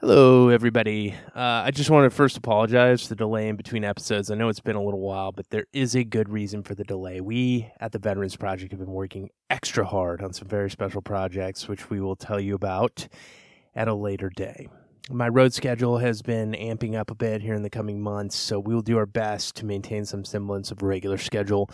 Hello, 0.00 0.48
everybody. 0.48 1.12
Uh, 1.34 1.64
I 1.66 1.72
just 1.72 1.90
want 1.90 2.08
to 2.08 2.16
first 2.16 2.36
apologize 2.36 3.02
for 3.02 3.08
the 3.08 3.16
delay 3.16 3.48
in 3.48 3.56
between 3.56 3.82
episodes. 3.82 4.30
I 4.30 4.36
know 4.36 4.48
it's 4.48 4.60
been 4.60 4.76
a 4.76 4.82
little 4.82 5.00
while, 5.00 5.32
but 5.32 5.50
there 5.50 5.66
is 5.72 5.96
a 5.96 6.04
good 6.04 6.28
reason 6.28 6.62
for 6.62 6.76
the 6.76 6.84
delay. 6.84 7.20
We 7.20 7.68
at 7.80 7.90
the 7.90 7.98
Veterans 7.98 8.36
Project 8.36 8.70
have 8.70 8.78
been 8.78 8.92
working 8.92 9.30
extra 9.50 9.84
hard 9.84 10.22
on 10.22 10.32
some 10.32 10.46
very 10.46 10.70
special 10.70 11.02
projects, 11.02 11.66
which 11.66 11.90
we 11.90 12.00
will 12.00 12.14
tell 12.14 12.38
you 12.38 12.54
about 12.54 13.08
at 13.74 13.88
a 13.88 13.94
later 13.94 14.30
day. 14.30 14.68
My 15.10 15.26
road 15.28 15.52
schedule 15.52 15.98
has 15.98 16.22
been 16.22 16.52
amping 16.52 16.94
up 16.94 17.10
a 17.10 17.16
bit 17.16 17.42
here 17.42 17.54
in 17.54 17.64
the 17.64 17.68
coming 17.68 18.00
months, 18.00 18.36
so 18.36 18.60
we 18.60 18.74
will 18.74 18.82
do 18.82 18.98
our 18.98 19.06
best 19.06 19.56
to 19.56 19.66
maintain 19.66 20.04
some 20.04 20.24
semblance 20.24 20.70
of 20.70 20.80
regular 20.80 21.18
schedule 21.18 21.72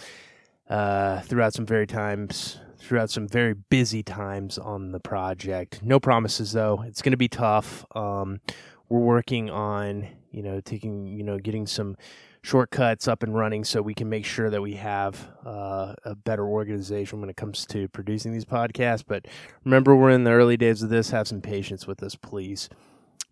uh, 0.70 1.20
throughout 1.20 1.52
some 1.52 1.66
very 1.66 1.86
times 1.86 2.59
throughout 2.85 3.11
some 3.11 3.27
very 3.27 3.55
busy 3.55 4.03
times 4.03 4.59
on 4.59 4.93
the 4.93 5.01
project. 5.01 5.83
No 5.83 5.98
promises 5.98 6.53
though. 6.53 6.84
It's 6.87 7.03
going 7.03 7.12
to 7.12 7.16
be 7.16 7.29
tough. 7.29 7.84
Um, 7.96 8.41
we're 8.89 9.01
working 9.01 9.51
on, 9.51 10.06
you 10.30 10.42
know, 10.42 10.61
taking, 10.61 11.06
you 11.06 11.25
know, 11.25 11.39
getting 11.39 11.66
some 11.66 11.97
shortcuts 12.42 13.09
up 13.09 13.23
and 13.23 13.34
running 13.34 13.65
so 13.65 13.80
we 13.80 13.95
can 13.95 14.09
make 14.11 14.27
sure 14.27 14.51
that 14.51 14.61
we 14.61 14.75
have 14.75 15.28
uh, 15.47 15.95
a 16.05 16.15
better 16.15 16.47
organization 16.47 17.20
when 17.20 17.30
it 17.30 17.37
comes 17.37 17.65
to 17.65 17.89
producing 17.89 18.33
these 18.33 18.45
podcasts. 18.45 19.03
But 19.06 19.27
remember, 19.64 19.97
we're 19.97 20.11
in 20.11 20.25
the 20.25 20.33
early 20.33 20.59
days 20.59 20.83
of 20.83 20.91
this. 20.91 21.11
Have 21.11 21.27
some 21.27 21.41
patience 21.41 21.87
with 21.87 22.03
us, 22.03 22.14
please. 22.14 22.69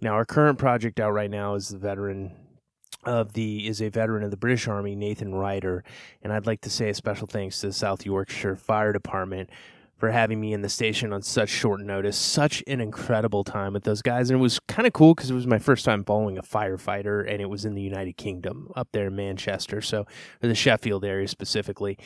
Now, 0.01 0.15
our 0.15 0.25
current 0.25 0.59
project 0.59 0.99
out 0.99 1.13
right 1.13 1.31
now 1.31 1.55
is 1.55 1.69
the 1.69 1.79
veteran 1.79 2.33
of 3.05 3.33
the 3.33 3.67
is 3.67 3.81
a 3.81 3.89
veteran 3.89 4.23
of 4.23 4.31
the 4.31 4.37
British 4.37 4.69
Army, 4.69 4.95
Nathan 4.95 5.35
Ryder, 5.35 5.85
and 6.23 6.33
I'd 6.33 6.47
like 6.47 6.61
to 6.63 6.71
say 6.71 6.89
a 6.89 6.95
special 6.95 7.27
thanks 7.27 7.61
to 7.61 7.69
the 7.69 7.73
South 7.73 8.07
Yorkshire 8.07 8.57
Fire 8.57 8.93
Department 8.93 9.51
for 10.03 10.11
having 10.11 10.41
me 10.41 10.53
in 10.53 10.63
the 10.63 10.69
station 10.69 11.13
on 11.13 11.23
such 11.23 11.49
short 11.49 11.81
notice. 11.81 12.17
Such 12.17 12.63
an 12.67 12.81
incredible 12.81 13.45
time 13.45 13.73
with 13.73 13.85
those 13.85 14.03
guys, 14.03 14.31
and 14.31 14.41
it 14.41 14.43
was 14.43 14.59
kind 14.67 14.85
of 14.85 14.93
cool 14.93 15.15
because 15.15 15.31
it 15.31 15.35
was 15.35 15.47
my 15.47 15.61
first 15.61 15.85
time 15.85 16.05
following 16.05 16.39
a 16.39 16.43
firefighter, 16.43 17.21
and 17.31 17.41
it 17.41 17.49
was 17.49 17.65
in 17.65 17.75
the 17.75 17.83
United 17.83 18.17
Kingdom 18.17 18.73
up 18.75 18.89
there 18.93 19.07
in 19.07 19.15
Manchester, 19.15 19.81
so 19.81 20.05
or 20.43 20.49
the 20.49 20.57
Sheffield 20.57 21.05
area 21.05 21.29
specifically. 21.29 21.99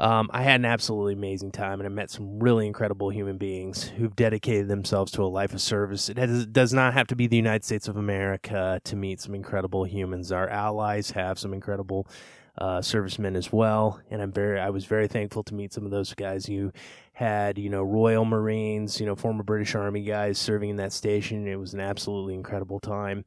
Um, 0.00 0.30
I 0.32 0.42
had 0.44 0.60
an 0.60 0.64
absolutely 0.64 1.12
amazing 1.12 1.52
time, 1.52 1.78
and 1.78 1.86
I 1.86 1.90
met 1.90 2.10
some 2.10 2.38
really 2.38 2.66
incredible 2.66 3.10
human 3.10 3.36
beings 3.36 3.82
who've 3.82 4.16
dedicated 4.16 4.66
themselves 4.66 5.12
to 5.12 5.22
a 5.22 5.26
life 5.26 5.52
of 5.52 5.60
service. 5.60 6.08
It 6.08 6.16
has, 6.16 6.46
does 6.46 6.72
not 6.72 6.94
have 6.94 7.06
to 7.08 7.16
be 7.16 7.26
the 7.26 7.36
United 7.36 7.66
States 7.66 7.86
of 7.86 7.98
America 7.98 8.80
to 8.84 8.96
meet 8.96 9.20
some 9.20 9.34
incredible 9.34 9.84
humans. 9.84 10.32
Our 10.32 10.48
allies 10.48 11.10
have 11.10 11.38
some 11.38 11.52
incredible 11.52 12.08
uh, 12.56 12.80
servicemen 12.80 13.36
as 13.36 13.52
well, 13.52 14.00
and 14.10 14.22
I'm 14.22 14.32
very, 14.32 14.58
I 14.58 14.70
was 14.70 14.86
very 14.86 15.06
thankful 15.06 15.42
to 15.44 15.54
meet 15.54 15.74
some 15.74 15.84
of 15.84 15.90
those 15.90 16.14
guys. 16.14 16.48
You 16.48 16.72
had, 17.12 17.58
you 17.58 17.68
know, 17.68 17.82
Royal 17.82 18.24
Marines, 18.24 19.00
you 19.00 19.04
know, 19.04 19.14
former 19.14 19.42
British 19.42 19.74
Army 19.74 20.02
guys 20.02 20.38
serving 20.38 20.70
in 20.70 20.76
that 20.76 20.94
station. 20.94 21.46
It 21.46 21.56
was 21.56 21.74
an 21.74 21.80
absolutely 21.80 22.32
incredible 22.32 22.80
time. 22.80 23.26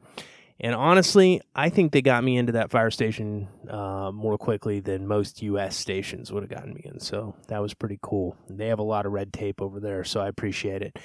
And 0.63 0.73
honestly, 0.73 1.41
I 1.53 1.67
think 1.67 1.91
they 1.91 2.01
got 2.01 2.23
me 2.23 2.37
into 2.37 2.53
that 2.53 2.71
fire 2.71 2.89
station 2.89 3.49
uh, 3.69 4.11
more 4.13 4.37
quickly 4.37 4.79
than 4.79 5.05
most 5.05 5.41
U.S. 5.41 5.75
stations 5.75 6.31
would 6.31 6.41
have 6.41 6.49
gotten 6.49 6.73
me 6.73 6.81
in. 6.85 7.01
So 7.01 7.35
that 7.49 7.61
was 7.61 7.73
pretty 7.73 7.99
cool. 8.01 8.37
They 8.49 8.67
have 8.67 8.79
a 8.79 8.83
lot 8.83 9.05
of 9.05 9.11
red 9.11 9.33
tape 9.33 9.61
over 9.61 9.81
there, 9.81 10.05
so 10.05 10.21
I 10.21 10.29
appreciate 10.29 10.81
it. 10.81 10.97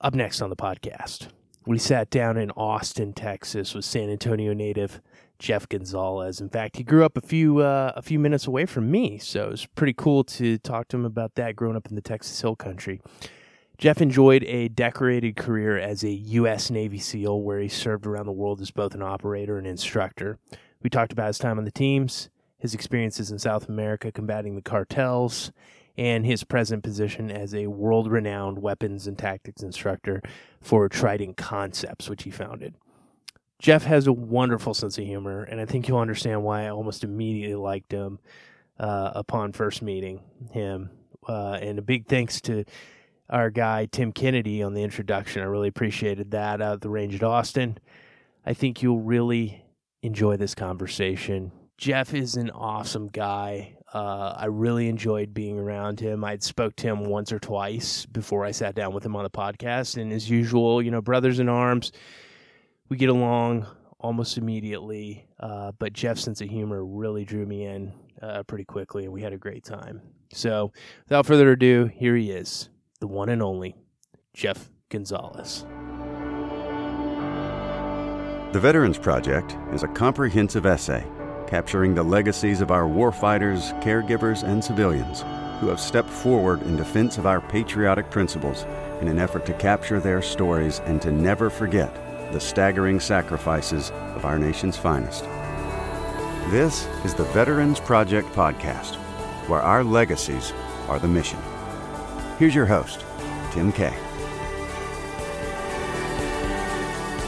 Up 0.00 0.14
next 0.14 0.42
on 0.42 0.50
the 0.50 0.56
podcast, 0.56 1.28
we 1.64 1.78
sat 1.78 2.10
down 2.10 2.36
in 2.36 2.50
Austin, 2.50 3.12
Texas, 3.12 3.72
with 3.72 3.84
San 3.84 4.10
Antonio 4.10 4.52
native 4.52 5.00
Jeff 5.38 5.68
Gonzales. 5.68 6.40
In 6.40 6.48
fact, 6.48 6.76
he 6.76 6.82
grew 6.82 7.04
up 7.04 7.16
a 7.16 7.20
few 7.20 7.58
uh, 7.58 7.92
a 7.94 8.02
few 8.02 8.18
minutes 8.18 8.48
away 8.48 8.66
from 8.66 8.90
me, 8.90 9.16
so 9.18 9.44
it 9.44 9.50
was 9.52 9.66
pretty 9.76 9.94
cool 9.96 10.24
to 10.24 10.58
talk 10.58 10.88
to 10.88 10.96
him 10.96 11.04
about 11.04 11.36
that. 11.36 11.54
Growing 11.54 11.76
up 11.76 11.86
in 11.86 11.94
the 11.94 12.02
Texas 12.02 12.40
Hill 12.40 12.56
Country. 12.56 13.00
Jeff 13.82 14.00
enjoyed 14.00 14.44
a 14.44 14.68
decorated 14.68 15.34
career 15.34 15.76
as 15.76 16.04
a 16.04 16.08
U.S. 16.08 16.70
Navy 16.70 17.00
SEAL, 17.00 17.42
where 17.42 17.58
he 17.58 17.66
served 17.66 18.06
around 18.06 18.26
the 18.26 18.32
world 18.32 18.60
as 18.60 18.70
both 18.70 18.94
an 18.94 19.02
operator 19.02 19.58
and 19.58 19.66
instructor. 19.66 20.38
We 20.84 20.88
talked 20.88 21.10
about 21.10 21.26
his 21.26 21.38
time 21.38 21.58
on 21.58 21.64
the 21.64 21.72
teams, 21.72 22.30
his 22.58 22.74
experiences 22.74 23.32
in 23.32 23.40
South 23.40 23.68
America 23.68 24.12
combating 24.12 24.54
the 24.54 24.62
cartels, 24.62 25.50
and 25.98 26.24
his 26.24 26.44
present 26.44 26.84
position 26.84 27.28
as 27.28 27.56
a 27.56 27.66
world 27.66 28.08
renowned 28.08 28.62
weapons 28.62 29.08
and 29.08 29.18
tactics 29.18 29.64
instructor 29.64 30.22
for 30.60 30.88
Trident 30.88 31.36
Concepts, 31.36 32.08
which 32.08 32.22
he 32.22 32.30
founded. 32.30 32.76
Jeff 33.58 33.82
has 33.82 34.06
a 34.06 34.12
wonderful 34.12 34.74
sense 34.74 34.96
of 34.96 35.04
humor, 35.04 35.42
and 35.42 35.60
I 35.60 35.64
think 35.64 35.88
you'll 35.88 35.98
understand 35.98 36.44
why 36.44 36.66
I 36.66 36.70
almost 36.70 37.02
immediately 37.02 37.56
liked 37.56 37.90
him 37.90 38.20
uh, 38.78 39.10
upon 39.16 39.50
first 39.50 39.82
meeting 39.82 40.20
him. 40.52 40.90
Uh, 41.26 41.58
and 41.60 41.80
a 41.80 41.82
big 41.82 42.06
thanks 42.06 42.40
to 42.42 42.64
our 43.32 43.50
guy 43.50 43.86
Tim 43.86 44.12
Kennedy 44.12 44.62
on 44.62 44.74
the 44.74 44.82
introduction. 44.82 45.42
I 45.42 45.46
really 45.46 45.68
appreciated 45.68 46.32
that 46.32 46.60
out 46.60 46.74
at 46.74 46.80
the 46.82 46.90
range 46.90 47.14
at 47.14 47.22
Austin. 47.22 47.78
I 48.44 48.52
think 48.52 48.82
you'll 48.82 49.00
really 49.00 49.64
enjoy 50.02 50.36
this 50.36 50.54
conversation. 50.54 51.50
Jeff 51.78 52.12
is 52.12 52.36
an 52.36 52.50
awesome 52.50 53.08
guy. 53.08 53.76
Uh, 53.92 54.34
I 54.36 54.46
really 54.46 54.88
enjoyed 54.88 55.32
being 55.32 55.58
around 55.58 55.98
him. 55.98 56.24
I'd 56.24 56.42
spoke 56.42 56.76
to 56.76 56.86
him 56.86 57.04
once 57.04 57.32
or 57.32 57.38
twice 57.38 58.04
before 58.04 58.44
I 58.44 58.50
sat 58.50 58.74
down 58.74 58.92
with 58.92 59.04
him 59.04 59.16
on 59.16 59.24
the 59.24 59.30
podcast, 59.30 60.00
and 60.00 60.12
as 60.12 60.28
usual, 60.28 60.82
you 60.82 60.90
know, 60.90 61.00
brothers 61.00 61.40
in 61.40 61.48
arms, 61.48 61.92
we 62.88 62.96
get 62.98 63.08
along 63.08 63.66
almost 63.98 64.36
immediately. 64.36 65.26
Uh, 65.40 65.72
but 65.78 65.94
Jeff's 65.94 66.22
sense 66.22 66.40
of 66.42 66.48
humor 66.48 66.84
really 66.84 67.24
drew 67.24 67.46
me 67.46 67.64
in 67.64 67.92
uh, 68.20 68.42
pretty 68.42 68.64
quickly, 68.64 69.04
and 69.04 69.12
we 69.12 69.22
had 69.22 69.32
a 69.32 69.38
great 69.38 69.64
time. 69.64 70.02
So, 70.34 70.72
without 71.04 71.26
further 71.26 71.50
ado, 71.52 71.86
here 71.86 72.16
he 72.16 72.30
is 72.30 72.70
the 73.02 73.08
one 73.08 73.28
and 73.30 73.42
only 73.42 73.74
Jeff 74.32 74.70
Gonzales. 74.88 75.66
The 78.52 78.60
Veterans 78.60 78.96
Project 78.96 79.56
is 79.72 79.82
a 79.82 79.88
comprehensive 79.88 80.66
essay 80.66 81.04
capturing 81.48 81.96
the 81.96 82.02
legacies 82.04 82.60
of 82.60 82.70
our 82.70 82.84
warfighters, 82.84 83.72
caregivers, 83.82 84.44
and 84.44 84.62
civilians 84.62 85.22
who 85.58 85.66
have 85.66 85.80
stepped 85.80 86.08
forward 86.08 86.62
in 86.62 86.76
defense 86.76 87.18
of 87.18 87.26
our 87.26 87.40
patriotic 87.40 88.08
principles 88.08 88.62
in 89.00 89.08
an 89.08 89.18
effort 89.18 89.44
to 89.46 89.52
capture 89.54 89.98
their 89.98 90.22
stories 90.22 90.78
and 90.84 91.02
to 91.02 91.10
never 91.10 91.50
forget 91.50 91.92
the 92.32 92.38
staggering 92.38 93.00
sacrifices 93.00 93.90
of 94.14 94.24
our 94.24 94.38
nation's 94.38 94.76
finest. 94.76 95.24
This 96.52 96.86
is 97.04 97.14
the 97.14 97.24
Veterans 97.34 97.80
Project 97.80 98.28
Podcast, 98.28 98.94
where 99.48 99.60
our 99.60 99.82
legacies 99.82 100.52
are 100.88 101.00
the 101.00 101.08
mission. 101.08 101.40
Here's 102.42 102.56
your 102.56 102.66
host, 102.66 103.04
Tim 103.52 103.70
Kay. 103.70 103.94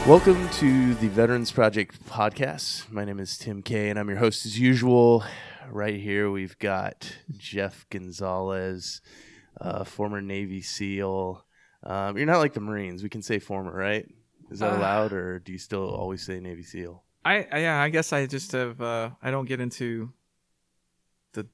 Welcome 0.05 0.49
to 0.49 0.93
the 0.95 1.07
Veterans 1.07 1.53
Project 1.53 2.05
podcast. 2.05 2.91
My 2.91 3.05
name 3.05 3.21
is 3.21 3.37
Tim 3.37 3.61
Kay, 3.61 3.89
and 3.89 3.97
I'm 3.97 4.09
your 4.09 4.17
host 4.17 4.45
as 4.45 4.59
usual. 4.59 5.23
Right 5.69 5.97
here, 5.97 6.29
we've 6.29 6.59
got 6.59 7.15
Jeff 7.31 7.85
Gonzales, 7.89 8.99
uh, 9.61 9.85
former 9.85 10.21
Navy 10.21 10.61
SEAL. 10.61 11.45
Um, 11.83 12.17
you're 12.17 12.25
not 12.25 12.39
like 12.39 12.51
the 12.51 12.59
Marines. 12.59 13.01
We 13.01 13.07
can 13.07 13.21
say 13.21 13.39
former, 13.39 13.71
right? 13.71 14.05
Is 14.51 14.59
that 14.59 14.73
Uh, 14.73 14.77
allowed, 14.79 15.13
or 15.13 15.39
do 15.39 15.53
you 15.53 15.59
still 15.59 15.95
always 15.95 16.25
say 16.25 16.41
Navy 16.41 16.63
SEAL? 16.63 17.01
I, 17.23 17.47
I 17.49 17.59
yeah, 17.59 17.81
I 17.81 17.87
guess 17.87 18.11
I 18.11 18.25
just 18.25 18.51
have 18.51 18.81
uh, 18.81 19.11
I 19.23 19.31
don't 19.31 19.45
get 19.45 19.61
into 19.61 20.11
the 21.31 21.47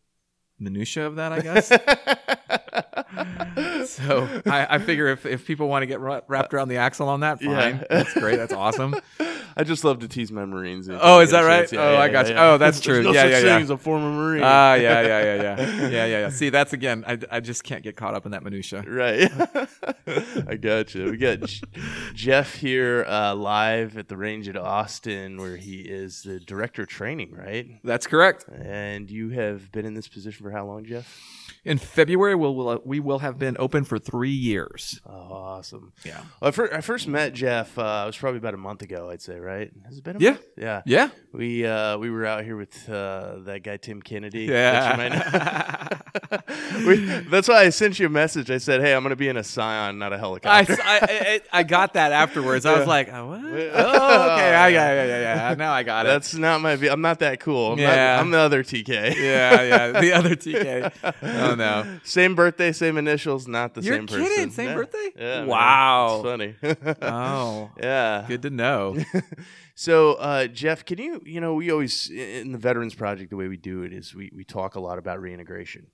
minutia 0.58 1.06
of 1.06 1.18
that. 1.18 1.32
I 1.32 1.42
guess. 1.42 1.72
so 3.86 4.28
I, 4.46 4.76
I 4.76 4.78
figure 4.80 5.08
if, 5.08 5.26
if 5.26 5.46
people 5.46 5.68
want 5.68 5.84
to 5.84 5.88
get 5.88 6.00
wrapped 6.00 6.54
around 6.54 6.70
the 6.70 6.78
axle 6.78 7.10
on 7.10 7.22
that, 7.22 7.42
fine. 7.42 7.48
Yeah. 7.50 7.84
That's 7.90 8.14
great. 8.14 8.38
That's 8.38 8.54
awesome. 8.54 8.96
I 9.57 9.63
just 9.63 9.84
love 9.84 10.00
to 10.00 10.07
tease 10.07 10.31
my 10.31 10.45
Marines. 10.45 10.89
Oh, 10.89 11.19
is 11.19 11.31
that 11.31 11.41
right? 11.41 11.72
Yeah, 11.72 11.79
Oh, 11.81 11.94
yeah, 11.94 12.00
I 12.00 12.09
got 12.09 12.28
you. 12.29 12.35
Oh, 12.38 12.57
that's 12.57 12.79
true. 12.81 13.03
No 13.03 13.12
Yeah, 13.12 13.25
yeah, 13.25 13.39
yeah. 13.39 13.57
as 13.59 13.69
a 13.69 13.78
former 13.78 14.09
Marine. 14.12 14.44
Ah, 14.44 14.73
yeah, 14.75 15.01
yeah, 15.01 15.07
yeah, 15.23 15.35
yeah, 15.35 15.72
yeah, 15.81 15.89
yeah, 15.89 16.06
yeah. 16.06 16.29
See, 16.29 16.50
that's 16.50 16.73
again. 16.73 17.03
I, 17.07 17.17
I 17.31 17.39
just 17.39 17.63
can't 17.63 17.84
get 17.84 17.95
caught 17.95 18.13
up 18.13 18.25
in 18.25 18.31
that 18.31 18.44
minutia. 18.44 18.81
Right. 18.88 19.31
I 20.47 20.56
got 20.56 20.94
you. 20.95 21.12
We 21.12 21.17
got 21.17 21.41
J- 21.41 21.62
Jeff 22.13 22.56
here 22.56 23.06
uh, 23.07 23.35
live 23.35 23.98
at 23.98 24.07
the 24.07 24.18
range 24.18 24.48
at 24.48 24.57
Austin, 24.57 25.39
where 25.39 25.57
he 25.57 25.81
is 25.81 26.24
the 26.24 26.39
director 26.39 26.83
of 26.83 26.88
training, 26.89 27.33
right? 27.36 27.80
That's 27.83 28.07
correct. 28.07 28.45
And 28.50 29.09
you 29.09 29.30
have 29.30 29.71
been 29.71 29.86
in 29.86 29.94
this 29.94 30.07
position 30.07 30.44
for 30.45 30.51
how 30.51 30.65
long, 30.65 30.86
Jeff? 30.86 31.19
In 31.63 31.77
February, 31.77 32.33
we'll, 32.33 32.56
we'll 32.56 32.81
we 32.86 33.00
will 33.00 33.19
have 33.19 33.38
been 33.38 33.56
open 33.59 33.83
for 33.83 34.00
three 34.00 34.31
years. 34.31 35.00
Oh, 35.06 35.12
awesome. 35.31 35.94
Yeah. 36.04 36.21
Well, 36.42 36.47
I, 36.47 36.51
fir- 36.51 36.74
I 36.74 36.81
first 36.81 37.07
met 37.07 37.33
Jeff. 37.33 37.77
Uh, 37.77 38.01
it 38.04 38.07
was 38.07 38.18
probably 38.18 38.39
about 38.39 38.56
a 38.56 38.57
month 38.57 38.81
ago, 38.81 39.12
I'd 39.12 39.21
say. 39.21 39.38
Right? 39.42 39.72
Has 39.86 39.98
it 39.98 40.04
been? 40.04 40.18
A 40.18 40.20
Yeah. 40.20 40.30
month? 40.32 40.44
Yeah. 40.58 40.82
Yeah. 40.86 41.10
We 41.34 41.66
uh, 41.66 41.98
we 41.98 42.10
were 42.12 42.26
out 42.26 42.44
here 42.44 42.56
with 42.56 42.88
uh, 42.90 43.40
that 43.46 43.64
guy 43.64 43.78
Tim 43.78 44.02
Kennedy. 44.02 44.44
Yeah. 44.44 44.96
which 44.98 45.12
you 45.12 45.18
might 45.18 45.92
know. 46.32 46.86
we, 46.88 46.96
that's 47.30 47.48
why 47.48 47.62
I 47.64 47.70
sent 47.70 48.00
you 48.00 48.06
a 48.06 48.10
message. 48.10 48.52
I 48.52 48.58
said, 48.60 48.82
"Hey, 48.82 48.94
I'm 48.94 49.02
going 49.02 49.10
to 49.12 49.16
be 49.16 49.28
in 49.30 49.38
a 49.38 49.44
Scion, 49.44 49.98
not 49.98 50.14
a 50.14 50.18
helicopter." 50.18 50.78
I, 50.82 51.42
I, 51.52 51.60
I 51.60 51.64
got 51.64 51.94
that 51.94 52.12
afterwards. 52.12 52.66
I 52.66 52.78
was 52.78 52.88
like, 52.88 53.10
oh, 53.12 53.28
what? 53.28 53.42
Oh, 53.52 54.34
okay. 54.34 54.54
I 54.56 54.72
got 54.72 54.74
yeah, 54.74 55.06
yeah, 55.06 55.50
yeah. 55.50 55.56
Now 55.58 55.72
I 55.74 55.84
got 55.84 56.06
it. 56.06 56.10
That's 56.10 56.34
not 56.36 56.62
my. 56.62 56.74
I'm 56.74 57.02
not 57.02 57.20
that 57.20 57.40
cool. 57.40 57.74
I'm, 57.74 57.78
not- 57.80 57.84
Yeah. 57.96 58.20
I'm 58.20 58.30
the 58.32 58.38
other 58.40 58.64
TK. 58.64 58.88
yeah, 59.16 59.62
yeah. 59.62 60.00
The 60.02 60.14
other 60.14 60.36
TK. 60.36 60.92
Oh 61.24 61.56
no. 61.56 62.00
Same 62.04 62.36
birthday, 62.36 62.72
same 62.72 62.98
initials, 62.98 63.48
not 63.48 63.74
the 63.74 63.82
You're 63.82 63.96
same 63.96 64.08
person. 64.08 64.52
Same 64.52 64.68
Yeah. 64.70 64.76
birthday? 64.76 65.10
Yeah. 65.18 65.40
man. 65.40 65.48
Wow. 65.48 66.22
It's 66.24 66.24
funny. 66.24 66.56
Oh. 67.02 67.72
yeah. 67.78 67.84
Yeah. 68.22 68.26
Good 68.28 68.42
to 68.44 68.50
know. 68.50 68.98
So, 69.75 70.13
uh, 70.13 70.48
Jeff, 70.48 70.86
can 70.86 70.98
you, 70.98 71.22
you 71.25 71.39
know, 71.42 71.54
we 71.56 71.72
always, 71.72 72.10
in 72.10 72.51
the 72.51 72.57
Veterans 72.57 72.94
Project, 72.95 73.30
the 73.30 73.36
way 73.38 73.48
we 73.48 73.57
do 73.57 73.83
it 73.83 73.94
is 73.94 74.13
we, 74.16 74.31
we 74.36 74.44
talk 74.44 74.75
a 74.75 74.80
lot 74.80 74.98
about 75.00 75.19
reintegration, 75.22 75.88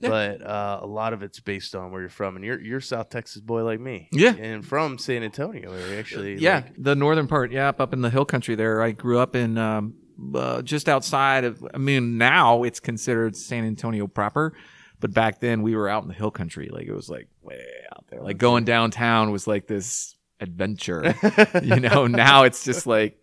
Yeah. 0.00 0.08
but 0.08 0.42
uh, 0.42 0.80
a 0.82 0.86
lot 0.86 1.12
of 1.12 1.22
it's 1.22 1.40
based 1.40 1.74
on 1.74 1.90
where 1.92 2.00
you're 2.00 2.10
from. 2.10 2.36
And 2.36 2.44
you're, 2.44 2.60
you're 2.60 2.78
a 2.78 2.82
South 2.82 3.08
Texas 3.10 3.40
boy 3.42 3.64
like 3.64 3.80
me. 3.80 4.08
Yeah. 4.12 4.34
And 4.34 4.66
from 4.66 4.98
San 4.98 5.22
Antonio 5.22 5.72
area, 5.72 5.98
actually. 5.98 6.38
yeah, 6.38 6.56
like- 6.56 6.74
the 6.78 6.94
northern 6.94 7.26
part. 7.26 7.52
Yeah, 7.52 7.68
up 7.78 7.92
in 7.92 8.00
the 8.02 8.10
hill 8.10 8.24
country 8.24 8.54
there. 8.54 8.82
I 8.82 8.92
grew 8.92 9.18
up 9.18 9.34
in 9.36 9.56
um, 9.58 9.94
uh, 10.34 10.62
just 10.62 10.88
outside 10.88 11.44
of. 11.44 11.64
I 11.72 11.78
mean, 11.78 12.18
now 12.18 12.62
it's 12.64 12.80
considered 12.80 13.36
San 13.36 13.64
Antonio 13.64 14.06
proper, 14.06 14.52
but 15.00 15.12
back 15.14 15.40
then 15.40 15.62
we 15.62 15.74
were 15.74 15.88
out 15.88 16.02
in 16.02 16.08
the 16.08 16.14
hill 16.14 16.30
country. 16.30 16.68
Like 16.70 16.86
it 16.86 16.92
was 16.92 17.08
like 17.08 17.28
way 17.42 17.64
out 17.96 18.04
there. 18.08 18.20
Like 18.20 18.36
going 18.38 18.64
downtown 18.64 19.30
was 19.30 19.46
like 19.46 19.66
this 19.66 20.14
adventure. 20.40 21.14
you 21.62 21.80
know, 21.80 22.06
now 22.06 22.44
it's 22.44 22.64
just 22.64 22.86
like, 22.86 23.18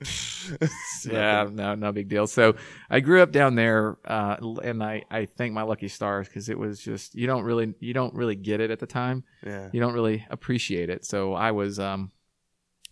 yeah, 1.05 1.47
no, 1.51 1.75
no 1.75 1.91
big 1.91 2.07
deal. 2.07 2.27
So 2.27 2.55
I 2.89 2.99
grew 2.99 3.21
up 3.21 3.31
down 3.31 3.55
there, 3.55 3.97
uh, 4.05 4.37
and 4.63 4.83
I, 4.83 5.03
I 5.09 5.25
thank 5.25 5.53
my 5.53 5.63
lucky 5.63 5.87
stars 5.87 6.27
because 6.27 6.49
it 6.49 6.57
was 6.57 6.79
just 6.79 7.15
you 7.15 7.27
don't 7.27 7.43
really 7.43 7.73
you 7.79 7.93
don't 7.93 8.13
really 8.13 8.35
get 8.35 8.59
it 8.59 8.71
at 8.71 8.79
the 8.79 8.87
time. 8.87 9.23
yeah. 9.45 9.69
You 9.71 9.79
don't 9.79 9.93
really 9.93 10.25
appreciate 10.29 10.89
it. 10.89 11.05
So 11.05 11.33
I 11.33 11.51
was 11.51 11.79
um, 11.79 12.11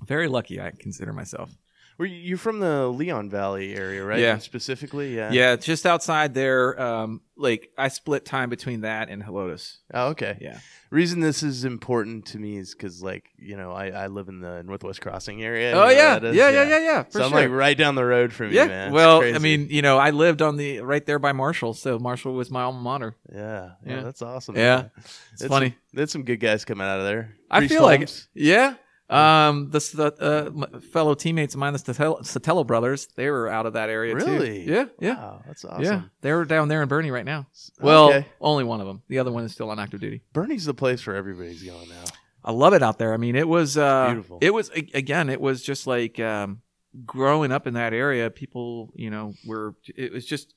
very 0.02 0.28
lucky. 0.28 0.60
I 0.60 0.72
consider 0.72 1.14
myself. 1.14 1.56
Were 1.98 2.06
you, 2.06 2.18
you're 2.18 2.38
from 2.38 2.60
the 2.60 2.88
Leon 2.90 3.30
Valley 3.30 3.74
area, 3.74 4.04
right? 4.04 4.20
Yeah. 4.20 4.38
Specifically? 4.40 5.16
Yeah. 5.16 5.32
Yeah, 5.32 5.56
just 5.56 5.86
outside 5.86 6.34
there. 6.34 6.80
Um, 6.82 7.22
like 7.38 7.72
I 7.78 7.88
split 7.88 8.26
time 8.26 8.50
between 8.50 8.82
that 8.82 9.10
and 9.10 9.24
Helotes. 9.24 9.78
Oh, 9.94 10.08
okay. 10.10 10.38
Yeah. 10.42 10.60
Reason 10.90 11.20
this 11.20 11.42
is 11.44 11.66
important 11.66 12.26
to 12.28 12.38
me 12.40 12.58
is 12.58 12.74
because, 12.74 13.02
like, 13.02 13.30
you 13.38 13.58
know, 13.58 13.72
I, 13.72 13.88
I 13.90 14.08
live 14.08 14.28
in 14.30 14.40
the 14.40 14.62
Northwest 14.64 15.02
Crossing 15.02 15.44
area. 15.44 15.74
Oh 15.74 15.90
You 15.90 15.96
yeah. 15.96 16.18
is? 16.18 16.36
yeah, 16.36 16.50
yeah, 16.50 16.64
yeah, 16.64 16.80
yeah, 16.80 17.04
So 17.10 17.24
I'm 17.24 17.30
sure. 17.32 17.40
like 17.42 17.50
right 17.50 17.78
down 17.78 17.96
the 17.96 18.06
road 18.06 18.32
from 18.34 18.48
you, 18.50 18.56
yeah. 18.58 18.68
man. 18.68 18.88
It's 18.88 18.94
well, 18.94 19.22
I 19.24 19.38
mean, 19.40 19.68
you 19.70 19.82
know, 19.82 19.98
I 19.98 20.12
lived 20.12 20.42
on 20.42 20.58
the 20.58 20.82
right 20.82 21.06
there 21.06 21.20
by 21.20 21.32
Marshall, 21.34 21.74
so 21.74 21.98
Marshall 22.00 22.34
was 22.34 22.52
my 22.52 22.64
alma 22.64 22.80
mater. 22.80 23.16
yeah, 23.34 23.72
yeah, 23.86 23.96
Yeah. 23.96 24.02
that's 24.04 24.22
awesome. 24.22 24.56
Yeah. 24.56 24.76
man. 24.76 24.92
It's 25.34 25.46
funny. 25.48 25.70
Some, 25.70 25.78
there's 25.94 26.12
some 26.12 26.24
good 26.24 26.40
guys 26.40 26.64
coming 26.66 26.86
out 26.88 27.00
of 27.00 27.06
there. 27.06 27.36
I 27.50 27.60
Priest 27.60 27.74
feel 27.74 27.84
like 27.84 28.10
yeah. 28.34 28.76
Um, 29.08 29.70
the, 29.70 29.80
the 29.80 30.74
uh, 30.74 30.80
fellow 30.80 31.14
teammates 31.14 31.54
of 31.54 31.60
mine, 31.60 31.74
the 31.74 31.80
Sotelo, 31.80 32.66
brothers, 32.66 33.08
they 33.16 33.30
were 33.30 33.48
out 33.48 33.68
of 33.68 33.74
that 33.74 33.90
area 33.90 34.16
too. 34.16 34.26
Really? 34.26 34.68
Yeah, 34.68 34.86
yeah, 35.00 35.16
Wow, 35.16 35.44
that's 35.46 35.64
awesome. 35.64 35.84
yeah. 35.84 36.02
They 36.22 36.34
were 36.34 36.44
down 36.46 36.70
there 36.70 36.82
in 36.82 36.90
Boerne 36.90 37.12
right 37.12 37.26
now. 37.26 37.46
Well, 37.80 38.10
okay. 38.10 38.26
only 38.42 38.64
one 38.64 38.82
of 38.82 38.88
them. 38.88 39.04
The 39.08 39.20
other 39.20 39.32
one 39.32 39.44
is 39.44 39.52
still 39.52 39.70
on 39.70 39.80
active 39.80 40.00
duty. 40.00 40.24
Boerne's 40.34 40.66
the 40.66 40.74
place 40.74 41.06
where 41.06 41.16
everybody's 41.16 41.62
going 41.62 41.88
now. 41.88 42.04
I 42.44 42.52
love 42.52 42.74
it 42.74 42.82
out 42.82 42.98
there. 42.98 43.14
I 43.14 43.18
mean, 43.18 43.36
it 43.36 43.48
was 43.48 43.78
uh, 43.78 44.08
beautiful. 44.08 44.40
It 44.42 44.54
was 44.54 44.70
again, 44.70 45.30
it 45.30 45.42
was 45.42 45.62
just 45.62 45.86
like 45.86 46.20
um, 46.20 46.62
growing 47.06 47.52
up 47.52 47.68
in 47.68 47.76
that 47.76 47.94
area. 47.94 48.30
People, 48.30 48.92
you 48.96 49.10
know, 49.12 49.34
were 49.46 49.76
it 49.96 50.12
was 50.12 50.26
just 50.26 50.56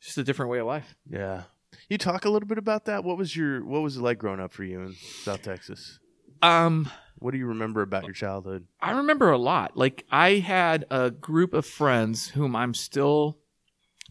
just 0.00 0.18
a 0.18 0.24
different 0.24 0.50
way 0.50 0.58
of 0.58 0.66
life. 0.66 0.94
Yeah. 1.08 1.44
You 1.88 1.98
talk 1.98 2.24
a 2.24 2.30
little 2.30 2.48
bit 2.48 2.58
about 2.58 2.86
that. 2.86 3.04
What 3.04 3.18
was 3.18 3.36
your 3.36 3.64
What 3.64 3.82
was 3.82 3.96
it 3.96 4.02
like 4.02 4.18
growing 4.18 4.40
up 4.40 4.52
for 4.52 4.64
you 4.64 4.80
in 4.80 4.94
South 4.94 5.42
Texas? 5.42 5.98
Um, 6.42 6.90
What 7.18 7.32
do 7.32 7.38
you 7.38 7.46
remember 7.46 7.82
about 7.82 8.04
your 8.04 8.12
childhood? 8.12 8.66
I 8.80 8.92
remember 8.92 9.30
a 9.30 9.38
lot. 9.38 9.76
Like 9.76 10.04
I 10.10 10.34
had 10.34 10.84
a 10.90 11.10
group 11.10 11.54
of 11.54 11.64
friends 11.66 12.28
whom 12.28 12.54
I'm 12.54 12.74
still 12.74 13.38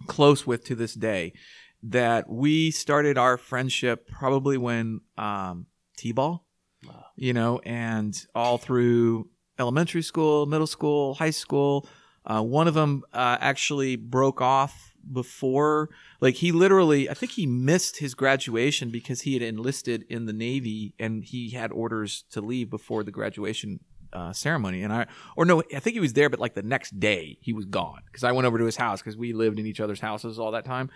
close 0.07 0.45
with 0.47 0.65
to 0.65 0.75
this 0.75 0.93
day. 0.93 1.33
That 1.83 2.27
we 2.27 2.71
started 2.71 3.15
our 3.17 3.37
friendship 3.37 4.07
probably 4.07 4.57
when 4.57 5.01
um, 5.19 5.67
t-ball, 5.97 6.47
Wow. 6.87 7.05
you 7.15 7.31
know, 7.31 7.59
and 7.63 8.15
all 8.33 8.57
through 8.57 9.29
elementary 9.59 10.01
school, 10.01 10.47
middle 10.47 10.65
school, 10.67 11.13
high 11.13 11.29
school. 11.29 11.87
Uh, 12.25 12.41
one 12.41 12.67
of 12.67 12.73
them 12.73 13.03
uh, 13.13 13.37
actually 13.39 13.97
broke 13.97 14.41
off 14.41 14.94
before, 15.11 15.89
like 16.21 16.35
he 16.35 16.51
literally, 16.51 17.09
I 17.09 17.13
think 17.13 17.33
he 17.33 17.45
missed 17.45 17.97
his 17.97 18.15
graduation 18.15 18.89
because 18.89 19.21
he 19.21 19.33
had 19.33 19.41
enlisted 19.41 20.05
in 20.09 20.25
the 20.25 20.33
Navy 20.33 20.93
and 20.99 21.23
he 21.23 21.51
had 21.51 21.71
orders 21.71 22.23
to 22.31 22.41
leave 22.41 22.69
before 22.69 23.03
the 23.03 23.11
graduation 23.11 23.79
uh, 24.13 24.33
ceremony. 24.33 24.81
And 24.83 24.93
I, 24.93 25.07
or 25.35 25.45
no, 25.45 25.61
I 25.73 25.79
think 25.79 25.93
he 25.93 25.99
was 25.99 26.13
there, 26.13 26.29
but 26.29 26.39
like 26.39 26.53
the 26.53 26.63
next 26.63 26.99
day 26.99 27.37
he 27.41 27.53
was 27.53 27.65
gone 27.65 28.01
because 28.05 28.23
I 28.23 28.31
went 28.31 28.47
over 28.47 28.57
to 28.57 28.65
his 28.65 28.77
house 28.77 29.01
because 29.01 29.17
we 29.17 29.33
lived 29.33 29.59
in 29.59 29.65
each 29.65 29.79
other's 29.79 29.99
houses 29.99 30.39
all 30.39 30.51
that 30.51 30.65
time. 30.65 30.89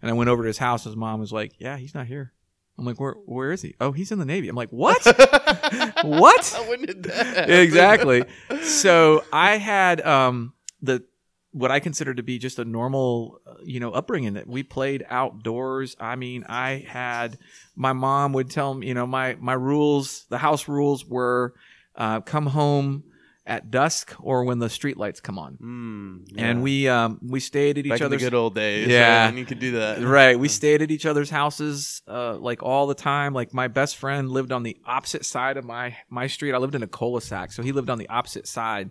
And 0.00 0.10
I 0.10 0.14
went 0.14 0.30
over 0.30 0.42
to 0.42 0.46
his 0.48 0.58
house. 0.58 0.84
His 0.84 0.96
mom 0.96 1.20
was 1.20 1.32
like, 1.32 1.52
"Yeah, 1.58 1.76
he's 1.76 1.94
not 1.94 2.08
here." 2.08 2.32
I'm 2.76 2.84
like, 2.84 2.98
"Where? 2.98 3.12
Where 3.12 3.52
is 3.52 3.62
he? 3.62 3.76
Oh, 3.80 3.92
he's 3.92 4.10
in 4.10 4.18
the 4.18 4.24
Navy." 4.24 4.48
I'm 4.48 4.56
like, 4.56 4.70
"What? 4.70 5.04
what?" 6.02 6.64
when 6.68 6.82
did 6.82 7.04
that 7.04 7.26
happen? 7.26 7.50
exactly. 7.52 8.24
So 8.62 9.24
I 9.32 9.58
had 9.58 10.00
um, 10.00 10.54
the 10.80 11.04
what 11.52 11.70
I 11.70 11.80
consider 11.80 12.12
to 12.14 12.22
be 12.22 12.38
just 12.38 12.58
a 12.58 12.64
normal, 12.64 13.40
uh, 13.46 13.54
you 13.62 13.78
know, 13.80 13.92
upbringing. 13.92 14.34
That 14.34 14.46
we 14.46 14.62
played 14.62 15.04
outdoors. 15.08 15.96
I 16.00 16.16
mean, 16.16 16.44
I 16.48 16.84
had 16.88 17.38
my 17.76 17.92
mom 17.92 18.32
would 18.32 18.50
tell 18.50 18.74
me, 18.74 18.88
you 18.88 18.94
know, 18.94 19.06
my 19.06 19.36
my 19.40 19.54
rules, 19.54 20.24
the 20.28 20.38
house 20.38 20.68
rules 20.68 21.06
were 21.06 21.54
uh, 21.96 22.20
come 22.20 22.46
home 22.46 23.04
at 23.44 23.72
dusk 23.72 24.14
or 24.20 24.44
when 24.44 24.60
the 24.60 24.70
street 24.70 24.96
lights 24.96 25.18
come 25.20 25.36
on. 25.36 25.58
Mm, 25.60 26.34
And 26.38 26.62
we 26.62 26.88
um, 26.88 27.18
we 27.22 27.40
stayed 27.40 27.76
at 27.76 27.84
each 27.84 27.90
back 27.90 28.00
in 28.00 28.04
the 28.04 28.06
other's 28.06 28.22
good 28.22 28.34
old 28.34 28.54
days. 28.54 28.86
Yeah. 28.86 29.28
and 29.28 29.36
you 29.36 29.44
could 29.44 29.58
do 29.58 29.72
that. 29.72 30.00
Right. 30.00 30.38
We 30.38 30.46
stayed 30.46 30.80
at 30.80 30.90
each 30.92 31.06
other's 31.06 31.28
houses 31.28 32.02
uh, 32.06 32.36
like 32.36 32.62
all 32.62 32.86
the 32.86 32.94
time. 32.94 33.34
Like 33.34 33.52
my 33.52 33.66
best 33.68 33.96
friend 33.96 34.30
lived 34.30 34.52
on 34.52 34.62
the 34.62 34.76
opposite 34.86 35.26
side 35.26 35.56
of 35.56 35.64
my 35.64 35.96
my 36.08 36.28
street. 36.28 36.52
I 36.54 36.58
lived 36.58 36.76
in 36.76 36.84
a 36.84 36.86
cul-de-sac, 36.86 37.52
so 37.52 37.62
he 37.64 37.72
lived 37.72 37.90
on 37.90 37.98
the 37.98 38.08
opposite 38.08 38.46
side. 38.46 38.90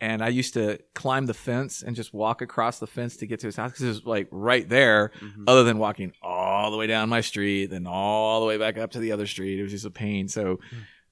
And 0.00 0.22
I 0.22 0.28
used 0.28 0.54
to 0.54 0.78
climb 0.94 1.26
the 1.26 1.34
fence 1.34 1.82
and 1.82 1.94
just 1.94 2.14
walk 2.14 2.40
across 2.40 2.78
the 2.78 2.86
fence 2.86 3.18
to 3.18 3.26
get 3.26 3.40
to 3.40 3.46
his 3.46 3.56
house 3.56 3.72
because 3.72 3.84
it 3.84 3.88
was 3.88 4.06
like 4.06 4.28
right 4.30 4.66
there. 4.68 5.12
Mhm. 5.20 5.44
Other 5.46 5.62
than 5.64 5.78
walking 5.78 6.12
all 6.22 6.70
the 6.70 6.76
way 6.78 6.86
down 6.86 7.08
my 7.10 7.20
street, 7.20 7.66
then 7.66 7.86
all 7.86 8.40
the 8.40 8.46
way 8.46 8.56
back 8.56 8.78
up 8.78 8.92
to 8.92 8.98
the 8.98 9.12
other 9.12 9.26
street, 9.26 9.58
it 9.58 9.62
was 9.62 9.72
just 9.72 9.84
a 9.84 9.90
pain. 9.90 10.26
So, 10.28 10.58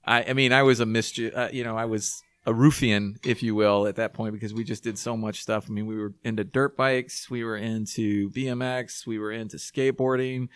I, 0.05 0.25
I 0.25 0.33
mean, 0.33 0.53
I 0.53 0.63
was 0.63 0.81
a 0.81 0.87
mischief. 0.87 1.35
Uh, 1.37 1.49
you 1.53 1.65
know, 1.65 1.77
I 1.77 1.85
was 1.85 2.23
a 2.47 2.55
ruffian, 2.55 3.17
if 3.27 3.43
you 3.43 3.55
will, 3.55 3.87
at 3.87 3.97
that 3.97 4.15
point 4.15 4.33
because 4.33 4.55
we 4.55 4.65
just 4.65 4.83
did 4.83 4.97
so 4.97 5.19
much 5.19 5.43
stuff. 5.43 5.67
I 5.69 5.73
mean, 5.73 5.85
we 5.87 5.97
were 5.99 6.15
into 6.25 6.45
dirt 6.45 6.77
bikes, 6.79 7.29
we 7.29 7.45
were 7.45 7.59
into 7.59 8.31
BMX, 8.31 9.07
we 9.07 9.19
were 9.19 9.33
into 9.33 9.59
skateboarding. 9.59 10.49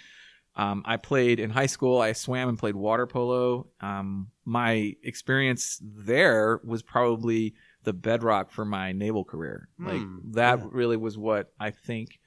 Um, 0.57 0.83
I 0.87 0.97
played 0.97 1.39
in 1.39 1.51
high 1.51 1.67
school. 1.67 2.01
I 2.01 2.13
swam 2.13 2.49
and 2.49 2.59
played 2.59 2.77
water 2.77 3.07
polo. 3.07 3.69
Um, 3.81 4.29
my 4.45 4.95
experience 5.03 5.79
there 5.83 6.61
was 6.65 6.83
probably 6.83 7.55
the 7.85 7.93
bedrock 7.93 8.51
for 8.51 8.65
my 8.65 8.93
naval 8.93 9.25
career. 9.25 9.69
Like 9.79 10.01
Hmm, 10.01 10.19
that 10.33 10.59
yeah. 10.59 10.67
really 10.71 10.97
was 10.97 11.19
what 11.19 11.53
I 11.59 11.71
think 11.71 12.21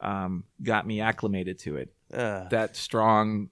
um, 0.00 0.44
got 0.62 0.86
me 0.86 1.00
acclimated 1.00 1.58
to 1.60 1.76
it. 1.76 1.94
Yeah. 2.10 2.48
That 2.50 2.76
strong 2.76 3.50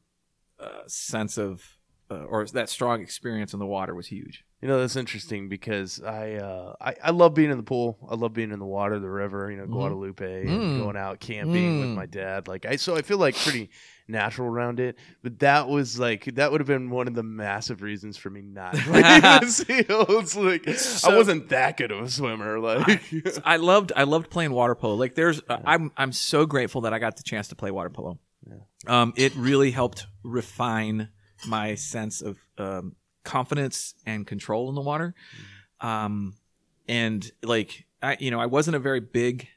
uh, 0.59 0.82
sense 0.87 1.38
of, 1.38 1.62
uh, 2.11 2.25
or 2.25 2.44
that 2.47 2.68
strong 2.68 3.00
experience 3.00 3.52
in 3.52 3.59
the 3.59 3.66
water 3.66 3.94
was 3.94 4.06
huge. 4.06 4.44
You 4.62 4.69
know 4.69 4.78
that's 4.78 4.95
interesting 4.95 5.49
because 5.49 6.00
I, 6.00 6.35
uh, 6.35 6.75
I 6.81 6.95
I 7.02 7.11
love 7.11 7.35
being 7.35 7.50
in 7.50 7.57
the 7.57 7.64
pool. 7.64 7.99
I 8.09 8.14
love 8.14 8.33
being 8.33 8.52
in 8.52 8.61
the 8.61 8.64
water, 8.64 9.00
the 9.00 9.11
river. 9.11 9.50
You 9.50 9.57
know, 9.57 9.64
Mhm. 9.64 9.73
Guadalupe, 9.73 10.47
and 10.47 10.62
Mm. 10.75 10.76
going 10.78 10.97
out 10.97 11.19
camping 11.19 11.81
with 11.81 11.88
Mm. 11.88 11.95
my 11.97 12.07
dad. 12.07 12.47
Like 12.47 12.64
I, 12.64 12.76
so 12.76 12.95
I 12.95 13.02
feel 13.02 13.19
like 13.19 13.35
pretty 13.35 13.71
natural 14.07 14.47
around 14.47 14.78
it. 14.78 14.97
But 15.23 15.40
that 15.40 15.69
was 15.69 15.99
like 15.99 16.26
that 16.37 16.52
would 16.52 16.61
have 16.61 16.69
been 16.69 16.90
one 16.90 17.09
of 17.09 17.14
the 17.14 17.25
massive 17.25 17.83
reasons 17.83 18.16
for 18.16 18.31
me 18.31 18.40
not 18.40 18.75
playing 18.87 19.47
seals. 19.50 20.37
Like 20.37 20.69
I 20.69 21.16
wasn't 21.16 21.49
that 21.49 21.76
good 21.76 21.90
of 21.90 22.04
a 22.04 22.09
swimmer. 22.09 22.61
Like 22.61 23.02
I 23.45 23.57
loved 23.57 23.90
I 23.97 24.04
loved 24.04 24.31
playing 24.31 24.52
water 24.52 24.76
polo. 24.76 24.95
Like 24.95 25.16
there's 25.16 25.40
uh, 25.49 25.59
I'm 25.64 25.90
I'm 25.97 26.12
so 26.12 26.47
grateful 26.47 26.83
that 26.83 26.95
I 26.95 27.00
got 27.00 27.16
the 27.16 27.25
chance 27.25 27.49
to 27.49 27.57
play 27.57 27.73
water 27.73 27.90
polo. 27.90 28.21
Um, 28.87 29.12
it 29.16 29.35
really 29.35 29.73
helped 29.73 30.07
refine 30.23 31.09
my 31.49 31.75
sense 31.75 32.23
of 32.23 32.38
um, 32.59 32.95
confidence 33.25 33.95
and 34.07 34.26
control 34.26 34.69
in 34.69 34.75
the 34.75 34.81
water. 34.81 35.14
Um, 35.81 36.35
and 36.88 37.31
like 37.43 37.87
I 38.02 38.17
you 38.21 38.31
know 38.31 38.41
I 38.41 38.47
wasn't 38.47 38.76
a 38.76 38.81
very 38.81 39.00
big 39.00 39.49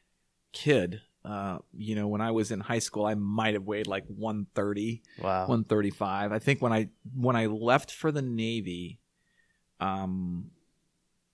kid. 0.51 1.01
Uh, 1.23 1.57
you 1.73 1.95
know, 1.95 2.07
when 2.07 2.21
I 2.21 2.29
was 2.29 2.51
in 2.51 2.59
high 2.59 2.77
school, 2.79 3.03
I 3.05 3.15
might 3.15 3.55
have 3.55 3.63
weighed 3.63 3.87
like 3.87 4.05
130, 4.07 5.01
wow. 5.23 5.47
135. 5.47 6.31
I 6.31 6.37
think 6.37 6.61
when 6.61 6.71
I 6.71 6.89
when 7.15 7.35
I 7.35 7.47
left 7.47 7.91
for 7.91 8.11
the 8.11 8.21
Navy, 8.21 8.99
um, 9.79 10.51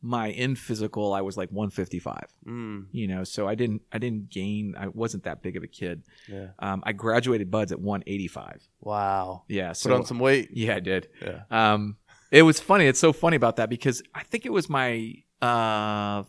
my 0.01 0.27
in 0.29 0.55
physical 0.55 1.13
I 1.13 1.21
was 1.21 1.37
like 1.37 1.49
155 1.51 2.25
Mm, 2.47 2.87
you 2.91 3.07
know 3.07 3.23
so 3.23 3.47
i 3.47 3.53
didn't 3.53 3.83
i 3.91 3.99
didn't 3.99 4.31
gain 4.31 4.73
i 4.75 4.87
wasn't 4.87 5.25
that 5.25 5.43
big 5.43 5.55
of 5.55 5.61
a 5.63 5.67
kid 5.67 6.01
yeah. 6.27 6.47
um, 6.57 6.81
i 6.87 6.91
graduated 6.91 7.51
BUD/S 7.51 7.71
at 7.73 7.79
185 7.79 8.67
Wow. 8.79 9.43
yeah 9.47 9.73
Put 9.79 9.91
on 9.91 10.03
some 10.05 10.17
weight. 10.17 10.49
yeah 10.53 10.75
i 10.77 10.79
did 10.79 11.07
Yeah. 11.21 11.43
um, 11.51 11.97
it 12.31 12.43
was 12.43 12.59
funny 12.59 12.87
it's 12.87 12.99
so 12.99 13.13
funny 13.13 13.35
about 13.35 13.57
that 13.57 13.69
because 13.69 14.01
i 14.15 14.23
think 14.23 14.45
it 14.45 14.51
was 14.51 14.69
my 14.69 15.13
uh, 15.41 16.23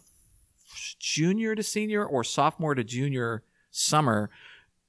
junior 0.98 1.54
to 1.54 1.62
senior 1.62 2.04
or 2.04 2.24
sophomore 2.24 2.74
to 2.74 2.84
junior 2.84 3.42
summer 3.70 4.30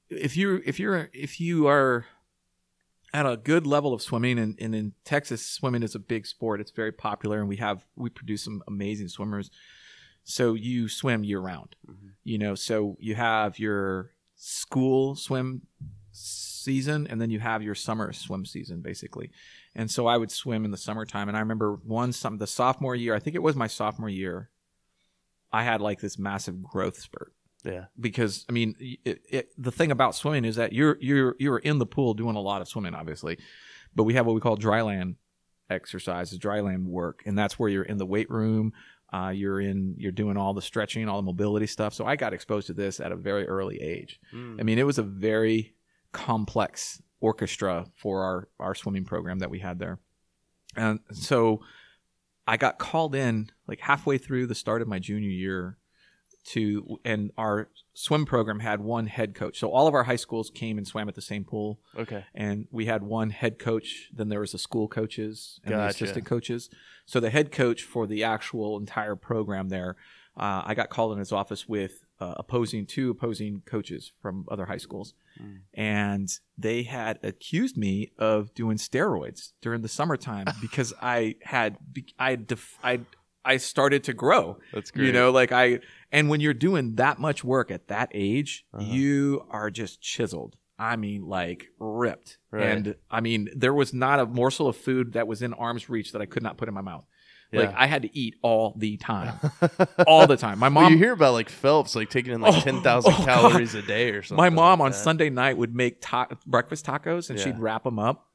if 0.10 0.36
you 0.38 0.62
if 0.66 0.80
you're 0.80 1.10
if 1.14 1.40
you 1.40 1.68
are 1.68 2.06
at 3.14 3.26
a 3.28 3.38
good 3.38 3.68
level 3.68 3.94
of 3.94 4.02
swimming 4.02 4.40
and, 4.40 4.58
and 4.60 4.74
in 4.74 4.94
Texas 5.06 5.46
swimming 5.46 5.84
is 5.84 5.94
a 5.94 6.00
big 6.00 6.26
sport. 6.26 6.60
It's 6.60 6.72
very 6.72 6.92
popular 6.92 7.40
and 7.40 7.48
we 7.48 7.58
have 7.58 7.86
we 7.96 8.10
produce 8.10 8.44
some 8.44 8.64
amazing 8.68 9.08
swimmers. 9.08 9.52
So 10.24 10.54
you 10.54 10.90
swim 10.90 11.24
year 11.24 11.40
round. 11.40 11.76
You 12.24 12.38
know, 12.38 12.56
so 12.56 12.98
you 13.00 13.16
have 13.16 13.60
your 13.60 14.12
school 14.36 15.16
swim 15.16 15.64
season 16.12 17.08
and 17.08 17.22
then 17.22 17.30
you 17.30 17.40
have 17.40 17.62
your 17.62 17.76
summer 17.76 18.12
swim 18.14 18.46
season 18.46 18.82
basically. 18.82 19.32
And 19.76 19.90
so 19.90 20.06
I 20.08 20.18
would 20.18 20.32
swim 20.32 20.66
in 20.66 20.72
the 20.72 20.78
summertime 20.78 21.28
and 21.28 21.36
I 21.38 21.40
remember 21.40 21.76
one 21.84 22.12
some 22.14 22.38
the 22.38 22.48
sophomore 22.48 22.96
year, 22.96 23.16
I 23.16 23.20
think 23.20 23.36
it 23.36 23.42
was 23.42 23.56
my 23.56 23.68
sophomore 23.68 24.10
year, 24.10 24.50
I 25.52 25.64
had 25.64 25.82
like 25.82 26.00
this 26.00 26.18
massive 26.20 26.62
growth 26.64 26.98
spurt 27.00 27.34
Yeah. 27.64 27.86
because 28.00 28.46
I 28.50 28.52
mean, 28.52 28.76
it, 28.80 29.22
it, 29.30 29.50
the 29.58 29.72
thing 29.72 29.92
about 29.92 30.16
swimming 30.16 30.46
is 30.46 30.56
that 30.58 30.74
you're 30.74 30.98
you're 31.02 31.36
you're 31.40 31.58
in 31.60 31.80
the 31.80 31.86
pool 31.86 32.14
doing 32.14 32.36
a 32.36 32.42
lot 32.42 32.62
of 32.62 32.68
swimming, 32.68 32.94
obviously, 32.96 33.38
but 33.96 34.04
we 34.04 34.14
have 34.16 34.26
what 34.26 34.34
we 34.36 34.42
call 34.42 34.56
dry 34.56 34.82
land 34.82 35.16
exercises, 35.70 36.38
dry 36.38 36.60
land 36.62 36.86
work, 36.88 37.24
and 37.26 37.38
that's 37.38 37.58
where 37.58 37.70
you're 37.70 37.84
in 37.84 37.98
the 37.98 38.06
weight 38.06 38.30
room. 38.30 38.74
Uh, 39.12 39.30
you're 39.30 39.62
in 39.62 39.94
you're 39.98 40.12
doing 40.12 40.38
all 40.38 40.54
the 40.56 40.62
stretching, 40.62 41.08
all 41.08 41.18
the 41.18 41.26
mobility 41.26 41.68
stuff. 41.68 41.94
So 41.94 42.06
I 42.06 42.16
got 42.16 42.34
exposed 42.34 42.68
to 42.68 42.74
this 42.74 43.00
at 43.00 43.12
a 43.12 43.16
very 43.16 43.48
early 43.48 43.80
age. 43.80 44.20
Mm. 44.34 44.60
I 44.60 44.64
mean, 44.64 44.80
it 44.80 44.86
was 44.88 44.98
a 44.98 45.04
very 45.04 45.76
complex 46.12 47.02
orchestra 47.24 47.86
for 47.96 48.22
our 48.24 48.48
our 48.60 48.76
swimming 48.76 49.06
program 49.06 49.40
that 49.40 49.50
we 49.50 49.60
had 49.60 49.80
there, 49.80 49.98
and 50.76 51.00
so 51.12 51.62
I 52.46 52.58
got 52.58 52.78
called 52.78 53.16
in 53.16 53.50
like 53.68 53.80
halfway 53.80 54.18
through 54.18 54.48
the 54.48 54.56
start 54.56 54.82
of 54.82 54.88
my 54.88 55.00
junior 55.00 55.30
year 55.30 55.78
to 56.46 57.00
and 57.06 57.32
our 57.38 57.70
swim 57.94 58.26
program 58.26 58.60
had 58.60 58.82
one 58.82 59.08
head 59.08 59.34
coach. 59.34 59.58
So 59.60 59.72
all 59.72 59.88
of 59.88 59.94
our 59.94 60.04
high 60.04 60.18
schools 60.18 60.52
came 60.54 60.78
and 60.78 60.86
swam 60.86 61.08
at 61.08 61.16
the 61.16 61.22
same 61.22 61.46
pool 61.46 61.80
Okay. 61.98 62.26
and 62.36 62.68
we 62.70 62.86
had 62.86 63.02
one 63.02 63.30
head 63.30 63.58
coach, 63.60 64.10
then 64.14 64.28
there 64.28 64.42
was 64.42 64.52
the 64.52 64.58
school 64.58 64.90
coaches 64.90 65.62
and 65.64 65.74
the 65.74 65.78
assistant 65.96 66.26
coaches. 66.26 66.70
So 67.06 67.22
the 67.22 67.30
head 67.30 67.52
coach 67.54 67.84
for 67.84 68.06
the 68.08 68.26
actual 68.26 68.78
entire 68.78 69.16
program 69.16 69.70
there, 69.70 69.96
uh, 70.36 70.64
I 70.66 70.74
got 70.74 70.90
called 70.90 71.14
in 71.14 71.20
his 71.20 71.32
office 71.32 71.70
with 71.70 72.03
uh, 72.20 72.36
opposing 72.38 72.86
two 72.86 73.10
opposing 73.12 73.62
coaches 73.66 74.12
from 74.22 74.46
other 74.52 74.66
high 74.66 74.78
schools, 74.78 75.14
Mm. 75.42 75.62
and 75.74 76.30
they 76.60 76.84
had 76.84 77.18
accused 77.24 77.76
me 77.76 78.12
of 78.20 78.54
doing 78.54 78.78
steroids 78.78 79.54
during 79.62 79.82
the 79.82 79.88
summertime 79.88 80.46
because 80.62 80.94
I 81.02 81.36
had 81.42 81.78
I 82.20 82.36
def- 82.36 82.78
I 82.84 83.00
I 83.44 83.58
started 83.58 84.04
to 84.06 84.14
grow. 84.14 84.60
That's 84.72 84.92
great. 84.92 85.08
You 85.08 85.12
know, 85.12 85.32
like 85.32 85.52
I 85.52 85.80
and 86.12 86.30
when 86.30 86.40
you're 86.40 86.54
doing 86.54 86.96
that 86.96 87.18
much 87.20 87.44
work 87.44 87.72
at 87.72 87.88
that 87.88 88.10
age, 88.14 88.66
Uh-huh. 88.74 88.84
you 88.86 89.46
are 89.50 89.72
just 89.72 90.02
chiseled. 90.02 90.56
I 90.78 90.96
mean, 90.98 91.26
like 91.28 91.68
ripped. 91.80 92.38
Right. 92.52 92.68
And 92.68 92.96
I 93.10 93.20
mean, 93.22 93.50
there 93.56 93.74
was 93.74 93.92
not 93.94 94.20
a 94.20 94.26
morsel 94.28 94.68
of 94.68 94.76
food 94.78 95.14
that 95.14 95.28
was 95.28 95.42
in 95.42 95.54
arm's 95.54 95.90
reach 95.90 96.12
that 96.12 96.22
I 96.22 96.26
could 96.28 96.44
not 96.44 96.58
put 96.58 96.68
in 96.68 96.74
my 96.76 96.82
mouth. 96.82 97.06
Like 97.54 97.70
Yeah. 97.70 97.76
I 97.78 97.86
had 97.88 98.02
to 98.02 98.18
eat 98.18 98.36
all 98.42 98.74
the 98.78 98.98
time, 98.98 99.38
all 100.08 100.28
the 100.28 100.38
time. 100.38 100.60
My 100.60 100.68
Well, 100.70 100.84
mom, 100.84 100.94
you 100.94 100.98
hear 100.98 101.14
about 101.14 101.34
like 101.34 101.50
Phelps 101.50 101.96
like 101.96 102.10
taking 102.10 102.34
in 102.34 102.42
like 102.42 102.56
Oh, 102.56 102.60
ten 102.62 102.82
thousand 102.82 103.14
oh, 103.16 103.18
God. 103.20 103.26
calories 103.26 103.76
a 103.76 103.82
day 103.82 104.10
or 104.10 104.24
something. 104.24 104.38
my 104.42 104.50
mom 104.50 104.80
like 104.80 104.86
on 104.88 104.92
that. 104.92 104.98
Sunday 104.98 105.30
night 105.30 105.58
would 105.58 105.76
make 105.76 105.98
ta- 106.02 106.28
breakfast 106.46 106.86
tacos 106.86 107.30
and 107.30 107.38
Yeah. 107.38 107.46
she'd 107.46 107.60
wrap 107.60 107.84
them 107.84 108.00
up, 108.00 108.28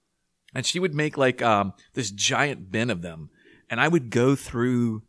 and 0.55 0.65
she 0.65 0.79
would 0.79 0.95
make 0.95 1.19
like 1.19 1.43
um, 1.43 1.73
this 1.95 2.11
giant 2.11 2.71
bin 2.71 2.91
of 2.91 3.03
them, 3.03 3.31
and 3.69 3.81
I 3.81 3.89
would 3.89 4.11
go 4.11 4.35
through 4.37 5.03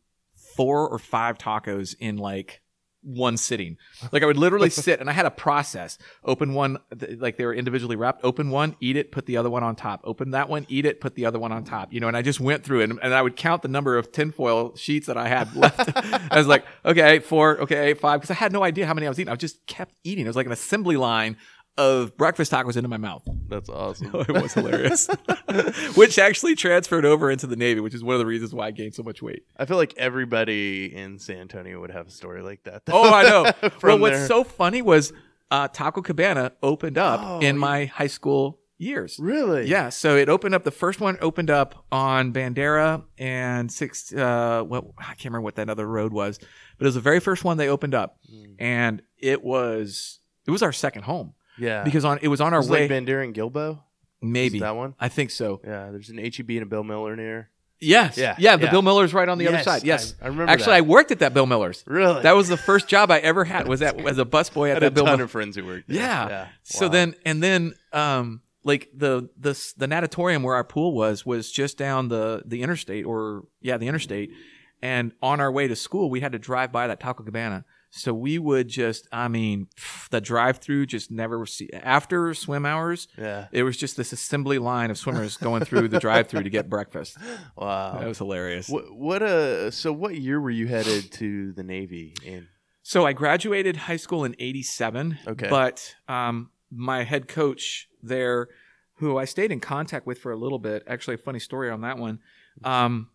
four 0.55 0.89
or 0.89 0.99
five 0.99 1.37
tacos 1.37 1.95
in 1.99 2.17
like 2.17 2.61
one 3.01 3.37
sitting. 3.37 3.77
Like 4.11 4.23
I 4.23 4.25
would 4.25 4.37
literally 4.37 4.69
sit 4.85 4.99
and 4.99 5.09
I 5.09 5.13
had 5.13 5.25
a 5.25 5.31
process. 5.31 5.97
Open 6.23 6.53
one, 6.53 6.77
like 7.17 7.37
they 7.37 7.45
were 7.45 7.53
individually 7.53 7.95
wrapped. 7.95 8.23
Open 8.23 8.49
one, 8.49 8.75
eat 8.79 8.95
it, 8.95 9.11
put 9.11 9.25
the 9.25 9.37
other 9.37 9.49
one 9.49 9.63
on 9.63 9.75
top. 9.75 10.01
Open 10.03 10.31
that 10.31 10.49
one, 10.49 10.65
eat 10.69 10.85
it, 10.85 11.01
put 11.01 11.15
the 11.15 11.25
other 11.25 11.39
one 11.39 11.51
on 11.51 11.63
top. 11.63 11.93
You 11.93 11.99
know, 11.99 12.07
and 12.07 12.17
I 12.17 12.21
just 12.21 12.39
went 12.39 12.63
through 12.63 12.81
it 12.81 12.89
and, 12.89 12.99
and 13.01 13.13
I 13.13 13.21
would 13.21 13.35
count 13.35 13.61
the 13.61 13.67
number 13.67 13.97
of 13.97 14.11
tinfoil 14.11 14.75
sheets 14.75 15.07
that 15.07 15.17
I 15.17 15.27
had 15.27 15.55
left. 15.55 15.91
I 15.95 16.37
was 16.37 16.47
like, 16.47 16.65
okay, 16.85 17.19
four, 17.19 17.59
okay, 17.61 17.93
five, 17.93 18.21
because 18.21 18.31
I 18.31 18.35
had 18.35 18.51
no 18.51 18.63
idea 18.63 18.85
how 18.85 18.93
many 18.93 19.07
I 19.07 19.09
was 19.09 19.19
eating. 19.19 19.31
I 19.31 19.35
just 19.35 19.65
kept 19.65 19.95
eating. 20.03 20.25
It 20.25 20.29
was 20.29 20.35
like 20.35 20.45
an 20.45 20.51
assembly 20.51 20.97
line 20.97 21.37
of 21.77 22.17
breakfast 22.17 22.51
tacos 22.51 22.75
into 22.75 22.89
my 22.89 22.97
mouth. 22.97 23.23
That's 23.47 23.69
awesome. 23.69 24.11
it 24.13 24.31
was 24.31 24.53
hilarious. 24.53 25.07
which 25.95 26.19
actually 26.19 26.55
transferred 26.55 27.05
over 27.05 27.31
into 27.31 27.47
the 27.47 27.55
Navy, 27.55 27.79
which 27.79 27.93
is 27.93 28.03
one 28.03 28.15
of 28.15 28.19
the 28.19 28.25
reasons 28.25 28.53
why 28.53 28.67
I 28.67 28.71
gained 28.71 28.93
so 28.95 29.03
much 29.03 29.21
weight. 29.21 29.43
I 29.57 29.65
feel 29.65 29.77
like 29.77 29.93
everybody 29.97 30.93
in 30.93 31.19
San 31.19 31.37
Antonio 31.37 31.79
would 31.79 31.91
have 31.91 32.07
a 32.07 32.11
story 32.11 32.41
like 32.41 32.63
that. 32.63 32.85
though. 32.85 32.93
Oh, 32.95 33.13
I 33.13 33.23
know. 33.23 33.43
well, 33.61 33.71
From 33.79 34.01
what's 34.01 34.17
there. 34.17 34.27
so 34.27 34.43
funny 34.43 34.81
was 34.81 35.13
uh, 35.51 35.67
Taco 35.69 36.01
Cabana 36.01 36.51
opened 36.61 36.97
up 36.97 37.21
Oh, 37.23 37.39
in 37.39 37.57
my 37.57 37.85
high 37.85 38.07
school 38.07 38.59
years. 38.77 39.17
really? 39.19 39.65
Yeah, 39.67 39.89
so 39.89 40.15
it 40.15 40.29
opened 40.29 40.55
up. 40.55 40.63
The 40.63 40.71
first 40.71 40.99
one 41.01 41.17
opened 41.21 41.49
up 41.49 41.85
on 41.91 42.33
Bandera 42.33 43.03
and 43.17 43.71
six. 43.71 44.13
Uh, 44.13 44.63
well, 44.67 44.93
I 44.97 45.03
can't 45.15 45.25
remember 45.25 45.41
what 45.41 45.55
that 45.55 45.69
other 45.69 45.87
road 45.87 46.13
was, 46.13 46.37
but 46.37 46.83
it 46.83 46.87
was 46.87 46.95
the 46.95 47.01
very 47.01 47.19
first 47.19 47.43
one 47.43 47.57
they 47.57 47.69
opened 47.69 47.95
up, 47.95 48.17
Mm. 48.31 48.55
and 48.59 49.01
it 49.17 49.43
was 49.43 50.19
it 50.45 50.51
was 50.51 50.61
our 50.63 50.71
second 50.71 51.03
home 51.03 51.33
Yeah. 51.59 51.83
because 51.83 52.05
on 52.05 52.19
it 52.21 52.27
was 52.27 52.41
on 52.41 52.53
our 52.53 52.59
was 52.59 52.69
way. 52.69 52.87
Bandera 52.87 53.23
and 53.23 53.33
Gilbo. 53.35 53.79
maybe 54.21 54.57
Is 54.57 54.61
that 54.61 54.75
one. 54.75 54.95
I 54.99 55.09
think 55.09 55.31
so. 55.31 55.61
Yeah. 55.63 55.91
There's 55.91 56.09
an 56.09 56.17
HEB 56.17 56.49
and 56.51 56.63
a 56.63 56.65
Bill 56.65 56.83
Miller 56.83 57.15
near. 57.15 57.49
Yes. 57.81 58.17
Yeah, 58.17 58.35
Yeah. 58.37 58.57
The 58.57 58.65
yeah. 58.65 58.71
Bill 58.71 58.81
Miller's 58.81 59.13
right 59.13 59.29
on 59.29 59.37
the 59.37 59.47
other 59.47 59.63
side. 59.63 59.83
Yes. 59.85 60.13
I- 60.21 60.25
I 60.25 60.27
remember 60.27 60.51
Actually, 60.51 60.65
that. 60.73 60.77
I 60.77 60.81
worked 60.81 61.11
at 61.11 61.19
that 61.19 61.33
Bill 61.33 61.45
Miller's. 61.45 61.83
Really? 61.87 62.21
That 62.23 62.35
was 62.35 62.49
the 62.49 62.57
first 62.57 62.89
job 62.89 63.09
I 63.09 63.19
ever 63.19 63.45
had. 63.45 63.67
Was 63.69 63.79
that 63.79 63.97
as 64.01 64.17
a 64.17 64.25
busboy 64.25 64.67
at 64.69 64.73
had 64.73 64.77
a 64.83 64.85
that 64.87 64.93
Bill 64.93 65.05
ton 65.05 65.13
Miller. 65.13 65.23
of 65.25 65.31
friends 65.31 65.55
who 65.55 65.65
worked. 65.65 65.87
There. 65.87 65.97
Yeah. 65.97 66.47
So 66.63 66.87
Wow. 66.87 66.91
then, 66.91 67.15
and 67.25 67.41
then, 67.41 67.73
um, 67.93 68.41
like 68.65 68.89
the 68.93 69.29
the 69.39 69.57
the 69.77 69.87
natatorium 69.87 70.43
where 70.43 70.55
our 70.55 70.65
pool 70.65 70.93
was 70.93 71.25
was 71.25 71.49
just 71.49 71.77
down 71.77 72.09
the 72.09 72.43
the 72.45 72.61
interstate, 72.61 73.05
or 73.05 73.45
yeah, 73.61 73.77
the 73.77 73.87
interstate. 73.87 74.31
And 74.81 75.13
on 75.21 75.39
our 75.39 75.49
way 75.51 75.67
to 75.69 75.75
school, 75.77 76.09
we 76.09 76.19
had 76.19 76.33
to 76.33 76.39
drive 76.39 76.73
by 76.73 76.87
that 76.87 76.99
Taco 76.99 77.23
Cabana. 77.23 77.63
So 77.91 78.13
we 78.13 78.37
would 78.37 78.67
just, 78.67 79.07
I 79.11 79.27
mean, 79.27 79.67
the 80.11 80.21
drive 80.21 80.57
through 80.57 80.85
just 80.85 81.09
never 81.09 81.45
see 81.45 81.69
after 81.73 82.33
swim 82.33 82.65
hours. 82.65 83.07
Yeah. 83.17 83.47
It 83.51 83.63
was 83.63 83.77
just 83.77 83.97
this 83.97 84.13
assembly 84.13 84.59
line 84.59 84.91
of 84.91 84.97
swimmers 84.97 85.37
going 85.37 85.65
through 85.65 85.87
the 85.87 85.99
drive 85.99 86.27
through 86.27 86.43
to 86.43 86.49
get 86.49 86.69
breakfast. 86.69 87.17
Wow. 87.55 87.97
That 87.99 88.07
was 88.07 88.19
hilarious. 88.19 88.69
What, 88.69 88.95
what 88.95 89.23
uh 89.23 89.71
so 89.71 89.91
what 89.91 90.15
year 90.15 90.39
were 90.39 90.51
you 90.51 90.67
headed 90.67 91.11
to 91.13 91.51
the 91.53 91.63
Navy 91.63 92.13
in? 92.23 92.47
So 92.83 93.05
I 93.05 93.13
graduated 93.13 93.75
high 93.75 93.97
school 93.97 94.23
in 94.23 94.35
'87. 94.39 95.19
Okay. 95.27 95.47
But 95.47 95.95
um, 96.07 96.49
my 96.71 97.03
head 97.03 97.27
coach 97.27 97.87
there, 98.01 98.47
who 98.95 99.17
I 99.17 99.25
stayed 99.25 99.51
in 99.51 99.59
contact 99.59 100.07
with 100.07 100.17
for 100.19 100.31
a 100.31 100.35
little 100.35 100.57
bit, 100.57 100.83
actually 100.87 101.15
a 101.15 101.19
funny 101.19 101.39
story 101.39 101.69
on 101.69 101.81
that 101.81 101.97
one. 101.97 102.19
Um, 102.63 103.09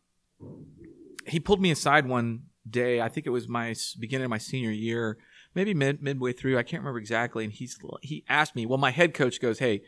he 1.26 1.40
pulled 1.40 1.60
me 1.60 1.70
aside 1.70 2.06
one 2.06 2.44
day. 2.68 3.00
I 3.00 3.08
think 3.08 3.26
it 3.26 3.30
was 3.30 3.48
my 3.48 3.74
beginning 3.98 4.24
of 4.24 4.30
my 4.30 4.38
senior 4.38 4.70
year, 4.70 5.18
maybe 5.54 5.74
mid 5.74 6.02
midway 6.02 6.32
through. 6.32 6.58
I 6.58 6.62
can't 6.62 6.82
remember 6.82 6.98
exactly. 6.98 7.44
And 7.44 7.52
he's 7.52 7.78
he 8.02 8.24
asked 8.28 8.56
me. 8.56 8.66
Well, 8.66 8.78
my 8.78 8.90
head 8.90 9.14
coach 9.14 9.40
goes, 9.40 9.58
"Hey, 9.58 9.82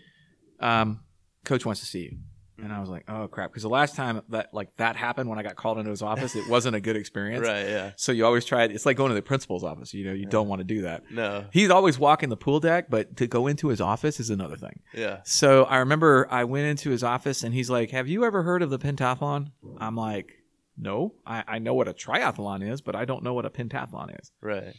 um, 0.61 1.01
coach 1.45 1.65
wants 1.65 1.81
to 1.81 1.87
see 1.87 2.03
you." 2.03 2.19
And 2.63 2.73
I 2.73 2.81
was 2.81 2.89
like, 2.89 3.05
"Oh 3.07 3.29
crap!" 3.29 3.51
Because 3.51 3.65
the 3.65 3.69
last 3.69 3.97
time 3.97 4.23
that 4.31 4.55
like 4.55 4.75
that 4.77 4.97
happened 4.97 5.29
when 5.29 5.39
I 5.39 5.43
got 5.43 5.57
called 5.57 5.77
into 5.77 5.91
his 5.91 6.01
office, 6.01 6.35
it 6.35 6.49
wasn't 6.49 6.75
a 6.75 6.81
good 6.81 6.97
experience. 6.97 7.47
Right, 7.47 7.69
yeah. 7.69 7.93
So 7.97 8.13
you 8.13 8.25
always 8.25 8.47
try 8.47 8.65
it. 8.65 8.73
It's 8.73 8.87
like 8.87 8.97
going 8.97 9.11
to 9.11 9.15
the 9.15 9.21
principal's 9.21 9.63
office. 9.63 9.93
You 9.93 10.07
know, 10.07 10.15
you 10.15 10.25
don't 10.25 10.49
want 10.49 10.61
to 10.61 10.65
do 10.65 10.83
that. 10.83 11.03
No. 11.11 11.45
He's 11.53 11.69
always 11.69 11.99
walking 11.99 12.31
the 12.31 12.37
pool 12.37 12.59
deck, 12.61 12.87
but 12.89 13.17
to 13.19 13.27
go 13.27 13.47
into 13.47 13.69
his 13.69 13.81
office 13.81 14.19
is 14.21 14.31
another 14.31 14.57
thing. 14.57 14.81
Yeah. 14.95 15.21
So 15.25 15.65
I 15.65 15.79
remember 15.79 16.27
I 16.31 16.45
went 16.45 16.67
into 16.67 16.91
his 16.91 17.03
office 17.05 17.43
and 17.43 17.53
he's 17.53 17.69
like, 17.69 17.91
Have 17.91 18.09
you 18.09 18.25
ever 18.25 18.43
heard 18.43 18.63
of 18.63 18.71
the 18.71 18.79
pentathlon? 18.79 19.49
I'm 19.79 19.95
like, 19.97 20.33
No, 20.79 21.15
I, 21.27 21.45
I 21.47 21.59
know 21.59 21.75
what 21.75 21.89
a 21.89 21.95
triathlon 21.95 22.69
is, 22.69 22.81
but 22.81 22.95
I 22.95 23.05
don't 23.05 23.23
know 23.23 23.35
what 23.35 23.47
a 23.47 23.51
pentathlon 23.51 24.19
is. 24.21 24.31
Right. 24.41 24.75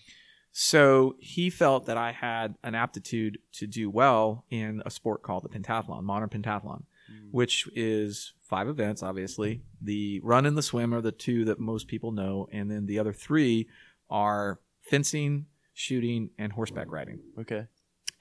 So 0.52 1.16
he 1.20 1.50
felt 1.50 1.86
that 1.86 1.98
I 1.98 2.12
had 2.12 2.56
an 2.64 2.76
aptitude 2.76 3.40
to 3.54 3.68
do 3.68 3.90
well 3.90 4.46
in 4.50 4.82
a 4.86 4.90
sport 4.90 5.22
called 5.22 5.44
the 5.44 5.50
pentathlon, 5.50 6.04
modern 6.04 6.30
pentathlon, 6.30 6.84
hmm. 7.08 7.28
which 7.32 7.68
is 7.76 8.34
five 8.42 8.68
events, 8.68 9.04
obviously. 9.04 9.62
The 9.82 10.20
run 10.24 10.46
and 10.46 10.58
the 10.58 10.64
swim 10.64 10.94
are 10.94 11.02
the 11.02 11.12
two 11.12 11.46
that 11.46 11.60
most 11.60 11.88
people 11.88 12.12
know, 12.12 12.48
and 12.52 12.72
then 12.72 12.86
the 12.86 13.00
other 13.00 13.14
three 13.14 13.68
are 14.10 14.60
fencing, 14.82 15.46
shooting, 15.74 16.32
and 16.40 16.52
horseback 16.52 16.92
riding. 16.92 17.20
Okay. 17.40 17.68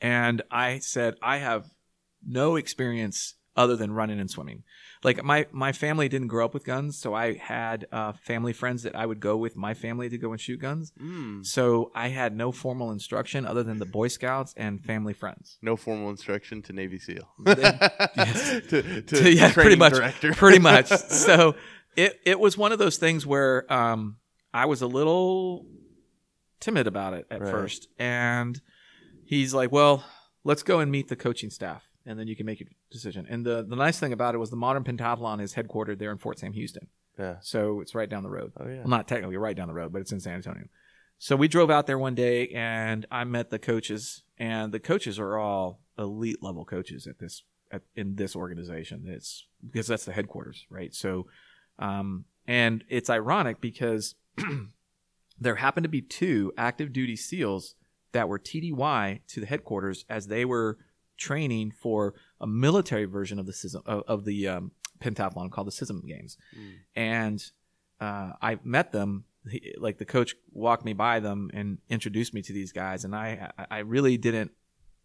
And 0.00 0.42
I 0.50 0.80
said, 0.80 1.14
I 1.22 1.38
have 1.38 1.64
no 2.26 2.56
experience 2.56 3.34
other 3.56 3.74
than 3.76 3.92
running 3.92 4.20
and 4.20 4.30
swimming. 4.30 4.62
Like 5.02 5.22
my 5.24 5.46
my 5.52 5.72
family 5.72 6.08
didn't 6.08 6.28
grow 6.28 6.44
up 6.44 6.54
with 6.54 6.64
guns, 6.64 6.98
so 6.98 7.14
I 7.14 7.34
had 7.34 7.86
uh, 7.92 8.12
family 8.12 8.52
friends 8.52 8.82
that 8.82 8.94
I 8.94 9.06
would 9.06 9.20
go 9.20 9.36
with 9.36 9.56
my 9.56 9.72
family 9.74 10.08
to 10.08 10.18
go 10.18 10.32
and 10.32 10.40
shoot 10.40 10.60
guns. 10.60 10.92
Mm. 11.00 11.44
So 11.44 11.90
I 11.94 12.08
had 12.08 12.36
no 12.36 12.52
formal 12.52 12.90
instruction 12.90 13.46
other 13.46 13.62
than 13.62 13.78
the 13.78 13.86
Boy 13.86 14.08
Scouts 14.08 14.52
and 14.56 14.82
family 14.82 15.12
friends. 15.12 15.58
No 15.62 15.76
formal 15.76 16.10
instruction 16.10 16.62
to 16.62 16.72
Navy 16.72 16.98
SEAL. 16.98 17.28
Yes. 18.16 18.66
to, 18.68 19.02
to 19.02 19.32
yeah, 19.32 19.52
pretty 19.52 19.76
much. 19.76 19.94
Director. 19.94 20.32
pretty 20.32 20.58
much. 20.58 20.90
So 21.08 21.54
it 21.96 22.18
it 22.24 22.38
was 22.40 22.58
one 22.58 22.72
of 22.72 22.78
those 22.78 22.96
things 22.98 23.26
where 23.26 23.70
um, 23.72 24.16
I 24.52 24.66
was 24.66 24.82
a 24.82 24.86
little 24.86 25.66
timid 26.60 26.86
about 26.86 27.14
it 27.14 27.26
at 27.30 27.40
Right. 27.40 27.50
first, 27.50 27.88
and 27.98 28.60
he's 29.24 29.52
like, 29.54 29.70
"Well, 29.72 30.04
let's 30.44 30.62
go 30.62 30.80
and 30.80 30.90
meet 30.90 31.08
the 31.08 31.16
coaching 31.16 31.50
staff." 31.50 31.88
And 32.06 32.18
then 32.18 32.26
you 32.28 32.36
can 32.36 32.46
make 32.46 32.60
your 32.60 32.68
decision. 32.90 33.26
And 33.28 33.44
the 33.44 33.64
the 33.68 33.76
nice 33.76 33.98
thing 33.98 34.12
about 34.12 34.34
it 34.34 34.38
was 34.38 34.50
the 34.50 34.56
modern 34.56 34.84
pentathlon 34.84 35.40
is 35.40 35.54
headquartered 35.54 35.98
there 35.98 36.10
in 36.12 36.18
Fort 36.18 36.38
Sam 36.38 36.52
Houston, 36.52 36.86
Yeah. 37.18 37.36
so 37.40 37.80
it's 37.80 37.94
right 37.94 38.08
down 38.08 38.22
the 38.22 38.30
road. 38.30 38.52
Oh 38.58 38.66
yeah. 38.68 38.78
Well, 38.78 38.88
not 38.88 39.08
technically 39.08 39.36
right 39.36 39.56
down 39.56 39.68
the 39.68 39.74
road, 39.74 39.92
but 39.92 40.00
it's 40.00 40.12
in 40.12 40.20
San 40.20 40.34
Antonio. 40.34 40.64
So 41.18 41.34
we 41.34 41.48
drove 41.48 41.70
out 41.70 41.86
there 41.86 41.98
one 41.98 42.14
day, 42.14 42.48
and 42.48 43.06
I 43.10 43.24
met 43.24 43.50
the 43.50 43.58
coaches, 43.58 44.22
and 44.38 44.70
the 44.72 44.80
coaches 44.80 45.18
are 45.18 45.38
all 45.38 45.80
elite 45.98 46.42
level 46.42 46.64
coaches 46.66 47.06
at 47.06 47.18
this 47.18 47.42
at, 47.72 47.82
in 47.94 48.16
this 48.16 48.36
organization. 48.36 49.04
It's 49.06 49.46
because 49.70 49.86
that's 49.86 50.04
the 50.04 50.12
headquarters, 50.12 50.66
right? 50.70 50.94
So, 50.94 51.26
um, 51.78 52.26
and 52.46 52.84
it's 52.88 53.08
ironic 53.10 53.60
because 53.60 54.14
there 55.40 55.56
happened 55.56 55.84
to 55.84 55.88
be 55.88 56.02
two 56.02 56.52
active 56.56 56.92
duty 56.92 57.16
SEALs 57.16 57.74
that 58.12 58.28
were 58.28 58.38
TDY 58.38 59.20
to 59.28 59.40
the 59.40 59.46
headquarters 59.46 60.04
as 60.08 60.28
they 60.28 60.44
were 60.44 60.78
training 61.16 61.70
for 61.72 62.14
a 62.40 62.46
military 62.46 63.04
version 63.06 63.38
of 63.38 63.46
the 63.46 63.52
CISM, 63.52 63.82
of, 63.86 64.02
of 64.06 64.24
the 64.24 64.48
um, 64.48 64.70
pentathlon 65.00 65.50
called 65.50 65.66
the 65.66 65.72
CISM 65.72 66.06
Games, 66.06 66.36
Mm. 66.56 66.72
and 66.94 67.44
uh, 68.00 68.32
I 68.42 68.58
met 68.64 68.92
them. 68.92 69.24
He, 69.50 69.74
like 69.78 69.98
the 69.98 70.04
coach 70.04 70.34
walked 70.52 70.84
me 70.84 70.92
by 70.92 71.20
them 71.20 71.50
and 71.54 71.78
introduced 71.88 72.34
me 72.34 72.42
to 72.42 72.52
these 72.52 72.72
guys, 72.72 73.04
and 73.04 73.14
I 73.14 73.50
I- 73.58 73.66
I 73.70 73.78
really 73.78 74.16
didn't 74.18 74.50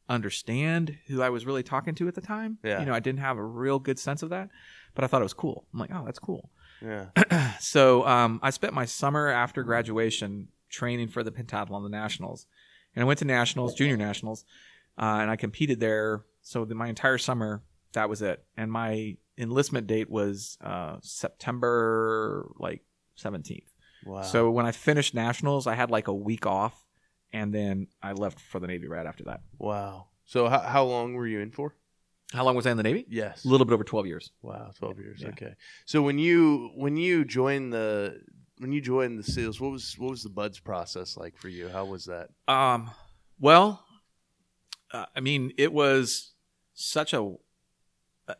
understand 0.09 0.97
who 1.07 1.21
I 1.21 1.29
was 1.29 1.45
really 1.45 1.63
talking 1.63 1.95
to 1.95 2.07
at 2.07 2.15
the 2.15 2.21
time. 2.21 2.57
Yeah. 2.63 2.79
You 2.79 2.85
know, 2.85 2.93
I 2.93 2.99
didn't 2.99 3.19
have 3.19 3.37
a 3.37 3.43
real 3.43 3.79
good 3.79 3.97
sense 3.99 4.23
of 4.23 4.29
that, 4.31 4.49
but 4.93 5.03
I 5.03 5.07
thought 5.07 5.21
it 5.21 5.23
was 5.23 5.33
cool. 5.33 5.65
I'm 5.73 5.79
like, 5.79 5.91
oh, 5.93 6.03
that's 6.05 6.19
cool. 6.19 6.49
Yeah. 6.81 7.07
so 7.59 8.05
um, 8.07 8.39
I 8.43 8.49
spent 8.49 8.73
my 8.73 8.85
summer 8.85 9.27
after 9.29 9.63
graduation 9.63 10.49
training 10.69 11.09
for 11.09 11.23
the 11.23 11.31
pentathlon, 11.31 11.83
the 11.83 11.89
nationals, 11.89 12.45
and 12.95 13.03
I 13.03 13.05
went 13.05 13.19
to 13.19 13.25
nationals, 13.25 13.73
junior 13.73 13.97
nationals, 13.97 14.43
uh, 14.97 15.19
and 15.21 15.29
I 15.29 15.35
competed 15.35 15.79
there. 15.79 16.25
So 16.41 16.65
the, 16.65 16.75
my 16.75 16.87
entire 16.87 17.17
summer, 17.17 17.63
that 17.93 18.09
was 18.09 18.21
it. 18.21 18.43
And 18.57 18.71
my 18.71 19.17
enlistment 19.37 19.87
date 19.87 20.09
was 20.09 20.57
uh, 20.63 20.97
September 21.01 22.49
like 22.57 22.81
17th. 23.19 23.63
Wow. 24.05 24.21
So 24.21 24.49
when 24.49 24.65
I 24.65 24.71
finished 24.71 25.13
nationals, 25.13 25.67
I 25.67 25.75
had 25.75 25.91
like 25.91 26.07
a 26.07 26.13
week 26.13 26.45
off, 26.45 26.85
and 27.31 27.53
then 27.53 27.87
I 28.01 28.13
left 28.13 28.39
for 28.39 28.59
the 28.59 28.67
Navy 28.67 28.87
right 28.87 29.05
after 29.05 29.25
that. 29.25 29.41
wow. 29.59 30.07
So 30.25 30.47
how 30.47 30.59
how 30.59 30.85
long 30.85 31.13
were 31.15 31.27
you 31.27 31.41
in 31.41 31.51
for? 31.51 31.75
How 32.31 32.45
long 32.45 32.55
was 32.55 32.65
I 32.65 32.71
in 32.71 32.77
the 32.77 32.83
Navy? 32.83 33.05
Yes. 33.09 33.43
A 33.43 33.49
little 33.49 33.65
bit 33.65 33.73
over 33.73 33.83
12 33.83 34.07
years. 34.07 34.31
Wow, 34.41 34.71
twelve 34.79 34.97
years. 34.97 35.19
Yeah. 35.21 35.29
Okay. 35.29 35.53
So 35.85 36.01
when 36.01 36.17
you 36.17 36.71
when 36.75 36.95
you 36.95 37.25
joined 37.25 37.73
the 37.73 38.21
when 38.59 38.71
you 38.71 38.79
joined 38.79 39.19
the 39.19 39.23
SEALs, 39.23 39.59
what 39.59 39.71
was 39.71 39.93
what 39.97 40.11
was 40.11 40.23
the 40.23 40.29
BUD/S 40.29 40.59
process 40.59 41.17
like 41.17 41.35
for 41.37 41.49
you? 41.49 41.67
How 41.67 41.83
was 41.83 42.05
that? 42.05 42.29
Um, 42.47 42.91
well, 43.41 43.83
uh, 44.93 45.05
I 45.15 45.19
mean, 45.19 45.53
it 45.57 45.71
was 45.73 46.33
such 46.73 47.13
a 47.13 47.35
uh, 48.27 48.33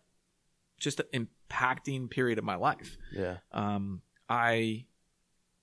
just 0.80 1.02
an 1.14 1.28
impacting 1.50 2.10
period 2.10 2.38
of 2.38 2.44
my 2.44 2.56
life. 2.56 2.98
Yeah. 3.14 3.38
Um, 3.52 4.02
I 4.30 4.86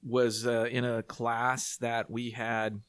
was 0.03 0.47
uh, 0.47 0.69
in 0.71 0.85
a 0.85 1.03
class 1.03 1.77
that 1.79 2.11
we 2.11 2.31
had 2.31 2.81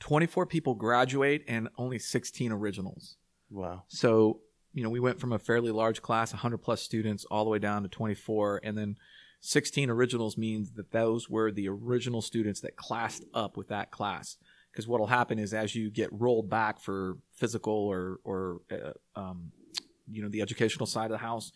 24 0.00 0.46
people 0.46 0.74
graduate 0.74 1.44
and 1.48 1.68
only 1.76 1.98
16 1.98 2.52
originals. 2.52 3.16
Wow. 3.50 3.84
So, 3.88 4.40
you 4.72 4.82
know, 4.82 4.90
we 4.90 5.00
went 5.00 5.20
from 5.20 5.32
a 5.32 5.38
fairly 5.38 5.70
large 5.70 6.02
class, 6.02 6.32
100 6.32 6.58
plus 6.58 6.82
students, 6.82 7.24
all 7.24 7.44
the 7.44 7.50
way 7.50 7.58
down 7.58 7.82
to 7.82 7.88
24. 7.88 8.60
And 8.62 8.78
then 8.78 8.96
16 9.40 9.90
originals 9.90 10.36
means 10.36 10.72
that 10.72 10.92
those 10.92 11.28
were 11.28 11.50
the 11.50 11.68
original 11.68 12.22
students 12.22 12.60
that 12.60 12.76
classed 12.76 13.24
up 13.34 13.56
with 13.56 13.68
that 13.68 13.90
class. 13.90 14.36
Because 14.70 14.86
what 14.86 15.00
will 15.00 15.06
happen 15.06 15.38
is 15.38 15.52
as 15.52 15.74
you 15.74 15.90
get 15.90 16.08
rolled 16.12 16.48
back 16.48 16.80
for 16.80 17.18
physical 17.32 17.74
or, 17.74 18.20
or 18.24 18.60
uh, 18.70 18.92
um, 19.18 19.52
you 20.10 20.22
know, 20.22 20.28
the 20.28 20.42
educational 20.42 20.86
side 20.86 21.06
of 21.06 21.12
the 21.12 21.18
house, 21.18 21.52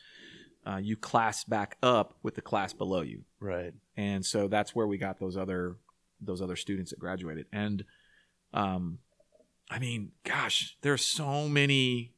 uh, 0.66 0.76
you 0.76 0.96
class 0.96 1.44
back 1.44 1.76
up 1.82 2.14
with 2.22 2.34
the 2.34 2.40
class 2.40 2.72
below 2.72 3.02
you. 3.02 3.22
Right. 3.40 3.72
and 3.96 4.24
so 4.24 4.48
that's 4.48 4.74
where 4.74 4.86
we 4.86 4.98
got 4.98 5.18
those 5.18 5.36
other 5.36 5.76
those 6.20 6.40
other 6.40 6.56
students 6.56 6.90
that 6.90 6.98
graduated. 6.98 7.46
And 7.52 7.84
um 8.52 8.98
i 9.70 9.78
mean 9.78 10.12
gosh 10.24 10.76
there's 10.82 11.04
so 11.04 11.48
many 11.48 12.12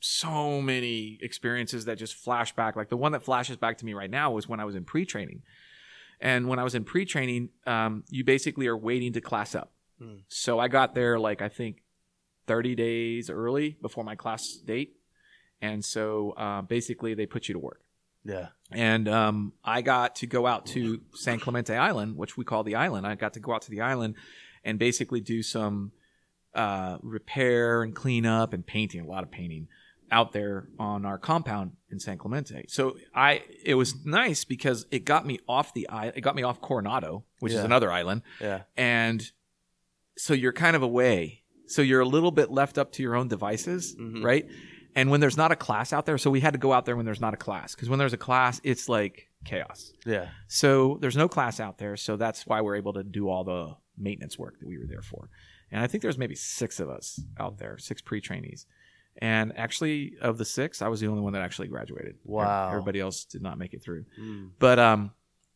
so 0.00 0.60
many 0.60 1.18
experiences 1.22 1.86
that 1.86 1.96
just 1.96 2.14
flash 2.14 2.54
back. 2.54 2.76
Like 2.76 2.90
the 2.90 2.96
one 2.96 3.12
that 3.12 3.22
flashes 3.22 3.56
back 3.56 3.78
to 3.78 3.86
me 3.86 3.94
right 3.94 4.10
now 4.10 4.30
was 4.30 4.48
when 4.48 4.60
i 4.60 4.64
was 4.64 4.74
in 4.74 4.84
pre-training. 4.84 5.42
And 6.20 6.48
when 6.48 6.58
i 6.58 6.64
was 6.64 6.74
in 6.74 6.84
pre-training 6.84 7.50
um, 7.66 8.04
you 8.10 8.24
basically 8.24 8.66
are 8.66 8.76
waiting 8.76 9.12
to 9.14 9.20
class 9.20 9.54
up 9.54 9.72
Hmm. 9.98 10.16
so 10.28 10.58
i 10.58 10.68
got 10.68 10.94
there 10.94 11.18
like 11.18 11.40
i 11.42 11.48
think 11.48 11.82
30 12.46 12.74
days 12.74 13.30
early 13.30 13.76
before 13.80 14.04
my 14.04 14.14
class 14.14 14.52
date 14.64 14.96
and 15.60 15.84
so 15.84 16.32
uh, 16.36 16.62
basically 16.62 17.14
they 17.14 17.26
put 17.26 17.48
you 17.48 17.54
to 17.54 17.58
work 17.58 17.80
Yeah. 18.24 18.48
and 18.70 19.08
um, 19.08 19.52
I 19.64 19.80
got 19.82 20.16
to 20.16 20.26
go 20.26 20.46
out 20.46 20.66
to 20.66 21.00
San 21.14 21.40
Clemente 21.40 21.74
Island, 21.74 22.16
which 22.16 22.36
we 22.36 22.44
call 22.44 22.62
the 22.62 22.74
island. 22.74 23.06
I 23.06 23.14
got 23.14 23.32
to 23.34 23.40
go 23.40 23.54
out 23.54 23.62
to 23.62 23.70
the 23.70 23.80
island 23.80 24.16
and 24.64 24.78
basically 24.78 25.20
do 25.20 25.42
some 25.42 25.92
uh, 26.54 26.98
repair 27.02 27.82
and 27.82 27.94
clean 27.94 28.26
up 28.26 28.52
and 28.52 28.66
painting, 28.66 29.00
a 29.00 29.06
lot 29.06 29.22
of 29.22 29.30
painting 29.30 29.68
out 30.10 30.32
there 30.32 30.68
on 30.78 31.04
our 31.06 31.18
compound 31.18 31.72
in 31.90 31.98
San 31.98 32.18
Clemente. 32.18 32.64
So 32.68 32.96
I, 33.14 33.42
it 33.64 33.74
was 33.74 34.04
nice 34.04 34.44
because 34.44 34.86
it 34.90 35.04
got 35.04 35.26
me 35.26 35.38
off 35.48 35.72
the 35.74 35.88
island. 35.88 36.14
It 36.16 36.20
got 36.20 36.36
me 36.36 36.42
off 36.42 36.60
Coronado, 36.60 37.24
which 37.40 37.52
is 37.52 37.64
another 37.64 37.90
island, 37.90 38.22
Yeah. 38.40 38.62
and 38.76 39.28
so 40.16 40.34
you're 40.34 40.52
kind 40.52 40.76
of 40.76 40.82
away. 40.82 41.42
So 41.66 41.82
you're 41.82 42.00
a 42.00 42.06
little 42.06 42.30
bit 42.30 42.50
left 42.50 42.78
up 42.78 42.92
to 42.92 43.02
your 43.02 43.16
own 43.16 43.28
devices, 43.28 43.96
Mhm. 43.96 44.22
right? 44.24 44.46
And 44.94 45.10
when 45.10 45.20
there's 45.20 45.36
not 45.36 45.52
a 45.52 45.56
class 45.56 45.92
out 45.92 46.06
there, 46.06 46.16
so 46.16 46.30
we 46.30 46.40
had 46.40 46.52
to 46.54 46.58
go 46.58 46.72
out 46.72 46.86
there 46.86 46.96
when 46.96 47.04
there's 47.04 47.20
not 47.20 47.34
a 47.34 47.36
class 47.36 47.74
because 47.74 47.88
when 47.88 47.98
there's 47.98 48.12
a 48.14 48.16
class, 48.18 48.60
it's 48.64 48.88
like 48.88 49.28
chaos. 49.44 49.92
Yeah. 50.06 50.28
So 50.48 50.96
there's 51.00 51.16
no 51.16 51.28
class 51.28 51.60
out 51.60 51.78
there, 51.78 51.96
so 51.96 52.16
that's 52.16 52.46
why 52.46 52.60
we're 52.62 52.76
able 52.76 52.94
to 52.94 53.02
do 53.02 53.28
all 53.28 53.44
the 53.44 53.76
maintenance 53.98 54.38
work 54.38 54.58
that 54.60 54.66
we 54.66 54.78
were 54.78 54.86
there 54.86 55.02
for. 55.02 55.28
And 55.70 55.82
I 55.82 55.86
think 55.86 56.02
there's 56.02 56.16
maybe 56.18 56.34
six 56.34 56.80
of 56.80 56.88
us 56.88 57.20
out 57.38 57.58
there, 57.58 57.76
six 57.78 58.00
pre-trainees. 58.00 58.66
And 59.18 59.52
actually, 59.56 60.14
of 60.20 60.38
the 60.38 60.44
six, 60.44 60.82
I 60.82 60.88
was 60.88 61.00
the 61.00 61.06
only 61.08 61.22
one 61.22 61.32
that 61.32 61.42
actually 61.42 61.68
graduated. 61.68 62.16
Wow. 62.24 62.68
Everybody 62.70 63.00
else 63.00 63.24
did 63.24 63.42
not 63.42 63.58
make 63.58 63.72
it 63.74 63.82
through. 63.82 64.04
Mm. 64.20 64.50
But 64.58 64.78
um, 64.78 65.12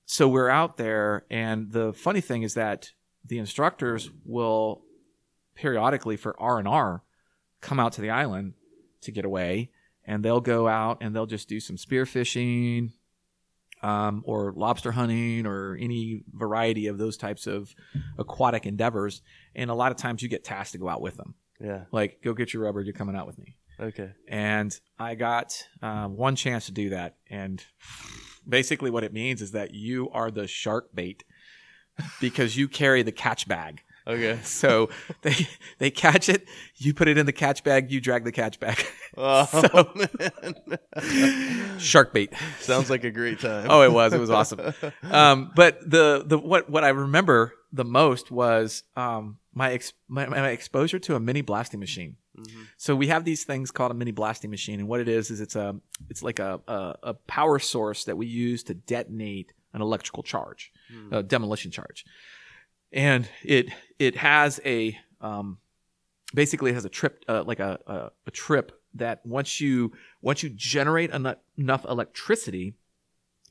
so 0.07 0.29
we're 0.29 0.49
out 0.49 0.77
there, 0.77 1.25
and 1.31 1.70
the 1.70 1.92
funny 1.92 2.20
thing 2.20 2.42
is 2.42 2.55
that 2.55 2.90
the 3.24 3.38
instructors 3.38 4.11
will 4.24 4.83
periodically 5.54 6.16
for 6.16 6.38
R 6.40 6.59
and 6.59 6.66
R 6.68 7.02
come 7.61 7.78
out 7.78 7.92
to 7.92 8.00
the 8.00 8.11
island 8.11 8.54
to 9.02 9.12
get 9.12 9.24
away, 9.24 9.70
and 10.04 10.24
they'll 10.24 10.40
go 10.40 10.66
out 10.68 10.98
and 11.00 11.14
they'll 11.14 11.26
just 11.26 11.48
do 11.48 11.61
some 11.61 11.76
spearfishing, 11.76 12.90
um, 13.83 14.22
or 14.26 14.52
lobster 14.56 14.92
hunting, 14.92 15.46
or 15.46 15.76
any 15.80 16.22
variety 16.33 16.87
of 16.87 16.98
those 16.98 17.16
types 17.16 17.46
of 17.46 17.74
aquatic 18.18 18.66
endeavors. 18.66 19.22
And 19.54 19.70
a 19.70 19.74
lot 19.74 19.90
of 19.92 19.98
times, 19.98 20.22
you 20.22 20.28
get 20.28 20.44
tasked 20.44 20.72
to 20.72 20.78
go 20.78 20.88
out 20.88 21.00
with 21.00 21.16
them. 21.16 21.35
Yeah. 21.61 21.85
Like, 21.92 22.20
go 22.22 22.33
get 22.35 22.52
your 22.54 22.62
rubber. 22.64 22.80
You're 22.83 22.94
coming 22.94 23.16
out 23.16 23.26
with 23.26 23.38
me 23.38 23.56
Okay. 23.78 24.11
and 24.28 24.78
I 24.98 25.14
got 25.14 25.66
um, 25.83 26.16
one 26.16 26.37
chance 26.37 26.66
to 26.66 26.72
do 26.72 26.90
that. 26.90 27.16
And 27.28 27.62
basically, 28.48 28.90
what 28.90 29.04
it 29.04 29.12
means 29.12 29.40
is 29.42 29.52
that 29.52 29.72
you 29.74 30.09
are 30.11 30.30
the 30.30 30.46
shark 30.46 30.94
bait 30.94 31.24
because 32.20 32.56
you 32.56 32.68
carry 32.68 33.02
the 33.02 33.12
catch 33.12 33.46
bag. 33.48 33.82
Okay. 34.06 34.38
So 34.44 34.88
they 35.22 35.34
they 35.78 35.90
catch 35.90 36.28
it, 36.28 36.48
you 36.76 36.94
put 36.94 37.06
it 37.08 37.16
in 37.18 37.26
the 37.26 37.32
catch 37.32 37.62
bag, 37.62 37.90
you 37.92 38.00
drag 38.00 38.24
the 38.24 38.32
catch 38.32 38.58
bag. 38.60 38.84
Oh 39.16 39.44
So- 39.72 39.92
man. 39.94 41.78
shark 41.78 42.12
bait. 42.12 42.32
Sounds 42.60 42.90
like 42.90 43.04
a 43.04 43.10
great 43.10 43.40
time. 43.40 43.66
Oh, 43.68 43.82
it 43.82 43.92
was. 43.92 44.12
It 44.12 44.20
was 44.20 44.30
awesome. 44.30 44.72
Um, 45.02 45.50
but 45.54 45.78
the 45.88 46.22
the 46.26 46.38
what 46.38 46.70
what 46.70 46.84
I 46.84 46.88
remember 46.90 47.52
the 47.72 47.84
most 47.84 48.30
was 48.30 48.82
um, 48.96 49.38
my, 49.54 49.72
ex- 49.72 49.92
my 50.08 50.26
my 50.26 50.48
exposure 50.50 50.98
to 51.00 51.14
a 51.16 51.20
mini 51.20 51.40
blasting 51.42 51.80
machine. 51.80 52.16
Mhm. 52.38 52.66
So 52.76 52.94
we 52.96 53.08
have 53.08 53.24
these 53.24 53.44
things 53.44 53.70
called 53.70 53.90
a 53.90 53.94
mini 53.94 54.12
blasting 54.12 54.50
machine, 54.50 54.78
and 54.80 54.88
what 54.88 55.00
it 55.00 55.08
is 55.08 55.30
is 55.30 55.40
it's 55.40 55.56
a 55.56 55.76
it's 56.08 56.22
like 56.22 56.38
a 56.38 56.60
a, 56.68 56.94
a 57.02 57.14
power 57.14 57.58
source 57.58 58.04
that 58.04 58.16
we 58.16 58.26
use 58.26 58.62
to 58.64 58.74
detonate 58.74 59.52
an 59.74 59.82
electrical 59.82 60.22
charge, 60.22 60.72
A 61.12 61.22
demolition 61.22 61.70
charge, 61.70 62.05
and 62.92 63.29
it 63.42 63.70
it 63.98 64.16
has 64.16 64.61
a 64.64 64.98
um, 65.20 65.59
basically 66.35 66.70
it 66.70 66.74
has 66.74 66.85
a 66.85 66.90
trip 66.90 67.24
uh, 67.29 67.44
like 67.44 67.61
a, 67.61 67.79
a 67.87 68.11
a 68.26 68.31
trip 68.31 68.72
that 68.94 69.24
once 69.24 69.61
you 69.61 69.92
once 70.20 70.42
you 70.42 70.50
generate 70.50 71.11
enough, 71.11 71.38
enough 71.57 71.85
electricity 71.85 72.74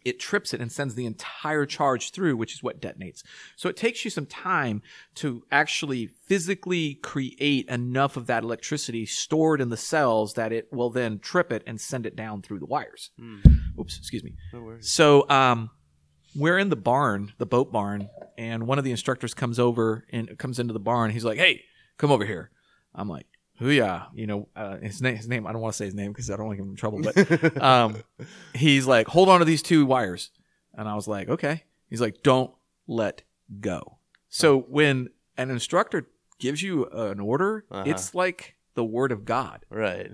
it 0.05 0.19
trips 0.19 0.53
it 0.53 0.61
and 0.61 0.71
sends 0.71 0.95
the 0.95 1.05
entire 1.05 1.65
charge 1.65 2.11
through, 2.11 2.37
which 2.37 2.53
is 2.53 2.63
what 2.63 2.81
detonates. 2.81 3.23
So 3.55 3.69
it 3.69 3.75
takes 3.75 4.05
you 4.05 4.11
some 4.11 4.25
time 4.25 4.81
to 5.15 5.43
actually 5.51 6.07
physically 6.25 6.95
create 6.95 7.67
enough 7.67 8.15
of 8.15 8.27
that 8.27 8.43
electricity 8.43 9.05
stored 9.05 9.61
in 9.61 9.69
the 9.69 9.77
cells 9.77 10.35
that 10.35 10.51
it 10.51 10.71
will 10.71 10.89
then 10.89 11.19
trip 11.19 11.51
it 11.51 11.63
and 11.67 11.79
send 11.79 12.05
it 12.05 12.15
down 12.15 12.41
through 12.41 12.59
the 12.59 12.65
wires. 12.65 13.11
Hmm. 13.19 13.39
Oops, 13.79 13.97
excuse 13.97 14.23
me. 14.23 14.35
No. 14.53 14.77
So 14.79 15.29
um, 15.29 15.69
we're 16.39 16.57
in 16.57 16.69
the 16.69 16.75
barn, 16.75 17.33
the 17.37 17.45
boat 17.45 17.71
barn, 17.71 18.09
and 18.37 18.65
one 18.65 18.77
of 18.77 18.83
the 18.83 18.91
instructors 18.91 19.33
comes 19.33 19.59
over 19.59 20.05
and 20.11 20.37
comes 20.37 20.57
into 20.59 20.73
the 20.73 20.79
barn. 20.79 21.11
He's 21.11 21.25
like, 21.25 21.37
"Hey, 21.37 21.63
come 21.97 22.11
over 22.11 22.25
here." 22.25 22.49
I'm 22.95 23.07
like, 23.07 23.27
Hooyah, 23.61 24.07
you 24.15 24.25
know, 24.25 24.47
uh, 24.55 24.77
his 24.77 25.01
name, 25.01 25.15
his 25.15 25.27
name, 25.27 25.45
I 25.45 25.51
don't 25.51 25.61
want 25.61 25.73
to 25.73 25.77
say 25.77 25.85
his 25.85 25.93
name 25.93 26.11
because 26.11 26.31
I 26.31 26.37
don't 26.37 26.47
want 26.47 26.57
to 26.57 26.63
get 26.63 26.67
him 26.67 26.71
in 26.71 26.75
trouble, 26.75 27.01
but 27.03 27.61
um, 27.61 27.97
he's 28.55 28.87
like, 28.87 29.07
hold 29.07 29.29
on 29.29 29.39
to 29.39 29.45
these 29.45 29.61
two 29.61 29.85
wires. 29.85 30.31
And 30.73 30.87
I 30.87 30.95
was 30.95 31.07
like, 31.07 31.29
okay. 31.29 31.63
He's 31.89 32.01
like, 32.01 32.23
don't 32.23 32.51
let 32.87 33.21
go. 33.59 33.97
So 34.29 34.59
when 34.61 35.09
an 35.37 35.51
instructor 35.51 36.07
gives 36.39 36.61
you 36.63 36.85
an 36.87 37.19
order, 37.19 37.65
Uh-huh. 37.69 37.83
it's 37.85 38.15
like 38.15 38.55
the 38.75 38.83
word 38.85 39.11
of 39.11 39.25
God. 39.25 39.65
Right. 39.69 40.09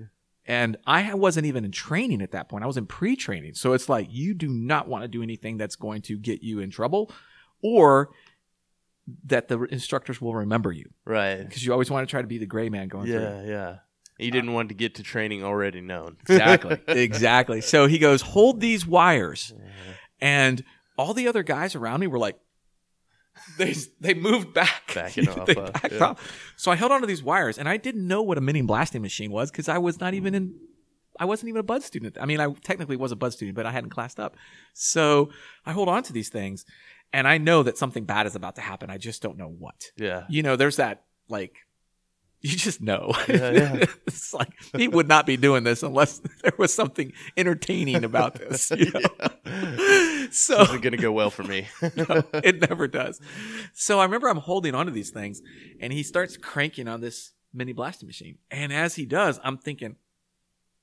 And 0.48 0.78
I 0.86 1.14
wasn't 1.16 1.48
even 1.48 1.66
in 1.66 1.72
training 1.72 2.22
at 2.22 2.32
that 2.32 2.50
point. 2.50 2.64
I 2.64 2.68
was 2.68 2.78
in 2.78 2.86
pre 2.86 3.16
training. 3.16 3.56
So 3.56 3.74
it's 3.74 3.90
like, 3.90 4.08
you 4.12 4.34
do 4.34 4.48
not 4.48 4.88
want 4.88 5.04
to 5.04 5.08
do 5.08 5.24
anything 5.24 5.58
that's 5.58 5.76
going 5.76 6.02
to 6.04 6.18
get 6.18 6.44
you 6.44 6.60
in 6.60 6.70
trouble 6.70 7.12
or 7.64 8.12
that 9.26 9.48
the 9.48 9.60
instructors 9.64 10.20
will 10.20 10.34
remember 10.36 10.72
you 10.72 10.90
Right. 11.06 11.38
because 11.44 11.66
you 11.66 11.72
always 11.72 11.92
want 11.92 12.08
to 12.08 12.12
try 12.12 12.22
to 12.22 12.28
be 12.28 12.38
the 12.38 12.46
gray 12.46 12.70
man 12.70 12.88
going 12.88 13.06
through. 13.06 13.22
Yeah, 13.22 13.44
yeah. 13.44 13.76
You 14.18 14.32
didn't 14.32 14.54
want 14.54 14.70
to 14.70 14.76
get 14.76 14.96
to 14.96 15.04
training 15.04 15.44
already 15.44 15.82
known. 15.82 16.18
Exactly. 16.30 16.80
exactly. 16.88 17.62
So 17.62 17.88
he 17.88 17.98
goes, 18.00 18.22
hold 18.22 18.62
these 18.62 18.86
wires. 18.88 19.54
And 20.22 20.64
all 20.98 21.14
the 21.14 21.28
other 21.28 21.44
guys 21.44 21.76
around 21.76 22.00
me 22.00 22.08
were 22.08 22.18
like, 22.20 22.38
they 23.58 23.76
they 24.00 24.14
moved 24.14 24.54
back, 24.54 24.94
Backing 24.94 25.28
off, 25.30 25.46
They 25.46 25.56
uh, 25.56 25.72
backed 25.72 25.94
yeah. 25.94 26.04
off. 26.06 26.54
So 26.56 26.72
I 26.72 26.76
held 26.76 26.92
onto 26.92 27.08
these 27.08 27.24
wires, 27.24 27.58
and 27.58 27.68
I 27.68 27.78
didn't 27.78 28.08
know 28.08 28.22
what 28.22 28.38
a 28.38 28.42
mini 28.42 28.62
blasting 28.62 29.02
machine 29.02 29.32
was 29.32 29.52
because 29.52 29.70
I 29.70 29.78
was 29.78 30.00
not 30.00 30.14
even 30.14 30.36
in. 30.36 30.56
I 31.18 31.26
wasn't 31.26 31.50
even 31.50 31.60
a 31.60 31.64
Bud 31.64 31.82
student. 31.82 32.18
I 32.20 32.26
mean, 32.26 32.42
I 32.42 32.52
technically 32.64 32.98
was 32.98 33.12
a 33.12 33.16
Bud 33.16 33.32
student, 33.32 33.56
but 33.56 33.66
I 33.66 33.72
hadn't 33.72 33.90
classed 33.90 34.20
up. 34.20 34.36
So 34.74 35.30
I 35.66 35.72
hold 35.72 35.88
on 35.88 36.04
to 36.04 36.14
these 36.14 36.30
things, 36.30 36.66
and 37.14 37.28
I 37.28 37.38
know 37.38 37.64
that 37.64 37.78
something 37.78 38.04
bad 38.06 38.26
is 38.26 38.36
about 38.36 38.56
to 38.56 38.62
happen. 38.62 38.90
I 38.90 38.98
just 38.98 39.22
don't 39.22 39.38
know 39.38 39.48
what. 39.48 39.92
Yeah. 39.96 40.26
You 40.30 40.44
know, 40.44 40.56
there's 40.56 40.76
that 40.78 41.04
like. 41.30 41.56
You 42.42 42.56
just 42.56 42.80
know. 42.80 43.14
Yeah, 43.28 43.52
yeah. 43.52 43.86
it's 44.08 44.32
like 44.32 44.50
he 44.78 44.88
would 44.88 45.08
not 45.08 45.26
be 45.26 45.36
doing 45.36 45.64
this 45.64 45.82
unless 45.82 46.20
there 46.44 46.52
was 46.60 46.72
something 46.72 47.12
entertaining 47.36 48.04
about 48.04 48.36
this. 48.36 48.70
you 48.70 48.92
know? 48.92 49.02
So 50.36 50.58
This 50.58 50.68
isn't 50.70 50.82
gonna 50.84 50.98
go 50.98 51.12
well 51.14 51.30
for 51.30 51.44
me. 51.44 51.68
no, 51.96 52.24
it 52.34 52.68
never 52.70 52.88
does. 52.88 53.22
So 53.74 54.00
I 54.00 54.04
remember 54.04 54.28
I'm 54.28 54.38
holding 54.38 54.76
onto 54.76 54.92
these 54.92 55.10
things, 55.12 55.42
and 55.80 55.94
he 55.94 56.04
starts 56.04 56.36
cranking 56.36 56.88
on 56.90 57.00
this 57.02 57.32
mini 57.54 57.72
blasting 57.74 58.08
machine. 58.08 58.38
And 58.52 58.74
as 58.74 58.96
he 58.96 59.06
does, 59.06 59.40
I'm 59.44 59.58
thinking, 59.58 59.96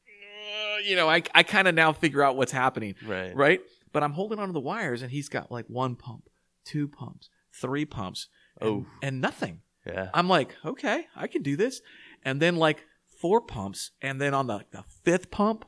"Uh," 0.06 0.78
you 0.84 0.96
know, 0.96 1.08
I 1.08 1.22
I 1.34 1.42
kind 1.42 1.68
of 1.68 1.74
now 1.74 1.92
figure 1.92 2.22
out 2.22 2.36
what's 2.36 2.52
happening, 2.52 2.94
right. 3.06 3.34
right? 3.36 3.60
But 3.92 4.02
I'm 4.02 4.12
holding 4.12 4.38
onto 4.38 4.52
the 4.54 4.60
wires, 4.60 5.02
and 5.02 5.10
he's 5.10 5.28
got 5.28 5.50
like 5.50 5.66
one 5.68 5.96
pump, 5.96 6.28
two 6.64 6.88
pumps, 6.88 7.28
three 7.54 7.84
pumps, 7.84 8.28
and, 8.60 8.70
Oh. 8.70 8.86
and 9.02 9.20
nothing. 9.20 9.60
Yeah. 9.86 10.08
I'm 10.14 10.28
like, 10.28 10.56
okay, 10.64 11.06
I 11.16 11.26
can 11.26 11.42
do 11.42 11.56
this. 11.56 11.82
And 12.24 12.40
then 12.40 12.56
like 12.56 12.84
four 13.20 13.40
pumps, 13.40 13.90
and 14.00 14.20
then 14.20 14.32
on 14.32 14.46
the, 14.46 14.64
the 14.70 14.84
fifth 15.04 15.30
pump, 15.30 15.64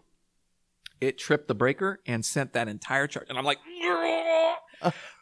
it 1.07 1.19
tripped 1.19 1.49
the 1.49 1.55
breaker 1.55 2.01
and 2.07 2.25
sent 2.25 2.53
that 2.53 2.69
entire 2.69 3.07
charge. 3.07 3.27
And 3.29 3.39
I'm 3.39 3.45
like, 3.45 3.59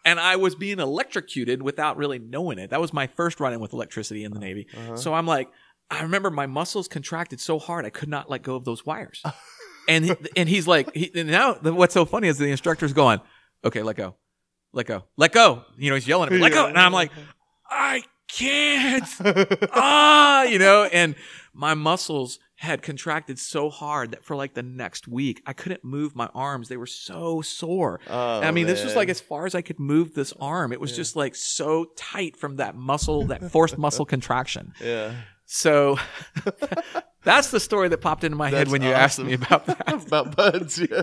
and 0.04 0.18
I 0.18 0.36
was 0.36 0.54
being 0.54 0.80
electrocuted 0.80 1.62
without 1.62 1.96
really 1.96 2.18
knowing 2.18 2.58
it. 2.58 2.70
That 2.70 2.80
was 2.80 2.92
my 2.92 3.06
first 3.06 3.40
run 3.40 3.52
in 3.52 3.60
with 3.60 3.72
electricity 3.72 4.24
in 4.24 4.32
the 4.32 4.40
Navy. 4.40 4.66
Uh-huh. 4.76 4.96
So 4.96 5.14
I'm 5.14 5.26
like, 5.26 5.48
I 5.90 6.02
remember 6.02 6.30
my 6.30 6.46
muscles 6.46 6.88
contracted 6.88 7.40
so 7.40 7.58
hard 7.58 7.84
I 7.84 7.90
could 7.90 8.08
not 8.08 8.30
let 8.30 8.42
go 8.42 8.56
of 8.56 8.64
those 8.64 8.84
wires. 8.86 9.22
and 9.88 10.16
and 10.36 10.48
he's 10.48 10.66
like, 10.66 10.94
he, 10.94 11.10
and 11.14 11.30
now 11.30 11.54
what's 11.54 11.94
so 11.94 12.04
funny 12.04 12.28
is 12.28 12.38
the 12.38 12.46
instructor's 12.46 12.92
going, 12.92 13.20
okay, 13.64 13.82
let 13.82 13.96
go, 13.96 14.16
let 14.72 14.86
go, 14.86 15.04
let 15.16 15.32
go. 15.32 15.64
You 15.76 15.90
know, 15.90 15.96
he's 15.96 16.08
yelling 16.08 16.28
at 16.28 16.32
me, 16.32 16.38
let 16.38 16.52
go, 16.52 16.66
and 16.66 16.78
I'm 16.78 16.92
like, 16.92 17.10
I 17.68 18.02
can't 18.28 19.04
ah, 19.72 20.44
you 20.44 20.58
know, 20.58 20.84
and 20.84 21.14
my 21.52 21.74
muscles 21.74 22.38
had 22.62 22.80
contracted 22.80 23.40
so 23.40 23.68
hard 23.68 24.12
that 24.12 24.24
for 24.24 24.36
like 24.36 24.54
the 24.54 24.62
next 24.62 25.08
week, 25.08 25.42
I 25.44 25.52
couldn't 25.52 25.82
move 25.82 26.14
my 26.14 26.28
arms. 26.32 26.68
They 26.68 26.76
were 26.76 26.86
so 26.86 27.42
sore. 27.42 27.98
Oh, 28.08 28.40
I 28.40 28.52
mean, 28.52 28.66
this 28.68 28.84
was 28.84 28.94
like 28.94 29.08
as 29.08 29.20
far 29.20 29.46
as 29.46 29.56
I 29.56 29.62
could 29.62 29.80
move 29.80 30.14
this 30.14 30.32
arm. 30.40 30.72
It 30.72 30.80
was 30.80 30.94
just 30.94 31.16
like 31.16 31.34
so 31.34 31.86
tight 31.96 32.36
from 32.36 32.56
that 32.56 32.76
muscle, 32.76 33.26
that 33.26 33.50
forced 33.50 33.78
muscle 33.78 34.06
contraction. 34.06 34.74
yeah. 34.80 35.12
So 35.54 35.98
that's 37.24 37.50
the 37.50 37.60
story 37.60 37.88
that 37.88 37.98
popped 37.98 38.24
into 38.24 38.38
my 38.38 38.48
head 38.48 38.68
when 38.68 38.80
you 38.80 38.90
asked 38.90 39.18
me 39.18 39.34
about 39.34 39.66
that. 39.66 40.06
About 40.06 40.34
BUD/S. 40.34 40.78
Yeah. 40.78 41.00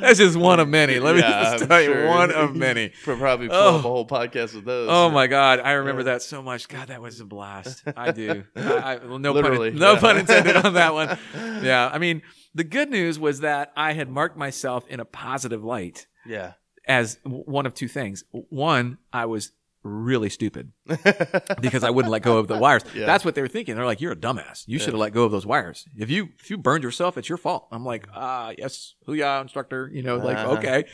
That's 0.00 0.18
just 0.18 0.36
one 0.36 0.60
of 0.60 0.68
many. 0.68 0.98
Let 0.98 1.14
me 1.16 1.22
Yeah, 1.22 1.42
just 1.42 1.62
I'm 1.62 1.68
tell 1.70 1.82
sure. 1.82 2.02
you, 2.02 2.08
one 2.08 2.30
of 2.32 2.54
many. 2.68 2.92
Pro- 3.02 3.16
Probably 3.16 3.48
pull 3.48 3.56
Oh. 3.56 3.68
up 3.78 3.84
a 3.84 3.88
whole 3.88 4.06
podcast 4.06 4.54
with 4.54 4.66
those. 4.66 4.88
Oh 4.90 5.08
my 5.10 5.26
god, 5.26 5.60
I 5.60 5.72
remember 5.72 6.02
that 6.04 6.20
so 6.20 6.42
much. 6.42 6.68
God, 6.68 6.88
that 6.88 7.00
was 7.00 7.18
a 7.20 7.24
blast. 7.24 7.82
I 7.96 8.10
do. 8.12 8.44
I, 8.54 8.60
I, 8.62 8.96
well, 8.96 9.18
no 9.18 9.32
Literally, 9.32 9.70
pun, 9.70 9.80
no 9.80 9.92
yeah. 9.94 10.00
pun 10.00 10.18
intended 10.18 10.56
on 10.56 10.74
that 10.74 10.92
one. 10.92 11.18
Yeah, 11.64 11.88
I 11.90 11.96
mean, 11.98 12.20
the 12.54 12.64
good 12.64 12.90
news 12.90 13.18
was 13.18 13.40
that 13.40 13.72
I 13.74 13.94
had 13.94 14.10
marked 14.10 14.36
myself 14.36 14.86
in 14.88 15.00
a 15.00 15.06
positive 15.06 15.64
light 15.64 16.06
Yeah. 16.26 16.52
as 16.86 17.18
one 17.24 17.64
of 17.64 17.72
two 17.72 17.88
things. 17.88 18.24
One, 18.32 18.98
I 19.14 19.24
was 19.24 19.52
really 19.82 20.28
stupid 20.30 20.72
because 21.60 21.82
I 21.84 21.90
wouldn't 21.90 22.10
let 22.12 22.22
go 22.22 22.38
of 22.38 22.48
the 22.48 22.56
wires. 22.56 22.82
Yeah. 22.94 23.06
That's 23.06 23.24
what 23.24 23.34
they 23.34 23.42
were 23.42 23.48
thinking. 23.48 23.74
They're 23.74 23.84
like, 23.84 24.00
"You're 24.00 24.12
a 24.12 24.16
dumbass. 24.16 24.64
You 24.66 24.78
should 24.78 24.92
have 24.94 25.00
let 25.00 25.12
go 25.12 25.24
of 25.24 25.32
those 25.32 25.44
wires. 25.46 25.84
If 25.96 26.10
you 26.10 26.28
if 26.38 26.50
you 26.50 26.58
burned 26.58 26.84
yourself, 26.84 27.18
it's 27.18 27.28
your 27.28 27.38
fault." 27.38 27.68
I'm 27.72 27.84
like, 27.84 28.06
"Ah, 28.14 28.52
yes, 28.56 28.94
hooyah, 29.08 29.42
instructor." 29.42 29.90
You 29.92 30.02
know, 30.02 30.16
like 30.18 30.38
Uh-huh. 30.38 30.52
okay. 30.58 30.84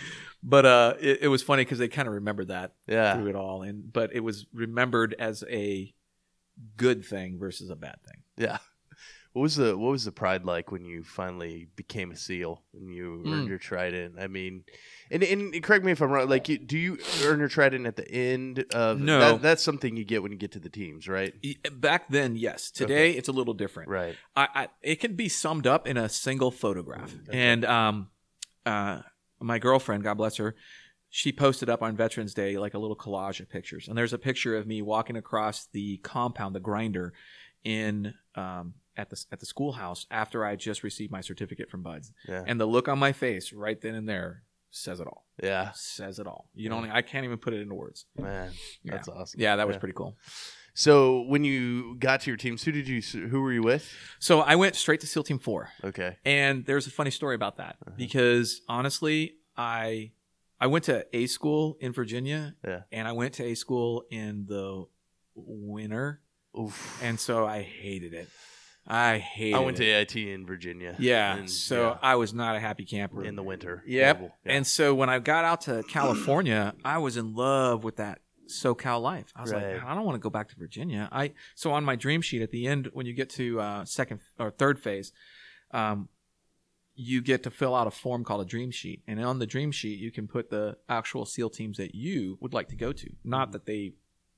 But 0.43 0.67
uh, 0.67 0.95
it, 1.01 1.19
it 1.23 1.29
was 1.29 1.43
funny 1.43 1.65
because 1.65 1.79
they 1.79 1.89
kind 1.89 2.07
of 2.09 2.15
remembered 2.15 2.49
that 2.49 2.73
Yeah. 2.87 3.15
through 3.17 3.27
it 3.29 3.37
all, 3.37 3.63
and 3.63 3.93
but 3.93 4.15
it 4.15 4.21
was 4.21 4.47
remembered 4.55 5.15
as 5.19 5.45
a 5.51 5.93
good 6.77 7.05
thing 7.05 7.39
versus 7.39 7.71
a 7.71 7.77
bad 7.77 7.97
thing. 8.05 8.23
Yeah. 8.37 8.59
What 9.39 9.45
was 9.45 9.55
the 9.55 9.79
what 9.79 9.93
was 9.93 10.05
the 10.05 10.11
pride 10.11 10.45
like 10.45 10.73
when 10.73 10.85
you 10.85 11.05
finally 11.05 11.69
became 11.77 12.11
a 12.11 12.17
SEAL 12.17 12.61
and 12.75 12.93
you 12.93 13.23
earned 13.25 13.47
Mm. 13.47 13.49
your 13.49 13.59
trident? 13.59 14.17
I 14.19 14.27
mean, 14.27 14.65
and, 15.13 15.23
and 15.23 15.63
correct 15.63 15.85
me 15.85 15.93
if 15.93 16.01
I'm 16.03 16.11
wrong. 16.11 16.29
Like, 16.29 16.49
you, 16.49 16.59
do 16.59 16.77
you 16.77 16.99
earn 17.23 17.39
your 17.39 17.47
trident 17.47 17.87
at 17.87 17.95
the 17.95 18.11
end 18.11 18.65
of? 18.75 18.99
No. 18.99 19.21
that, 19.21 19.43
that's 19.43 19.63
something 19.63 19.97
you 19.97 20.05
get 20.05 20.25
when 20.25 20.33
you 20.33 20.39
get 20.39 20.51
to 20.53 20.59
the 20.59 20.69
teams, 20.69 21.07
right? 21.07 21.33
Back 21.71 22.09
then, 22.09 22.35
yes. 22.35 22.73
Today, 22.73 23.13
it's 23.13 23.29
a 23.29 23.33
little 23.33 23.55
different. 23.55 23.91
Right. 23.91 24.17
I, 24.35 24.49
I 24.57 24.69
it 24.83 24.97
can 24.97 25.15
be 25.15 25.29
summed 25.29 25.69
up 25.69 25.87
in 25.87 25.97
a 25.97 26.09
single 26.09 26.51
photograph. 26.51 27.15
And 27.31 27.65
um, 27.65 28.09
uh, 28.67 29.03
my 29.39 29.61
girlfriend, 29.61 30.03
God 30.03 30.15
bless 30.15 30.39
her, 30.39 30.57
she 31.11 31.31
posted 31.31 31.71
up 31.71 31.81
on 31.81 31.97
Veterans 31.97 32.35
Day 32.35 32.59
like 32.59 32.75
a 32.75 32.79
little 32.81 32.97
collage 32.97 33.39
of 33.39 33.49
pictures. 33.49 33.87
And 33.87 33.97
there's 33.97 34.13
a 34.13 34.19
picture 34.19 34.57
of 34.57 34.67
me 34.67 34.83
walking 34.83 35.15
across 35.15 35.69
the 35.73 35.99
compound, 35.99 36.57
the 36.57 36.61
grinder, 36.61 37.13
in 37.63 38.15
um, 38.35 38.75
at 38.99 39.09
the 39.11 39.25
at 39.33 39.41
the 39.41 39.47
schoolhouse 39.47 40.05
after 40.11 40.45
I 40.45 40.57
just 40.57 40.83
received 40.83 41.11
my 41.11 41.23
certificate 41.23 41.71
from 41.71 41.83
BUD/S. 41.83 42.13
Yeah. 42.29 42.45
And 42.47 42.61
the 42.61 42.67
look 42.67 42.89
on 42.89 42.99
my 42.99 43.13
face 43.13 43.53
right 43.53 43.81
then 43.81 43.95
and 43.95 44.07
there 44.09 44.43
says 44.71 45.01
it 45.01 45.07
all. 45.07 45.25
yeah. 45.43 45.71
Says 45.73 46.19
it 46.19 46.27
all. 46.27 46.51
You 46.55 46.69
don't. 46.69 46.91
I 46.91 47.01
can't 47.01 47.25
even 47.25 47.39
put 47.39 47.55
it 47.55 47.61
into 47.63 47.75
words. 47.75 48.05
Man, 48.19 48.51
Yeah. 48.83 48.93
that's 48.93 49.09
awesome. 49.09 49.41
Yeah, 49.41 49.57
that 49.57 49.67
was 49.67 49.77
Yeah. 49.77 49.81
pretty 49.81 49.95
cool. 49.95 50.19
So 50.75 51.23
when 51.23 51.43
you 51.43 51.97
got 51.99 52.21
to 52.23 52.31
your 52.31 52.37
teams, 52.37 52.63
who 52.65 52.71
did 52.73 52.87
you? 52.87 53.01
Who 53.29 53.41
were 53.41 53.53
you 53.53 53.63
with? 53.63 53.91
So 54.19 54.41
I 54.41 54.57
went 54.57 54.77
straight 54.77 55.01
to 55.01 55.07
SEAL 55.07 55.25
Team 55.25 55.39
Four. 55.39 55.71
Okay. 55.83 56.17
And 56.25 56.67
there's 56.67 56.87
a 56.87 56.91
funny 56.91 57.11
story 57.11 57.35
about 57.35 57.57
that 57.57 57.77
Uh-huh. 57.87 57.95
because 57.97 58.61
honestly, 58.69 59.37
I 59.57 60.13
I 60.61 60.67
went 60.67 60.85
to 60.85 61.07
A 61.17 61.27
school 61.29 61.79
in 61.81 61.93
Virginia 61.93 62.55
Yeah. 62.65 62.83
and 62.93 63.07
I 63.09 63.13
went 63.13 63.35
to 63.35 63.45
A 63.45 63.55
school 63.55 64.05
in 64.11 64.47
the 64.47 64.85
winter 65.35 66.21
Oof. 66.59 67.01
and 67.03 67.19
so 67.19 67.47
I 67.47 67.63
hated 67.63 68.13
it. 68.13 68.29
I 68.89 69.19
hate. 69.19 69.55
I 69.55 69.59
went 69.59 69.77
to. 69.77 69.85
AIT 69.85 70.17
in 70.17 70.47
Virginia. 70.47 70.97
Yeah, 70.99 71.37
and, 71.37 71.51
so 71.51 71.91
yeah, 71.91 71.99
I 72.03 72.17
was 72.17 72.33
not 72.33 72.57
a 72.57 72.61
happy 72.61 72.85
camper. 72.85 73.23
in 73.23 73.37
the 73.37 73.43
winter. 73.43 73.85
Yep. 73.87 74.21
Yeah. 74.21 74.53
And 74.53 74.67
so 74.67 74.95
when 74.95 75.11
I 75.11 75.19
got 75.19 75.45
out 75.45 75.61
to 75.63 75.83
California, 75.89 76.75
I 76.85 76.99
was 76.99 77.17
in 77.17 77.35
love 77.35 77.85
with 77.85 77.97
that 77.97 78.21
SoCal 78.49 79.03
life. 79.03 79.31
I 79.37 79.43
was 79.43 79.53
Right. 79.53 79.75
like, 79.75 79.85
I 79.85 79.95
don't 79.95 80.05
want 80.07 80.15
to 80.17 80.21
go 80.21 80.31
back 80.31 80.49
to 80.49 80.57
Virginia. 80.57 81.09
I 81.13 81.33
so 81.55 81.73
on 81.73 81.85
my 81.85 81.97
dream 81.97 82.23
sheet 82.23 82.41
at 82.41 82.51
the 82.51 82.67
end, 82.67 82.89
when 82.95 83.05
you 83.05 83.13
get 83.13 83.29
to 83.31 83.61
uh, 83.61 83.85
second 83.85 84.21
or 84.39 84.51
third 84.51 84.79
phase, 84.81 85.13
um, 85.73 86.09
you 86.95 87.21
get 87.21 87.43
to 87.45 87.51
fill 87.51 87.75
out 87.75 87.87
a 87.87 87.91
form 87.91 88.25
called 88.25 88.41
a 88.41 88.45
dream 88.45 88.71
sheet, 88.71 89.03
and 89.07 89.23
on 89.25 89.39
the 89.39 89.47
dream 89.47 89.71
sheet, 89.71 89.99
you 90.01 90.11
can 90.11 90.27
put 90.27 90.51
the 90.51 90.77
actual 90.89 91.25
SEAL 91.27 91.51
teams 91.51 91.77
that 91.77 91.95
you 91.95 92.39
would 92.41 92.53
like 92.55 92.69
to 92.69 92.77
go 92.77 92.93
to. 92.93 93.07
Mm-hmm. 93.07 93.29
Not 93.31 93.53
that 93.53 93.67
they, 93.67 93.93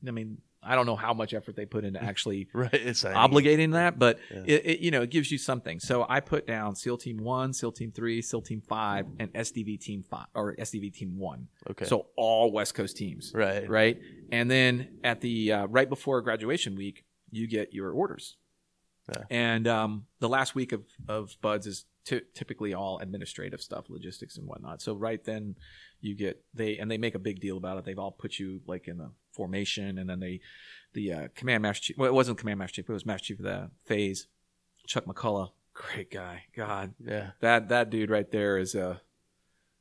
I 0.07 0.11
mean, 0.11 0.39
I 0.63 0.75
don't 0.75 0.85
know 0.87 0.97
how 0.97 1.15
much 1.15 1.33
effort 1.33 1.57
they 1.57 1.65
put 1.67 1.85
into 1.85 2.03
actually 2.11 2.49
right. 2.53 2.71
Obligating 2.73 3.73
that, 3.73 3.99
but 3.99 4.19
Yeah. 4.31 4.43
it, 4.47 4.67
it 4.67 4.81
you 4.81 4.91
know 4.91 5.03
it 5.03 5.11
gives 5.11 5.31
you 5.33 5.39
something. 5.39 5.81
So 5.81 6.05
I 6.09 6.21
put 6.21 6.47
down 6.47 6.75
SEAL 6.77 6.99
Team 6.99 7.19
One, 7.19 7.53
SEAL 7.53 7.73
Team 7.73 7.93
Three, 7.93 8.21
SEAL 8.23 8.43
Team 8.43 8.61
Five, 8.61 9.07
and 9.19 9.33
SDV 9.33 9.81
Team 9.81 10.03
Five 10.03 10.27
or 10.35 10.55
SDV 10.57 10.93
Team 10.93 11.19
One. 11.19 11.49
Okay. 11.71 11.87
So 11.87 12.07
all 12.17 12.53
West 12.53 12.75
Coast 12.75 12.97
teams, 12.97 13.33
right. 13.35 13.69
right? 13.69 13.99
And 14.31 14.51
then 14.51 14.99
at 15.03 15.21
the 15.21 15.53
uh, 15.53 15.67
right 15.67 15.89
before 15.89 16.21
graduation 16.23 16.77
week, 16.77 17.05
you 17.31 17.47
get 17.47 17.73
your 17.73 17.91
orders. 17.93 18.37
Yeah. 19.09 19.23
And 19.31 19.67
um, 19.67 20.07
the 20.21 20.29
last 20.29 20.55
week 20.55 20.73
of 20.73 20.85
of 21.09 21.37
BUD/S 21.41 21.67
is 21.67 21.85
ty- 22.05 22.21
typically 22.35 22.75
all 22.75 22.99
administrative 22.99 23.61
stuff, 23.61 23.87
logistics 23.89 24.37
and 24.37 24.47
whatnot. 24.47 24.83
So 24.83 24.95
right 24.95 25.25
then 25.25 25.57
you 26.01 26.15
get 26.15 26.45
they 26.55 26.79
and 26.79 26.91
they 26.91 26.99
make 26.99 27.15
a 27.15 27.19
big 27.19 27.41
deal 27.41 27.57
about 27.57 27.79
it. 27.79 27.85
They've 27.85 27.99
all 27.99 28.13
put 28.13 28.39
you 28.39 28.61
like 28.67 28.87
in 28.89 28.99
the 28.99 29.11
formation, 29.33 29.99
and 29.99 30.09
then 30.09 30.21
they 30.21 30.41
the 30.93 31.13
uh, 31.13 31.29
command 31.35 31.63
master 31.63 31.83
chief. 31.85 31.99
Well, 31.99 32.09
it 32.09 32.15
wasn't 32.15 32.39
command 32.39 32.59
master 32.59 32.77
chief; 32.83 32.89
it 32.91 32.93
was 32.93 33.07
master 33.07 33.27
chief 33.27 33.39
of 33.39 33.45
the 33.45 33.71
phase. 33.87 34.27
Chuck 34.87 35.05
McCullough, 35.05 35.51
great 35.73 36.11
guy. 36.11 36.45
God, 36.57 36.95
Yeah. 37.05 37.31
that 37.41 37.69
that 37.69 37.91
dude 37.91 38.11
right 38.11 38.29
there 38.31 38.59
is 38.59 38.75
a 38.75 39.01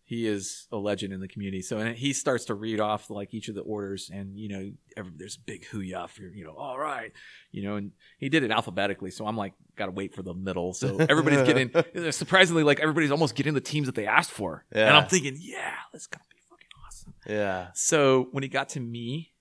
he 0.04 0.26
is 0.28 0.68
a 0.72 0.78
legend 0.78 1.14
in 1.14 1.20
the 1.20 1.28
community. 1.28 1.62
So 1.62 1.78
and 1.78 1.96
he 1.96 2.14
starts 2.14 2.46
to 2.46 2.56
read 2.56 2.80
off 2.80 3.10
like 3.12 3.34
each 3.34 3.48
of 3.48 3.56
the 3.56 3.62
orders, 3.62 4.10
and 4.14 4.38
you 4.38 4.50
know, 4.50 4.72
every, 4.98 5.12
there's 5.16 5.36
a 5.38 5.40
big 5.40 5.66
hooyah 5.72 6.10
for 6.10 6.24
you 6.24 6.44
know, 6.44 6.54
all 6.56 6.78
right, 6.78 7.12
you 7.52 7.64
know, 7.64 7.76
and 7.76 7.92
he 8.20 8.30
did 8.30 8.44
it 8.44 8.52
alphabetically. 8.52 9.10
So 9.12 9.26
I'm 9.26 9.38
like, 9.38 9.54
gotta 9.76 9.92
wait 9.92 10.14
for 10.14 10.22
the 10.22 10.34
middle. 10.34 10.74
So 10.74 10.98
everybody's 11.10 11.44
getting 11.44 12.12
surprisingly 12.12 12.64
like 12.64 12.80
everybody's 12.80 13.12
almost 13.12 13.34
getting 13.36 13.54
the 13.56 13.62
teams 13.62 13.88
that 13.88 13.96
they 13.96 14.06
asked 14.06 14.32
for, 14.32 14.66
and 14.72 14.90
I'm 14.96 15.08
thinking, 15.08 15.38
yeah, 15.40 15.74
that's 15.92 16.06
gonna 16.08 16.24
be 16.30 16.38
fucking 16.50 16.68
awesome. 16.88 17.14
Yeah. 17.28 17.68
So 17.74 18.28
when 18.32 18.44
he 18.44 18.50
got 18.50 18.70
to 18.70 18.80
me, 18.80 19.32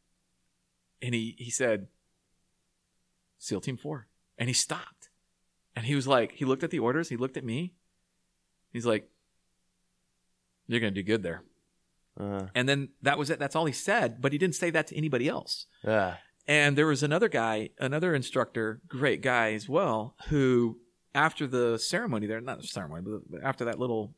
and 1.03 1.15
he 1.15 1.35
he 1.39 1.51
said, 1.51 1.87
"SEAL 3.39 3.61
Team 3.61 3.77
4. 3.77 4.07
and 4.37 4.49
he 4.49 4.55
stopped, 4.55 5.09
and 5.77 5.87
he 5.87 5.95
was 5.95 6.07
like, 6.07 6.33
he 6.33 6.45
looked 6.45 6.63
at 6.65 6.71
the 6.71 6.79
orders, 6.79 7.09
he 7.09 7.17
looked 7.17 7.37
at 7.37 7.45
me, 7.45 7.75
he's 8.73 8.87
like, 8.87 9.09
"You're 10.67 10.81
gonna 10.81 10.91
do 10.93 11.03
good 11.03 11.23
there," 11.23 11.43
Uh, 12.19 12.47
and 12.55 12.69
then 12.69 12.89
that 13.03 13.17
was 13.19 13.31
it. 13.31 13.39
That's 13.39 13.55
all 13.57 13.67
he 13.67 13.73
said, 13.73 14.21
but 14.21 14.33
he 14.33 14.39
didn't 14.39 14.57
say 14.57 14.71
that 14.71 14.87
to 14.89 14.97
anybody 14.97 15.29
else. 15.29 15.67
yeah. 15.85 16.17
And 16.51 16.79
there 16.79 16.87
was 16.87 17.03
another 17.03 17.29
guy, 17.29 17.71
another 17.79 18.15
instructor, 18.15 18.81
great 18.89 19.21
guy 19.21 19.53
as 19.53 19.69
well, 19.69 20.15
who 20.29 20.79
after 21.15 21.47
the 21.47 21.79
ceremony 21.79 22.27
there, 22.27 22.41
not 22.41 22.63
the 22.63 22.67
ceremony, 22.67 23.03
but 23.29 23.43
after 23.45 23.67
that 23.67 23.79
little 23.79 24.15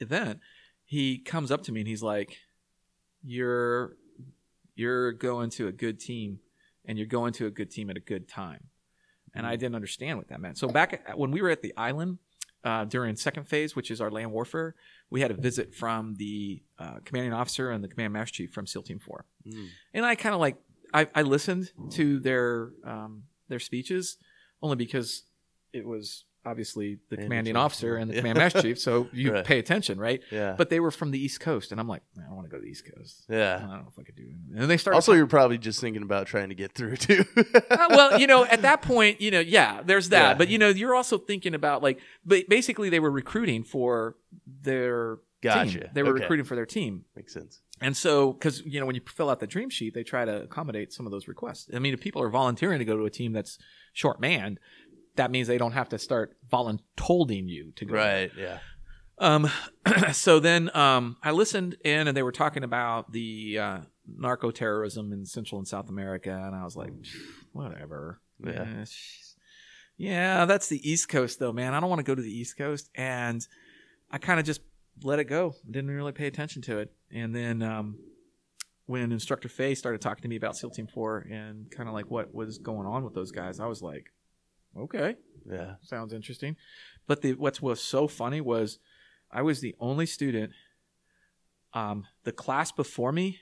event, 0.00 0.40
he 0.86 1.18
comes 1.18 1.50
up 1.50 1.62
to 1.64 1.72
me 1.72 1.80
and 1.80 1.88
he's 1.88 2.02
like, 2.02 2.38
"You're 3.22 3.98
you're 4.74 5.12
going 5.12 5.50
to 5.50 5.68
a 5.68 5.72
good 5.72 5.98
team, 6.00 6.40
and 6.84 6.98
you're 6.98 7.06
going 7.06 7.32
to 7.34 7.46
a 7.46 7.50
good 7.50 7.70
team 7.70 7.90
at 7.90 7.96
a 7.96 8.00
good 8.00 8.28
time." 8.28 8.64
And 9.34 9.46
I 9.46 9.56
didn't 9.56 9.74
understand 9.74 10.18
what 10.18 10.28
that 10.28 10.40
meant. 10.40 10.58
So 10.58 10.68
back 10.68 11.02
at, 11.08 11.18
when 11.18 11.30
we 11.32 11.42
were 11.42 11.50
at 11.50 11.60
the 11.60 11.72
island 11.76 12.18
uh, 12.62 12.84
during 12.84 13.16
second 13.16 13.48
phase, 13.48 13.74
which 13.74 13.90
is 13.90 14.00
our 14.00 14.10
land 14.10 14.30
warfare, 14.30 14.76
we 15.10 15.20
had 15.20 15.30
a 15.32 15.34
visit 15.34 15.74
from 15.74 16.14
the 16.16 16.62
uh, 16.78 16.98
commanding 17.04 17.32
officer 17.32 17.70
and 17.70 17.82
the 17.82 17.88
command 17.88 18.12
master 18.12 18.32
chief 18.34 18.52
from 18.52 18.66
SEAL 18.66 18.82
Team 18.84 18.98
Four 19.00 19.24
Mm. 19.46 19.68
and 19.92 20.06
I 20.06 20.14
kind 20.14 20.34
of 20.34 20.40
like 20.40 20.56
I, 20.94 21.06
I 21.14 21.22
listened 21.22 21.72
to 21.90 22.18
their 22.20 22.70
um, 22.84 23.24
their 23.48 23.58
speeches 23.58 24.16
only 24.62 24.76
because 24.76 25.24
it 25.72 25.84
was 25.84 26.24
obviously 26.46 26.98
the 27.08 27.16
And 27.16 27.24
commanding 27.24 27.56
officer 27.56 27.96
and 27.96 28.10
the 28.10 28.16
command 28.16 28.38
master 28.38 28.62
chief, 28.62 28.78
so 28.78 29.08
you 29.12 29.32
Right. 29.32 29.44
pay 29.44 29.58
attention, 29.58 29.98
right? 29.98 30.20
Yeah. 30.30 30.54
But 30.56 30.70
they 30.70 30.80
were 30.80 30.90
from 30.90 31.10
the 31.10 31.18
East 31.18 31.40
Coast, 31.40 31.72
and 31.72 31.80
I'm 31.80 31.88
like, 31.88 32.02
"Man, 32.16 32.24
I 32.24 32.28
don't 32.28 32.36
want 32.36 32.46
to 32.48 32.50
go 32.50 32.58
to 32.58 32.62
the 32.64 32.70
East 32.70 32.84
Coast. 32.94 33.24
Yeah. 33.28 33.56
I 33.56 33.60
don't 33.60 33.68
know 33.70 33.88
if 33.90 33.98
I 33.98 34.02
could 34.02 34.16
do 34.16 34.24
it. 34.24 34.60
And 34.60 34.70
they 34.70 34.76
started. 34.76 34.96
Also, 34.96 35.12
you're 35.14 35.26
probably 35.26 35.58
just 35.58 35.80
thinking 35.80 36.02
about 36.02 36.26
trying 36.26 36.50
to 36.50 36.54
get 36.54 36.72
through 36.72 36.96
too. 36.96 37.24
Uh, 37.36 37.86
well, 37.90 38.18
you 38.20 38.26
know, 38.26 38.44
at 38.44 38.62
that 38.62 38.82
point, 38.82 39.20
you 39.20 39.30
know, 39.30 39.40
yeah, 39.40 39.82
there's 39.84 40.10
that. 40.10 40.30
Yeah. 40.30 40.34
But 40.34 40.48
you 40.48 40.58
know, 40.58 40.68
you're 40.68 40.94
also 40.94 41.18
thinking 41.18 41.54
about 41.54 41.82
like, 41.82 41.98
but 42.24 42.48
basically, 42.48 42.90
they 42.90 43.00
were 43.00 43.10
recruiting 43.10 43.64
for 43.64 44.16
their 44.62 45.18
Gotcha. 45.42 45.80
team. 45.80 45.88
They 45.92 46.02
were 46.02 46.10
Okay. 46.14 46.22
recruiting 46.22 46.44
for 46.46 46.54
their 46.56 46.66
team. 46.66 47.04
Makes 47.16 47.34
sense. 47.34 47.60
And 47.80 47.94
so, 47.96 48.32
because 48.32 48.62
you 48.64 48.80
know, 48.80 48.86
when 48.86 48.94
you 48.94 49.02
fill 49.06 49.28
out 49.28 49.40
the 49.40 49.46
dream 49.46 49.68
sheet, 49.68 49.92
they 49.94 50.04
try 50.04 50.24
to 50.24 50.42
accommodate 50.44 50.92
some 50.92 51.06
of 51.06 51.12
those 51.12 51.28
requests. 51.28 51.68
I 51.74 51.80
mean, 51.80 51.92
if 51.92 52.00
people 52.00 52.22
are 52.22 52.30
volunteering 52.30 52.78
to 52.78 52.84
go 52.84 52.96
to 52.96 53.04
a 53.04 53.10
team 53.10 53.32
that's 53.32 53.58
short 53.92 54.20
manned, 54.20 54.58
that 55.16 55.30
means 55.30 55.48
they 55.48 55.58
don't 55.58 55.72
have 55.72 55.88
to 55.90 55.98
start 55.98 56.36
voluntolding 56.50 57.48
you 57.48 57.72
to 57.76 57.84
go. 57.84 57.94
Right. 57.94 58.30
Yeah. 58.36 58.58
Um. 59.18 59.48
so 60.12 60.40
then, 60.40 60.74
um, 60.76 61.16
I 61.22 61.30
listened 61.30 61.76
in, 61.84 62.08
and 62.08 62.16
they 62.16 62.22
were 62.22 62.32
talking 62.32 62.64
about 62.64 63.12
the 63.12 63.58
uh, 63.58 63.78
narco 64.06 64.50
terrorism 64.50 65.12
in 65.12 65.24
Central 65.24 65.58
and 65.58 65.68
South 65.68 65.88
America, 65.88 66.30
and 66.30 66.54
I 66.54 66.64
was 66.64 66.76
like, 66.76 66.92
whatever. 67.52 68.20
Yeah. 68.44 68.66
Eh, 68.80 68.84
Yeah, 69.96 70.44
that's 70.46 70.68
the 70.68 70.88
East 70.88 71.08
Coast, 71.08 71.38
though, 71.38 71.52
man. 71.52 71.74
I 71.74 71.80
don't 71.80 71.88
want 71.88 72.00
to 72.00 72.04
go 72.04 72.14
to 72.14 72.22
the 72.22 72.36
East 72.38 72.58
Coast, 72.58 72.90
and 72.96 73.46
I 74.10 74.18
kind 74.18 74.40
of 74.40 74.46
just 74.46 74.60
let 75.02 75.20
it 75.20 75.24
go. 75.24 75.54
Didn't 75.70 75.90
really 75.90 76.12
pay 76.12 76.26
attention 76.26 76.62
to 76.62 76.78
it, 76.78 76.92
and 77.12 77.34
then 77.34 77.62
um, 77.62 77.98
when 78.86 79.12
Instructor 79.12 79.48
Faye 79.48 79.74
started 79.76 80.00
talking 80.00 80.22
to 80.22 80.28
me 80.28 80.36
about 80.36 80.56
SEAL 80.56 80.70
Team 80.70 80.88
Four 80.88 81.18
and 81.30 81.70
kind 81.70 81.88
of 81.88 81.94
like 81.94 82.10
what 82.10 82.34
was 82.34 82.58
going 82.58 82.86
on 82.86 83.04
with 83.04 83.14
those 83.14 83.30
guys, 83.30 83.60
I 83.60 83.66
was 83.66 83.80
like, 83.80 84.06
okay, 84.78 85.16
Yeah. 85.50 85.74
sounds 85.82 86.12
interesting. 86.12 86.56
But 87.06 87.22
the 87.22 87.34
what 87.34 87.60
was 87.60 87.80
so 87.82 88.06
funny 88.08 88.40
was 88.40 88.78
I 89.30 89.42
was 89.42 89.60
the 89.60 89.74
only 89.80 90.06
student, 90.06 90.52
um, 91.72 92.06
the 92.24 92.32
class 92.32 92.72
before 92.72 93.12
me, 93.12 93.40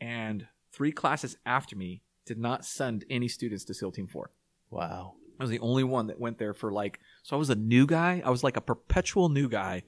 and 0.00 0.46
three 0.72 0.92
classes 0.92 1.36
after 1.44 1.76
me 1.76 2.02
did 2.26 2.38
not 2.38 2.64
send 2.64 3.04
any 3.10 3.28
students 3.28 3.64
to 3.64 3.74
SEAL 3.74 3.92
Team 3.92 4.06
Four. 4.06 4.30
Wow. 4.70 5.14
I 5.38 5.42
was 5.42 5.50
the 5.50 5.58
only 5.58 5.82
one 5.84 6.06
that 6.06 6.20
went 6.20 6.38
there 6.38 6.54
for 6.54 6.72
like, 6.72 7.00
so 7.24 7.34
I 7.36 7.38
was 7.38 7.50
a 7.50 7.54
new 7.56 7.86
guy. 7.86 8.22
I 8.24 8.30
was 8.30 8.44
like 8.44 8.56
a 8.56 8.60
perpetual 8.60 9.28
new 9.28 9.48
guy 9.48 9.82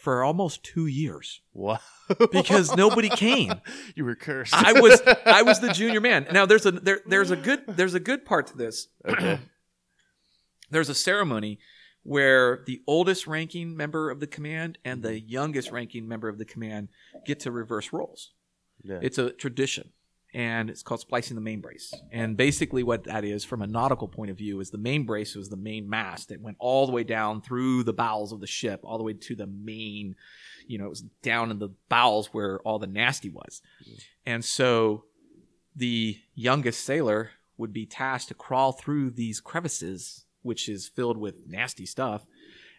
for 0.00 0.24
almost 0.24 0.62
two 0.64 0.86
years 0.86 1.40
Wow. 1.52 1.80
because 2.32 2.74
nobody 2.76 3.08
came. 3.26 3.52
you 3.94 4.04
were 4.04 4.14
cursed. 4.14 4.54
I 4.54 4.80
was 4.80 5.00
I 5.26 5.42
was 5.42 5.60
the 5.66 5.72
junior 5.72 6.00
man. 6.00 6.26
Now 6.32 6.46
there's 6.46 6.64
a 6.66 6.70
there, 6.72 7.00
there's 7.06 7.30
a 7.30 7.36
good 7.36 7.64
there's 7.68 7.94
a 7.94 8.00
good 8.00 8.24
part 8.24 8.46
to 8.48 8.56
this. 8.56 8.88
Okay. 9.06 9.38
there's 10.70 10.88
a 10.88 10.94
ceremony 10.94 11.58
where 12.02 12.62
the 12.66 12.82
oldest 12.86 13.26
ranking 13.26 13.76
member 13.76 14.10
of 14.10 14.20
the 14.20 14.26
command 14.26 14.78
and 14.84 15.02
the 15.02 15.10
mm-hmm. 15.10 15.28
youngest 15.28 15.70
ranking 15.70 16.08
member 16.08 16.28
of 16.28 16.38
the 16.38 16.44
command 16.44 16.88
get 17.26 17.40
to 17.40 17.50
reverse 17.50 17.92
roles. 17.92 18.32
Yeah. 18.82 18.98
It's 19.02 19.18
a 19.18 19.30
tradition, 19.30 19.90
and 20.32 20.70
it's 20.70 20.82
called 20.82 21.00
splicing 21.00 21.34
the 21.34 21.40
main 21.40 21.60
brace. 21.60 21.92
And 22.12 22.36
basically, 22.36 22.82
what 22.82 23.04
that 23.04 23.24
is, 23.24 23.44
from 23.44 23.60
a 23.60 23.66
nautical 23.66 24.08
point 24.08 24.30
of 24.30 24.38
view, 24.38 24.60
is 24.60 24.70
the 24.70 24.78
main 24.78 25.04
brace 25.04 25.34
was 25.34 25.48
the 25.48 25.56
main 25.56 25.88
mast. 25.88 26.28
that 26.28 26.40
went 26.40 26.56
all 26.60 26.86
the 26.86 26.92
way 26.92 27.04
down 27.04 27.42
through 27.42 27.82
the 27.82 27.92
bowels 27.92 28.32
of 28.32 28.40
the 28.40 28.46
ship, 28.46 28.80
all 28.84 28.98
the 28.98 29.04
way 29.04 29.14
to 29.14 29.34
the 29.34 29.46
main. 29.46 30.14
You 30.66 30.78
know, 30.78 30.86
it 30.86 30.90
was 30.90 31.02
down 31.22 31.50
in 31.50 31.58
the 31.58 31.70
bowels 31.88 32.28
where 32.28 32.60
all 32.60 32.78
the 32.78 32.86
nasty 32.86 33.30
was. 33.30 33.60
Mm-hmm. 33.82 33.94
And 34.26 34.44
so, 34.44 35.04
the 35.74 36.18
youngest 36.34 36.84
sailor 36.84 37.32
would 37.56 37.72
be 37.72 37.84
tasked 37.84 38.28
to 38.28 38.34
crawl 38.34 38.72
through 38.72 39.10
these 39.10 39.40
crevices, 39.40 40.24
which 40.48 40.68
is 40.68 40.88
filled 40.88 41.16
with 41.16 41.46
nasty 41.46 41.86
stuff, 41.86 42.26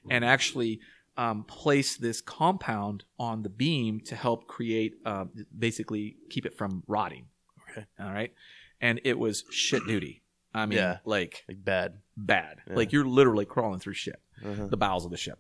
and 0.10 0.25
actually 0.25 0.79
um, 1.17 1.43
place 1.43 1.97
this 1.97 2.21
compound 2.21 3.03
on 3.17 3.43
the 3.43 3.49
beam 3.49 3.99
to 4.10 4.15
help 4.15 4.47
create, 4.47 4.93
uh, 5.05 5.25
basically 5.58 6.15
keep 6.29 6.45
it 6.45 6.53
from 6.58 6.84
rotting. 6.88 7.25
Okay. 7.71 7.86
All 7.99 8.12
right. 8.12 8.34
And 8.82 8.99
it 9.03 9.19
was 9.19 9.43
shit 9.51 9.84
duty. 9.86 10.23
I 10.53 10.65
mean, 10.65 10.77
Yeah. 10.79 10.97
like 11.05 11.43
like 11.49 11.63
bad. 11.63 11.99
bad. 12.15 12.62
Yeah. 12.67 12.75
Like 12.75 12.91
you're 12.93 13.05
literally 13.05 13.45
crawling 13.45 13.79
through 13.79 13.93
shit, 13.95 14.19
Uh-huh. 14.43 14.67
the 14.67 14.77
bowels 14.77 15.03
of 15.05 15.12
the 15.12 15.17
ship. 15.17 15.39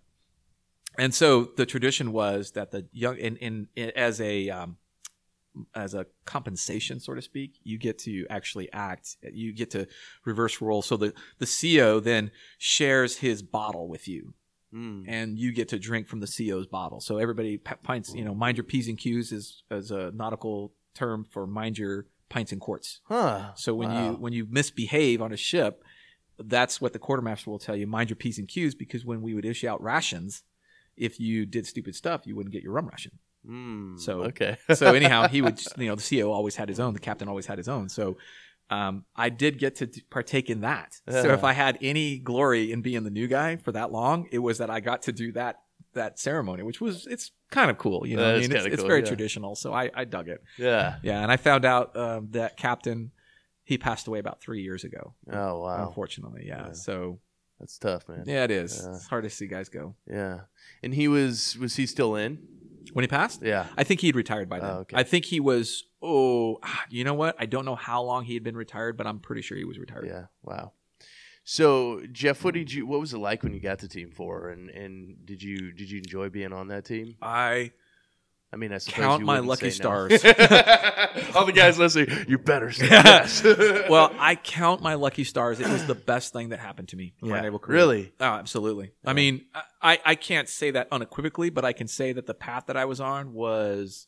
And 0.97 1.13
so 1.15 1.45
the 1.55 1.65
tradition 1.65 2.11
was 2.11 2.51
that 2.51 2.71
the 2.71 2.85
young, 2.91 3.15
in, 3.17 3.37
in, 3.37 3.67
in 3.75 3.91
as 3.95 4.19
a, 4.19 4.49
um, 4.49 4.77
as 5.75 5.93
a 5.93 6.05
compensation, 6.25 6.99
so 6.99 7.13
to 7.13 7.21
speak, 7.21 7.59
you 7.63 7.77
get 7.77 7.97
to 7.99 8.25
actually 8.29 8.71
act. 8.73 9.17
You 9.31 9.53
get 9.53 9.71
to 9.71 9.87
reverse 10.25 10.61
role. 10.61 10.81
So 10.81 10.97
the 10.97 11.13
the 11.39 11.45
CO 11.47 11.99
then 11.99 12.31
shares 12.57 13.17
his 13.17 13.41
bottle 13.41 13.87
with 13.87 14.07
you, 14.07 14.33
Mm. 14.73 15.05
and 15.07 15.37
you 15.39 15.51
get 15.51 15.67
to 15.69 15.79
drink 15.79 16.07
from 16.07 16.19
the 16.19 16.27
CO's 16.27 16.67
bottle. 16.67 16.99
So 16.99 17.17
everybody 17.17 17.57
p- 17.57 17.73
pints, 17.81 18.13
you 18.13 18.23
know, 18.23 18.35
mind 18.35 18.57
your 18.57 18.63
p's 18.65 18.87
and 18.87 18.97
q's 18.97 19.31
is 19.31 19.63
as 19.71 19.89
a 19.91 20.11
nautical 20.11 20.73
term 20.93 21.23
for 21.23 21.47
mind 21.47 21.77
your 21.79 22.05
pints 22.29 22.51
and 22.51 22.61
quarts. 22.61 23.01
Huh. 23.05 23.55
So 23.55 23.73
when 23.73 23.89
Wow. 23.89 24.11
you 24.11 24.17
when 24.17 24.33
you 24.33 24.45
misbehave 24.49 25.21
on 25.21 25.31
a 25.33 25.37
ship, 25.37 25.83
that's 26.37 26.79
what 26.79 26.93
the 26.93 26.99
quartermaster 26.99 27.49
will 27.49 27.57
tell 27.59 27.75
you. 27.75 27.87
Mind 27.87 28.09
your 28.11 28.15
p's 28.15 28.37
and 28.37 28.47
q's 28.47 28.75
because 28.75 29.03
when 29.03 29.21
we 29.23 29.33
would 29.33 29.43
issue 29.45 29.67
out 29.67 29.81
rations, 29.81 30.43
if 30.95 31.19
you 31.19 31.45
did 31.47 31.65
stupid 31.65 31.95
stuff, 31.95 32.27
you 32.27 32.35
wouldn't 32.35 32.53
get 32.53 32.61
your 32.61 32.73
rum 32.73 32.87
ration. 32.87 33.17
Mm. 33.47 33.99
So- 33.99 34.23
okay. 34.23 34.57
So 34.75 34.93
anyhow, 34.93 35.27
he 35.27 35.41
would, 35.41 35.59
you 35.77 35.87
know, 35.87 35.95
the 35.95 36.01
CEO 36.01 36.29
always 36.31 36.55
had 36.55 36.69
his 36.69 36.79
own, 36.79 36.93
the 36.93 36.99
captain 36.99 37.27
always 37.27 37.45
had 37.45 37.57
his 37.57 37.67
own. 37.67 37.89
So 37.89 38.17
um, 38.69 39.05
I 39.15 39.29
did 39.29 39.57
get 39.57 39.75
to 39.77 39.87
partake 40.09 40.49
in 40.49 40.61
that. 40.61 40.93
So 41.09 41.33
if 41.33 41.43
I 41.43 41.53
had 41.53 41.77
any 41.81 42.19
glory 42.19 42.71
in 42.71 42.81
being 42.81 43.03
the 43.03 43.09
new 43.09 43.27
guy 43.27 43.55
for 43.55 43.71
that 43.71 43.91
long, 43.91 44.27
it 44.31 44.39
was 44.39 44.59
that 44.59 44.69
I 44.69 44.79
got 44.79 45.03
to 45.03 45.11
do 45.11 45.31
that 45.33 45.59
that 45.93 46.19
ceremony, 46.19 46.61
which 46.61 46.79
was 46.79 47.07
it's 47.07 47.31
kind 47.49 47.71
of 47.71 47.79
cool. 47.79 48.05
You 48.05 48.17
know, 48.17 48.29
I 48.29 48.33
mean, 48.39 48.43
it's, 48.51 48.53
kinda 48.53 48.71
it's 48.71 48.83
very 48.83 48.99
yeah. 48.99 49.07
traditional. 49.07 49.55
So 49.55 49.73
I, 49.73 49.89
I 49.95 50.05
dug 50.05 50.29
it. 50.29 50.43
yeah. 50.57 50.97
Yeah, 51.01 51.23
and 51.23 51.31
I 51.31 51.37
found 51.37 51.65
out 51.65 51.95
um, 51.97 52.27
that 52.31 52.57
captain 52.57 53.11
he 53.63 53.77
passed 53.79 54.07
away 54.07 54.19
about 54.19 54.39
three 54.39 54.61
years 54.61 54.83
ago. 54.83 55.13
Oh 55.31 55.61
wow. 55.61 55.87
Unfortunately, 55.87 56.43
yeah. 56.45 56.67
Yeah. 56.67 56.71
So 56.73 57.19
That's 57.59 57.77
tough, 57.79 58.07
man. 58.07 58.23
yeah, 58.27 58.43
it 58.43 58.51
is. 58.51 58.81
Yeah. 58.83 58.95
It's 58.95 59.07
hard 59.07 59.23
to 59.23 59.29
see 59.31 59.47
guys 59.47 59.69
go. 59.69 59.95
Yeah. 60.07 60.41
And 60.83 60.93
he 60.93 61.07
was 61.07 61.57
was 61.57 61.75
he 61.75 61.87
still 61.87 62.15
in? 62.15 62.37
When 62.93 63.03
he 63.03 63.07
passed, 63.07 63.41
Yeah. 63.41 63.67
I 63.77 63.83
think 63.83 64.01
he'd 64.01 64.15
retired 64.15 64.49
by 64.49 64.59
then. 64.59 64.69
Oh, 64.69 64.79
okay. 64.79 64.97
I 64.97 65.03
think 65.03 65.25
he 65.25 65.39
was. 65.39 65.85
Oh, 66.01 66.59
ah, 66.63 66.85
you 66.89 67.03
know 67.03 67.13
what? 67.13 67.35
I 67.39 67.45
don't 67.45 67.65
know 67.65 67.75
how 67.75 68.01
long 68.01 68.23
he 68.23 68.33
had 68.33 68.43
been 68.43 68.55
retired, 68.57 68.97
but 68.97 69.05
I'm 69.05 69.19
pretty 69.19 69.41
sure 69.41 69.57
he 69.57 69.65
was 69.65 69.77
retired. 69.77 70.07
Yeah. 70.07 70.25
Wow. 70.43 70.71
So 71.43 72.01
Jeff, 72.11 72.43
what 72.43 72.53
did 72.53 72.71
you? 72.71 72.85
What 72.85 72.99
was 72.99 73.13
it 73.13 73.17
like 73.17 73.43
when 73.43 73.53
you 73.53 73.59
got 73.59 73.79
to 73.79 73.87
Team 73.87 74.11
Four? 74.11 74.49
And 74.49 74.69
and 74.69 75.25
did 75.25 75.41
you 75.41 75.71
did 75.71 75.89
you 75.89 75.97
enjoy 75.97 76.29
being 76.29 76.53
on 76.53 76.67
that 76.67 76.85
team? 76.85 77.15
I 77.21 77.71
I 78.51 78.55
mean, 78.55 78.73
I 78.73 78.79
suppose 78.79 78.95
Count 79.05 79.19
you 79.19 79.25
my 79.27 79.39
lucky 79.39 79.69
say 79.69 79.83
no. 79.83 80.07
stars. 80.07 80.23
All 81.35 81.45
the 81.45 81.51
guys 81.53 81.77
listening, 81.77 82.25
you 82.27 82.39
better 82.39 82.71
say 82.71 82.87
yes. 82.89 83.43
well, 83.89 84.11
I 84.17 84.33
count 84.35 84.81
my 84.81 84.95
lucky 84.95 85.23
stars. 85.23 85.59
It 85.59 85.67
was 85.67 85.85
the 85.85 85.93
best 85.93 86.33
thing 86.33 86.49
that 86.49 86.59
happened 86.59 86.87
to 86.89 86.95
me 86.95 87.13
in 87.21 87.29
my 87.29 87.35
Yeah, 87.35 87.41
naval 87.43 87.59
career. 87.59 87.77
really? 87.77 88.13
Oh, 88.19 88.25
absolutely. 88.25 88.91
I 89.05 89.13
mean, 89.13 89.45
I, 89.83 89.99
I 90.03 90.15
can't 90.15 90.49
say 90.49 90.71
that 90.71 90.87
unequivocally, 90.91 91.51
but 91.51 91.63
I 91.63 91.73
can 91.73 91.87
say 91.87 92.11
that 92.11 92.25
the 92.25 92.33
path 92.33 92.65
that 92.67 92.75
I 92.77 92.85
was 92.85 92.99
on 92.99 93.33
was 93.33 94.07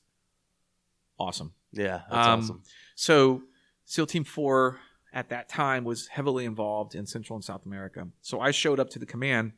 awesome. 1.19 1.53
yeah, 1.71 2.01
that's 2.09 2.27
Um, 2.27 2.39
awesome. 2.39 2.63
So, 2.95 3.43
SEAL 3.85 4.07
Team 4.07 4.23
4 4.23 4.79
at 5.13 5.29
that 5.29 5.49
time 5.49 5.83
was 5.83 6.07
heavily 6.07 6.45
involved 6.45 6.95
in 6.95 7.05
Central 7.05 7.35
and 7.37 7.43
South 7.43 7.65
America. 7.67 8.07
So, 8.21 8.39
I 8.39 8.49
showed 8.49 8.79
up 8.79 8.89
to 8.91 8.99
the 8.99 9.05
command 9.05 9.51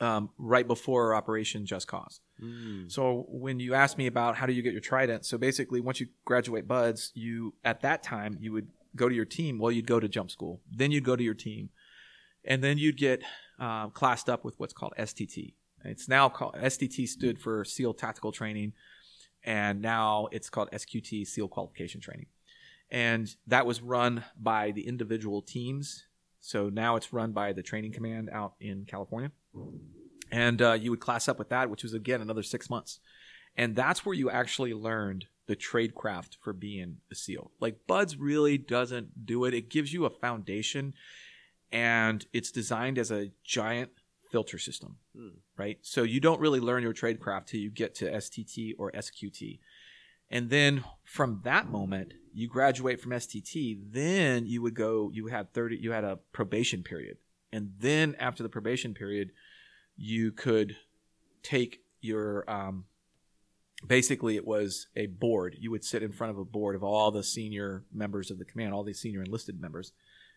um, 0.00 0.30
right 0.38 0.66
before 0.68 1.14
Operation 1.16 1.66
Just 1.66 1.88
Cause. 1.88 2.20
Mm. 2.42 2.90
So 2.90 3.26
when 3.28 3.60
you 3.60 3.74
ask 3.74 3.96
me 3.96 4.06
about 4.06 4.36
how 4.36 4.46
do 4.46 4.52
you 4.52 4.62
get 4.62 4.72
your 4.72 4.82
trident, 4.82 5.24
so 5.24 5.38
basically 5.38 5.80
once 5.80 6.00
you 6.00 6.08
graduate 6.24 6.68
BUD/S, 6.68 7.12
you 7.14 7.54
at 7.64 7.80
that 7.82 8.02
time 8.02 8.36
you 8.40 8.52
would 8.52 8.68
go 8.94 9.08
to 9.08 9.14
your 9.14 9.24
team. 9.24 9.58
Well, 9.58 9.72
you'd 9.72 9.86
go 9.86 10.00
to 10.00 10.08
jump 10.08 10.30
school, 10.30 10.60
then 10.70 10.90
you'd 10.90 11.04
go 11.04 11.16
to 11.16 11.22
your 11.22 11.34
team, 11.34 11.70
and 12.44 12.62
then 12.62 12.78
you'd 12.78 12.96
get 12.96 13.22
uh, 13.58 13.88
classed 13.88 14.28
up 14.28 14.44
with 14.44 14.58
what's 14.58 14.72
called 14.72 14.94
STT. 14.98 15.54
It's 15.84 16.08
now 16.08 16.28
called 16.28 16.54
STT 16.54 17.06
stood 17.06 17.38
for 17.38 17.64
SEAL 17.64 17.94
Tactical 17.94 18.32
Training, 18.32 18.72
and 19.44 19.80
now 19.80 20.28
it's 20.32 20.50
called 20.50 20.70
SQT 20.72 21.26
SEAL 21.26 21.48
Qualification 21.48 22.00
Training, 22.00 22.26
and 22.90 23.34
that 23.46 23.66
was 23.66 23.80
run 23.80 24.24
by 24.38 24.72
the 24.72 24.86
individual 24.86 25.42
teams. 25.42 26.06
So 26.40 26.68
now 26.68 26.96
it's 26.96 27.12
run 27.12 27.32
by 27.32 27.52
the 27.52 27.62
training 27.62 27.92
command 27.92 28.30
out 28.32 28.54
in 28.60 28.84
California 28.84 29.32
and 30.30 30.60
uh, 30.60 30.72
you 30.72 30.90
would 30.90 31.00
class 31.00 31.28
up 31.28 31.38
with 31.38 31.48
that, 31.50 31.70
which 31.70 31.82
was 31.82 31.94
again 31.94 32.20
another 32.20 32.42
six 32.42 32.68
months, 32.70 33.00
and 33.56 33.74
that's 33.76 34.04
where 34.04 34.14
you 34.14 34.30
actually 34.30 34.74
learned 34.74 35.26
the 35.46 35.56
trade 35.56 35.94
craft 35.94 36.36
for 36.40 36.52
being 36.52 36.96
a 37.10 37.14
SEAL. 37.14 37.52
Like 37.60 37.86
BUD/S 37.86 38.16
really 38.16 38.58
doesn't 38.58 39.24
do 39.26 39.44
it; 39.44 39.54
it 39.54 39.70
gives 39.70 39.92
you 39.92 40.04
a 40.04 40.10
foundation, 40.10 40.94
and 41.72 42.26
it's 42.32 42.50
designed 42.50 42.98
as 42.98 43.10
a 43.10 43.30
giant 43.44 43.90
filter 44.30 44.58
system, 44.58 44.96
Hmm. 45.16 45.28
right? 45.56 45.78
So 45.82 46.02
you 46.02 46.20
don't 46.20 46.40
really 46.40 46.60
learn 46.60 46.82
your 46.82 46.92
trade 46.92 47.20
craft 47.20 47.48
till 47.48 47.60
you 47.60 47.70
get 47.70 47.94
to 47.96 48.12
STT 48.12 48.74
or 48.78 48.90
SQT. 48.92 49.60
And 50.28 50.50
then 50.50 50.82
from 51.04 51.42
that 51.44 51.70
moment, 51.70 52.14
you 52.34 52.48
graduate 52.48 53.00
from 53.00 53.12
STT. 53.12 53.78
Then 53.92 54.44
you 54.46 54.60
would 54.62 54.74
go. 54.74 55.10
You 55.14 55.28
had 55.28 55.52
thirty. 55.52 55.76
You 55.76 55.92
had 55.92 56.02
a 56.02 56.18
probation 56.32 56.82
period, 56.82 57.18
and 57.52 57.74
then 57.78 58.16
after 58.18 58.42
the 58.42 58.48
probation 58.48 58.92
period, 58.94 59.30
you 59.96 60.32
could 60.32 60.76
take 61.42 61.80
your. 62.00 62.48
Um, 62.50 62.84
basically, 63.86 64.36
it 64.36 64.46
was 64.46 64.88
a 64.96 65.06
board. 65.06 65.56
You 65.58 65.70
would 65.70 65.84
sit 65.84 66.02
in 66.02 66.12
front 66.12 66.32
of 66.32 66.38
a 66.38 66.44
board 66.44 66.74
of 66.74 66.82
all 66.82 67.10
the 67.10 67.22
senior 67.22 67.84
members 67.92 68.30
of 68.30 68.38
the 68.38 68.44
command, 68.44 68.72
all 68.72 68.84
the 68.84 68.92
senior 68.92 69.22
enlisted 69.22 69.60
members, 69.60 69.92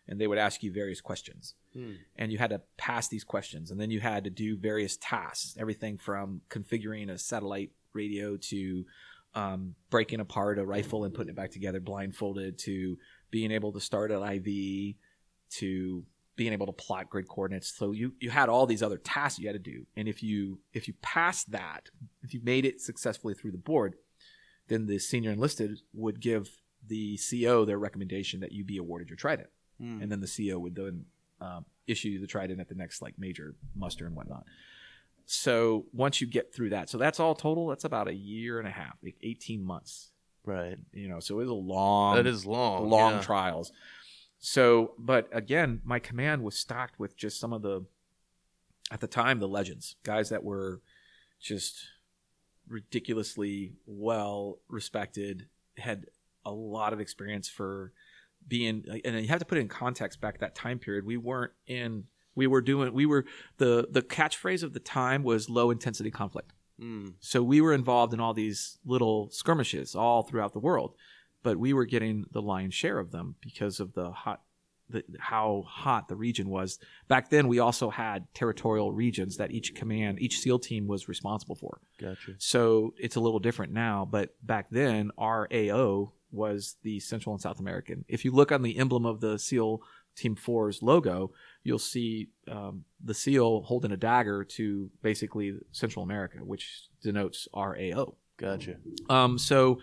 and 0.08 0.20
they 0.20 0.26
would 0.26 0.38
ask 0.38 0.62
you 0.62 0.72
various 0.72 1.00
questions. 1.00 1.54
Hmm. 1.72 1.92
And 2.16 2.32
you 2.32 2.38
had 2.38 2.50
to 2.50 2.60
pass 2.76 3.08
these 3.08 3.24
questions, 3.24 3.70
and 3.70 3.80
then 3.80 3.90
you 3.90 4.00
had 4.00 4.24
to 4.24 4.30
do 4.30 4.56
various 4.56 4.96
tasks. 4.96 5.56
Everything 5.58 5.98
from 5.98 6.42
configuring 6.50 7.10
a 7.10 7.18
satellite 7.18 7.70
radio 7.92 8.36
to 8.36 8.84
um, 9.34 9.74
breaking 9.90 10.20
apart 10.20 10.58
a 10.58 10.64
rifle 10.64 11.04
and 11.04 11.14
putting 11.14 11.30
it 11.30 11.36
back 11.36 11.50
together 11.50 11.80
blindfolded 11.80 12.58
to 12.58 12.96
being 13.30 13.52
able 13.52 13.72
to 13.72 13.80
start 13.80 14.10
an 14.10 14.22
IV 14.22 14.96
to 15.50 16.04
being 16.40 16.54
able 16.54 16.64
to 16.64 16.72
plot 16.72 17.10
grid 17.10 17.28
coordinates. 17.28 17.68
So 17.68 17.92
you 17.92 18.14
you 18.18 18.30
had 18.30 18.48
all 18.48 18.64
these 18.64 18.82
other 18.82 18.96
tasks 18.96 19.38
you 19.38 19.46
had 19.46 19.62
to 19.62 19.70
do, 19.72 19.84
and 19.94 20.08
if 20.08 20.22
you 20.22 20.58
if 20.72 20.88
you 20.88 20.94
passed 21.02 21.50
that, 21.50 21.90
if 22.22 22.32
you 22.32 22.40
made 22.42 22.64
it 22.64 22.80
successfully 22.80 23.34
through 23.34 23.50
the 23.50 23.58
board, 23.58 23.96
then 24.68 24.86
the 24.86 24.98
senior 24.98 25.32
enlisted 25.32 25.80
would 25.92 26.18
give 26.18 26.48
the 26.88 27.18
CO 27.28 27.66
their 27.66 27.78
recommendation 27.78 28.40
that 28.40 28.52
you 28.52 28.64
be 28.64 28.78
awarded 28.78 29.10
your 29.10 29.18
trident, 29.18 29.50
Hmm. 29.78 30.00
and 30.00 30.10
then 30.10 30.20
the 30.22 30.26
CO 30.34 30.58
would 30.58 30.74
then 30.76 31.04
um, 31.42 31.66
issue 31.86 32.08
you 32.08 32.20
the 32.20 32.26
trident 32.26 32.58
at 32.58 32.68
the 32.70 32.74
next 32.74 33.02
like 33.02 33.18
major 33.18 33.54
muster 33.76 34.06
and 34.06 34.16
whatnot. 34.16 34.44
So 35.26 35.84
once 35.92 36.22
you 36.22 36.26
get 36.26 36.54
through 36.54 36.70
that, 36.70 36.88
so 36.88 36.96
that's 36.96 37.20
all 37.20 37.34
total. 37.34 37.66
That's 37.68 37.84
about 37.84 38.08
a 38.08 38.14
year 38.14 38.58
and 38.58 38.66
a 38.66 38.70
half, 38.70 38.96
like 39.02 39.16
eighteen 39.22 39.62
months. 39.62 40.10
Right. 40.42 40.78
You 40.94 41.08
know, 41.08 41.20
so 41.20 41.34
it 41.34 41.42
was 41.42 41.50
a 41.50 41.54
long, 41.54 42.16
that 42.16 42.26
is 42.26 42.46
long. 42.46 42.88
long 42.88 43.12
yeah. 43.16 43.20
trials. 43.20 43.72
So, 44.40 44.94
but 44.98 45.28
again, 45.32 45.82
my 45.84 45.98
command 45.98 46.42
was 46.42 46.56
stocked 46.56 46.98
with 46.98 47.14
just 47.16 47.38
some 47.38 47.52
of 47.52 47.60
the, 47.60 47.84
at 48.90 49.00
the 49.00 49.06
time, 49.06 49.38
the 49.38 49.46
legends, 49.46 49.96
guys 50.02 50.30
that 50.30 50.42
were 50.42 50.80
just 51.38 51.84
ridiculously 52.66 53.74
well 53.86 54.58
respected, 54.68 55.46
had 55.76 56.06
a 56.44 56.50
lot 56.50 56.94
of 56.94 57.00
experience 57.00 57.48
for 57.48 57.92
being, 58.48 58.84
and 59.04 59.20
you 59.20 59.28
have 59.28 59.40
to 59.40 59.44
put 59.44 59.58
it 59.58 59.60
in 59.60 59.68
context 59.68 60.22
back 60.22 60.38
that 60.38 60.54
time 60.54 60.78
period. 60.78 61.04
We 61.04 61.18
weren't 61.18 61.52
in, 61.66 62.04
we 62.34 62.46
were 62.46 62.62
doing, 62.62 62.94
we 62.94 63.04
were, 63.04 63.26
the, 63.58 63.88
the 63.90 64.02
catchphrase 64.02 64.62
of 64.62 64.72
the 64.72 64.80
time 64.80 65.22
was 65.22 65.50
low 65.50 65.70
intensity 65.70 66.10
conflict. 66.10 66.52
Hmm. 66.78 67.08
So 67.20 67.42
we 67.42 67.60
were 67.60 67.74
involved 67.74 68.14
in 68.14 68.20
all 68.20 68.32
these 68.32 68.78
little 68.86 69.28
skirmishes 69.30 69.94
all 69.94 70.22
throughout 70.22 70.54
the 70.54 70.60
world, 70.60 70.94
but 71.42 71.58
we 71.58 71.72
were 71.72 71.84
getting 71.84 72.26
the 72.32 72.42
lion's 72.42 72.74
share 72.74 72.98
of 72.98 73.10
them 73.10 73.36
because 73.40 73.80
of 73.80 73.94
the 73.94 74.10
hot, 74.10 74.42
the, 74.88 75.04
how 75.18 75.64
hot 75.66 76.08
the 76.08 76.16
region 76.16 76.48
was. 76.48 76.78
Back 77.08 77.30
then, 77.30 77.48
we 77.48 77.58
also 77.58 77.90
had 77.90 78.26
territorial 78.34 78.92
regions 78.92 79.36
that 79.36 79.50
each 79.50 79.74
command, 79.74 80.20
each 80.20 80.40
SEAL 80.40 80.60
team 80.60 80.86
was 80.86 81.08
responsible 81.08 81.54
for. 81.54 81.80
Gotcha. 81.98 82.34
So 82.38 82.94
it's 82.98 83.16
a 83.16 83.20
little 83.20 83.38
different 83.38 83.72
now, 83.72 84.06
but 84.10 84.34
back 84.42 84.66
then, 84.70 85.10
our 85.16 85.48
AO 85.52 86.12
was 86.32 86.76
the 86.82 87.00
Central 87.00 87.34
and 87.34 87.42
South 87.42 87.58
American. 87.58 88.04
If 88.08 88.24
you 88.24 88.32
look 88.32 88.52
on 88.52 88.62
the 88.62 88.78
emblem 88.78 89.06
of 89.06 89.20
the 89.20 89.38
SEAL 89.38 89.82
Team 90.16 90.36
4's 90.36 90.82
logo, 90.82 91.32
you'll 91.62 91.78
see 91.78 92.28
um, 92.48 92.84
the 93.02 93.14
SEAL 93.14 93.62
holding 93.62 93.92
a 93.92 93.96
dagger 93.96 94.44
to 94.44 94.90
basically 95.02 95.58
Central 95.72 96.02
America, 96.02 96.38
which 96.38 96.88
denotes 97.02 97.48
our 97.54 97.76
AO. 97.76 98.14
Gotcha. 98.36 98.76
Um, 99.08 99.38
so 99.38 99.80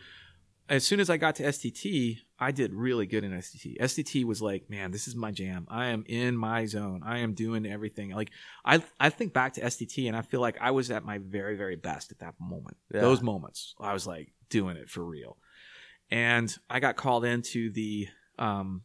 as 0.69 0.85
soon 0.85 0.99
as 0.99 1.09
I 1.09 1.17
got 1.17 1.35
to 1.35 1.43
STT, 1.43 2.19
I 2.39 2.51
did 2.51 2.73
really 2.73 3.05
good 3.05 3.23
in 3.23 3.31
STT. 3.31 3.79
STT 3.79 4.25
was 4.25 4.41
like, 4.41 4.69
man, 4.69 4.91
this 4.91 5.07
is 5.07 5.15
my 5.15 5.31
jam. 5.31 5.65
I 5.69 5.87
am 5.87 6.03
in 6.07 6.35
my 6.35 6.65
zone. 6.65 7.01
I 7.05 7.19
am 7.19 7.33
doing 7.33 7.65
everything. 7.65 8.11
Like 8.11 8.31
I, 8.65 8.83
I 8.99 9.09
think 9.09 9.33
back 9.33 9.53
to 9.53 9.61
STT 9.61 10.07
and 10.07 10.15
I 10.15 10.21
feel 10.21 10.41
like 10.41 10.57
I 10.59 10.71
was 10.71 10.91
at 10.91 11.05
my 11.05 11.19
very, 11.19 11.55
very 11.55 11.75
best 11.75 12.11
at 12.11 12.19
that 12.19 12.35
moment. 12.39 12.77
Yeah. 12.93 13.01
Those 13.01 13.21
moments, 13.21 13.75
I 13.79 13.93
was 13.93 14.05
like 14.05 14.33
doing 14.49 14.77
it 14.77 14.89
for 14.89 15.03
real. 15.03 15.37
And 16.09 16.55
I 16.69 16.79
got 16.79 16.95
called 16.95 17.25
into 17.25 17.71
the 17.71 18.07
um, 18.37 18.83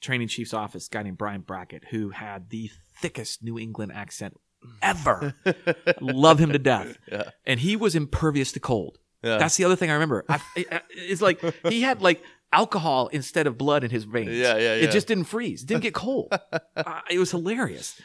training 0.00 0.28
chief's 0.28 0.54
office, 0.54 0.88
guy 0.88 1.02
named 1.02 1.18
Brian 1.18 1.42
Brackett, 1.42 1.84
who 1.90 2.10
had 2.10 2.50
the 2.50 2.70
thickest 3.00 3.42
New 3.42 3.58
England 3.58 3.92
accent 3.92 4.34
ever. 4.82 5.34
Love 6.00 6.38
him 6.38 6.52
to 6.52 6.58
death. 6.58 6.98
Yeah. 7.10 7.30
And 7.44 7.60
he 7.60 7.76
was 7.76 7.94
impervious 7.94 8.52
to 8.52 8.60
cold. 8.60 8.98
Yeah. 9.26 9.38
That's 9.38 9.56
the 9.56 9.64
other 9.64 9.76
thing 9.76 9.90
I 9.90 9.94
remember. 9.94 10.24
I, 10.28 10.40
it- 10.54 10.82
it's 10.90 11.22
like 11.22 11.42
he 11.68 11.82
had 11.82 12.00
like 12.02 12.22
alcohol 12.52 13.08
instead 13.08 13.46
of 13.46 13.58
blood 13.58 13.84
in 13.84 13.90
his 13.90 14.04
veins. 14.04 14.30
Yeah, 14.30 14.54
yeah, 14.56 14.76
yeah. 14.76 14.84
It 14.84 14.90
just 14.92 15.06
didn't 15.08 15.24
freeze. 15.24 15.62
Didn't 15.64 15.82
get 15.82 15.94
cold. 15.94 16.28
uh, 16.52 17.00
it 17.10 17.18
was 17.18 17.30
hilarious. 17.30 18.00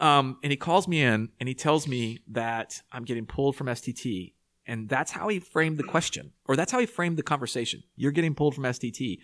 Um, 0.00 0.38
and 0.42 0.50
he 0.50 0.56
calls 0.56 0.88
me 0.88 1.00
in 1.02 1.28
and 1.40 1.48
he 1.48 1.54
tells 1.54 1.86
me 1.86 2.18
that 2.32 2.82
I'm 2.92 3.04
getting 3.04 3.26
pulled 3.26 3.56
from 3.56 3.68
STT. 3.68 4.32
And 4.66 4.88
that's 4.88 5.10
how 5.12 5.28
he 5.28 5.40
framed 5.40 5.76
the 5.76 5.84
question, 5.84 6.32
or 6.46 6.56
that's 6.56 6.72
how 6.72 6.78
he 6.78 6.86
framed 6.86 7.18
the 7.18 7.22
conversation. 7.22 7.82
You're 7.96 8.12
getting 8.12 8.34
pulled 8.34 8.54
from 8.54 8.64
STT. 8.64 9.18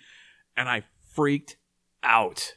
And 0.56 0.68
I 0.68 0.82
freaked 1.14 1.56
out. 2.02 2.54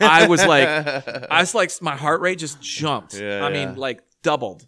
I 0.00 0.26
was 0.26 0.44
like, 0.44 0.66
I 1.30 1.38
was 1.40 1.54
like, 1.54 1.70
my 1.80 1.94
heart 1.94 2.20
rate 2.20 2.38
just 2.38 2.60
jumped. 2.60 3.14
Yeah, 3.14 3.44
I 3.46 3.50
yeah. 3.50 3.66
mean, 3.66 3.76
like 3.76 4.02
doubled. 4.24 4.66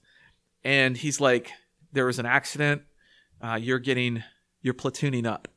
And 0.63 0.97
he's 0.97 1.21
like, 1.21 1.51
there 1.93 2.07
was 2.07 2.21
an 2.21 2.27
accident. 2.27 2.83
Uh, 3.43 3.59
you're 3.61 3.79
getting, 3.79 4.23
you're 4.63 4.75
platooning 4.75 5.27
up 5.27 5.49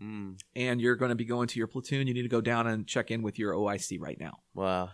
Mm. 0.00 0.38
and 0.54 0.80
you're 0.80 0.94
going 0.94 1.08
to 1.08 1.16
be 1.16 1.24
going 1.24 1.48
to 1.48 1.58
your 1.58 1.66
platoon. 1.66 2.06
You 2.06 2.14
need 2.14 2.22
to 2.22 2.28
go 2.28 2.40
down 2.40 2.68
and 2.68 2.86
check 2.86 3.10
in 3.10 3.20
with 3.22 3.36
your 3.36 3.52
OIC 3.52 3.98
right 4.00 4.18
now. 4.20 4.38
Wow. 4.54 4.90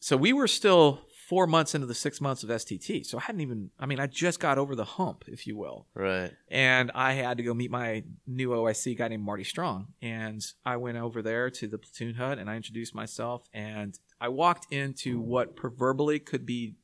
So 0.00 0.16
we 0.16 0.32
were 0.32 0.48
still 0.48 1.02
four 1.28 1.46
months 1.46 1.74
into 1.74 1.86
the 1.86 1.94
six 1.94 2.20
months 2.22 2.42
of 2.42 2.48
STT. 2.48 3.04
So 3.04 3.18
I 3.18 3.22
hadn't 3.22 3.40
even, 3.42 3.70
I 3.78 3.84
mean, 3.84 4.00
I 4.00 4.06
just 4.06 4.40
got 4.40 4.56
over 4.56 4.74
the 4.74 4.84
hump, 4.84 5.24
if 5.26 5.46
you 5.46 5.56
will. 5.58 5.88
Right. 5.94 6.32
And 6.48 6.90
I 6.94 7.12
had 7.14 7.36
to 7.36 7.42
go 7.42 7.52
meet 7.52 7.70
my 7.70 8.04
new 8.26 8.50
OIC 8.50 8.96
guy 8.96 9.08
named 9.08 9.24
Marty 9.24 9.44
Strong. 9.44 9.88
And 10.00 10.42
I 10.64 10.76
went 10.76 10.96
over 10.96 11.20
there 11.20 11.50
to 11.50 11.66
the 11.66 11.76
platoon 11.78 12.14
hut 12.14 12.38
and 12.38 12.48
I 12.48 12.56
introduced 12.56 12.94
myself. 12.94 13.46
And 13.52 13.98
I 14.20 14.28
walked 14.28 14.72
into 14.72 15.20
what 15.20 15.54
proverbially 15.56 16.18
could 16.20 16.46
be 16.46 16.76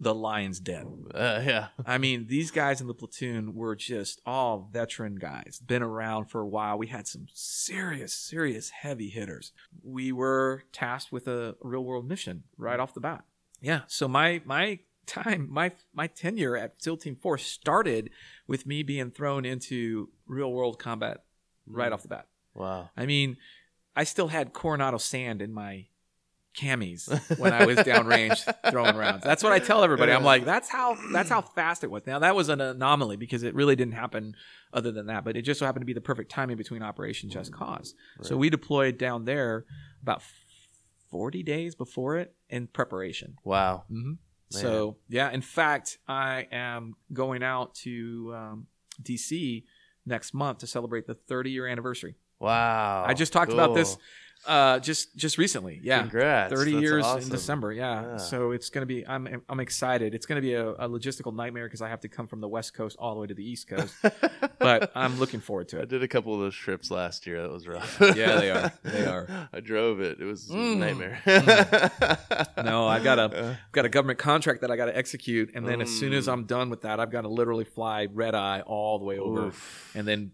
the 0.00 0.14
lion's 0.14 0.60
den. 0.60 1.06
Uh, 1.14 1.40
yeah. 1.44 1.68
I 1.86 1.98
mean, 1.98 2.26
these 2.28 2.50
guys 2.50 2.80
in 2.80 2.86
the 2.86 2.94
platoon 2.94 3.54
were 3.54 3.76
just 3.76 4.20
all 4.26 4.68
veteran 4.72 5.16
guys, 5.16 5.60
been 5.64 5.82
around 5.82 6.26
for 6.26 6.40
a 6.40 6.48
while. 6.48 6.78
We 6.78 6.88
had 6.88 7.06
some 7.06 7.26
serious, 7.32 8.12
serious 8.12 8.70
heavy 8.70 9.08
hitters. 9.08 9.52
We 9.82 10.12
were 10.12 10.64
tasked 10.72 11.12
with 11.12 11.28
a 11.28 11.56
real 11.60 11.84
world 11.84 12.08
mission 12.08 12.44
right 12.56 12.80
off 12.80 12.94
the 12.94 13.00
bat. 13.00 13.24
Yeah. 13.60 13.82
So 13.86 14.08
my 14.08 14.42
my 14.44 14.80
time, 15.06 15.48
my 15.50 15.72
my 15.94 16.06
tenure 16.06 16.56
at 16.56 16.82
SEAL 16.82 16.98
Team 16.98 17.16
Four 17.16 17.38
started 17.38 18.10
with 18.46 18.66
me 18.66 18.82
being 18.82 19.10
thrown 19.10 19.44
into 19.44 20.10
real 20.26 20.52
world 20.52 20.78
combat 20.78 21.24
right 21.66 21.92
off 21.92 22.02
the 22.02 22.08
bat. 22.08 22.26
Wow. 22.54 22.90
I 22.96 23.06
mean, 23.06 23.36
I 23.96 24.04
still 24.04 24.28
had 24.28 24.52
Coronado 24.52 24.98
sand 24.98 25.40
in 25.40 25.52
my 25.52 25.86
camis 26.54 27.38
when 27.38 27.52
I 27.52 27.64
was 27.64 27.78
downrange 27.78 28.52
throwing 28.70 28.96
rounds. 28.96 29.24
That's 29.24 29.42
what 29.42 29.52
I 29.52 29.58
tell 29.58 29.84
everybody. 29.84 30.12
I'm 30.12 30.24
like, 30.24 30.44
that's 30.44 30.68
how 30.68 30.96
that's 31.12 31.28
how 31.28 31.40
fast 31.40 31.84
it 31.84 31.90
was. 31.90 32.06
Now 32.06 32.20
that 32.20 32.34
was 32.34 32.48
an 32.48 32.60
anomaly 32.60 33.16
because 33.16 33.42
it 33.42 33.54
really 33.54 33.76
didn't 33.76 33.94
happen 33.94 34.34
other 34.72 34.92
than 34.92 35.06
that, 35.06 35.24
but 35.24 35.36
it 35.36 35.42
just 35.42 35.60
so 35.60 35.66
happened 35.66 35.82
to 35.82 35.86
be 35.86 35.92
the 35.92 36.00
perfect 36.00 36.30
timing 36.30 36.56
between 36.56 36.82
Operation 36.82 37.30
Just 37.30 37.52
Cause. 37.52 37.94
So 38.22 38.36
we 38.36 38.50
deployed 38.50 38.98
down 38.98 39.24
there 39.24 39.64
about 40.02 40.22
40 41.10 41.42
days 41.42 41.74
before 41.74 42.16
it 42.16 42.34
in 42.48 42.66
preparation. 42.66 43.36
Wow. 43.44 43.84
Mm-hmm. 43.90 44.14
So 44.50 44.96
yeah, 45.08 45.30
in 45.30 45.40
fact, 45.42 45.98
I 46.06 46.46
am 46.52 46.94
going 47.12 47.42
out 47.42 47.74
to 47.76 48.32
um, 48.36 48.66
DC 49.02 49.64
next 50.06 50.34
month 50.34 50.58
to 50.58 50.66
celebrate 50.66 51.06
the 51.06 51.14
30 51.14 51.50
year 51.50 51.66
anniversary. 51.66 52.14
Wow. 52.40 53.04
I 53.06 53.14
just 53.14 53.32
talked 53.32 53.52
about 53.52 53.74
this 53.74 53.94
Cool. 53.94 54.02
Uh, 54.46 54.78
just 54.80 55.14
just 55.16 55.38
recently. 55.38 55.80
Yeah, 55.82 56.00
Congrats. 56.00 56.52
30 56.52 56.72
That's 56.72 56.82
years 56.82 57.04
awesome. 57.04 57.22
in 57.24 57.28
December. 57.30 57.72
Yeah. 57.72 58.02
Yeah. 58.02 58.16
So 58.18 58.50
it's 58.52 58.70
going 58.70 58.82
to 58.82 58.86
be, 58.86 59.06
I'm, 59.06 59.42
I'm 59.48 59.60
excited. 59.60 60.14
It's 60.14 60.26
going 60.26 60.36
to 60.36 60.42
be 60.42 60.54
a, 60.54 60.70
a 60.70 60.88
logistical 60.88 61.34
nightmare 61.34 61.66
because 61.66 61.80
I 61.82 61.88
have 61.88 62.00
to 62.00 62.08
come 62.08 62.26
from 62.26 62.40
the 62.40 62.48
West 62.48 62.74
Coast 62.74 62.96
all 62.98 63.14
the 63.14 63.20
way 63.20 63.26
to 63.26 63.34
the 63.34 63.48
East 63.48 63.68
Coast, 63.68 63.94
but 64.58 64.92
I'm 64.94 65.18
looking 65.18 65.40
forward 65.40 65.68
to 65.68 65.78
it. 65.78 65.82
I 65.82 65.84
did 65.86 66.02
a 66.02 66.08
couple 66.08 66.34
of 66.34 66.40
those 66.40 66.54
trips 66.54 66.90
last 66.90 67.26
year. 67.26 67.42
That 67.42 67.50
was 67.52 67.66
rough. 67.68 68.00
Yeah, 68.14 68.36
they 68.38 68.50
are. 68.50 68.72
They 68.82 69.06
are. 69.14 69.48
I 69.52 69.60
drove 69.60 70.00
it. 70.00 70.20
It 70.20 70.24
was 70.24 70.48
Mm. 70.48 70.72
a 70.74 70.76
nightmare. 70.76 71.20
No, 72.62 72.86
I've 72.86 73.04
got 73.04 73.18
a, 73.18 73.22
Uh, 73.24 73.48
I've 73.66 73.72
got 73.72 73.84
a 73.84 73.88
government 73.88 74.18
contract 74.18 74.60
that 74.60 74.70
I 74.70 74.76
got 74.76 74.86
to 74.86 74.96
execute. 74.96 75.50
And 75.54 75.66
then 75.66 75.80
as 75.80 75.90
soon 75.90 76.12
as 76.12 76.26
Mm. 76.26 76.32
I'm 76.32 76.44
done 76.44 76.70
with 76.70 76.82
that, 76.82 77.00
I've 77.00 77.10
got 77.10 77.22
to 77.22 77.28
literally 77.28 77.64
fly 77.64 78.06
red 78.12 78.34
eye 78.34 78.60
all 78.60 78.98
the 78.98 79.04
way 79.04 79.18
over 79.18 79.46
Oof. 79.46 79.92
and 79.94 80.06
then 80.06 80.32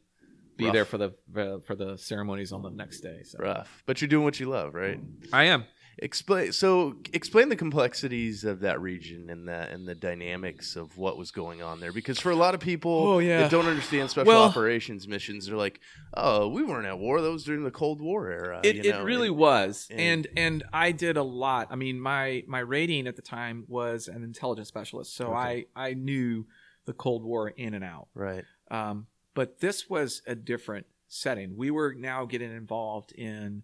be 0.60 0.66
Rough. 0.66 0.74
there 0.74 0.84
for 0.84 0.98
the, 0.98 1.14
for, 1.32 1.60
for 1.60 1.74
the 1.74 1.96
ceremonies 1.98 2.52
on 2.52 2.62
the 2.62 2.70
next 2.70 3.00
day. 3.00 3.22
So 3.24 3.38
rough. 3.38 3.82
But 3.86 4.00
you're 4.00 4.08
doing 4.08 4.24
what 4.24 4.38
you 4.40 4.48
love, 4.48 4.74
right? 4.74 5.00
I 5.32 5.44
am. 5.44 5.64
Explain. 6.02 6.52
So, 6.52 6.94
explain 7.12 7.50
the 7.50 7.56
complexities 7.56 8.44
of 8.44 8.60
that 8.60 8.80
region 8.80 9.28
and 9.28 9.46
the 9.46 9.52
and 9.52 9.86
the 9.86 9.94
dynamics 9.94 10.74
of 10.74 10.96
what 10.96 11.18
was 11.18 11.30
going 11.30 11.60
on 11.62 11.78
there. 11.80 11.92
Because 11.92 12.18
for 12.18 12.30
a 12.30 12.36
lot 12.36 12.54
of 12.54 12.60
people 12.60 12.90
Oh, 12.92 13.18
yeah. 13.18 13.40
that 13.40 13.50
don't 13.50 13.66
understand 13.66 14.08
special 14.08 14.28
Well- 14.32 14.44
operations 14.44 15.06
missions, 15.06 15.46
they're 15.46 15.56
like, 15.58 15.80
"Oh, 16.14 16.48
we 16.48 16.62
weren't 16.62 16.86
at 16.86 16.98
war. 16.98 17.20
That 17.20 17.30
was 17.30 17.44
during 17.44 17.64
the 17.64 17.70
Cold 17.70 18.00
War 18.00 18.30
era." 18.30 18.60
It, 18.64 18.76
you 18.76 18.90
know? 18.92 19.00
it 19.00 19.04
really 19.04 19.28
and- 19.28 19.36
was, 19.36 19.88
and- 19.90 20.00
and 20.00 20.28
and 20.38 20.62
I 20.72 20.92
did 20.92 21.18
a 21.18 21.22
lot. 21.22 21.66
I 21.70 21.76
mean, 21.76 22.00
my 22.00 22.44
my 22.46 22.60
rating 22.60 23.06
at 23.06 23.16
the 23.16 23.22
time 23.22 23.64
was 23.68 24.08
an 24.08 24.22
intelligence 24.22 24.68
specialist, 24.68 25.14
so 25.14 25.26
Okay. 25.34 25.66
I 25.76 25.88
I 25.90 25.94
knew 25.94 26.46
the 26.86 26.94
Cold 26.94 27.24
War 27.24 27.48
in 27.48 27.74
and 27.74 27.84
out. 27.84 28.08
right. 28.14 28.44
Um, 28.70 29.06
but 29.34 29.60
this 29.60 29.88
was 29.88 30.22
a 30.26 30.34
different 30.34 30.86
setting. 31.08 31.56
We 31.56 31.70
were 31.70 31.94
now 31.94 32.24
getting 32.24 32.54
involved 32.54 33.12
in 33.12 33.62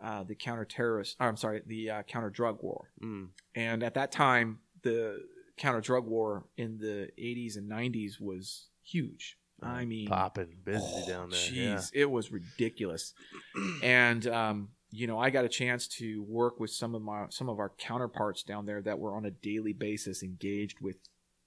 uh, 0.00 0.24
the 0.24 0.34
counter 0.34 0.64
terrorist. 0.64 1.16
Or, 1.20 1.28
I'm 1.28 1.36
sorry, 1.36 1.62
the 1.66 1.90
uh, 1.90 2.02
counter 2.02 2.30
drug 2.30 2.58
war. 2.62 2.90
Mm. 3.02 3.28
And 3.54 3.82
at 3.82 3.94
that 3.94 4.12
time, 4.12 4.58
the 4.82 5.24
counter 5.56 5.80
drug 5.80 6.06
war 6.06 6.44
in 6.56 6.78
the 6.78 7.10
80s 7.18 7.56
and 7.56 7.70
90s 7.70 8.20
was 8.20 8.68
huge. 8.82 9.38
I 9.62 9.84
mean, 9.86 10.08
popping 10.08 10.56
busy 10.64 10.84
Oh, 10.84 11.08
down 11.08 11.30
there. 11.30 11.38
Jeez, 11.38 11.90
it 11.94 12.10
was 12.10 12.30
ridiculous. 12.30 13.14
and 13.82 14.26
um, 14.26 14.68
you 14.90 15.06
know, 15.06 15.18
I 15.18 15.30
got 15.30 15.44
a 15.44 15.48
chance 15.48 15.88
to 15.88 16.22
work 16.24 16.60
with 16.60 16.70
some 16.70 16.94
of 16.94 17.00
my 17.00 17.26
some 17.30 17.48
of 17.48 17.58
our 17.58 17.70
counterparts 17.78 18.42
down 18.42 18.66
there 18.66 18.82
that 18.82 18.98
were 18.98 19.14
on 19.16 19.24
a 19.24 19.30
daily 19.30 19.72
basis 19.72 20.22
engaged 20.22 20.80
with 20.80 20.96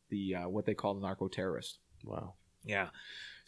the 0.09 0.35
uh, 0.35 0.49
what 0.49 0.65
they 0.65 0.73
call 0.73 0.95
the 0.95 1.01
narco 1.01 1.27
terrorist. 1.27 1.79
Wow. 2.03 2.35
Yeah. 2.63 2.87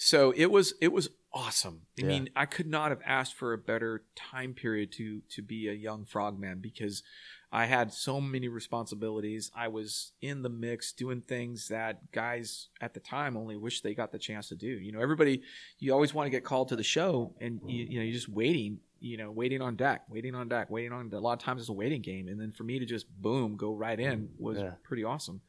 So 0.01 0.31
it 0.31 0.45
was 0.49 0.73
it 0.79 0.93
was 0.93 1.09
awesome. 1.33 1.81
I 1.99 2.03
Yeah. 2.03 2.07
mean, 2.07 2.29
I 2.33 2.45
could 2.45 2.67
not 2.67 2.89
have 2.89 3.01
asked 3.05 3.33
for 3.35 3.51
a 3.51 3.57
better 3.57 4.05
time 4.15 4.53
period 4.53 4.93
to 4.93 5.21
to 5.35 5.41
be 5.41 5.67
a 5.67 5.73
young 5.73 6.05
frogman 6.05 6.59
because 6.61 7.03
I 7.51 7.65
had 7.65 7.91
so 7.91 8.21
many 8.21 8.47
responsibilities. 8.47 9.51
I 9.53 9.67
was 9.67 10.13
in 10.21 10.41
the 10.41 10.49
mix 10.49 10.93
doing 10.93 11.19
things 11.21 11.67
that 11.67 12.11
guys 12.13 12.69
at 12.79 12.93
the 12.93 13.01
time 13.01 13.35
only 13.35 13.57
wish 13.57 13.81
they 13.81 13.93
got 13.93 14.13
the 14.13 14.19
chance 14.19 14.47
to 14.49 14.55
do. 14.55 14.67
You 14.67 14.93
know, 14.93 15.01
everybody 15.01 15.41
you 15.79 15.91
always 15.91 16.13
want 16.13 16.27
to 16.27 16.31
get 16.31 16.45
called 16.45 16.69
to 16.69 16.77
the 16.77 16.83
show 16.83 17.33
and 17.41 17.59
you, 17.67 17.83
you 17.83 17.99
know, 17.99 18.03
you're 18.05 18.13
just 18.13 18.29
waiting, 18.29 18.79
you 19.01 19.17
know, 19.17 19.31
waiting 19.31 19.61
on 19.61 19.75
deck, 19.75 20.03
waiting 20.09 20.33
on 20.33 20.47
deck, 20.47 20.69
waiting 20.69 20.93
on 20.93 21.11
a 21.11 21.19
lot 21.19 21.33
of 21.33 21.39
times 21.39 21.59
it's 21.59 21.69
a 21.69 21.73
waiting 21.73 22.01
game 22.01 22.29
and 22.29 22.39
then 22.39 22.53
for 22.53 22.63
me 22.63 22.79
to 22.79 22.85
just 22.85 23.05
boom, 23.21 23.57
go 23.57 23.73
right 23.73 23.99
in 23.99 24.29
was 24.37 24.59
Yeah. 24.59 24.75
pretty 24.83 25.03
awesome. 25.03 25.41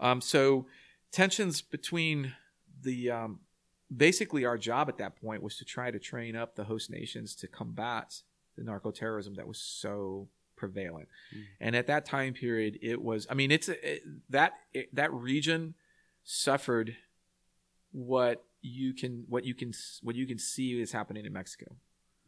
Um 0.00 0.20
so 0.20 0.66
tensions 1.12 1.62
between 1.62 2.34
the 2.82 3.10
um, 3.10 3.40
basically 3.94 4.44
our 4.44 4.56
job 4.58 4.88
at 4.88 4.98
that 4.98 5.20
point 5.20 5.42
was 5.42 5.56
to 5.58 5.64
try 5.64 5.90
to 5.90 5.98
train 5.98 6.36
up 6.36 6.54
the 6.56 6.64
host 6.64 6.90
nations 6.90 7.34
to 7.36 7.46
combat 7.48 8.22
the 8.56 8.64
narco 8.64 8.90
terrorism 8.90 9.34
that 9.34 9.46
was 9.46 9.58
so 9.58 10.28
prevalent. 10.56 11.08
Mm. 11.34 11.42
And 11.60 11.76
at 11.76 11.86
that 11.86 12.04
time 12.04 12.34
period, 12.34 12.78
it 12.82 13.00
was. 13.02 13.26
I 13.30 13.34
mean, 13.34 13.50
it's 13.50 13.68
it, 13.68 14.02
that 14.28 14.52
it, 14.74 14.94
that 14.94 15.12
region 15.12 15.74
suffered 16.22 16.96
what 17.92 18.44
you 18.62 18.92
can 18.92 19.24
what 19.28 19.44
you 19.44 19.54
can 19.54 19.72
what 20.02 20.14
you 20.14 20.26
can 20.26 20.38
see 20.38 20.80
is 20.80 20.92
happening 20.92 21.24
in 21.24 21.32
Mexico 21.32 21.76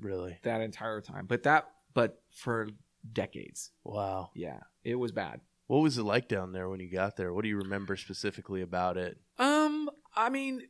Really. 0.00 0.38
that 0.42 0.60
entire 0.60 1.00
time. 1.00 1.26
But 1.26 1.42
that 1.44 1.68
but 1.94 2.22
for 2.30 2.68
decades, 3.12 3.70
Wow. 3.84 4.30
yeah, 4.34 4.60
it 4.82 4.94
was 4.94 5.12
bad. 5.12 5.40
What 5.66 5.78
was 5.82 5.98
it 5.98 6.02
like 6.02 6.28
down 6.28 6.52
there 6.52 6.68
when 6.68 6.80
you 6.80 6.90
got 6.90 7.16
there? 7.16 7.32
What 7.32 7.42
do 7.42 7.48
you 7.48 7.58
remember 7.58 7.96
specifically 7.96 8.62
about 8.62 8.96
it? 8.96 9.18
Um, 9.38 9.88
I 10.16 10.28
mean, 10.28 10.62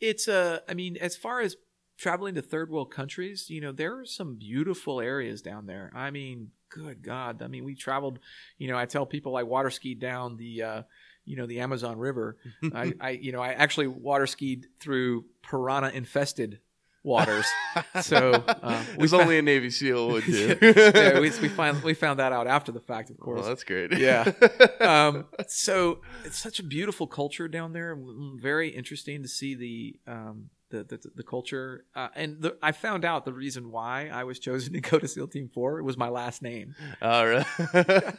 it's 0.00 0.28
a. 0.28 0.62
I 0.68 0.74
mean, 0.74 0.96
as 0.96 1.16
far 1.16 1.40
as 1.40 1.56
traveling 1.98 2.34
to 2.34 2.42
third 2.42 2.70
world 2.70 2.90
countries, 2.90 3.48
you 3.48 3.60
know, 3.60 3.72
there 3.72 3.98
are 4.00 4.04
some 4.04 4.36
beautiful 4.36 5.00
areas 5.00 5.42
down 5.42 5.66
there. 5.66 5.90
I 5.94 6.10
mean, 6.10 6.50
good 6.68 7.02
God! 7.02 7.42
I 7.42 7.48
mean, 7.48 7.64
we 7.64 7.74
traveled. 7.74 8.18
You 8.58 8.68
know, 8.68 8.78
I 8.78 8.86
tell 8.86 9.06
people 9.06 9.36
I 9.36 9.42
water 9.42 9.70
skied 9.70 10.00
down 10.00 10.36
the, 10.36 10.62
uh, 10.62 10.82
you 11.24 11.36
know, 11.36 11.46
the 11.46 11.60
Amazon 11.60 11.98
River. 11.98 12.36
I, 12.74 12.92
I, 13.00 13.10
you 13.10 13.32
know, 13.32 13.40
I 13.40 13.52
actually 13.52 13.88
water 13.88 14.26
skied 14.26 14.66
through 14.80 15.24
piranha 15.42 15.90
infested 15.90 16.60
waters. 17.06 17.46
So 18.02 18.32
uh, 18.32 18.84
we 18.98 19.04
It's 19.04 19.12
found- 19.12 19.22
only 19.22 19.38
a 19.38 19.42
Navy 19.42 19.70
SEAL 19.70 20.08
would 20.08 20.24
do. 20.38 20.56
yeah, 20.60 21.14
we, 21.20 21.30
we 21.40 21.48
find 21.48 21.82
we 21.82 21.94
found 21.94 22.18
that 22.18 22.32
out 22.32 22.46
after 22.46 22.72
the 22.72 22.80
fact, 22.80 23.08
of 23.10 23.18
course. 23.18 23.40
Well, 23.40 23.48
that's 23.48 23.64
great. 23.64 23.96
Yeah. 23.98 24.30
um, 24.80 25.26
so 25.46 26.00
it's 26.24 26.38
such 26.38 26.58
a 26.58 26.62
beautiful 26.62 27.06
culture 27.06 27.48
down 27.48 27.72
there. 27.72 27.96
Very 28.40 28.68
interesting 28.70 29.22
to 29.22 29.28
see 29.28 29.54
the 29.54 29.96
um, 30.10 30.50
the, 30.70 30.82
the 30.84 31.00
the 31.14 31.22
culture. 31.22 31.84
Uh, 31.94 32.08
and 32.16 32.42
the, 32.42 32.56
I 32.62 32.72
found 32.72 33.04
out 33.04 33.24
the 33.24 33.32
reason 33.32 33.70
why 33.70 34.08
I 34.12 34.24
was 34.24 34.38
chosen 34.38 34.72
to 34.72 34.80
go 34.90 34.98
to 34.98 35.06
SEAL 35.06 35.28
Team 35.28 35.48
Four. 35.52 35.78
It 35.78 35.82
was 35.84 35.96
my 35.96 36.08
last 36.08 36.42
name. 36.42 36.74
All 37.02 37.26
right. 37.26 37.46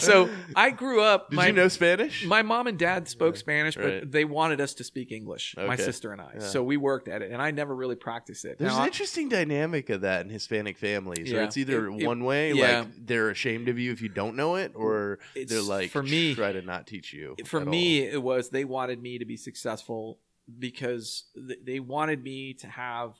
So 0.00 0.28
I 0.54 0.70
grew 0.70 1.00
up. 1.02 1.30
did 1.30 1.36
my, 1.36 1.46
you 1.48 1.52
know 1.52 1.68
Spanish? 1.68 2.24
My 2.24 2.42
mom 2.42 2.66
and 2.66 2.78
dad 2.78 3.08
spoke 3.08 3.36
Spanish, 3.36 3.74
but 3.76 3.84
Right. 3.84 4.10
they 4.10 4.24
wanted 4.24 4.60
us 4.60 4.74
to 4.74 4.84
speak 4.84 5.12
English. 5.12 5.54
My 5.56 5.76
sister 5.76 6.12
and 6.12 6.20
I. 6.20 6.32
Yeah. 6.34 6.40
So 6.40 6.62
we 6.62 6.76
worked 6.76 7.08
at 7.08 7.22
it, 7.22 7.30
and 7.32 7.40
I 7.40 7.50
never 7.50 7.74
really 7.74 7.94
practiced 7.96 8.44
it. 8.44 8.58
There's 8.58 8.72
Now, 8.72 8.78
an 8.78 8.82
I- 8.84 8.86
interesting 8.86 9.28
dynamic 9.28 9.90
of 9.90 10.02
that 10.02 10.24
in 10.24 10.30
Hispanic 10.30 10.78
families. 10.78 11.30
Yeah. 11.30 11.44
it's 11.44 11.56
either 11.56 11.88
It- 11.88 12.02
it- 12.02 12.06
one 12.06 12.24
way, 12.24 12.52
yeah. 12.52 12.80
like 12.80 13.06
they're 13.06 13.30
ashamed 13.30 13.68
of 13.68 13.78
you 13.78 13.92
if 13.92 14.02
you 14.02 14.08
don't 14.08 14.36
know 14.36 14.56
it, 14.56 14.72
or 14.74 15.18
It's- 15.34 15.50
they're 15.50 15.62
like 15.62 15.90
for 15.90 16.02
me- 16.02 16.34
try 16.34 16.52
to 16.52 16.62
not 16.62 16.86
teach 16.86 17.12
you. 17.12 17.36
for 17.44 17.60
me 17.64 18.00
it 18.02 18.22
was 18.22 18.50
they 18.50 18.64
wanted 18.64 19.00
me 19.02 19.18
to 19.18 19.24
be 19.24 19.36
successful 19.36 20.18
because 20.58 21.24
th- 21.34 21.60
they 21.64 21.80
wanted 21.80 22.22
me 22.22 22.54
to 22.54 22.66
have 22.66 23.14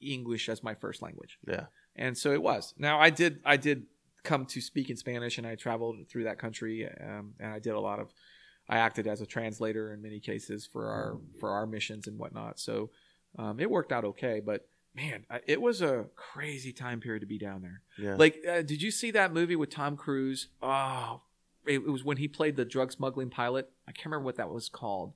english 0.00 0.48
as 0.48 0.62
my 0.62 0.74
first 0.74 1.02
language 1.02 1.38
yeah, 1.46 1.66
and 1.96 2.16
so 2.16 2.32
it 2.32 2.42
was 2.42 2.74
now 2.78 2.98
i 3.00 3.10
did 3.10 3.40
i 3.44 3.56
did 3.56 3.86
come 4.22 4.44
to 4.46 4.60
speak 4.60 4.90
in 4.90 4.96
spanish 4.96 5.38
and 5.38 5.46
i 5.46 5.54
traveled 5.54 5.96
through 6.08 6.24
that 6.24 6.38
country 6.38 6.88
um, 7.00 7.32
and 7.40 7.52
i 7.52 7.58
did 7.58 7.72
a 7.72 7.80
lot 7.80 7.98
of 7.98 8.12
i 8.68 8.78
acted 8.78 9.06
as 9.06 9.20
a 9.20 9.26
translator 9.26 9.92
in 9.92 10.00
many 10.02 10.20
cases 10.20 10.66
for 10.66 10.88
our 10.88 11.18
for 11.38 11.50
our 11.50 11.66
missions 11.66 12.06
and 12.06 12.18
whatnot 12.18 12.58
so 12.58 12.90
um, 13.38 13.60
it 13.60 13.70
worked 13.70 13.92
out 13.92 14.04
okay 14.04 14.40
but 14.44 14.66
man 14.94 15.24
I- 15.30 15.40
it 15.46 15.60
was 15.60 15.82
a 15.82 16.06
crazy 16.16 16.72
time 16.72 17.00
period 17.00 17.20
to 17.20 17.26
be 17.26 17.38
down 17.38 17.62
there 17.62 17.82
yeah. 17.98 18.16
like, 18.16 18.38
uh, 18.48 18.62
did 18.62 18.82
you 18.82 18.90
see 18.90 19.10
that 19.12 19.32
movie 19.32 19.56
with 19.56 19.70
Tom 19.70 19.96
Cruise? 19.96 20.48
Oh, 20.62 21.22
it, 21.66 21.74
it 21.74 21.90
was 21.90 22.04
when 22.04 22.16
he 22.16 22.28
played 22.28 22.56
the 22.56 22.64
drug 22.64 22.90
smuggling 22.92 23.30
pilot. 23.30 23.70
I 23.86 23.92
can't 23.92 24.06
remember 24.06 24.24
what 24.24 24.36
that 24.36 24.50
was 24.50 24.68
called, 24.68 25.12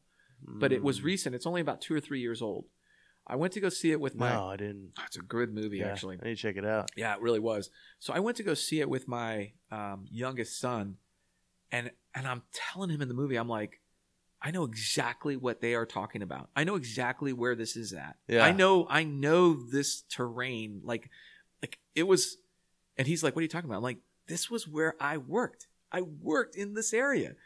but 0.47 0.72
it 0.72 0.82
was 0.82 1.01
Mm. 1.01 1.05
recent. 1.05 1.34
It's 1.34 1.47
only 1.47 1.61
about 1.61 1.80
two 1.80 1.95
or 1.95 2.01
three 2.01 2.20
years 2.20 2.42
old. 2.42 2.66
I 3.26 3.36
went 3.36 3.55
to 3.55 3.61
go 3.61 3.70
see 3.70 3.90
it 3.90 4.01
with 4.01 4.14
my. 4.14 4.32
No, 4.34 4.49
I 4.51 4.57
didn't. 4.57 4.92
Oh, 4.99 5.03
it's 5.07 5.16
a 5.16 5.22
good 5.22 5.53
movie, 5.55 5.78
Yeah, 5.78 5.88
actually. 5.88 6.18
I 6.22 6.26
need 6.28 6.36
to 6.36 6.42
check 6.42 6.57
it 6.57 6.66
out. 6.66 6.90
Yeah, 6.97 7.14
it 7.14 7.20
really 7.22 7.40
was. 7.40 7.70
So 7.99 8.12
I 8.12 8.20
went 8.20 8.36
to 8.36 8.42
go 8.42 8.53
see 8.55 8.80
it 8.80 8.88
with 8.90 9.09
my 9.09 9.53
um, 9.70 10.05
youngest 10.11 10.59
son, 10.61 10.99
and 11.72 11.90
and 12.14 12.26
I'm 12.28 12.42
telling 12.53 12.90
him 12.90 13.01
in 13.01 13.09
the 13.09 13.14
movie, 13.14 13.36
I'm 13.36 13.49
like, 13.49 13.80
I 14.42 14.51
know 14.51 14.64
exactly 14.64 15.36
what 15.36 15.62
they 15.62 15.74
are 15.74 15.86
talking 15.86 16.20
about. 16.20 16.51
I 16.55 16.64
know 16.64 16.74
exactly 16.74 17.32
where 17.32 17.55
this 17.55 17.76
is 17.76 17.95
at. 17.95 18.16
Yeah. 18.28 18.45
I 18.45 18.53
know 18.53 18.86
I 18.90 19.05
know 19.05 19.55
this 19.55 20.03
terrain. 20.03 20.82
Like 20.84 21.09
like 21.62 21.78
it 21.95 22.03
was, 22.03 22.36
and 22.99 23.07
he's 23.09 23.22
like, 23.24 23.34
"What 23.34 23.40
are 23.40 23.45
you 23.45 23.49
talking 23.49 23.70
about?" 23.70 23.78
I'm 23.78 23.82
like, 23.82 24.01
"This 24.28 24.51
was 24.51 24.68
where 24.68 24.97
I 25.01 25.16
worked. 25.16 25.66
I 25.90 26.03
worked 26.03 26.57
in 26.57 26.74
this 26.74 26.92
area. 26.92 27.36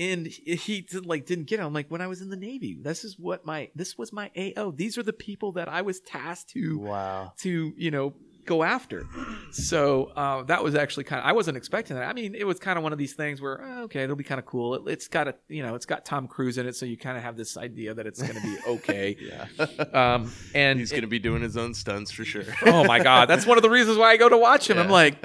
And 0.00 0.26
he 0.26 0.80
did, 0.80 1.04
like 1.06 1.26
didn't 1.26 1.44
get 1.44 1.60
it. 1.60 1.62
I'm 1.62 1.74
like, 1.74 1.90
when 1.90 2.00
I 2.00 2.06
was 2.06 2.22
in 2.22 2.30
the 2.30 2.36
Navy, 2.36 2.76
this 2.80 3.04
is 3.04 3.18
what 3.18 3.44
my 3.44 3.68
this 3.74 3.96
was 3.98 4.12
my 4.12 4.30
AO. 4.36 4.72
These 4.72 4.96
are 4.98 5.02
the 5.02 5.12
people 5.12 5.52
that 5.52 5.68
I 5.68 5.82
was 5.82 6.00
tasked 6.00 6.50
to 6.54 6.78
Wow. 6.78 7.32
to 7.40 7.72
you 7.76 7.90
know 7.90 8.14
go 8.46 8.62
after. 8.64 9.04
So 9.52 10.06
uh, 10.16 10.42
that 10.44 10.64
was 10.64 10.74
actually 10.74 11.04
kind 11.04 11.20
of 11.20 11.26
I 11.26 11.32
wasn't 11.32 11.56
expecting 11.58 11.96
that. 11.96 12.04
I 12.08 12.12
mean, 12.14 12.34
it 12.34 12.46
was 12.46 12.58
kind 12.58 12.78
of 12.78 12.82
one 12.82 12.92
of 12.92 12.98
these 12.98 13.12
things 13.12 13.40
where 13.40 13.60
oh, 13.62 13.82
okay, 13.84 14.02
it'll 14.02 14.16
be 14.16 14.24
kind 14.24 14.38
of 14.38 14.46
cool. 14.46 14.74
It, 14.74 14.82
it's 14.92 15.08
got 15.08 15.28
a 15.28 15.34
you 15.48 15.62
know 15.62 15.74
it's 15.74 15.86
got 15.86 16.04
Tom 16.04 16.26
Cruise 16.26 16.56
in 16.58 16.66
it, 16.66 16.74
so 16.74 16.86
you 16.86 16.96
kind 16.96 17.16
of 17.18 17.22
have 17.22 17.36
this 17.36 17.56
idea 17.56 17.92
that 17.94 18.06
it's 18.06 18.20
going 18.22 18.34
to 18.34 18.40
be 18.42 18.56
okay. 18.66 19.16
Yeah. 19.20 19.46
um, 19.92 20.32
and 20.54 20.78
He's 20.80 20.90
going 20.90 21.02
to 21.02 21.06
be 21.08 21.18
doing 21.18 21.42
his 21.42 21.56
own 21.56 21.74
stunts 21.74 22.10
for 22.10 22.24
sure. 22.24 22.44
oh 22.66 22.84
my 22.84 23.00
god, 23.02 23.28
that's 23.28 23.44
one 23.46 23.58
of 23.58 23.62
the 23.62 23.70
reasons 23.70 23.98
why 23.98 24.12
I 24.12 24.16
go 24.16 24.28
to 24.28 24.38
watch 24.38 24.70
him. 24.70 24.78
I'm 24.78 24.88
like, 24.88 25.20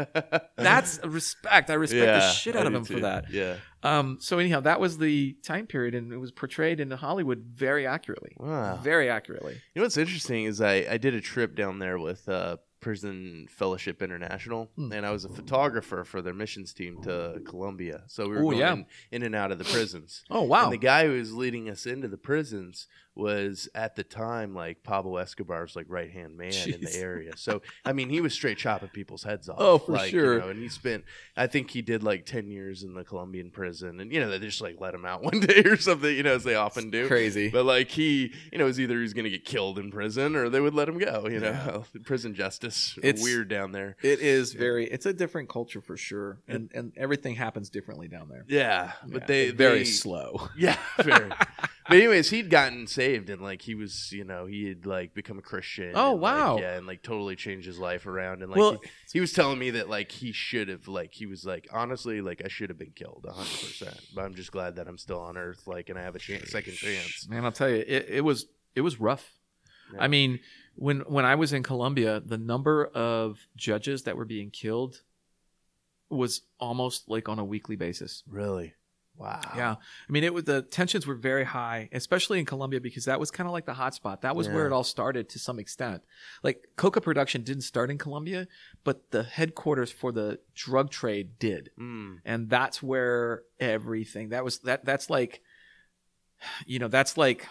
that's 0.57 0.99
respect. 1.03 1.69
I 1.69 1.75
respect 1.75 2.01
the 2.01 2.05
Yeah, 2.05 2.31
shit 2.31 2.55
I 2.55 2.59
out 2.59 2.67
of 2.67 2.73
do 2.73 2.77
him 2.79 2.85
for 2.85 2.99
that. 3.01 3.31
Yeah. 3.31 3.55
Um, 3.85 4.17
so 4.19 4.39
anyhow, 4.39 4.59
that 4.61 4.79
was 4.79 4.97
the 4.97 5.33
time 5.43 5.67
period, 5.67 5.93
and 5.95 6.11
it 6.11 6.17
was 6.17 6.31
portrayed 6.31 6.79
in 6.79 6.89
Hollywood 6.91 7.45
very 7.53 7.85
accurately. 7.85 8.35
Wow. 8.37 8.77
Very 8.77 9.09
accurately. 9.09 9.53
You 9.73 9.79
know 9.79 9.83
what's 9.83 9.97
interesting 9.97 10.45
is 10.45 10.59
I, 10.61 10.85
I 10.89 10.97
did 10.97 11.13
a 11.13 11.21
trip 11.21 11.55
down 11.55 11.79
there 11.79 11.99
with 11.99 12.27
uh, 12.27 12.57
Prison 12.79 13.47
Fellowship 13.49 14.01
International, 14.01 14.69
Hmm. 14.75 14.91
and 14.91 15.05
I 15.05 15.11
was 15.11 15.25
a 15.25 15.29
photographer 15.29 16.03
for 16.03 16.21
their 16.21 16.33
missions 16.33 16.73
team 16.73 17.01
to 17.03 17.41
Colombia. 17.45 18.03
So 18.07 18.27
we 18.27 18.35
were 18.35 18.41
Ooh, 18.41 18.51
going 18.51 18.57
yeah. 18.59 18.73
in, 18.73 18.85
in 19.11 19.23
and 19.23 19.35
out 19.35 19.51
of 19.51 19.57
the 19.57 19.63
prisons. 19.65 20.23
Oh 20.29 20.43
wow. 20.43 20.65
And 20.65 20.73
the 20.73 20.77
guy 20.77 21.05
who 21.05 21.13
was 21.13 21.33
leading 21.33 21.69
us 21.69 21.85
into 21.85 22.07
the 22.07 22.17
prisons 22.17 22.87
was 23.15 23.69
at 23.73 23.95
the 23.95 24.03
time 24.03 24.53
like 24.53 24.83
Pablo 24.83 25.17
Escobar's 25.17 25.75
like 25.75 25.85
right 25.87 26.11
hand 26.11 26.37
man 26.37 26.53
in 26.67 26.81
the 26.81 26.95
area. 26.95 27.31
So 27.37 27.61
I 27.83 27.93
mean, 27.93 28.09
he 28.09 28.21
was 28.21 28.33
straight 28.33 28.57
chopping 28.57 28.89
people's 28.89 29.23
heads 29.23 29.47
off. 29.49 29.57
Oh, 29.59 29.77
for 29.77 29.93
like, 29.93 30.11
you 30.11 30.19
sure. 30.19 30.39
know, 30.39 30.49
and 30.49 30.61
he 30.61 30.67
spent, 30.69 31.05
I 31.37 31.47
think 31.47 31.71
he 31.71 31.81
did 31.81 32.03
like 32.03 32.25
ten 32.25 32.49
years 32.49 32.83
in 32.83 32.93
the 32.93 33.03
Colombian 33.03 33.51
prison, 33.51 33.99
and 33.99 34.11
you 34.11 34.19
know 34.19 34.29
they 34.29 34.39
just 34.39 34.61
like 34.61 34.79
let 34.79 34.93
him 34.93 35.05
out 35.05 35.23
one 35.23 35.39
day 35.39 35.63
or 35.65 35.77
something, 35.77 36.13
you 36.15 36.23
know, 36.23 36.35
as 36.35 36.43
they 36.43 36.55
often 36.55 36.89
do. 36.89 37.07
Crazy. 37.07 37.49
But 37.49 37.65
like 37.65 37.89
he, 37.89 38.33
you 38.51 38.57
know, 38.57 38.65
it 38.65 38.67
was 38.67 38.79
either 38.79 38.99
he's 38.99 39.13
going 39.13 39.25
to 39.25 39.29
get 39.29 39.45
killed 39.45 39.79
in 39.79 39.91
prison 39.91 40.35
or 40.35 40.49
they 40.49 40.59
would 40.59 40.73
let 40.75 40.89
him 40.89 40.97
go. 40.97 41.27
You 41.27 41.39
know, 41.39 41.85
prison 42.03 42.35
justice 42.35 42.97
It's- 43.01 43.23
weird 43.23 43.47
down 43.47 43.71
there. 43.71 43.95
It 44.01 44.19
is 44.19 44.53
very. 44.53 44.85
It's 44.87 45.05
a 45.05 45.13
different 45.13 45.49
culture 45.49 45.81
for 45.81 45.95
sure, 45.97 46.39
and 46.47 46.69
and 46.73 46.91
everything 46.97 47.35
happens 47.35 47.69
differently 47.69 48.07
down 48.07 48.27
there. 48.29 48.45
Yeah, 48.47 48.91
but 49.07 49.27
they 49.27 49.51
very 49.51 49.79
they- 49.79 49.85
slow. 49.85 50.49
Yeah, 50.57 50.77
very. 51.01 51.31
But 51.87 51.97
anyways, 51.97 52.29
he'd 52.29 52.49
gotten 52.49 52.87
saved 52.87 53.29
and 53.29 53.41
like 53.41 53.61
he 53.61 53.75
was, 53.75 54.11
you 54.11 54.23
know, 54.23 54.45
he 54.45 54.67
had 54.67 54.85
like 54.85 55.13
become 55.13 55.37
a 55.37 55.41
Christian. 55.41 55.91
Oh, 55.95 56.13
and, 56.13 56.21
like, 56.21 56.35
wow. 56.35 56.57
yeah, 56.57 56.77
and 56.77 56.87
like 56.87 57.03
totally 57.03 57.35
changed 57.35 57.67
his 57.67 57.79
life 57.79 58.05
around. 58.07 58.41
And 58.41 58.51
like 58.51 58.59
Well- 58.59 58.79
he, 58.83 58.89
he 59.13 59.19
was 59.19 59.33
telling 59.33 59.59
me 59.59 59.71
that 59.71 59.89
like 59.89 60.11
he 60.11 60.31
should 60.31 60.67
have, 60.67 60.87
like 60.87 61.13
he 61.13 61.25
was 61.25 61.45
like 61.45 61.67
honestly, 61.71 62.21
like 62.21 62.41
I 62.43 62.47
should 62.47 62.69
have 62.69 62.77
been 62.79 62.93
killed 62.95 63.25
hundred 63.29 63.45
percent. 63.45 63.99
But 64.13 64.25
I'm 64.25 64.35
just 64.35 64.51
glad 64.51 64.75
that 64.77 64.87
I'm 64.87 64.97
still 64.97 65.19
on 65.19 65.37
Earth, 65.37 65.67
like, 65.67 65.89
and 65.89 65.97
I 65.99 66.03
have 66.03 66.15
a 66.15 66.19
chance, 66.19 66.49
second 66.51 66.73
chance. 66.73 67.27
Man, 67.29 67.45
I'll 67.45 67.51
tell 67.51 67.69
you, 67.69 67.83
it, 67.87 68.07
it 68.09 68.21
was 68.23 68.47
it 68.75 68.81
was 68.81 68.99
rough. 68.99 69.33
Yeah. 69.93 70.01
I 70.01 70.07
mean, 70.07 70.39
when 70.75 71.01
when 71.01 71.25
I 71.25 71.35
was 71.35 71.53
in 71.53 71.63
Colombia, 71.63 72.19
the 72.19 72.37
number 72.37 72.85
of 72.85 73.47
judges 73.55 74.03
that 74.03 74.17
were 74.17 74.25
being 74.25 74.49
killed 74.49 75.01
was 76.09 76.41
almost 76.59 77.09
like 77.09 77.29
on 77.29 77.39
a 77.39 77.45
weekly 77.45 77.75
basis. 77.75 78.23
Really, 78.27 78.73
wow. 79.17 79.39
Yeah, 79.55 79.71
I 79.73 80.11
mean, 80.11 80.23
it 80.23 80.33
was 80.33 80.43
the 80.45 80.61
tensions 80.61 81.05
were 81.07 81.15
very 81.15 81.43
high, 81.43 81.89
especially 81.91 82.39
in 82.39 82.45
Colombia 82.45 82.81
because 82.81 83.05
that 83.05 83.19
was 83.19 83.31
kind 83.31 83.47
of 83.47 83.53
like 83.53 83.65
the 83.65 83.73
hotspot. 83.73 84.21
That 84.21 84.35
was 84.35 84.47
where 84.49 84.65
it 84.67 84.71
all 84.73 84.83
started 84.83 85.29
to 85.29 85.39
some 85.39 85.59
extent. 85.59 86.03
Like 86.43 86.67
coca 86.75 87.01
production 87.01 87.43
didn't 87.43 87.63
start 87.63 87.89
in 87.91 87.97
Colombia, 87.97 88.47
but 88.83 89.11
the 89.11 89.23
headquarters 89.23 89.91
for 89.91 90.11
the 90.11 90.39
drug 90.53 90.89
trade 90.91 91.39
did, 91.39 91.69
Mm, 91.79 92.19
and 92.25 92.49
that's 92.49 92.81
where 92.83 93.43
everything 93.59 94.29
that 94.29 94.43
was 94.43 94.59
that 94.59 94.85
that's 94.85 95.09
like, 95.09 95.41
you 96.65 96.79
know, 96.79 96.87
that's 96.87 97.17
like 97.17 97.47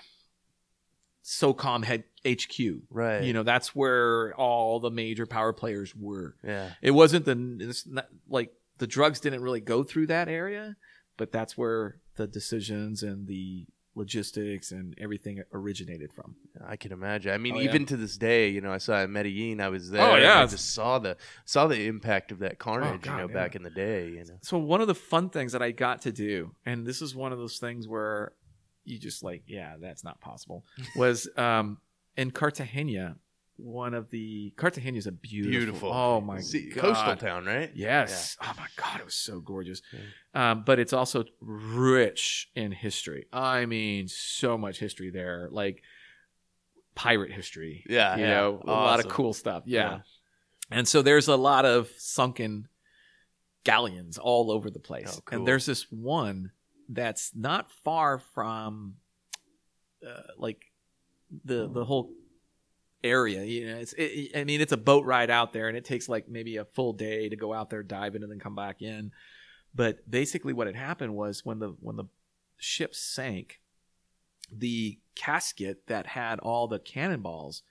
SOCOM 1.24 1.84
head 1.84 2.04
HQ. 2.26 2.82
right. 2.90 3.22
You 3.22 3.32
know, 3.32 3.42
that's 3.42 3.74
where 3.74 4.34
all 4.34 4.80
the 4.80 4.90
major 4.90 5.26
power 5.26 5.52
players 5.52 5.94
were. 5.94 6.36
Yeah. 6.44 6.70
It 6.82 6.90
wasn't 6.90 7.24
the 7.24 7.56
it's 7.68 7.86
not, 7.86 8.08
like 8.28 8.52
the 8.78 8.86
drugs 8.86 9.20
didn't 9.20 9.42
really 9.42 9.60
go 9.60 9.82
through 9.84 10.08
that 10.08 10.28
area, 10.28 10.76
but 11.16 11.32
that's 11.32 11.56
where 11.56 11.96
the 12.16 12.26
decisions 12.26 13.02
and 13.02 13.26
the 13.26 13.66
logistics 13.96 14.72
and 14.72 14.94
everything 15.00 15.42
originated 15.52 16.12
from. 16.12 16.34
I 16.66 16.76
can 16.76 16.92
imagine. 16.92 17.32
I 17.32 17.38
mean, 17.38 17.54
Oh, 17.54 17.60
yeah. 17.60 17.68
even 17.68 17.86
to 17.86 17.96
this 17.96 18.16
day, 18.16 18.48
you 18.48 18.60
know, 18.60 18.72
I 18.72 18.78
saw 18.78 19.02
in 19.02 19.12
Medellin. 19.12 19.60
I 19.60 19.68
was 19.68 19.90
there. 19.90 20.02
Oh, 20.02 20.16
yeah. 20.16 20.42
I 20.42 20.46
just 20.46 20.74
saw 20.74 20.98
the 20.98 21.16
saw 21.44 21.66
the 21.68 21.86
impact 21.86 22.32
of 22.32 22.40
that 22.40 22.58
carnage. 22.58 23.02
God, 23.02 23.10
you 23.12 23.16
know, 23.18 23.28
yeah. 23.28 23.34
back 23.34 23.54
in 23.54 23.62
the 23.62 23.70
day. 23.70 24.08
You 24.08 24.24
know. 24.24 24.38
So 24.42 24.58
one 24.58 24.80
of 24.80 24.88
the 24.88 24.94
fun 24.94 25.30
things 25.30 25.52
that 25.52 25.62
I 25.62 25.70
got 25.70 26.02
to 26.02 26.12
do, 26.12 26.54
and 26.66 26.86
this 26.86 27.02
is 27.02 27.14
one 27.14 27.32
of 27.32 27.38
those 27.38 27.58
things 27.58 27.86
where 27.86 28.32
you 28.84 28.98
just 28.98 29.22
like, 29.22 29.44
yeah, 29.46 29.76
that's 29.80 30.04
not 30.04 30.20
possible, 30.20 30.64
was 30.96 31.28
um, 31.36 31.78
in 32.16 32.30
Cartagena. 32.30 33.16
One 33.56 33.94
of 33.94 34.10
the 34.10 34.52
Cartagena 34.56 34.98
is 34.98 35.06
a 35.06 35.12
beautiful, 35.12 35.50
Beautiful. 35.52 35.92
Oh 35.92 36.20
my 36.20 36.40
See, 36.40 36.70
god, 36.70 36.80
coastal 36.80 37.16
town, 37.16 37.44
right? 37.46 37.70
Yes. 37.74 38.36
Oh 38.42 38.52
my 38.58 38.66
god, 38.76 38.98
it 39.00 39.04
was 39.04 39.14
so 39.14 39.38
gorgeous. 39.40 39.80
Um, 40.34 40.64
but 40.66 40.78
it's 40.80 40.92
also 40.92 41.24
rich 41.40 42.50
in 42.56 42.72
history. 42.72 43.26
I 43.32 43.66
mean, 43.66 44.08
so 44.08 44.58
much 44.58 44.80
history 44.80 45.10
there, 45.10 45.48
like 45.52 45.82
pirate 46.96 47.30
history. 47.30 47.84
Yeah, 47.88 48.16
you 48.16 48.22
yeah. 48.22 48.30
know, 48.30 48.62
a 48.64 48.70
lot 48.70 48.98
of 49.00 49.08
cool 49.08 49.32
stuff. 49.32 49.62
Yeah. 49.66 49.90
Yeah. 49.90 49.98
and 50.70 50.88
so 50.88 51.02
there's 51.02 51.28
a 51.28 51.36
lot 51.36 51.64
of 51.64 51.88
sunken 51.96 52.66
galleons 53.64 54.18
all 54.18 54.50
over 54.50 54.68
the 54.68 54.80
place, 54.80 55.14
Oh, 55.16 55.20
cool. 55.24 55.38
and 55.38 55.46
there's 55.48 55.64
this 55.66 55.86
one 55.90 56.50
that's 56.88 57.30
not 57.34 57.70
far 57.84 58.18
from, 58.18 58.94
uh, 60.06 60.22
like, 60.38 60.58
the 61.44 61.68
the 61.72 61.84
whole 61.84 62.12
area. 63.04 63.44
You 63.44 63.66
know, 63.68 63.76
it's 63.78 63.92
it, 63.92 64.32
I 64.36 64.42
mean, 64.44 64.60
it's 64.60 64.72
a 64.72 64.76
boat 64.76 65.04
ride 65.04 65.30
out 65.30 65.52
there, 65.52 65.68
and 65.68 65.76
it 65.76 65.84
takes 65.84 66.08
like 66.08 66.28
maybe 66.28 66.56
a 66.56 66.64
full 66.64 66.92
day 66.94 67.28
to 67.28 67.36
go 67.36 67.52
out 67.52 67.70
there, 67.70 67.82
dive 67.84 68.16
in, 68.16 68.22
and 68.22 68.32
then 68.32 68.40
come 68.40 68.56
back 68.56 68.82
in. 68.82 69.12
But 69.74 70.08
basically, 70.10 70.52
what 70.52 70.66
had 70.66 70.76
happened 70.76 71.14
was 71.14 71.44
when 71.44 71.58
the 71.60 71.76
when 71.80 71.96
the 71.96 72.04
ship 72.56 72.94
sank, 72.94 73.60
the 74.50 74.98
casket 75.14 75.86
that 75.86 76.06
had 76.06 76.38
all 76.40 76.66
the 76.66 76.78
cannonballs, 76.78 77.62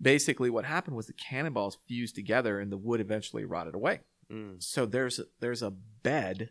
basically 0.00 0.50
what 0.50 0.64
happened 0.64 0.96
was 0.96 1.06
the 1.06 1.12
cannonballs 1.12 1.78
fused 1.86 2.14
together, 2.14 2.58
and 2.58 2.72
the 2.72 2.76
wood 2.76 3.00
eventually 3.00 3.44
rotted 3.44 3.74
away. 3.74 4.00
Mm, 4.32 4.62
So 4.62 4.86
there's 4.86 5.20
there's 5.40 5.62
a 5.62 5.70
bed 5.70 6.50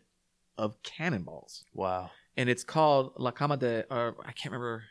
of 0.56 0.80
cannonballs 0.84 1.64
wow. 1.74 2.10
and 2.36 2.48
it's 2.48 2.62
called 2.62 3.12
La 3.18 3.32
Cama 3.32 3.56
de, 3.56 3.84
or 3.90 4.14
I 4.24 4.30
can't 4.30 4.52
remember, 4.52 4.84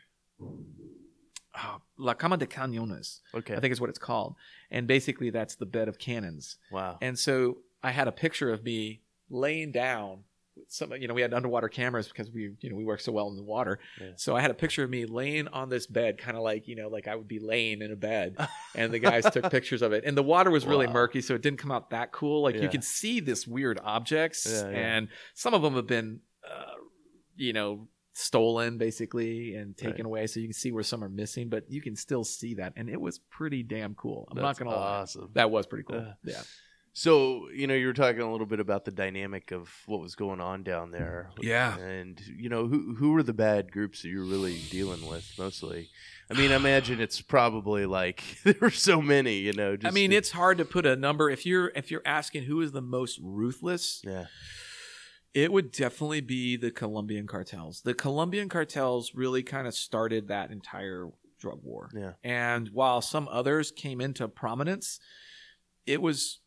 oh, 1.56 1.80
La 1.98 2.14
Cama 2.14 2.36
de 2.36 2.46
Cañones. 2.46 3.20
Okay. 3.34 3.54
I 3.54 3.60
think 3.60 3.72
is 3.72 3.80
what 3.80 3.90
it's 3.90 3.98
called. 3.98 4.34
And 4.70 4.86
basically, 4.86 5.30
that's 5.30 5.54
the 5.56 5.66
bed 5.66 5.88
of 5.88 5.98
cannons. 5.98 6.56
wow. 6.70 6.98
And 7.00 7.18
so 7.18 7.58
I 7.82 7.90
had 7.90 8.08
a 8.08 8.12
picture 8.12 8.52
of 8.52 8.64
me 8.64 9.00
laying 9.30 9.72
down. 9.72 10.24
with 10.56 10.70
Some, 10.70 10.92
you 10.94 11.06
know, 11.08 11.14
we 11.14 11.22
had 11.22 11.34
underwater 11.34 11.68
cameras 11.68 12.08
because 12.08 12.30
we, 12.30 12.52
you 12.60 12.70
know, 12.70 12.76
we 12.76 12.84
work 12.84 13.00
so 13.00 13.12
well 13.12 13.28
in 13.28 13.36
the 13.36 13.42
water. 13.42 13.78
Yeah. 14.00 14.12
So 14.16 14.34
I 14.36 14.40
had 14.40 14.50
a 14.50 14.54
picture 14.54 14.82
of 14.84 14.90
me 14.90 15.04
laying 15.04 15.48
on 15.48 15.68
this 15.68 15.86
bed, 15.86 16.16
kind 16.18 16.36
of 16.36 16.42
like, 16.42 16.66
you 16.68 16.76
know, 16.76 16.88
like 16.88 17.06
I 17.08 17.14
would 17.14 17.28
be 17.28 17.38
laying 17.40 17.82
in 17.82 17.90
a 17.92 17.96
bed. 17.96 18.36
And 18.76 18.92
the 18.92 18.98
guys 18.98 19.24
took 19.30 19.50
pictures 19.50 19.82
of 19.82 19.92
it. 19.92 20.02
And 20.04 20.16
the 20.16 20.22
water 20.22 20.50
was 20.50 20.66
really 20.66 20.86
Wow. 20.88 20.94
murky, 20.94 21.20
so 21.20 21.34
it 21.36 21.42
didn't 21.42 21.60
come 21.60 21.70
out 21.70 21.90
that 21.90 22.10
cool. 22.10 22.42
Like 22.42 22.56
Yeah. 22.56 22.62
you 22.62 22.68
can 22.68 22.82
see 22.82 23.20
this 23.20 23.46
weird 23.46 23.78
objects, 23.84 24.46
yeah. 24.50 24.66
and 24.68 25.08
some 25.34 25.54
of 25.54 25.62
them 25.62 25.74
have 25.74 25.86
been, 25.86 26.20
uh, 26.48 26.74
you 27.36 27.52
know, 27.52 27.86
stolen 28.14 28.78
basically 28.78 29.54
and 29.56 29.76
taken 29.76 29.96
Right. 29.96 30.06
away. 30.06 30.26
So 30.28 30.40
you 30.40 30.46
can 30.46 30.54
see 30.54 30.72
where 30.72 30.82
some 30.84 31.02
are 31.04 31.08
missing, 31.08 31.48
but 31.48 31.64
you 31.70 31.82
can 31.82 31.96
still 31.96 32.24
see 32.24 32.54
that, 32.54 32.72
and 32.76 32.88
it 32.88 33.00
was 33.00 33.18
pretty 33.18 33.62
damn 33.62 33.94
cool. 33.94 34.26
I'm 34.30 34.36
That's 34.36 34.58
not 34.60 34.64
gonna 34.64 34.76
lie, 34.76 35.04
that 35.34 35.50
was 35.50 35.66
pretty 35.66 35.84
cool. 35.84 35.98
Uh, 35.98 36.14
yeah, 36.24 36.42
So, 36.96 37.48
you 37.52 37.66
know, 37.66 37.74
you 37.74 37.88
were 37.88 37.92
talking 37.92 38.20
a 38.20 38.30
little 38.30 38.46
bit 38.46 38.60
about 38.60 38.84
the 38.84 38.92
dynamic 38.92 39.50
of 39.50 39.68
what 39.86 40.00
was 40.00 40.14
going 40.14 40.40
on 40.40 40.62
down 40.62 40.92
there. 40.92 41.30
Yeah. 41.40 41.76
And, 41.76 42.20
you 42.38 42.48
know, 42.48 42.68
who 42.68 42.94
who 42.94 43.10
were 43.10 43.24
the 43.24 43.32
bad 43.34 43.72
groups 43.72 44.02
that 44.02 44.08
you're 44.10 44.22
really 44.24 44.60
dealing 44.70 45.04
with 45.08 45.28
mostly? 45.36 45.88
I 46.30 46.34
mean, 46.34 46.52
I 46.52 46.54
imagine 46.54 47.00
it's 47.00 47.20
probably 47.20 47.84
like 47.84 48.22
there 48.44 48.54
were 48.60 48.70
so 48.70 49.02
many, 49.02 49.38
you 49.38 49.52
know. 49.54 49.76
Just 49.76 49.90
I 49.90 49.92
mean, 49.92 50.12
it's 50.12 50.30
hard 50.30 50.58
to 50.58 50.64
put 50.64 50.86
a 50.86 50.94
number. 50.94 51.28
If 51.30 51.44
you're 51.44 51.72
if 51.74 51.90
you're 51.90 52.06
asking 52.06 52.44
who 52.44 52.60
is 52.60 52.70
the 52.70 52.80
most 52.80 53.18
ruthless, 53.20 54.00
yeah. 54.06 54.26
It 55.34 55.52
would 55.52 55.72
definitely 55.72 56.20
be 56.20 56.56
the 56.56 56.70
Colombian 56.70 57.26
cartels. 57.26 57.82
The 57.82 57.92
Colombian 57.94 58.48
cartels 58.48 59.12
really 59.14 59.42
kind 59.42 59.66
of 59.66 59.74
started 59.74 60.28
that 60.28 60.50
entire 60.52 61.08
drug 61.40 61.58
war. 61.62 61.90
Yeah. 61.92 62.12
And 62.22 62.68
while 62.72 63.00
some 63.02 63.28
others 63.30 63.70
came 63.72 64.00
into 64.00 64.28
prominence, 64.28 65.00
it 65.86 66.00
was 66.00 66.40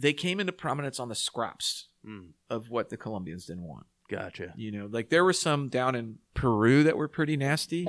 they 0.00 0.12
came 0.12 0.40
into 0.40 0.52
prominence 0.52 0.98
on 1.00 1.08
the 1.08 1.14
scraps 1.14 1.86
Mm, 2.06 2.30
of 2.48 2.70
what 2.70 2.88
the 2.88 2.96
Colombians 2.96 3.44
didn't 3.44 3.64
want. 3.68 3.84
gotcha. 4.08 4.54
You 4.56 4.72
know, 4.72 4.88
like 4.90 5.10
there 5.10 5.22
were 5.22 5.34
some 5.34 5.68
down 5.68 5.94
in 5.94 6.16
Peru 6.32 6.82
that 6.84 6.96
were 6.96 7.08
pretty 7.08 7.36
nasty. 7.36 7.86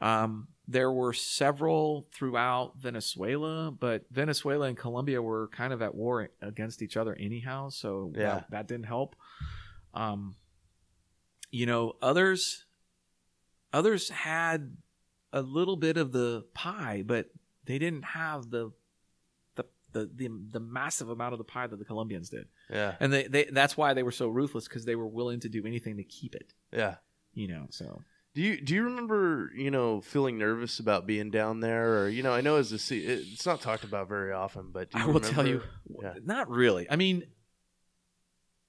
Um, 0.00 0.46
there 0.72 0.90
were 0.90 1.12
several 1.12 2.06
throughout 2.12 2.72
Venezuela, 2.78 3.70
but 3.70 4.04
Venezuela 4.10 4.66
and 4.66 4.76
Colombia 4.76 5.20
were 5.20 5.48
kind 5.48 5.72
of 5.72 5.82
at 5.82 5.94
war 5.94 6.30
against 6.40 6.82
each 6.82 6.96
other 6.96 7.14
anyhow, 7.18 7.68
so 7.68 8.12
Yeah. 8.14 8.22
that, 8.34 8.50
that 8.50 8.68
didn't 8.68 8.86
help. 8.86 9.14
Um, 9.94 10.36
you 11.50 11.66
know, 11.66 11.94
others 12.00 12.64
others 13.72 14.08
had 14.10 14.76
a 15.32 15.40
little 15.42 15.76
bit 15.76 15.96
of 15.96 16.12
the 16.12 16.44
pie, 16.54 17.02
but 17.06 17.30
they 17.64 17.78
didn't 17.78 18.04
have 18.04 18.50
the 18.50 18.72
the 19.56 19.64
the 19.92 20.10
the, 20.14 20.28
the 20.52 20.60
massive 20.60 21.08
amount 21.10 21.32
of 21.34 21.38
the 21.38 21.44
pie 21.44 21.66
that 21.66 21.78
the 21.78 21.84
Colombians 21.84 22.30
did, 22.30 22.48
Yeah. 22.70 22.96
and 23.00 23.12
they, 23.12 23.26
they 23.26 23.44
that's 23.44 23.76
why 23.76 23.92
they 23.94 24.02
were 24.02 24.10
so 24.12 24.28
ruthless 24.28 24.66
because 24.68 24.84
they 24.84 24.96
were 24.96 25.06
willing 25.06 25.40
to 25.40 25.48
do 25.48 25.66
anything 25.66 25.96
to 25.98 26.04
keep 26.04 26.34
it. 26.34 26.52
Yeah. 26.72 26.96
You 27.34 27.48
know, 27.48 27.66
so 27.70 28.02
Do 28.34 28.40
you 28.40 28.60
do 28.60 28.74
you 28.74 28.84
remember 28.84 29.50
you 29.54 29.70
know 29.70 30.00
feeling 30.00 30.38
nervous 30.38 30.78
about 30.78 31.06
being 31.06 31.30
down 31.30 31.60
there, 31.60 31.98
or 32.02 32.08
you 32.08 32.22
know 32.22 32.32
I 32.32 32.40
know 32.40 32.56
as 32.56 32.72
a 32.72 32.94
it's 32.96 33.44
not 33.44 33.60
talked 33.60 33.84
about 33.84 34.08
very 34.08 34.32
often, 34.32 34.70
but 34.72 34.90
do 34.90 34.98
you 34.98 35.04
I 35.04 35.06
will 35.06 35.20
tell 35.20 35.46
you, 35.46 35.62
Yeah. 36.02 36.14
not 36.24 36.48
really. 36.48 36.90
I 36.90 36.96
mean, 36.96 37.24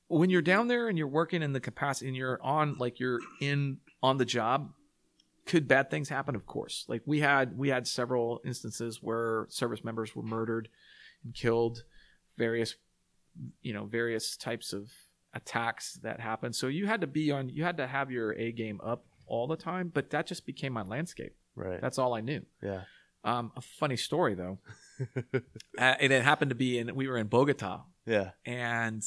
when 0.07 0.29
you're 0.29 0.41
down 0.41 0.67
there 0.67 0.89
and 0.89 0.97
you're 0.97 1.07
working 1.07 1.41
in 1.41 1.53
the 1.53 1.61
capacity 1.61 2.07
and 2.09 2.17
you're 2.17 2.41
on 2.43 2.75
like 2.77 2.99
you're 2.99 3.19
in 3.39 3.77
on 4.01 4.17
the 4.17 4.25
job, 4.25 4.73
could 5.45 5.65
bad 5.65 5.89
things 5.89 6.09
happen? 6.09 6.35
Of 6.35 6.45
course. 6.45 6.83
Like 6.89 7.01
we 7.05 7.21
had 7.21 7.57
we 7.57 7.69
had 7.69 7.87
several 7.87 8.41
instances 8.45 8.99
where 9.01 9.45
service 9.49 9.83
members 9.83 10.13
were 10.13 10.23
murdered 10.23 10.67
and 11.23 11.33
killed, 11.33 11.83
various 12.37 12.75
you 13.61 13.71
know 13.73 13.85
various 13.85 14.35
types 14.35 14.73
of 14.73 14.91
attacks 15.33 15.93
that 16.03 16.19
happened. 16.19 16.53
So 16.53 16.67
you 16.67 16.85
had 16.85 16.99
to 16.99 17.07
be 17.07 17.31
on 17.31 17.47
you 17.47 17.63
had 17.63 17.77
to 17.77 17.87
have 17.87 18.11
your 18.11 18.33
A 18.33 18.51
game 18.51 18.81
up 18.83 19.05
all 19.25 19.47
the 19.47 19.55
time. 19.57 19.91
But 19.93 20.09
that 20.11 20.27
just 20.27 20.45
became 20.45 20.73
my 20.73 20.83
landscape. 20.83 21.35
right, 21.55 21.81
That's 21.81 21.97
all 21.97 22.13
I 22.13 22.21
knew. 22.21 22.41
yeah, 22.61 22.81
Um, 23.23 23.51
a 23.55 23.61
funny 23.61 23.97
story 23.97 24.35
though, 24.35 24.59
uh, 25.33 25.39
and 25.77 26.11
it 26.13 26.23
happened 26.23 26.49
to 26.49 26.55
be 26.55 26.77
in 26.77 26.93
we 26.95 27.07
were 27.07 27.17
in 27.17 27.27
Bogota, 27.27 27.83
yeah, 28.05 28.31
and 28.45 29.01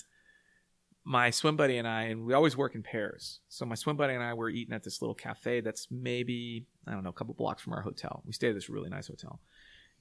my 1.05 1.31
swim 1.31 1.57
buddy 1.57 1.79
and 1.79 1.87
I, 1.87 2.05
and 2.05 2.25
we 2.27 2.35
always 2.35 2.57
work 2.57 2.75
in 2.75 2.83
pairs. 2.83 3.41
So 3.49 3.65
my 3.65 3.77
swim 3.77 3.97
buddy 3.97 4.15
and 4.15 4.23
I 4.25 4.35
were 4.35 4.49
eating 4.51 4.75
at 4.75 4.83
this 4.83 5.01
little 5.01 5.15
cafe 5.15 5.61
that's 5.61 5.87
maybe 5.91 6.67
I 6.87 6.93
don't 6.93 7.05
know 7.05 7.11
a 7.11 7.13
couple 7.13 7.35
blocks 7.35 7.63
from 7.63 7.75
our 7.75 7.83
hotel. 7.83 8.23
We 8.27 8.33
stayed 8.33 8.49
at 8.51 8.55
this 8.55 8.69
really 8.69 8.91
nice 8.91 9.07
hotel, 9.07 9.41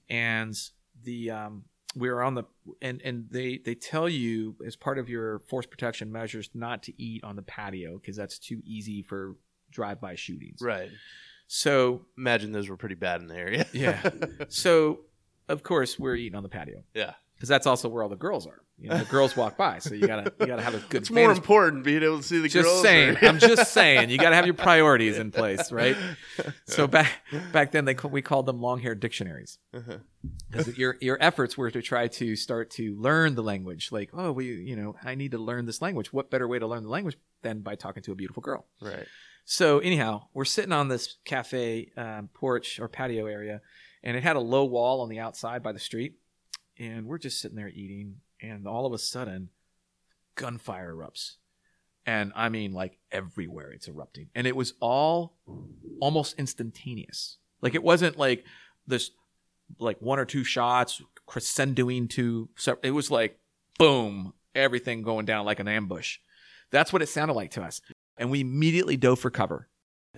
and 0.08 0.54
the 1.04 1.30
um, 1.30 1.64
we 1.94 2.10
were 2.10 2.22
on 2.22 2.34
the 2.34 2.44
and 2.82 3.00
and 3.04 3.26
they 3.30 3.58
they 3.58 3.74
tell 3.74 4.08
you 4.08 4.56
as 4.66 4.74
part 4.76 4.98
of 4.98 5.08
your 5.08 5.38
force 5.48 5.66
protection 5.66 6.10
measures 6.10 6.50
not 6.54 6.82
to 6.84 7.02
eat 7.02 7.22
on 7.22 7.36
the 7.36 7.42
patio 7.42 7.98
because 7.98 8.16
that's 8.16 8.38
too 8.38 8.60
easy 8.64 9.02
for 9.02 9.36
drive-by 9.70 10.14
shootings. 10.16 10.60
right. 10.62 10.90
So 11.48 12.06
Imagine 12.18 12.50
those 12.52 12.68
were 12.68 12.76
pretty 12.76 12.96
bad 12.96 13.20
in 13.20 13.28
the 13.28 13.36
area. 13.36 13.66
Yeah. 13.72 14.02
so 14.48 15.00
of 15.48 15.62
course 15.62 15.98
we're 15.98 16.16
eating 16.16 16.34
on 16.36 16.42
the 16.42 16.48
patio 16.48 16.82
yeah. 16.94 17.12
because 17.36 17.48
that's 17.48 17.66
also 17.68 17.88
where 17.88 18.02
all 18.02 18.08
the 18.08 18.16
girls 18.16 18.46
are. 18.46 18.62
You 18.78 18.90
know, 18.90 18.98
the 18.98 19.04
girls 19.06 19.34
walk 19.38 19.56
by, 19.56 19.78
so 19.78 19.94
you 19.94 20.06
gotta 20.06 20.30
you 20.38 20.44
gotta 20.46 20.60
have 20.60 20.74
a 20.74 20.80
good. 20.90 21.00
It's 21.00 21.10
more 21.10 21.32
important 21.32 21.82
being 21.82 22.02
able 22.02 22.18
to 22.18 22.22
see 22.22 22.40
the 22.40 22.48
Just 22.48 22.64
girls. 22.64 22.74
Just 22.74 22.82
saying, 22.82 23.16
or- 23.22 23.26
I'm 23.28 23.38
just 23.38 23.72
saying, 23.72 24.10
you 24.10 24.18
gotta 24.18 24.34
have 24.36 24.44
your 24.44 24.52
priorities 24.52 25.16
in 25.16 25.30
place, 25.30 25.72
right? 25.72 25.96
So 26.66 26.86
back 26.86 27.10
back 27.52 27.72
then, 27.72 27.86
they 27.86 27.94
we 28.10 28.20
called 28.20 28.44
them 28.44 28.60
long 28.60 28.80
haired 28.80 29.00
dictionaries 29.00 29.58
Uh-huh. 29.72 29.96
because 30.50 30.76
your 30.76 30.98
your 31.00 31.16
efforts 31.22 31.56
were 31.56 31.70
to 31.70 31.80
try 31.80 32.08
to 32.08 32.36
start 32.36 32.68
to 32.72 32.94
learn 33.00 33.34
the 33.34 33.42
language. 33.42 33.92
Like, 33.92 34.10
oh, 34.12 34.30
we 34.32 34.44
you 34.52 34.76
know, 34.76 34.94
I 35.02 35.14
need 35.14 35.30
to 35.30 35.38
learn 35.38 35.64
this 35.64 35.80
language. 35.80 36.12
What 36.12 36.28
better 36.30 36.46
way 36.46 36.58
to 36.58 36.66
learn 36.66 36.82
the 36.82 36.90
language 36.90 37.16
than 37.40 37.60
by 37.60 37.76
talking 37.76 38.02
to 38.02 38.12
a 38.12 38.14
beautiful 38.14 38.42
girl? 38.42 38.66
right. 38.82 39.06
So 39.48 39.78
anyhow, 39.78 40.24
we're 40.34 40.44
sitting 40.44 40.72
on 40.72 40.88
this 40.88 41.18
cafe 41.24 41.92
um, 41.96 42.28
porch 42.34 42.80
or 42.80 42.88
patio 42.88 43.26
area, 43.26 43.60
and 44.02 44.16
it 44.16 44.24
had 44.24 44.34
a 44.34 44.40
low 44.40 44.64
wall 44.64 45.00
on 45.00 45.08
the 45.08 45.20
outside 45.20 45.62
by 45.62 45.70
the 45.70 45.78
street, 45.78 46.16
and 46.80 47.06
we're 47.06 47.18
just 47.18 47.40
sitting 47.40 47.56
there 47.56 47.68
eating, 47.68 48.16
and 48.42 48.66
all 48.66 48.86
of 48.86 48.92
a 48.92 48.98
sudden, 48.98 49.50
gunfire 50.34 50.92
erupts, 50.92 51.36
and 52.04 52.32
I 52.34 52.48
mean 52.48 52.72
like 52.72 52.98
everywhere 53.12 53.70
it's 53.70 53.86
erupting, 53.86 54.30
and 54.34 54.48
it 54.48 54.56
was 54.56 54.74
all 54.80 55.36
almost 56.00 56.34
instantaneous. 56.40 57.38
Like 57.62 57.76
it 57.76 57.84
wasn't 57.84 58.18
like 58.18 58.44
this, 58.88 59.12
like 59.78 60.02
one 60.02 60.18
or 60.18 60.24
two 60.24 60.42
shots 60.42 61.00
crescendoing 61.28 62.10
to. 62.10 62.48
It 62.82 62.90
was 62.90 63.12
like 63.12 63.38
boom, 63.78 64.32
everything 64.56 65.02
going 65.02 65.24
down 65.24 65.46
like 65.46 65.60
an 65.60 65.68
ambush. 65.68 66.18
That's 66.72 66.92
what 66.92 67.00
it 67.00 67.08
sounded 67.08 67.34
like 67.34 67.52
to 67.52 67.62
us 67.62 67.80
and 68.16 68.30
we 68.30 68.40
immediately 68.40 68.96
dove 68.96 69.18
for 69.18 69.30
cover. 69.30 69.68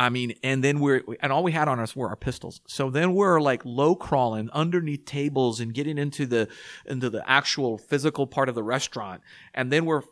I 0.00 0.10
mean, 0.10 0.34
and 0.42 0.62
then 0.62 0.78
we're 0.80 1.02
and 1.20 1.32
all 1.32 1.42
we 1.42 1.52
had 1.52 1.68
on 1.68 1.80
us 1.80 1.96
were 1.96 2.08
our 2.08 2.16
pistols. 2.16 2.60
So 2.66 2.90
then 2.90 3.14
we're 3.14 3.40
like 3.40 3.62
low 3.64 3.96
crawling 3.96 4.48
underneath 4.50 5.04
tables 5.04 5.60
and 5.60 5.74
getting 5.74 5.98
into 5.98 6.26
the 6.26 6.48
into 6.86 7.10
the 7.10 7.28
actual 7.28 7.78
physical 7.78 8.26
part 8.26 8.48
of 8.48 8.54
the 8.54 8.62
restaurant, 8.62 9.22
and 9.54 9.72
then 9.72 9.86
we're 9.86 10.02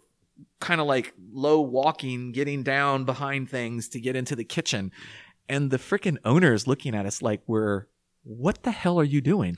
kind 0.61 0.81
of 0.81 0.87
like 0.87 1.15
low 1.33 1.61
walking, 1.61 2.33
getting 2.33 2.63
down 2.63 3.05
behind 3.05 3.49
things 3.49 3.89
to 3.91 4.01
get 4.01 4.17
into 4.17 4.35
the 4.35 4.45
kitchen, 4.45 4.91
and 5.49 5.71
the 5.71 5.79
freaking 5.79 6.19
owner 6.25 6.53
is 6.53 6.67
looking 6.67 6.95
at 6.95 7.07
us 7.07 7.23
like 7.23 7.43
we're 7.47 7.87
what 8.25 8.65
the 8.65 8.73
hell 8.73 8.99
are 8.99 9.05
you 9.05 9.21
doing? 9.21 9.57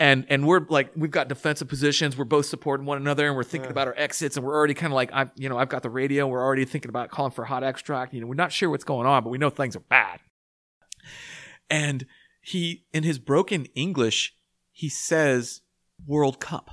And 0.00 0.26
and 0.28 0.46
we're 0.46 0.66
like 0.68 0.90
we've 0.96 1.10
got 1.10 1.28
defensive 1.28 1.68
positions. 1.68 2.16
We're 2.16 2.24
both 2.24 2.46
supporting 2.46 2.84
one 2.84 2.98
another, 2.98 3.26
and 3.26 3.36
we're 3.36 3.44
thinking 3.44 3.70
about 3.70 3.86
our 3.86 3.94
exits. 3.96 4.36
And 4.36 4.44
we're 4.44 4.54
already 4.54 4.74
kind 4.74 4.92
of 4.92 4.96
like 4.96 5.12
I, 5.12 5.30
you 5.36 5.48
know, 5.48 5.56
I've 5.56 5.68
got 5.68 5.82
the 5.82 5.90
radio. 5.90 6.26
We're 6.26 6.42
already 6.42 6.64
thinking 6.64 6.88
about 6.88 7.10
calling 7.10 7.30
for 7.30 7.44
hot 7.44 7.62
extract. 7.62 8.12
You 8.12 8.20
know, 8.20 8.26
we're 8.26 8.34
not 8.34 8.50
sure 8.50 8.70
what's 8.70 8.84
going 8.84 9.06
on, 9.06 9.22
but 9.22 9.30
we 9.30 9.38
know 9.38 9.50
things 9.50 9.76
are 9.76 9.80
bad. 9.80 10.20
And 11.70 12.06
he, 12.40 12.84
in 12.92 13.04
his 13.04 13.18
broken 13.18 13.66
English, 13.74 14.34
he 14.72 14.88
says 14.88 15.62
World 16.06 16.40
Cup, 16.40 16.70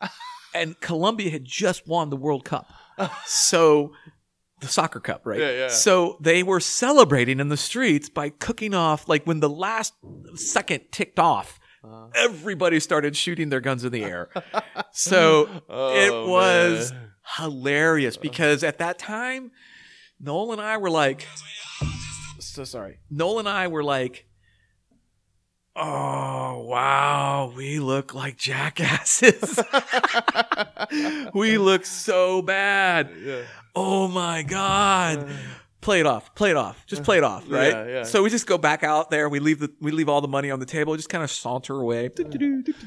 and 0.54 0.78
Colombia 0.80 1.30
had 1.30 1.44
just 1.44 1.86
won 1.86 2.10
the 2.10 2.16
World 2.16 2.44
Cup, 2.44 2.70
so 3.26 3.92
the 4.60 4.68
soccer 4.68 5.00
cup, 5.00 5.22
right? 5.24 5.38
Yeah, 5.38 5.50
yeah. 5.50 5.68
So 5.68 6.16
they 6.20 6.42
were 6.42 6.60
celebrating 6.60 7.40
in 7.40 7.48
the 7.48 7.56
streets 7.56 8.08
by 8.08 8.30
cooking 8.30 8.74
off 8.74 9.08
like 9.08 9.24
when 9.24 9.40
the 9.40 9.48
last 9.48 9.94
second 10.34 10.90
ticked 10.90 11.18
off. 11.18 11.60
Uh, 11.84 12.08
Everybody 12.14 12.80
started 12.80 13.16
shooting 13.16 13.48
their 13.50 13.60
guns 13.60 13.84
in 13.84 13.92
the 13.92 14.04
air. 14.04 14.28
So 14.92 15.48
Oh, 15.68 15.94
it 15.94 16.28
was 16.28 16.90
man. 16.92 17.10
hilarious 17.36 18.16
because 18.16 18.64
at 18.64 18.78
that 18.78 18.98
time, 18.98 19.52
Noel 20.18 20.52
and 20.52 20.60
I 20.60 20.76
were 20.78 20.90
like, 20.90 21.26
so 22.40 22.64
sorry. 22.64 22.98
Noel 23.10 23.38
and 23.40 23.48
I 23.48 23.68
were 23.68 23.84
like, 23.84 24.26
oh, 25.76 26.64
wow, 26.68 27.52
we 27.56 27.78
look 27.78 28.12
like 28.14 28.36
jackasses. 28.36 29.60
we 31.34 31.58
look 31.58 31.84
so 31.86 32.42
bad. 32.42 33.10
Yeah. 33.24 33.42
Oh 33.76 34.08
my 34.08 34.42
God. 34.42 35.28
Play 35.80 36.00
it 36.00 36.06
off. 36.06 36.34
Play 36.34 36.50
it 36.50 36.56
off. 36.56 36.84
Just 36.86 37.04
play 37.04 37.18
it 37.18 37.24
off, 37.24 37.44
right? 37.48 37.72
Yeah, 37.72 37.86
yeah. 37.86 38.02
So 38.02 38.22
we 38.22 38.30
just 38.30 38.46
go 38.46 38.58
back 38.58 38.82
out 38.82 39.10
there. 39.10 39.28
We 39.28 39.38
leave 39.38 39.60
the 39.60 39.72
we 39.80 39.92
leave 39.92 40.08
all 40.08 40.20
the 40.20 40.28
money 40.28 40.50
on 40.50 40.58
the 40.58 40.66
table. 40.66 40.96
Just 40.96 41.08
kind 41.08 41.22
of 41.22 41.30
saunter 41.30 41.80
away, 41.80 42.10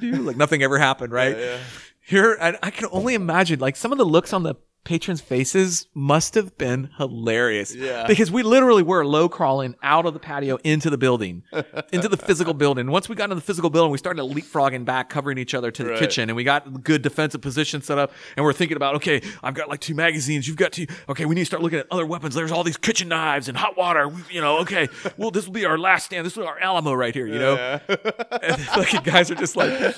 like 0.02 0.36
nothing 0.36 0.62
ever 0.62 0.78
happened, 0.78 1.14
right? 1.14 1.38
Yeah, 1.38 1.44
yeah. 1.44 1.58
Here, 2.04 2.38
I, 2.42 2.58
I 2.62 2.72
can 2.72 2.90
only 2.92 3.14
imagine 3.14 3.60
like 3.60 3.76
some 3.76 3.92
of 3.92 3.98
the 3.98 4.04
looks 4.06 4.34
on 4.34 4.44
the 4.44 4.56
patrons' 4.84 5.22
faces 5.22 5.88
must 5.94 6.34
have 6.36 6.58
been 6.58 6.90
hilarious. 6.98 7.76
Yeah. 7.76 8.08
Because 8.08 8.32
we 8.32 8.42
literally 8.44 8.82
were 8.84 9.06
low 9.06 9.30
crawling 9.30 9.76
out 9.84 10.06
of 10.06 10.14
the 10.14 10.20
patio 10.20 10.58
into 10.64 10.90
the 10.90 10.98
building, 10.98 11.44
into 11.94 12.08
the 12.10 12.18
physical 12.18 12.54
building. 12.54 12.90
Once 12.90 13.08
we 13.08 13.16
got 13.16 13.26
into 13.26 13.36
the 13.36 13.42
physical 13.42 13.70
building, 13.70 13.92
we 13.92 13.98
started 13.98 14.24
leapfrogging 14.24 14.84
back, 14.86 15.10
covering 15.10 15.38
each 15.38 15.54
other 15.54 15.70
to 15.72 15.84
the 15.84 15.92
Right. 15.92 16.00
kitchen, 16.00 16.30
and 16.30 16.36
we 16.36 16.44
got 16.44 16.84
good 16.84 17.02
defensive 17.02 17.42
position 17.42 17.82
set 17.82 17.98
up. 17.98 18.12
And 18.36 18.44
we're 18.44 18.54
thinking 18.54 18.76
about, 18.78 18.96
okay, 18.96 19.22
I've 19.44 19.54
got 19.54 19.70
like 19.70 19.82
two 19.82 19.94
magazines. 19.96 20.48
You've 20.48 20.58
got 20.58 20.72
two. 20.72 20.88
Okay, 21.10 21.26
we 21.26 21.36
need 21.36 21.42
to 21.42 21.46
start 21.46 21.62
looking 21.62 21.80
at 21.80 21.88
other 21.92 22.06
weapons. 22.06 22.34
There's 22.34 22.52
all 22.52 22.64
these 22.64 22.78
kitchen 22.78 23.08
knives 23.08 23.48
and 23.50 23.58
hot 23.58 23.78
water. 23.78 24.08
We- 24.08 24.22
You 24.32 24.42
know, 24.42 24.60
okay, 24.60 24.88
well, 25.18 25.32
this 25.32 25.46
will 25.46 25.54
be 25.54 25.66
our 25.66 25.78
last 25.78 26.06
stand. 26.06 26.26
This 26.26 26.34
is 26.34 26.40
our 26.40 26.60
Alamo 26.60 26.94
right 26.94 27.14
here. 27.14 27.28
You 27.28 27.40
know, 27.40 27.54
Yeah. 27.56 27.80
and 27.88 28.54
the 28.62 28.66
fucking 28.74 29.02
guys 29.04 29.30
are 29.30 29.36
just 29.36 29.56
like, 29.56 29.96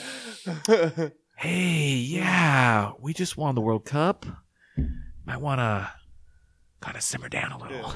hey, 1.38 1.94
yeah, 1.96 2.92
we 3.00 3.14
just 3.14 3.38
won 3.38 3.56
the 3.56 3.62
World 3.62 3.86
Cup. 3.86 4.26
Mm. 4.78 4.99
Might 5.26 5.41
want 5.41 5.59
to 5.59 5.91
kind 6.82 6.97
of 6.97 7.03
simmer 7.03 7.30
down 7.30 7.51
a 7.51 7.57
little. 7.57 7.93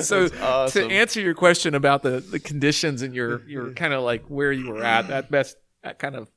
so, 0.02 0.28
awesome. 0.40 0.88
to 0.88 0.94
answer 0.94 1.20
your 1.20 1.34
question 1.34 1.74
about 1.74 2.02
the, 2.02 2.20
the 2.20 2.38
conditions 2.38 3.02
and 3.02 3.14
your, 3.14 3.46
your 3.46 3.70
kind 3.74 3.92
of 3.92 4.02
like 4.02 4.24
where 4.26 4.52
you 4.52 4.70
were 4.70 4.82
at, 4.82 5.08
that 5.08 5.30
best, 5.30 5.56
that 5.82 5.98
kind 5.98 6.16
of 6.16 6.30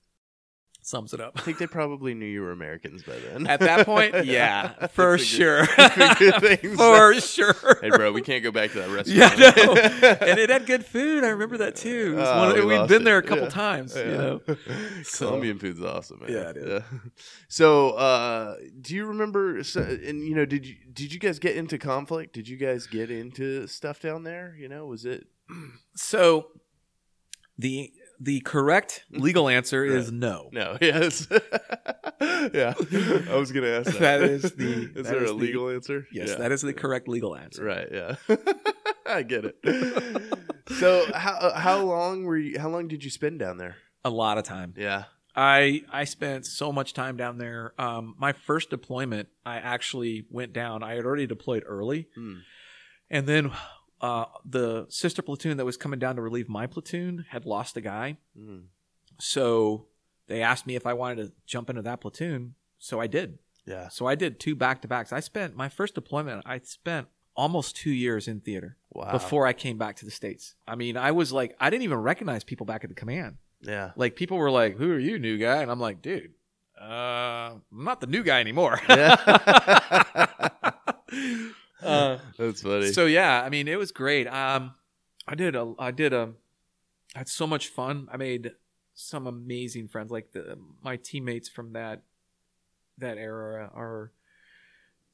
sums 0.90 1.14
it 1.14 1.22
up. 1.22 1.34
I 1.36 1.42
think 1.42 1.60
they 1.60 1.68
probably 1.68 2.14
knew 2.14 2.26
you 2.26 2.42
were 2.42 2.52
Americans 2.52 3.04
by 3.04 3.16
then. 3.20 3.46
At 3.48 3.60
that 3.60 3.86
point, 3.86 4.14
yeah, 4.26 4.88
for 4.88 5.18
sure. 5.18 5.66
good- 5.66 5.76
that's 5.76 6.22
a 6.22 6.24
good 6.32 6.42
thing. 6.62 6.76
for 6.76 7.14
sure. 7.22 7.78
hey, 7.82 7.90
bro, 7.90 8.12
we 8.12 8.22
can't 8.22 8.44
go 8.44 8.52
back 8.52 8.72
to 8.72 8.80
that 8.80 8.90
restaurant. 8.90 9.38
Yeah, 9.38 9.52
no. 9.66 9.74
and 10.28 10.40
it 10.40 10.50
had 10.50 10.66
good 10.66 10.86
food. 10.86 11.24
I 11.24 11.30
remember 11.30 11.58
that 11.58 11.76
too. 11.76 12.16
Oh, 12.18 12.54
we 12.56 12.66
we'd 12.66 12.88
been 12.88 13.02
it. 13.04 13.06
there 13.06 13.18
a 13.20 13.24
couple 13.24 13.44
Yeah. 13.46 13.50
times. 13.50 13.96
You 13.96 14.02
Yeah. 14.02 14.18
know, 14.18 14.42
Colombian 15.16 15.60
food's 15.60 15.82
awesome, 15.82 16.20
man. 16.22 16.32
Yeah, 16.32 16.50
it 16.50 16.58
is. 16.58 16.84
So, 17.48 17.92
uh, 17.92 18.56
do 18.82 18.96
you 18.96 19.06
remember? 19.06 19.64
So, 19.64 19.82
and 19.82 20.28
you 20.28 20.34
know, 20.36 20.46
did 20.46 20.66
you 20.66 20.76
did 20.92 21.14
you 21.14 21.20
guys 21.20 21.38
get 21.40 21.56
into 21.56 21.78
conflict? 21.78 22.34
Did 22.34 22.48
you 22.48 22.58
guys 22.58 22.88
get 22.88 23.12
into 23.12 23.68
stuff 23.68 24.00
down 24.00 24.24
there? 24.24 24.56
You 24.58 24.68
know, 24.70 24.86
was 24.88 25.06
it 25.06 25.28
So 25.96 26.48
the 27.58 27.92
the 28.20 28.42
correct 28.42 29.06
legal 29.12 29.48
answer 29.50 29.86
is 29.86 30.12
no. 30.12 30.50
No. 30.52 30.78
Yes. 30.82 31.28
yeah. 32.22 32.74
I 33.30 33.36
was 33.36 33.52
gonna 33.52 33.68
ask 33.68 33.92
that. 33.94 34.00
That 34.00 34.22
is 34.24 34.44
the- 34.54 34.92
Is 34.96 35.08
there 35.08 35.24
is 35.24 35.30
a 35.32 35.34
the- 35.34 35.40
legal 35.40 35.70
answer? 35.70 36.06
Yes, 36.12 36.30
Yeah. 36.30 36.36
that 36.36 36.52
is 36.52 36.62
the 36.62 36.74
correct 36.74 37.08
legal 37.08 37.36
answer. 37.36 37.64
Right. 37.64 37.88
Yeah. 37.92 38.16
I 39.06 39.24
get 39.24 39.46
it. 39.46 39.56
so 40.80 41.06
how 41.14 41.52
how 41.56 41.82
long 41.84 42.24
were 42.24 42.38
you? 42.38 42.60
How 42.60 42.70
long 42.70 42.88
did 42.88 43.04
you 43.04 43.10
spend 43.10 43.40
down 43.40 43.58
there? 43.58 43.78
A 44.06 44.10
lot 44.10 44.38
of 44.38 44.44
time. 44.44 44.74
Yeah. 44.78 45.06
I 45.36 45.84
I 45.92 46.04
spent 46.04 46.46
so 46.46 46.72
much 46.72 46.94
time 46.94 47.16
down 47.18 47.38
there. 47.38 47.74
Um, 47.80 48.16
my 48.20 48.34
first 48.34 48.70
deployment, 48.70 49.30
I 49.46 49.58
actually 49.58 50.26
went 50.30 50.54
down. 50.54 50.84
I 50.84 50.96
had 50.96 51.06
already 51.06 51.28
deployed 51.28 51.64
early, 51.66 52.08
Hmm. 52.16 52.40
and 53.10 53.26
then 53.28 53.52
uh, 54.02 54.26
the 54.46 54.86
sister 54.90 55.22
platoon 55.22 55.58
that 55.58 55.66
was 55.66 55.78
coming 55.78 56.00
down 56.00 56.16
to 56.16 56.22
relieve 56.22 56.48
my 56.50 56.68
platoon 56.68 57.26
had 57.30 57.46
lost 57.46 57.78
a 57.78 57.82
guy. 57.82 58.18
Mm. 58.38 58.64
So 59.20 59.88
they 60.28 60.42
asked 60.42 60.66
me 60.68 60.76
if 60.76 60.86
I 60.86 60.94
wanted 60.94 61.26
to 61.28 61.34
jump 61.46 61.70
into 61.70 61.82
that 61.82 62.02
platoon. 62.02 62.56
So 62.78 63.00
I 63.00 63.08
did. 63.08 63.40
Yeah. 63.66 63.90
So 63.90 64.06
I 64.08 64.16
did 64.16 64.40
two 64.40 64.56
back 64.56 64.82
to 64.82 64.88
backs. 64.88 65.12
I 65.12 65.20
spent 65.20 65.56
my 65.56 65.70
first 65.70 65.96
deployment. 65.96 66.44
I 66.46 66.60
spent 66.60 67.08
almost 67.36 67.76
two 67.76 67.92
years 67.92 68.28
in 68.28 68.40
theater 68.40 68.78
Wow. 68.92 69.12
before 69.12 69.46
I 69.46 69.54
came 69.54 69.78
back 69.78 69.96
to 69.98 70.06
the 70.06 70.12
states. 70.12 70.56
I 70.68 70.76
mean, 70.76 70.98
I 70.98 71.12
was 71.12 71.32
like, 71.32 71.56
I 71.60 71.70
didn't 71.70 71.84
even 71.84 72.00
recognize 72.00 72.44
people 72.44 72.66
back 72.66 72.84
at 72.84 72.90
the 72.90 72.96
command. 72.96 73.38
Yeah. 73.62 73.92
Like 73.96 74.16
people 74.16 74.38
were 74.38 74.50
like, 74.52 74.78
"Who 74.78 74.90
are 74.94 75.00
you, 75.00 75.20
new 75.20 75.38
guy?" 75.38 75.62
And 75.62 75.70
I'm 75.70 75.82
like, 75.82 76.02
"Dude, 76.02 76.32
uh, 76.82 76.86
I'm 77.60 77.62
not 77.72 78.00
the 78.00 78.08
new 78.08 78.24
guy 78.24 78.40
anymore." 78.40 78.80
Yeah. 78.88 79.16
uh, 81.82 82.18
That's 82.38 82.62
funny. 82.62 82.92
so 82.92 83.06
yeah, 83.06 83.42
I 83.42 83.50
mean, 83.50 83.68
it 83.68 83.78
was 83.78 83.92
great. 83.92 84.28
Um, 84.28 84.74
I 85.28 85.36
did 85.36 85.56
a, 85.56 85.74
I 85.80 85.92
did 85.92 86.14
a, 86.14 86.34
I 87.16 87.20
had 87.20 87.28
so 87.30 87.46
much 87.48 87.68
fun. 87.68 88.08
I 88.12 88.18
made 88.18 88.52
some 88.94 89.28
amazing 89.28 89.88
friends. 89.88 90.12
Like 90.12 90.32
the 90.32 90.58
my 90.84 90.98
teammates 90.98 91.48
from 91.50 91.74
that 91.74 92.04
that 92.98 93.18
era 93.18 93.70
are 93.74 94.12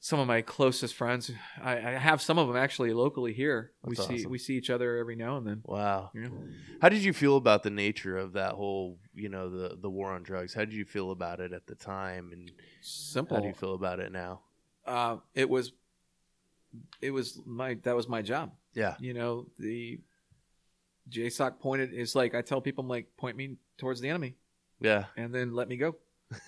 some 0.00 0.18
of 0.20 0.26
my 0.26 0.42
closest 0.42 0.94
friends. 0.94 1.30
I, 1.62 1.76
I 1.78 1.90
have 1.92 2.20
some 2.20 2.38
of 2.38 2.48
them 2.48 2.56
actually 2.56 2.92
locally 2.92 3.32
here. 3.32 3.72
we 3.84 3.94
That's 3.96 4.08
see 4.08 4.26
we 4.26 4.38
see 4.38 4.56
each 4.56 4.70
other 4.70 4.96
every 4.98 5.16
now 5.16 5.36
and 5.36 5.46
then. 5.46 5.62
wow. 5.64 6.10
Yeah. 6.14 6.28
How 6.82 6.88
did 6.88 7.02
you 7.02 7.12
feel 7.12 7.36
about 7.36 7.62
the 7.62 7.70
nature 7.70 8.16
of 8.16 8.34
that 8.34 8.52
whole, 8.52 8.98
you 9.14 9.28
know, 9.28 9.48
the 9.50 9.76
the 9.80 9.90
war 9.90 10.12
on 10.12 10.22
drugs? 10.22 10.52
How 10.54 10.60
did 10.64 10.74
you 10.74 10.84
feel 10.84 11.10
about 11.10 11.40
it 11.40 11.52
at 11.52 11.66
the 11.66 11.74
time, 11.74 12.30
and 12.32 12.50
Simple. 12.82 13.36
how 13.36 13.42
do 13.42 13.48
you 13.48 13.54
feel 13.54 13.74
about 13.74 14.00
it 14.00 14.12
now? 14.12 14.40
uh, 14.86 15.16
it 15.34 15.48
was 15.50 15.72
it 17.00 17.10
was 17.10 17.40
my 17.46 17.74
that 17.82 17.96
was 17.96 18.08
my 18.08 18.22
job. 18.22 18.52
Yeah. 18.74 18.94
You 19.00 19.14
know, 19.14 19.46
the 19.58 20.00
JSOC 21.10 21.60
pointed 21.60 21.92
is 21.92 22.14
like 22.14 22.34
I 22.34 22.42
tell 22.42 22.60
people 22.60 22.82
I'm 22.82 22.88
like 22.88 23.06
point 23.16 23.36
me 23.36 23.56
towards 23.78 24.00
the 24.00 24.08
enemy 24.08 24.34
Yeah. 24.80 25.04
and 25.16 25.34
then 25.34 25.54
let 25.54 25.68
me 25.68 25.76
go. 25.76 25.96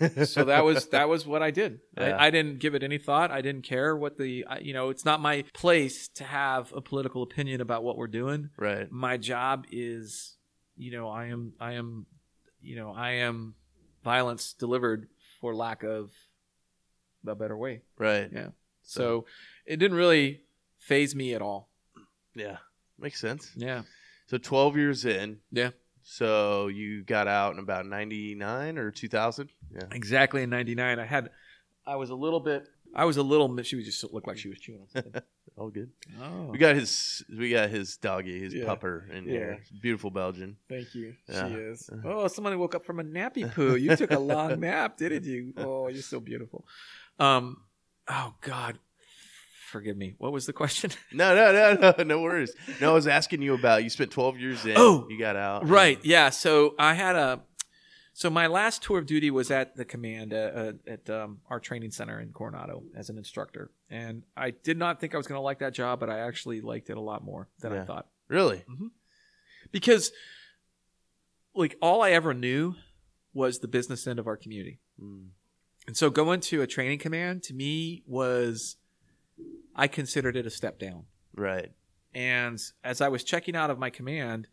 So 0.24 0.45
that 0.45 0.64
was 0.64 0.89
that 0.89 1.09
was 1.09 1.24
what 1.24 1.41
I 1.43 1.53
did. 1.53 1.79
Yeah. 1.97 2.16
I, 2.16 2.26
I 2.26 2.31
didn't 2.31 2.59
give 2.59 2.74
it 2.74 2.83
any 2.83 2.99
thought. 2.99 3.31
I 3.31 3.41
didn't 3.43 3.62
care 3.62 3.97
what 3.97 4.18
the 4.18 4.45
I, 4.49 4.59
you 4.59 4.72
know. 4.72 4.89
It's 4.91 5.05
not 5.05 5.20
my 5.20 5.45
place 5.55 6.09
to 6.16 6.24
have 6.24 6.72
a 6.74 6.81
political 6.81 7.22
opinion 7.22 7.61
about 7.61 7.85
what 7.85 7.97
we're 7.97 8.09
doing. 8.09 8.51
right. 8.57 8.91
My 8.91 9.16
job 9.16 9.66
is, 9.70 10.37
you 10.76 10.91
know, 10.91 11.09
I 11.09 11.26
am 11.26 11.53
I 11.61 11.74
am, 11.74 12.07
you 12.61 12.74
know, 12.74 12.93
I 12.93 13.11
am 13.29 13.55
violence 14.03 14.53
delivered 14.53 15.07
for 15.41 15.55
lack 15.55 15.85
of 15.85 16.11
a 17.24 17.37
better 17.37 17.57
way. 17.57 17.83
Right. 17.97 18.29
Yeah. 18.33 18.49
So 18.83 19.26
it 19.69 19.77
didn't 19.77 19.97
really 19.97 20.41
phase 20.79 21.14
me 21.14 21.35
at 21.35 21.43
all. 21.43 21.69
Yeah. 22.35 22.57
Makes 22.99 23.21
sense. 23.21 23.53
Yeah. 23.55 23.83
So 24.27 24.39
12 24.39 24.77
years 24.77 25.05
in. 25.05 25.39
Yeah. 25.53 25.71
So 26.03 26.69
you 26.69 27.03
got 27.05 27.29
out 27.29 27.53
in 27.53 27.59
about 27.59 27.87
99 27.87 28.79
or 28.79 28.91
2000? 28.91 29.51
Yeah. 29.73 29.81
Exactly 29.93 30.43
in 30.43 30.51
99. 30.51 30.99
I 30.99 31.05
had, 31.05 31.31
I 31.87 31.97
was 31.97 32.11
a 32.11 32.14
little 32.14 32.41
bit, 32.41 32.66
I 32.95 33.05
was 33.05 33.19
a 33.19 33.23
little, 33.23 33.62
she 33.62 33.77
was 33.77 33.85
just 33.85 34.03
looked 34.12 34.27
like 34.27 34.39
she 34.39 34.49
was 34.49 34.59
chewing 34.59 34.81
on 34.81 34.89
something. 34.89 35.23
All 35.59 35.71
good. 35.71 35.91
oh. 36.23 36.45
We 36.51 36.59
got 36.59 36.77
his 36.77 37.25
we 37.37 37.51
got 37.51 37.69
his 37.69 37.97
doggy, 37.97 38.39
his 38.41 38.55
Yeah. 38.55 38.64
pupper 38.64 39.11
in 39.11 39.25
Yeah. 39.25 39.31
here. 39.33 39.59
Beautiful 39.83 40.11
Belgian. 40.11 40.57
Thank 40.69 40.95
you. 40.95 41.14
Yeah. 41.29 41.49
She 41.49 41.55
is. 41.55 41.91
Oh, 42.05 42.29
somebody 42.29 42.55
woke 42.57 42.75
up 42.77 42.85
from 42.87 43.01
a 43.01 43.05
nappy 43.05 43.53
poo. 43.53 43.75
You 43.75 43.97
took 43.97 44.12
a 44.12 44.19
long 44.21 44.61
nap, 44.69 44.97
didn't 44.97 45.25
you? 45.25 45.53
Oh, 45.57 45.89
you're 45.89 46.03
so 46.03 46.21
beautiful. 46.21 46.64
Um, 47.19 47.62
oh 48.07 48.35
God, 48.41 48.79
forgive 49.69 49.97
me. 49.97 50.14
What 50.19 50.33
was 50.33 50.47
the 50.47 50.53
question? 50.53 50.91
No, 51.12 51.35
no, 51.35 51.53
no, 51.81 51.95
no, 51.99 52.05
no 52.05 52.21
worries. 52.23 52.53
No, 52.81 52.91
I 52.91 52.95
was 52.95 53.07
asking 53.07 53.43
you 53.43 53.55
about 53.55 53.85
you 53.85 53.91
spent 53.91 54.11
12 54.11 54.39
years 54.39 54.64
in. 54.66 54.75
Oh, 54.77 55.07
you 55.09 55.19
got 55.19 55.37
out. 55.37 55.69
Right. 55.69 55.99
Yeah. 56.05 56.31
So 56.31 56.75
I 56.79 56.95
had 56.95 57.16
a. 57.16 57.41
So 58.14 58.31
my 58.31 58.49
last 58.49 58.83
tour 58.83 58.99
of 58.99 59.07
duty 59.07 59.31
was 59.31 59.51
at 59.53 59.77
the 59.77 59.85
command 59.85 60.35
uh, 60.35 60.37
uh, 60.37 60.73
at 60.89 61.09
um, 61.09 61.39
our 61.49 61.61
training 61.61 61.93
center 61.93 62.19
in 62.21 62.33
Coronado 62.33 62.83
as 62.97 63.11
an 63.11 63.16
instructor, 63.16 63.71
and 63.91 64.25
I 64.37 64.51
did 64.51 64.77
not 64.77 65.01
think 65.01 65.14
I 65.14 65.19
was 65.19 65.29
going 65.29 65.39
to 65.39 65.43
like 65.43 65.61
that 65.61 65.73
job, 65.73 66.01
but 66.01 66.11
I 66.11 66.19
actually 66.19 66.61
liked 66.61 66.91
it 66.91 66.97
a 66.97 67.01
lot 67.01 67.23
more 67.25 67.49
than 67.61 67.73
I 67.73 67.85
thought 67.85 68.09
Really? 68.27 68.64
because, 69.71 70.11
like, 71.55 71.77
all 71.81 72.03
I 72.03 72.11
ever 72.11 72.35
knew 72.35 72.75
was 73.33 73.61
the 73.61 73.69
business 73.69 74.05
end 74.07 74.19
of 74.19 74.27
our 74.27 74.37
community, 74.37 74.81
Mm. 75.01 75.29
and 75.87 75.97
so 75.97 76.11
going 76.11 76.41
to 76.41 76.61
a 76.62 76.66
training 76.66 76.99
command 76.99 77.45
to 77.45 77.55
me 77.55 78.03
was, 78.05 78.75
I 79.79 79.87
considered 79.87 80.37
it 80.37 80.45
a 80.45 80.51
step 80.51 80.79
down. 80.79 81.05
Right. 81.35 81.70
And 82.12 82.61
as 82.83 83.01
I 83.01 83.09
was 83.09 83.22
checking 83.22 83.55
out 83.55 83.70
of 83.70 83.79
my 83.79 83.91
command, 83.91 84.49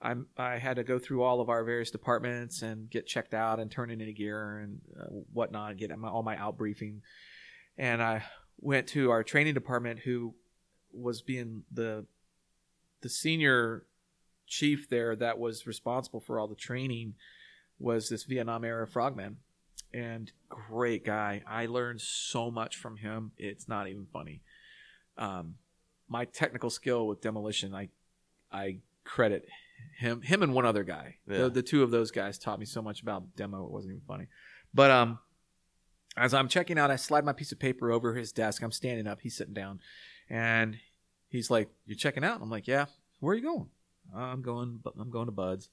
I'm, 0.00 0.28
I 0.36 0.58
had 0.58 0.76
to 0.76 0.84
go 0.84 1.00
through 1.00 1.22
all 1.22 1.40
of 1.40 1.48
our 1.48 1.64
various 1.64 1.90
departments 1.90 2.62
and 2.62 2.88
get 2.88 3.06
checked 3.06 3.34
out 3.34 3.58
and 3.58 3.70
turn 3.70 3.90
in 3.90 4.00
any 4.00 4.12
gear 4.12 4.58
and 4.58 4.80
uh, 4.98 5.06
whatnot, 5.32 5.76
get 5.76 5.96
my, 5.98 6.08
all 6.08 6.22
my 6.22 6.36
out 6.36 6.56
briefing. 6.56 7.02
And 7.76 8.00
I 8.00 8.22
went 8.60 8.86
to 8.88 9.10
our 9.10 9.24
training 9.24 9.54
department, 9.54 10.00
who 10.00 10.34
was 10.92 11.22
being 11.22 11.64
the 11.72 12.06
the 13.00 13.08
senior 13.08 13.84
chief 14.46 14.88
there 14.88 15.14
that 15.16 15.38
was 15.38 15.66
responsible 15.66 16.20
for 16.20 16.38
all 16.38 16.48
the 16.48 16.54
training 16.54 17.14
was 17.78 18.08
this 18.08 18.24
Vietnam 18.24 18.64
era 18.64 18.86
frogman. 18.86 19.36
And 19.94 20.30
great 20.48 21.04
guy. 21.04 21.42
I 21.46 21.66
learned 21.66 22.00
so 22.00 22.50
much 22.50 22.76
from 22.76 22.96
him. 22.96 23.32
It's 23.38 23.68
not 23.68 23.88
even 23.88 24.06
funny. 24.12 24.42
Um, 25.18 25.56
my 26.08 26.24
technical 26.24 26.70
skill 26.70 27.06
with 27.06 27.20
demolition, 27.20 27.74
I 27.74 27.88
I 28.50 28.78
credit 29.04 29.46
him 29.98 30.22
him 30.22 30.42
and 30.42 30.54
one 30.54 30.64
other 30.64 30.84
guy. 30.84 31.16
Yeah. 31.28 31.38
The, 31.44 31.50
the 31.50 31.62
two 31.62 31.82
of 31.82 31.90
those 31.90 32.10
guys 32.10 32.38
taught 32.38 32.58
me 32.58 32.66
so 32.66 32.80
much 32.82 33.02
about 33.02 33.36
demo. 33.36 33.64
It 33.64 33.70
wasn't 33.70 33.92
even 33.92 34.02
funny. 34.06 34.26
But 34.72 34.90
um, 34.90 35.18
as 36.16 36.32
I'm 36.34 36.48
checking 36.48 36.78
out, 36.78 36.90
I 36.90 36.96
slide 36.96 37.24
my 37.24 37.32
piece 37.32 37.52
of 37.52 37.58
paper 37.58 37.90
over 37.92 38.14
his 38.14 38.32
desk. 38.32 38.62
I'm 38.62 38.72
standing 38.72 39.06
up. 39.06 39.20
He's 39.20 39.36
sitting 39.36 39.54
down, 39.54 39.80
and 40.30 40.76
he's 41.28 41.50
like, 41.50 41.68
"You're 41.86 41.96
checking 41.98 42.24
out?" 42.24 42.40
I'm 42.40 42.50
like, 42.50 42.66
"Yeah." 42.66 42.86
Where 43.20 43.32
are 43.32 43.36
you 43.36 43.42
going? 43.42 43.66
I'm 44.14 44.42
going. 44.42 44.80
I'm 44.98 45.10
going 45.10 45.26
to 45.26 45.32
BUD/S, 45.32 45.68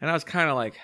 and 0.00 0.10
I 0.10 0.12
was 0.14 0.24
kind 0.24 0.48
of 0.50 0.56
like 0.56 0.78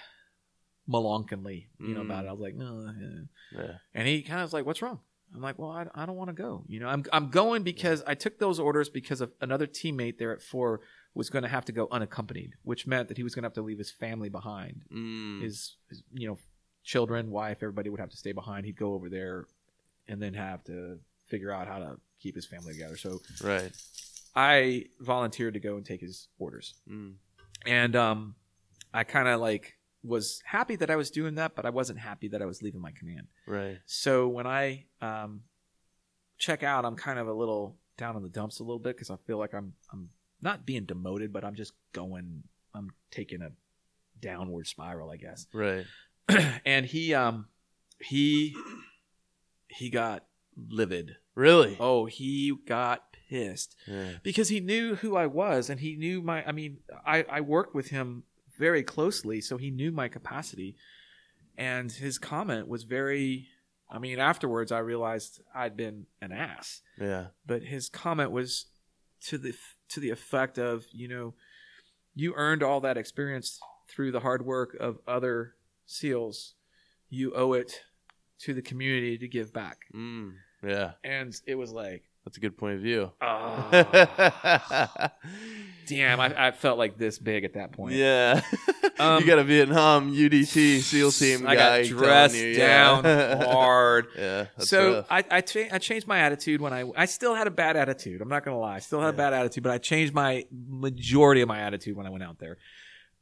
malonkinly, 0.88 1.66
you 1.78 1.94
know, 1.94 2.00
Mm. 2.00 2.04
about 2.06 2.24
it. 2.24 2.28
I 2.28 2.32
was 2.32 2.40
like, 2.40 2.54
"No." 2.54 2.92
yeah." 2.98 3.60
Yeah. 3.62 3.72
And 3.94 4.08
he 4.08 4.22
kind 4.22 4.40
of 4.40 4.44
was 4.46 4.52
like, 4.52 4.64
"What's 4.66 4.82
wrong?" 4.82 5.00
I'm 5.34 5.40
like, 5.42 5.58
"Well, 5.58 5.70
I, 5.70 5.86
I 5.94 6.06
don't 6.06 6.16
want 6.16 6.28
to 6.28 6.34
go. 6.34 6.64
You 6.68 6.80
know, 6.80 6.88
I'm 6.88 7.04
I'm 7.12 7.28
going 7.30 7.62
because 7.62 8.02
I 8.06 8.14
took 8.14 8.38
those 8.38 8.58
orders 8.58 8.88
because 8.88 9.20
of 9.20 9.32
another 9.40 9.66
teammate 9.66 10.18
there 10.18 10.32
at 10.32 10.40
four 10.42 10.80
was 11.14 11.28
going 11.30 11.42
to 11.42 11.48
have 11.48 11.64
to 11.66 11.72
go 11.72 11.88
unaccompanied, 11.90 12.54
which 12.62 12.86
meant 12.86 13.08
that 13.08 13.16
he 13.16 13.22
was 13.22 13.34
going 13.34 13.42
to 13.42 13.46
have 13.46 13.54
to 13.54 13.62
leave 13.62 13.78
his 13.78 13.90
family 13.90 14.28
behind, 14.28 14.82
Mm. 14.92 15.42
his, 15.42 15.76
his 15.88 16.02
you 16.12 16.28
know 16.28 16.38
children, 16.84 17.30
wife, 17.30 17.58
everybody 17.62 17.90
would 17.90 18.00
have 18.00 18.10
to 18.10 18.16
stay 18.16 18.32
behind. 18.32 18.64
He'd 18.66 18.76
go 18.76 18.94
over 18.94 19.08
there 19.10 19.46
and 20.06 20.22
then 20.22 20.32
have 20.34 20.64
to 20.64 20.98
figure 21.26 21.50
out 21.52 21.66
how 21.66 21.78
to 21.78 21.96
keep 22.20 22.34
his 22.34 22.46
family 22.46 22.72
together. 22.72 22.96
So 22.96 23.20
Right. 23.42 23.70
I 24.34 24.86
volunteered 25.00 25.54
to 25.54 25.60
go 25.60 25.76
and 25.76 25.84
take 25.84 26.00
his 26.00 26.28
orders 26.38 26.74
Mm. 26.88 27.14
and 27.66 27.96
um, 27.96 28.34
I 28.94 29.04
kind 29.04 29.28
of 29.28 29.40
like 29.40 29.76
was 30.04 30.40
happy 30.44 30.76
that 30.76 30.90
I 30.90 30.96
was 30.96 31.10
doing 31.10 31.34
that, 31.36 31.54
but 31.56 31.66
I 31.66 31.70
wasn't 31.70 31.98
happy 31.98 32.28
that 32.28 32.40
I 32.42 32.46
was 32.46 32.62
leaving 32.62 32.80
my 32.80 32.92
command. 32.92 33.26
Right. 33.46 33.78
So 33.86 34.28
when 34.28 34.46
I 34.46 34.86
um, 35.02 35.42
check 36.38 36.62
out, 36.62 36.84
I'm 36.84 36.96
kind 36.96 37.18
of 37.18 37.26
a 37.28 37.32
little 37.32 37.76
down 37.96 38.16
in 38.16 38.22
the 38.22 38.28
dumps 38.28 38.60
a 38.60 38.62
little 38.62 38.78
bit 38.78 38.96
because 38.96 39.10
I 39.10 39.16
feel 39.26 39.38
like 39.38 39.54
I'm 39.54 39.72
I'm 39.92 40.10
not 40.40 40.64
being 40.64 40.84
demoted, 40.84 41.32
but 41.32 41.44
I'm 41.44 41.54
just 41.54 41.72
going. 41.92 42.44
I'm 42.74 42.90
taking 43.10 43.42
a 43.42 43.50
downward 44.20 44.66
spiral, 44.66 45.10
I 45.10 45.16
guess. 45.16 45.46
Right. 45.52 45.84
and 46.64 46.84
he 46.86 47.14
um 47.14 47.46
he 48.00 48.54
he 49.68 49.90
got 49.90 50.26
livid. 50.68 51.16
Really? 51.34 51.76
Oh, 51.80 52.06
he 52.06 52.54
got 52.66 53.04
pissed 53.28 53.76
Yeah. 53.86 54.12
because 54.22 54.48
he 54.48 54.60
knew 54.60 54.96
who 54.96 55.16
I 55.16 55.26
was 55.26 55.70
and 55.70 55.80
he 55.80 55.96
knew 55.96 56.20
my 56.22 56.44
I 56.46 56.52
mean 56.52 56.78
I 57.06 57.24
I 57.30 57.40
worked 57.40 57.74
with 57.74 57.88
him 57.88 58.24
very 58.58 58.82
closely 58.82 59.40
so 59.40 59.56
he 59.56 59.70
knew 59.70 59.90
my 59.92 60.08
capacity 60.08 60.76
and 61.56 61.90
his 61.92 62.18
comment 62.18 62.68
was 62.68 62.84
very 62.84 63.48
I 63.90 63.98
mean 63.98 64.18
afterwards 64.18 64.70
I 64.72 64.78
realized 64.80 65.40
I'd 65.54 65.76
been 65.76 66.06
an 66.20 66.32
ass 66.32 66.82
Yeah. 67.00 67.28
but 67.46 67.62
his 67.62 67.88
comment 67.88 68.30
was 68.32 68.66
to 69.26 69.38
the 69.38 69.54
to 69.90 70.00
the 70.00 70.10
effect 70.10 70.58
of 70.58 70.84
you 70.92 71.08
know 71.08 71.34
you 72.14 72.34
earned 72.36 72.62
all 72.62 72.80
that 72.80 72.96
experience 72.96 73.60
through 73.88 74.10
the 74.12 74.20
hard 74.20 74.44
work 74.44 74.76
of 74.80 74.98
other 75.06 75.54
SEALs. 75.86 76.54
You 77.08 77.32
owe 77.34 77.52
it 77.52 77.80
to 78.40 78.52
the 78.54 78.60
community 78.60 79.16
to 79.18 79.28
give 79.28 79.52
back. 79.52 79.78
Mm, 79.94 80.32
yeah, 80.62 80.92
And 81.04 81.32
it 81.46 81.54
was 81.54 81.70
like, 81.72 82.02
that's 82.28 82.36
a 82.36 82.40
good 82.40 82.58
point 82.58 82.74
of 82.74 82.82
view. 82.82 83.10
ah, 83.22 85.10
damn, 85.86 86.20
I, 86.20 86.48
I 86.48 86.50
felt 86.50 86.76
like 86.76 86.98
this 86.98 87.18
big 87.18 87.44
at 87.44 87.54
that 87.54 87.72
point. 87.72 87.94
yeah, 87.94 88.42
Um, 88.98 89.20
you 89.22 89.26
got 89.26 89.38
a 89.38 89.44
Vietnam 89.44 90.12
UDT 90.12 90.80
SEAL 90.80 91.12
team 91.12 91.46
I 91.46 91.54
guy. 91.54 91.82
got 91.84 91.88
dressed 91.88 92.34
you, 92.36 92.54
down 92.54 93.04
yeah. 93.04 93.44
hard. 93.50 94.08
yeah, 94.14 94.46
so 94.58 94.96
rough. 94.96 95.06
I 95.08 95.24
I, 95.30 95.40
cha- 95.40 95.68
I 95.72 95.78
changed 95.78 96.06
my 96.06 96.18
attitude 96.18 96.60
when 96.60 96.74
I 96.74 96.84
I 96.94 97.06
still 97.06 97.34
had 97.34 97.46
a 97.46 97.50
bad 97.50 97.78
attitude. 97.78 98.20
I'm 98.20 98.28
not 98.28 98.44
gonna 98.44 98.58
lie, 98.58 98.74
I 98.74 98.80
still 98.80 99.00
had 99.00 99.14
a 99.14 99.16
bad 99.16 99.32
attitude, 99.32 99.62
but 99.64 99.72
I 99.72 99.78
changed 99.78 100.12
my 100.12 100.44
majority 100.68 101.40
of 101.40 101.48
my 101.48 101.60
attitude 101.60 101.96
when 101.96 102.06
I 102.06 102.10
went 102.10 102.24
out 102.24 102.40
there. 102.40 102.58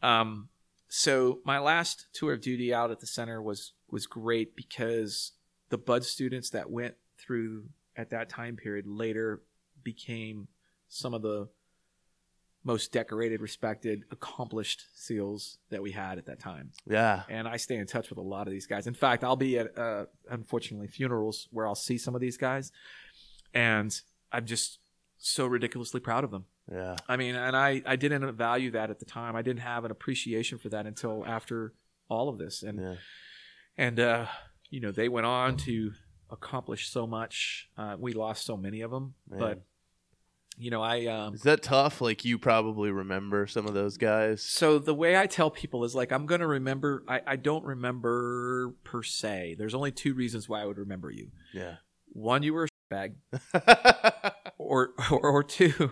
Um, 0.03 0.49
so 0.89 1.39
my 1.45 1.61
last 1.61 2.07
tour 2.13 2.33
of 2.33 2.41
duty 2.41 2.75
out 2.75 2.91
at 2.91 2.99
the 2.99 3.07
center 3.07 3.41
was 3.41 3.73
was 3.89 4.09
great 4.09 4.57
because 4.57 5.31
the 5.69 5.79
Bud 5.79 6.03
students 6.05 6.51
that 6.51 6.71
went 6.71 6.95
through 7.19 7.67
at 7.97 8.11
that 8.11 8.29
time 8.29 8.57
period 8.57 8.87
later 8.87 9.43
became 9.83 10.49
some 10.89 11.15
of 11.15 11.23
the 11.23 11.49
most 12.65 12.91
decorated, 12.91 13.41
respected, 13.41 14.03
accomplished 14.11 14.87
SEALs 14.95 15.59
that 15.71 15.81
we 15.81 15.93
had 15.93 16.19
at 16.19 16.27
that 16.27 16.41
time 16.41 16.73
yeah, 16.85 17.23
and 17.29 17.47
I 17.47 17.59
stay 17.59 17.77
in 17.77 17.87
touch 17.87 18.11
with 18.11 18.19
a 18.19 18.23
lot 18.23 18.49
of 18.49 18.53
these 18.53 18.67
guys. 18.67 18.89
In 18.89 18.95
fact, 18.95 19.23
I'll 19.23 19.37
be 19.37 19.59
at 19.59 19.79
uh, 19.79 20.07
unfortunately 20.29 20.89
funerals 20.89 21.49
where 21.53 21.67
I'll 21.67 21.77
see 21.77 21.97
some 21.97 22.17
of 22.17 22.21
these 22.21 22.37
guys, 22.37 22.73
and 23.55 23.99
I'm 24.33 24.47
just 24.47 24.81
so 25.19 25.47
ridiculously 25.47 26.01
proud 26.01 26.25
of 26.25 26.33
them. 26.33 26.45
yeah, 26.71 26.97
I 27.09 27.17
mean, 27.17 27.37
and 27.37 27.57
I 27.57 27.83
I 27.87 27.95
didn't 27.95 28.35
value 28.35 28.73
that 28.73 28.91
at 28.91 28.99
the 28.99 29.05
time. 29.05 29.37
I 29.37 29.43
didn't 29.43 29.61
have 29.61 29.85
an 29.85 29.93
appreciation 29.93 30.59
for 30.59 30.69
that 30.71 30.87
until 30.87 31.25
after 31.25 31.73
all 32.09 32.29
of 32.29 32.39
this, 32.39 32.65
and 32.65 32.81
yeah. 32.81 32.95
and 33.79 34.01
uh, 34.01 34.27
you 34.71 34.81
know 34.81 34.91
they 34.91 35.09
went 35.09 35.27
on 35.27 35.57
to 35.59 35.93
accomplish 36.31 36.89
so 36.89 37.07
much. 37.07 37.69
Uh, 37.77 37.97
we 37.99 38.13
lost 38.13 38.45
so 38.45 38.57
many 38.57 38.81
of 38.81 38.91
them, 38.91 39.15
Man. 39.29 39.39
but 39.39 39.63
you 40.59 40.71
know 40.71 40.83
I 40.83 41.07
um, 41.07 41.35
Is 41.35 41.43
that 41.43 41.63
tough? 41.63 42.01
Like 42.01 42.25
you 42.25 42.39
probably 42.39 42.91
remember 42.91 43.47
some 43.47 43.67
of 43.67 43.75
those 43.75 43.97
guys. 43.99 44.43
So 44.43 44.79
the 44.79 44.95
way 44.95 45.17
I 45.17 45.27
tell 45.27 45.51
people 45.51 45.85
is 45.85 45.95
like 45.95 46.13
I'm 46.13 46.27
gonna 46.27 46.47
remember. 46.47 47.05
I, 47.09 47.21
I 47.27 47.37
don't 47.37 47.65
remember 47.65 48.75
per 48.85 49.03
se. 49.03 49.57
There's 49.59 49.75
only 49.75 49.93
two 49.93 50.15
reasons 50.15 50.49
why 50.49 50.63
I 50.63 50.67
would 50.67 50.79
remember 50.79 51.11
you. 51.11 51.31
Yeah. 51.53 51.77
One, 52.13 52.43
you 52.43 52.55
were 52.55 52.65
a 52.65 52.69
bag, 52.89 53.17
or, 54.59 54.91
or 55.11 55.21
or 55.21 55.43
two, 55.43 55.91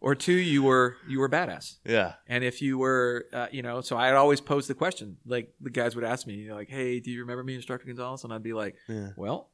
or 0.00 0.14
two, 0.14 0.32
you 0.32 0.62
were 0.62 0.96
you 1.06 1.18
were 1.20 1.28
badass. 1.28 1.76
yeah. 1.84 2.14
And 2.26 2.42
if 2.44 2.62
you 2.62 2.78
were, 2.78 3.26
uh, 3.32 3.48
you 3.50 3.60
know, 3.62 3.82
so 3.82 3.96
I'd 3.98 4.14
always 4.14 4.40
pose 4.40 4.66
the 4.66 4.74
question. 4.74 5.18
Like 5.26 5.52
the 5.60 5.68
guys 5.70 5.94
would 5.94 6.04
ask 6.04 6.26
me, 6.26 6.34
you 6.34 6.48
know, 6.48 6.54
like, 6.54 6.70
"Hey, 6.70 7.00
do 7.00 7.10
you 7.10 7.20
remember 7.20 7.44
me, 7.44 7.54
Instructor 7.56 7.86
Gonzales?" 7.86 8.24
And 8.24 8.32
I'd 8.32 8.42
be 8.42 8.54
like, 8.54 8.76
Yeah. 8.88 9.10
"Well, 9.16 9.50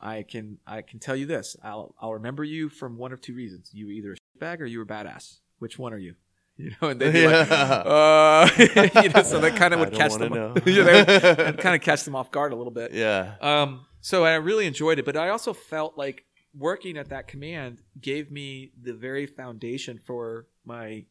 I 0.00 0.22
can 0.22 0.58
I 0.66 0.82
can 0.82 0.98
tell 0.98 1.16
you 1.16 1.26
this. 1.26 1.56
I'll 1.62 1.94
I'll 2.00 2.14
remember 2.14 2.44
you 2.44 2.68
from 2.68 2.98
one 2.98 3.12
of 3.12 3.20
two 3.20 3.34
reasons. 3.34 3.70
You 3.72 3.86
were 3.86 3.92
either 3.92 4.12
a 4.12 4.38
bag 4.38 4.60
or 4.60 4.66
you 4.66 4.78
were 4.78 4.86
badass. 4.86 5.38
Which 5.58 5.78
one 5.78 5.92
are 5.92 5.98
you?" 5.98 6.14
You 6.58 6.70
know, 6.80 6.88
and 6.88 6.98
they'd 6.98 7.12
be 7.12 7.26
like, 7.26 7.50
uh, 7.50 8.48
you 9.02 9.10
know, 9.10 9.22
so 9.22 9.40
that 9.40 9.56
kind 9.56 9.74
of 9.74 9.80
would 9.80 9.92
catch 9.92 10.14
them. 10.14 10.32
know. 10.32 10.54
yeah, 10.64 10.84
they 11.04 11.44
would 11.44 11.58
kind 11.58 11.74
of 11.74 11.82
catch 11.82 12.04
them 12.04 12.16
off 12.16 12.30
guard 12.30 12.54
a 12.54 12.56
little 12.56 12.72
bit. 12.72 12.94
Yeah. 12.94 13.34
Um, 13.42 13.84
so 14.00 14.24
I 14.24 14.36
really 14.36 14.66
enjoyed 14.66 14.98
it, 14.98 15.04
but 15.04 15.18
I 15.18 15.28
also 15.28 15.52
felt 15.52 15.98
like 15.98 16.24
working 16.56 16.96
at 16.96 17.10
that 17.10 17.28
command 17.28 17.82
gave 18.00 18.30
me 18.30 18.72
the 18.80 18.94
very 18.94 19.26
foundation 19.26 20.00
for 20.02 20.46
my 20.64 21.04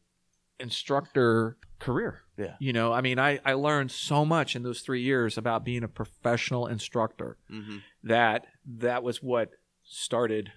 instructor 0.58 1.58
career. 1.78 2.22
Yeah. 2.36 2.54
You 2.58 2.72
know, 2.72 2.92
I 2.92 3.00
mean, 3.00 3.18
I, 3.18 3.40
I 3.44 3.54
learned 3.54 3.90
so 3.90 4.24
much 4.24 4.56
in 4.56 4.62
those 4.62 4.80
three 4.80 5.02
years 5.02 5.38
about 5.38 5.64
being 5.64 5.82
a 5.82 5.88
professional 5.88 6.66
instructor 6.66 7.36
hmm 7.48 7.78
that 8.02 8.46
that 8.78 9.02
was 9.02 9.20
what 9.20 9.50
started 9.82 10.52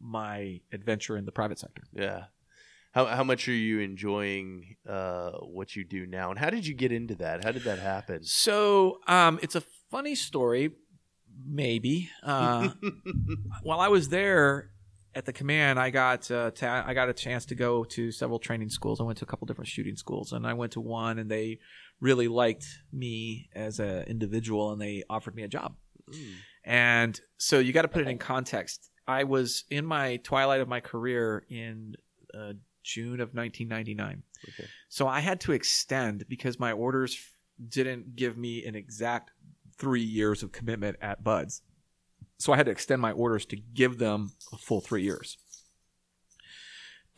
my 0.00 0.60
adventure 0.72 1.16
in 1.16 1.24
the 1.24 1.32
private 1.32 1.58
sector. 1.58 1.82
Yeah. 1.94 2.24
How 2.92 3.06
how 3.06 3.22
much 3.22 3.48
are 3.48 3.52
you 3.52 3.78
enjoying 3.78 4.76
uh, 4.88 5.30
what 5.42 5.76
you 5.76 5.84
do 5.84 6.06
now, 6.06 6.30
and 6.30 6.38
how 6.38 6.50
did 6.50 6.66
you 6.66 6.74
get 6.74 6.90
into 6.90 7.14
that? 7.16 7.44
How 7.44 7.52
did 7.52 7.64
that 7.64 7.78
happen? 7.78 8.24
So 8.24 8.98
um, 9.06 9.38
it's 9.42 9.54
a 9.54 9.62
funny 9.90 10.16
story, 10.16 10.72
maybe. 11.46 12.10
Uh, 12.22 12.70
while 13.62 13.80
I 13.80 13.88
was 13.88 14.08
there 14.08 14.70
at 15.14 15.24
the 15.24 15.32
command, 15.32 15.78
I 15.78 15.90
got 15.90 16.30
uh, 16.30 16.50
ta- 16.52 16.84
I 16.86 16.94
got 16.94 17.08
a 17.08 17.12
chance 17.12 17.46
to 17.46 17.54
go 17.54 17.84
to 17.84 18.12
several 18.12 18.38
training 18.38 18.70
schools. 18.70 19.00
I 19.00 19.04
went 19.04 19.18
to 19.18 19.24
a 19.24 19.28
couple 19.28 19.46
different 19.46 19.68
shooting 19.68 19.96
schools, 19.96 20.32
and 20.32 20.46
I 20.46 20.52
went 20.52 20.72
to 20.72 20.80
one, 20.80 21.18
and 21.18 21.30
they 21.30 21.58
really 22.00 22.28
liked 22.28 22.66
me 22.92 23.48
as 23.54 23.80
an 23.80 24.04
individual, 24.04 24.72
and 24.72 24.80
they 24.80 25.02
offered 25.10 25.34
me 25.34 25.42
a 25.42 25.48
job. 25.48 25.74
Mm. 26.10 26.34
And 26.64 27.20
so 27.38 27.58
you 27.58 27.72
got 27.72 27.82
to 27.82 27.88
put 27.88 28.02
it 28.02 28.08
in 28.08 28.18
context. 28.18 28.90
I 29.06 29.24
was 29.24 29.64
in 29.70 29.84
my 29.84 30.18
twilight 30.18 30.60
of 30.60 30.68
my 30.68 30.80
career 30.80 31.44
in 31.48 31.94
uh, 32.32 32.52
June 32.84 33.20
of 33.20 33.34
1999. 33.34 34.22
Okay. 34.48 34.68
So 34.88 35.08
I 35.08 35.20
had 35.20 35.40
to 35.42 35.52
extend 35.52 36.24
because 36.28 36.58
my 36.58 36.72
orders 36.72 37.18
didn't 37.68 38.14
give 38.16 38.36
me 38.36 38.64
an 38.64 38.74
exact 38.74 39.32
three 39.76 40.02
years 40.02 40.42
of 40.42 40.52
commitment 40.52 40.96
at 41.00 41.24
BUD/S. 41.24 41.62
So 42.40 42.52
I 42.52 42.56
had 42.56 42.66
to 42.66 42.72
extend 42.72 43.02
my 43.02 43.12
orders 43.12 43.44
to 43.46 43.56
give 43.56 43.98
them 43.98 44.32
a 44.52 44.56
full 44.56 44.80
three 44.80 45.02
years. 45.02 45.36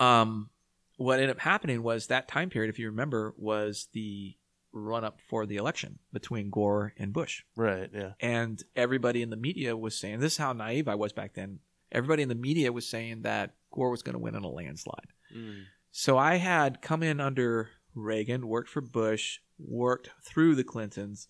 Um, 0.00 0.50
what 0.96 1.14
ended 1.20 1.30
up 1.30 1.40
happening 1.40 1.82
was 1.82 2.08
that 2.08 2.28
time 2.28 2.50
period, 2.50 2.70
if 2.70 2.78
you 2.78 2.86
remember, 2.86 3.32
was 3.36 3.88
the 3.92 4.34
run 4.72 5.04
up 5.04 5.20
for 5.20 5.46
the 5.46 5.56
election 5.56 5.98
between 6.12 6.50
Gore 6.50 6.92
and 6.98 7.12
Bush 7.12 7.42
Right. 7.56 7.90
Yeah. 7.94 8.12
and 8.20 8.62
everybody 8.74 9.20
in 9.22 9.28
the 9.30 9.36
media 9.36 9.76
was 9.76 9.96
saying 9.98 10.20
this 10.20 10.32
is 10.32 10.38
how 10.38 10.52
naive 10.54 10.88
I 10.88 10.94
was 10.94 11.12
back 11.12 11.34
then. 11.34 11.58
Everybody 11.92 12.22
in 12.22 12.30
the 12.30 12.34
media 12.34 12.72
was 12.72 12.88
saying 12.88 13.22
that 13.22 13.54
Gore 13.70 13.90
was 13.90 14.02
going 14.02 14.14
to 14.14 14.18
win 14.18 14.34
in 14.34 14.44
a 14.44 14.48
landslide. 14.48 15.12
Mm. 15.36 15.64
So 15.90 16.16
I 16.16 16.36
had 16.36 16.80
come 16.80 17.02
in 17.02 17.20
under 17.20 17.68
Reagan, 17.94 18.48
worked 18.48 18.70
for 18.70 18.80
Bush, 18.80 19.40
worked 19.58 20.10
through 20.24 20.54
the 20.54 20.64
Clintons, 20.64 21.28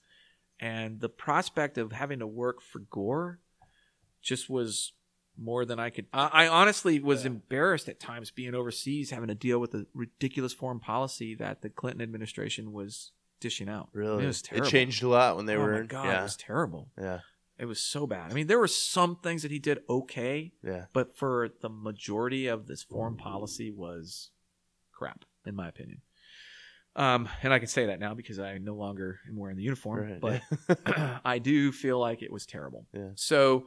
and 0.61 1.01
the 1.01 1.09
prospect 1.09 1.79
of 1.79 1.91
having 1.91 2.21
to 2.21 2.27
work 2.29 2.63
for 2.63 2.79
Gore 2.79 3.41
just 4.23 4.49
was 4.49 4.93
more 5.39 5.65
than 5.65 5.79
I 5.81 5.91
could. 5.91 6.07
I, 6.13 6.45
I 6.45 6.49
honestly 6.49 7.01
was 7.01 7.23
Yeah. 7.25 7.33
embarrassed 7.33 7.89
at 7.89 7.99
times 8.01 8.31
being 8.31 8.55
overseas, 8.55 9.11
having 9.11 9.29
to 9.29 9.35
deal 9.35 9.59
with 9.59 9.73
the 9.73 9.87
ridiculous 9.95 10.53
foreign 10.53 10.79
policy 10.81 11.35
that 11.37 11.63
the 11.63 11.71
Clinton 11.71 12.03
administration 12.03 12.73
was 12.73 13.13
dishing 13.41 13.69
out. 13.69 13.89
Really, 13.93 14.25
it 14.25 14.27
was 14.27 14.43
terrible. 14.43 14.67
It 14.69 14.71
changed 14.71 15.03
a 15.03 15.09
lot 15.09 15.37
when 15.37 15.47
they 15.47 15.57
oh 15.57 15.61
were. 15.61 15.73
my 15.73 15.81
in- 15.81 15.87
god, 15.87 16.05
yeah. 16.05 16.21
it 16.21 16.23
was 16.23 16.37
terrible. 16.37 16.91
yeah. 17.01 17.21
It 17.59 17.67
was 17.67 17.81
so 17.81 18.07
bad. 18.07 18.31
I 18.31 18.35
mean, 18.35 18.47
there 18.49 18.59
were 18.59 18.67
some 18.67 19.17
things 19.17 19.43
that 19.43 19.51
he 19.51 19.59
did 19.61 19.81
okay, 19.89 20.53
Yeah. 20.65 20.87
but 20.93 21.17
for 21.17 21.51
the 21.61 21.69
majority 21.69 22.47
of 22.49 22.67
this 22.67 22.83
foreign 22.83 23.17
policy 23.17 23.71
was 23.71 24.31
crap, 24.91 25.25
in 25.47 25.55
my 25.55 25.69
opinion. 25.69 26.01
Um, 26.97 27.29
and 27.43 27.53
I 27.55 27.59
can 27.59 27.69
say 27.69 27.87
that 27.87 28.01
now 28.01 28.15
because 28.15 28.39
I 28.39 28.59
no 28.59 28.75
longer 28.75 29.21
am 29.29 29.37
wearing 29.37 29.57
the 29.57 29.63
uniform, 29.63 30.19
Right. 30.21 30.43
but 30.67 31.21
I 31.25 31.39
do 31.39 31.73
feel 31.73 31.99
like 32.01 32.23
it 32.23 32.33
was 32.33 32.47
terrible. 32.47 32.87
Yeah. 32.93 33.11
So 33.15 33.67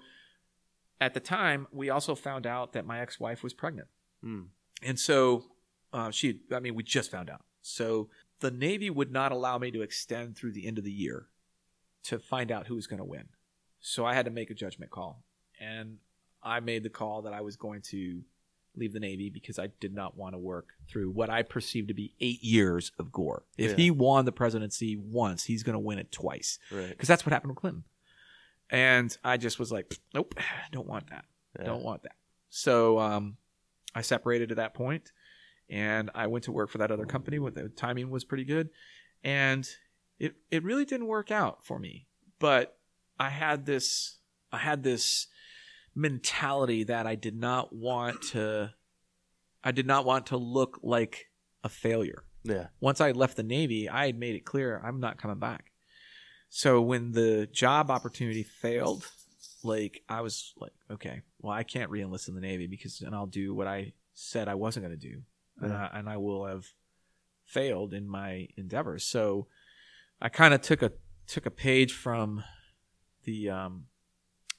at 1.02 1.14
the 1.14 1.20
time, 1.20 1.68
we 1.72 1.89
also 1.89 2.16
found 2.16 2.46
out 2.48 2.74
that 2.74 2.86
my 2.86 3.00
ex-wife 3.02 3.43
was 3.43 3.54
pregnant. 3.54 3.88
Mm. 4.24 4.48
And 4.82 5.00
so 5.00 5.46
uh, 5.93 6.12
she, 6.12 6.39
I 6.54 6.60
mean, 6.60 6.76
we 6.76 6.84
just 6.84 7.12
found 7.12 7.30
out. 7.30 7.43
So 7.62 8.10
the 8.39 8.52
Navy 8.52 8.89
would 8.89 9.12
not 9.12 9.32
allow 9.32 9.58
me 9.58 9.72
to 9.72 9.82
extend 9.82 10.38
through 10.38 10.52
the 10.54 10.68
end 10.68 10.78
of 10.78 10.84
the 10.84 10.91
year 10.91 11.28
to 12.04 12.20
find 12.20 12.52
out 12.52 12.68
who 12.68 12.76
was 12.76 12.88
going 12.88 13.00
to 13.00 13.04
win. 13.06 13.26
So 13.80 14.06
I 14.06 14.14
had 14.14 14.26
to 14.26 14.32
make 14.32 14.50
a 14.50 14.54
judgment 14.54 14.91
call. 14.91 15.24
And 15.60 15.98
I 16.43 16.60
made 16.60 16.84
the 16.84 16.89
call 16.89 17.24
that 17.24 17.34
I 17.34 17.41
was 17.41 17.56
going 17.56 17.82
to 17.89 18.22
leave 18.76 18.91
the 18.93 19.00
Navy 19.00 19.30
because 19.30 19.58
I 19.58 19.68
did 19.80 19.93
not 19.93 20.18
want 20.18 20.34
to 20.34 20.38
work 20.38 20.68
through 20.89 21.12
what 21.12 21.30
I 21.30 21.43
perceived 21.43 21.88
to 21.88 21.93
be 21.93 22.14
eight 22.20 22.43
years 22.43 22.91
of 23.00 23.12
Gore. 23.12 23.43
If 23.58 23.72
Yeah. 23.72 23.78
he 23.78 23.91
won 23.91 24.26
the 24.26 24.32
presidency 24.34 24.98
once, 24.98 25.46
he's 25.46 25.64
going 25.64 25.74
to 25.76 25.80
win 25.80 25.98
it 25.98 26.12
twice 26.12 26.60
Right. 26.70 26.89
because 26.89 27.08
that's 27.08 27.26
what 27.26 27.32
happened 27.32 27.52
with 27.52 27.60
Clinton. 27.60 27.84
And 28.70 29.16
I 29.24 29.38
just 29.38 29.59
was 29.59 29.72
like, 29.72 29.93
nope, 30.13 30.36
don't 30.72 30.88
want 30.88 31.09
that. 31.09 31.26
Yeah. 31.59 31.66
Don't 31.66 31.84
want 31.84 32.03
that. 32.03 32.16
So 32.49 32.99
um, 32.99 33.38
I 33.93 34.01
separated 34.01 34.51
at 34.51 34.57
that 34.57 34.74
point, 34.74 35.11
and 35.70 36.09
I 36.16 36.28
went 36.28 36.45
to 36.45 36.51
work 36.51 36.70
for 36.70 36.78
that 36.80 36.91
other 36.91 37.05
company. 37.05 37.39
With 37.39 37.55
the 37.55 37.70
timing 37.70 38.09
was 38.09 38.24
pretty 38.24 38.45
good, 38.45 38.70
and 39.24 39.68
it 40.20 40.36
it 40.51 40.63
really 40.63 40.86
didn't 40.86 41.07
work 41.07 41.32
out 41.32 41.66
for 41.66 41.80
me. 41.80 42.07
But 42.39 42.78
I 43.20 43.30
had 43.30 43.66
this 43.66 44.20
I 44.51 44.57
had 44.57 44.84
this 44.84 45.28
mentality 45.95 46.84
that 46.84 47.07
I 47.07 47.16
did 47.16 47.36
not 47.39 47.74
want 47.74 48.22
to 48.32 48.74
I 49.63 49.72
did 49.72 49.88
not 49.88 50.05
want 50.05 50.28
to 50.28 50.38
look 50.38 50.80
like 50.84 51.28
a 51.63 51.70
failure 51.70 52.26
Yeah. 52.43 52.68
once 52.80 52.99
I 53.01 53.11
left 53.11 53.38
the 53.38 53.43
Navy, 53.43 53.89
I 53.89 54.07
had 54.07 54.20
made 54.20 54.36
it 54.36 54.45
clear 54.45 54.82
I'm 54.84 54.99
not 54.99 55.18
coming 55.18 55.39
back. 55.39 55.72
So 56.58 56.82
when 56.82 57.12
the 57.12 57.49
job 57.51 57.91
opportunity 57.91 58.43
failed, 58.43 59.06
like 59.62 60.03
I 60.08 60.22
was 60.22 60.53
like, 60.56 60.72
okay, 60.89 61.22
well 61.41 61.51
I 61.51 61.64
can't 61.64 61.89
re-enlist 61.89 62.30
in 62.30 62.36
the 62.36 62.39
Navy 62.39 62.66
because 62.66 62.97
then 62.99 63.14
I'll 63.14 63.26
do 63.26 63.53
what 63.53 63.68
I 63.68 63.91
said 64.14 64.47
I 64.47 64.56
wasn't 64.56 64.86
going 64.86 64.97
to 64.97 65.10
do, 65.10 65.22
and, 65.60 65.74
I, 65.74 65.89
and 65.95 66.08
I 66.08 66.16
will 66.16 66.45
have 66.45 66.64
failed 67.43 67.93
in 67.93 68.08
my 68.08 68.47
endeavors. 68.56 69.03
So 69.03 69.47
I 70.22 70.30
kind 70.30 70.53
of 70.53 70.62
took 70.62 70.82
a 70.82 70.93
took 71.28 71.45
a 71.45 71.51
page 71.51 71.91
from 71.91 72.41
the 73.26 73.49
um, 73.49 73.88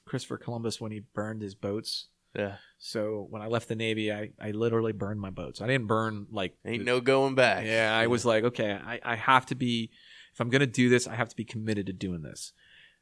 Christopher 0.05 0.37
Columbus 0.37 0.79
when 0.79 0.91
he 0.91 0.99
burned 0.99 1.41
his 1.41 1.55
boats. 1.55 2.09
Yeah. 2.35 2.57
So 2.77 3.25
when 3.31 3.41
I 3.41 3.47
left 3.47 3.69
the 3.69 3.75
Navy, 3.75 4.13
I, 4.13 4.29
I 4.39 4.51
literally 4.51 4.91
burned 4.91 5.19
my 5.19 5.31
boats. 5.31 5.61
I 5.61 5.65
didn't 5.65 5.87
burn 5.87 6.27
like 6.29 6.55
Ain't 6.63 6.85
no 6.85 7.01
going 7.01 7.33
back. 7.33 7.65
yeah, 7.65 7.97
I 7.97 8.05
was 8.05 8.23
like, 8.23 8.43
okay, 8.43 8.71
I, 8.73 8.99
I 9.03 9.15
have 9.15 9.47
to 9.47 9.55
be, 9.55 9.89
if 10.37 10.41
I'm 10.41 10.49
going 10.49 10.59
to 10.59 10.67
do 10.67 10.87
this, 10.87 11.07
I 11.07 11.15
have 11.15 11.29
to 11.29 11.35
be 11.35 11.43
committed 11.43 11.87
to 11.87 11.93
doing 11.93 12.21
this. 12.21 12.53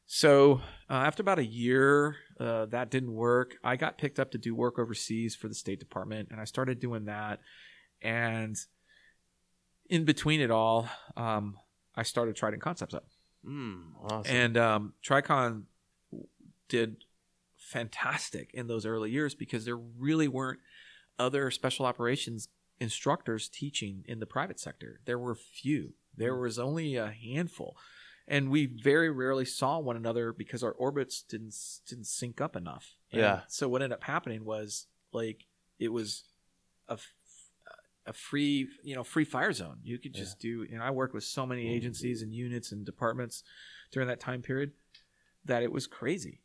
So 0.06 0.62
uh, 0.90 0.94
after 0.94 1.22
about 1.22 1.38
a 1.38 1.46
year, 1.46 2.16
uh, 2.40 2.68
that 2.68 2.90
didn't 2.90 3.12
work. 3.12 3.58
I 3.62 3.76
got 3.76 3.98
picked 3.98 4.22
up 4.22 4.32
to 4.32 4.38
do 4.38 4.56
work 4.56 4.80
overseas 4.80 5.36
for 5.36 5.50
the 5.50 5.54
State 5.54 5.82
Department, 5.82 6.30
and 6.32 6.40
I 6.40 6.46
started 6.46 6.80
doing 6.80 7.06
that. 7.06 7.42
And 8.02 8.56
in 9.90 10.06
between 10.06 10.40
it 10.40 10.50
all, 10.50 10.88
um, 11.18 11.58
I 11.94 12.04
started 12.04 12.38
Trident 12.38 12.64
Concepts 12.64 12.94
up. 12.94 13.06
Mm, 13.46 13.82
awesome. 14.02 14.34
And 14.34 14.58
um, 14.58 14.94
Tricon 15.06 15.64
did 16.70 17.04
fantastic 17.58 18.50
in 18.54 18.68
those 18.68 18.86
early 18.86 19.12
years 19.12 19.36
because 19.36 19.66
there 19.66 19.76
really 19.76 20.30
weren't 20.30 20.60
other 21.20 21.52
special 21.52 21.86
operations 21.86 22.48
instructors 22.80 23.50
teaching 23.50 24.06
in 24.08 24.22
the 24.22 24.26
private 24.26 24.58
sector. 24.58 25.02
There 25.04 25.20
were 25.20 25.36
few. 25.36 25.96
There 26.18 26.36
was 26.36 26.60
only 26.60 26.96
a 26.96 27.08
handful, 27.12 27.78
and 28.28 28.50
we 28.50 28.66
very 28.66 29.10
rarely 29.10 29.46
saw 29.46 29.80
one 29.80 29.96
another 29.96 30.34
because 30.34 30.64
our 30.64 30.72
orbits 30.72 31.22
didn't 31.22 31.56
didn't 31.88 32.08
sync 32.08 32.42
up 32.42 32.56
enough. 32.56 32.96
And 33.12 33.22
Yeah. 33.22 33.42
So 33.48 33.68
what 33.70 33.82
ended 33.82 33.98
up 33.98 34.04
happening 34.04 34.46
was 34.46 34.88
like 35.12 35.46
it 35.80 35.90
was 35.90 36.24
a 36.88 36.98
a 38.08 38.14
free 38.14 38.68
you 38.84 38.96
know 38.96 39.04
free 39.04 39.26
fire 39.26 39.54
zone. 39.54 39.80
You 39.84 39.98
could 39.98 40.14
just 40.14 40.40
do. 40.40 40.66
And 40.72 40.82
I 40.82 40.92
worked 40.92 41.14
with 41.14 41.24
so 41.24 41.46
many 41.46 41.68
agencies 41.74 42.22
and 42.22 42.34
units 42.34 42.72
and 42.72 42.86
departments 42.86 43.44
during 43.92 44.08
that 44.08 44.20
time 44.20 44.42
period 44.42 44.72
that 45.46 45.64
it 45.64 45.72
was 45.72 45.88
crazy. 45.88 46.42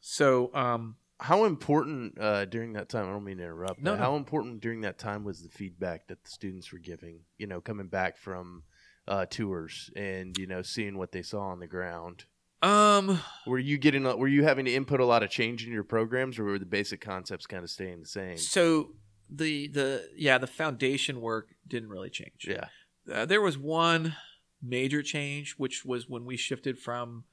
So 0.00 0.52
um, 0.54 0.96
how 1.22 1.44
important 1.44 2.18
uh, 2.20 2.44
during 2.44 2.74
that 2.74 2.88
time? 2.88 3.06
I 3.08 3.12
don't 3.12 3.24
mean 3.24 3.38
to 3.38 3.44
interrupt. 3.44 3.80
No, 3.80 3.92
but 3.92 3.96
no. 3.98 4.02
How 4.02 4.16
important 4.16 4.60
during 4.60 4.82
that 4.82 4.98
time 4.98 5.24
was 5.24 5.42
the 5.42 5.48
feedback 5.48 6.08
that 6.08 6.22
the 6.24 6.30
students 6.30 6.72
were 6.72 6.78
giving? 6.78 7.20
You 7.38 7.46
know, 7.46 7.60
coming 7.60 7.86
back 7.86 8.16
from 8.18 8.64
uh, 9.08 9.26
tours 9.26 9.90
and 9.96 10.36
you 10.38 10.46
know 10.46 10.62
seeing 10.62 10.98
what 10.98 11.12
they 11.12 11.22
saw 11.22 11.40
on 11.42 11.60
the 11.60 11.66
ground. 11.66 12.24
um, 12.62 13.18
Were 13.46 13.58
you 13.58 13.78
getting? 13.78 14.04
Were 14.04 14.28
you 14.28 14.44
having 14.44 14.64
to 14.66 14.74
input 14.74 15.00
a 15.00 15.04
lot 15.06 15.22
of 15.22 15.30
change 15.30 15.66
in 15.66 15.72
your 15.72 15.84
programs, 15.84 16.38
or 16.38 16.44
were 16.44 16.58
the 16.58 16.66
basic 16.66 17.00
concepts 17.00 17.46
kind 17.46 17.64
of 17.64 17.70
staying 17.70 18.00
the 18.00 18.06
same? 18.06 18.36
so 18.36 18.92
the 19.30 19.66
the 19.68 20.08
yeah 20.14 20.36
the 20.38 20.46
foundation 20.46 21.20
work 21.20 21.48
didn't 21.66 21.88
really 21.88 22.10
change. 22.10 22.46
Yeah. 22.46 22.66
Uh, 23.12 23.24
there 23.26 23.40
was 23.40 23.58
one 23.58 24.14
major 24.62 25.02
change, 25.02 25.54
which 25.56 25.84
was 25.84 26.08
when 26.08 26.24
we 26.24 26.36
shifted 26.36 26.78
from 26.78 27.24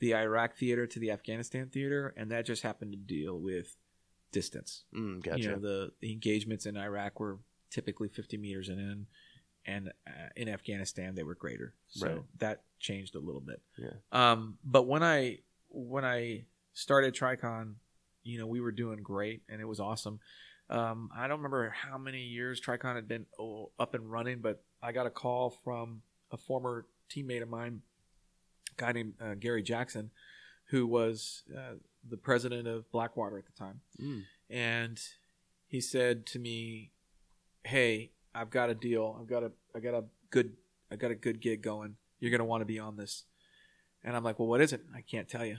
the 0.00 0.14
Iraq 0.14 0.56
theater 0.56 0.86
to 0.86 0.98
the 0.98 1.10
Afghanistan 1.10 1.68
theater, 1.68 2.14
and 2.16 2.30
that 2.30 2.46
just 2.46 2.62
happened 2.62 2.92
to 2.92 2.98
deal 2.98 3.38
with 3.38 3.76
distance. 4.32 4.84
Mm, 4.94 5.22
gotcha. 5.22 5.40
You 5.40 5.48
know, 5.50 5.58
the, 5.58 5.92
the 6.00 6.12
engagements 6.12 6.66
in 6.66 6.76
Iraq 6.76 7.20
were 7.20 7.38
typically 7.70 8.08
50 8.08 8.36
meters 8.36 8.68
and 8.68 8.78
in, 8.78 9.06
and 9.66 9.88
uh, 10.06 10.28
in 10.36 10.48
Afghanistan 10.48 11.14
they 11.14 11.22
were 11.22 11.34
greater. 11.34 11.74
So 11.88 12.06
Right. 12.06 12.22
that 12.38 12.62
changed 12.78 13.14
a 13.14 13.20
little 13.20 13.40
bit. 13.40 13.60
Yeah. 13.76 13.90
Um, 14.12 14.58
but 14.64 14.86
when 14.86 15.02
I 15.02 15.38
when 15.70 16.04
I 16.04 16.44
started 16.72 17.14
Tricon, 17.14 17.74
you 18.22 18.38
know, 18.38 18.46
we 18.46 18.60
were 18.60 18.72
doing 18.72 19.02
great 19.02 19.42
and 19.48 19.60
it 19.60 19.66
was 19.66 19.80
awesome. 19.80 20.20
Um, 20.70 21.10
I 21.16 21.28
don't 21.28 21.38
remember 21.38 21.70
how 21.70 21.98
many 21.98 22.22
years 22.22 22.60
Tricon 22.60 22.94
had 22.94 23.08
been 23.08 23.26
oh, 23.38 23.70
up 23.78 23.94
and 23.94 24.10
running, 24.10 24.40
but 24.40 24.62
I 24.82 24.92
got 24.92 25.06
a 25.06 25.10
call 25.10 25.50
from 25.64 26.02
a 26.30 26.36
former 26.36 26.86
teammate 27.10 27.42
of 27.42 27.48
mine, 27.48 27.80
guy 28.78 28.92
named 28.92 29.12
uh, 29.20 29.34
Gary 29.34 29.62
Jackson, 29.62 30.10
who 30.70 30.86
was 30.86 31.42
uh, 31.54 31.74
the 32.08 32.16
president 32.16 32.66
of 32.66 32.90
Blackwater 32.90 33.38
at 33.38 33.44
the 33.46 33.52
time 33.52 33.80
Mm. 34.00 34.22
and 34.48 35.00
he 35.66 35.80
said 35.82 36.24
to 36.26 36.38
me, 36.38 36.90
"Hey, 37.64 38.12
I've 38.34 38.48
got 38.48 38.70
a 38.70 38.74
deal. 38.74 39.18
I've 39.20 39.26
got 39.28 39.42
a 39.42 39.52
I 39.74 39.80
got 39.80 39.92
a 39.94 40.04
good 40.30 40.54
I 40.90 40.96
got 40.96 41.10
a 41.10 41.14
good 41.14 41.40
gig 41.42 41.60
going. 41.62 41.96
You're 42.20 42.30
going 42.30 42.38
to 42.38 42.44
want 42.46 42.62
to 42.62 42.64
be 42.66 42.78
on 42.78 42.96
this." 42.96 43.24
And 44.02 44.16
I'm 44.16 44.24
like, 44.24 44.38
"Well, 44.38 44.48
what 44.48 44.60
is 44.62 44.72
it?" 44.72 44.80
I 44.94 45.02
can't 45.02 45.28
tell 45.28 45.44
you. 45.44 45.58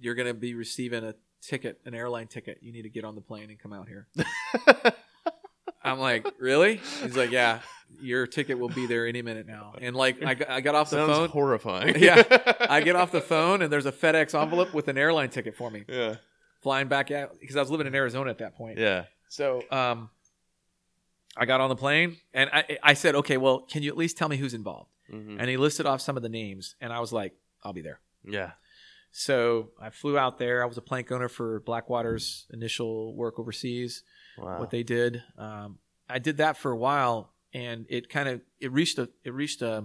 You're 0.00 0.14
going 0.14 0.28
to 0.28 0.34
be 0.34 0.54
receiving 0.54 1.04
a 1.04 1.14
ticket, 1.42 1.80
an 1.84 1.92
airline 1.94 2.28
ticket. 2.28 2.58
You 2.62 2.72
need 2.72 2.82
to 2.82 2.88
get 2.88 3.04
on 3.04 3.14
the 3.16 3.20
plane 3.20 3.50
and 3.50 3.58
come 3.58 3.72
out 3.74 3.88
here. 3.88 4.06
I'm 5.82 5.98
like, 5.98 6.26
"Really?" 6.38 6.80
He's 7.02 7.16
like, 7.16 7.30
"Yeah, 7.30 7.60
your 8.00 8.26
ticket 8.26 8.58
will 8.58 8.68
be 8.68 8.86
there 8.86 9.06
any 9.06 9.22
minute 9.22 9.46
now." 9.46 9.74
And 9.80 9.96
like 9.96 10.22
I 10.22 10.34
got, 10.34 10.50
I 10.50 10.60
got 10.60 10.74
off 10.74 10.90
the 10.90 10.96
Sounds 10.96 11.16
phone. 11.16 11.28
horrifying. 11.28 11.98
Yeah. 11.98 12.22
I 12.68 12.80
get 12.80 12.96
off 12.96 13.12
the 13.12 13.20
phone 13.20 13.62
and 13.62 13.72
there's 13.72 13.86
a 13.86 13.92
FedEx 13.92 14.40
envelope 14.40 14.74
with 14.74 14.88
an 14.88 14.98
airline 14.98 15.30
ticket 15.30 15.56
for 15.56 15.70
me 15.70 15.84
yeah. 15.88 16.16
flying 16.62 16.88
back 16.88 17.10
out 17.10 17.36
because 17.40 17.56
I 17.56 17.60
was 17.60 17.70
living 17.70 17.86
in 17.86 17.94
Arizona 17.94 18.30
at 18.30 18.38
that 18.38 18.56
point. 18.56 18.78
Yeah. 18.78 19.04
So 19.28 19.62
um, 19.70 20.10
I 21.36 21.44
got 21.44 21.60
on 21.60 21.68
the 21.68 21.76
plane 21.76 22.16
and 22.32 22.50
I, 22.52 22.78
I 22.82 22.94
said, 22.94 23.14
okay, 23.16 23.36
well, 23.36 23.60
can 23.60 23.82
you 23.82 23.90
at 23.90 23.96
least 23.96 24.16
tell 24.16 24.28
me 24.28 24.36
who's 24.36 24.54
involved? 24.54 24.90
Mhm. 25.12 25.36
And 25.38 25.48
he 25.48 25.56
listed 25.56 25.86
off 25.86 26.00
some 26.00 26.16
of 26.16 26.22
the 26.22 26.28
names, 26.28 26.74
and 26.80 26.92
I 26.92 27.00
was 27.00 27.12
like, 27.12 27.32
I'll 27.62 27.72
be 27.72 27.80
there. 27.80 28.00
Yeah. 28.24 28.52
So 29.10 29.70
I 29.80 29.90
flew 29.90 30.18
out 30.18 30.38
there. 30.38 30.62
I 30.62 30.66
was 30.66 30.76
a 30.76 30.82
plank 30.82 31.10
owner 31.10 31.28
for 31.28 31.60
Blackwater's 31.60 32.46
initial 32.52 33.14
work 33.16 33.38
overseas. 33.38 34.02
Wow. 34.36 34.60
What 34.60 34.70
they 34.70 34.82
did, 34.82 35.22
um, 35.38 35.78
I 36.08 36.18
did 36.18 36.36
that 36.36 36.56
for 36.56 36.70
a 36.70 36.76
while, 36.76 37.32
and 37.58 37.86
it 37.88 38.08
kind 38.08 38.28
of 38.28 38.40
it 38.60 38.70
reached 38.70 38.98
a 38.98 39.08
it 39.24 39.34
reached 39.34 39.62
a 39.62 39.84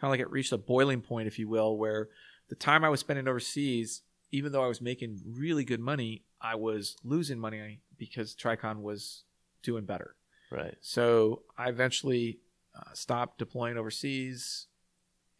kind 0.00 0.08
of 0.08 0.10
like 0.10 0.20
it 0.20 0.30
reached 0.30 0.52
a 0.52 0.58
boiling 0.58 1.02
point, 1.02 1.28
if 1.28 1.38
you 1.38 1.48
will, 1.48 1.76
where 1.76 2.08
the 2.48 2.54
time 2.54 2.82
I 2.82 2.88
was 2.88 3.00
spending 3.00 3.28
overseas, 3.28 4.02
even 4.32 4.50
though 4.50 4.64
I 4.64 4.66
was 4.66 4.80
making 4.80 5.20
really 5.26 5.64
good 5.64 5.80
money, 5.80 6.24
I 6.40 6.54
was 6.54 6.96
losing 7.04 7.38
money 7.38 7.80
because 7.98 8.34
Tricon 8.34 8.80
was 8.80 9.24
doing 9.62 9.84
better. 9.84 10.16
right. 10.50 10.76
So 10.80 11.42
I 11.58 11.68
eventually 11.68 12.38
uh, 12.74 12.94
stopped 12.94 13.38
deploying 13.38 13.76
overseas 13.76 14.66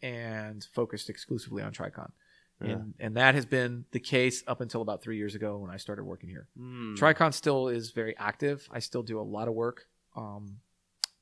and 0.03 0.63
focused 0.63 1.09
exclusively 1.09 1.63
on 1.63 1.71
Tricon. 1.71 2.11
Yeah. 2.63 2.73
And, 2.73 2.93
and 2.99 3.17
that 3.17 3.33
has 3.33 3.47
been 3.47 3.85
the 3.89 3.99
case 3.99 4.43
up 4.45 4.61
until 4.61 4.83
about 4.83 5.01
three 5.01 5.17
years 5.17 5.33
ago 5.33 5.57
when 5.57 5.71
I 5.71 5.77
started 5.77 6.03
working 6.03 6.29
here. 6.29 6.47
Mm. 6.59 6.95
Tricon 6.95 7.33
still 7.33 7.69
is 7.69 7.89
very 7.89 8.15
active. 8.17 8.67
I 8.71 8.77
still 8.77 9.01
do 9.01 9.19
a 9.19 9.23
lot 9.23 9.47
of 9.47 9.55
work 9.55 9.87
um, 10.15 10.57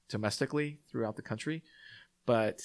domestically 0.09 0.79
throughout 0.91 1.15
the 1.15 1.21
country, 1.21 1.63
but 2.25 2.59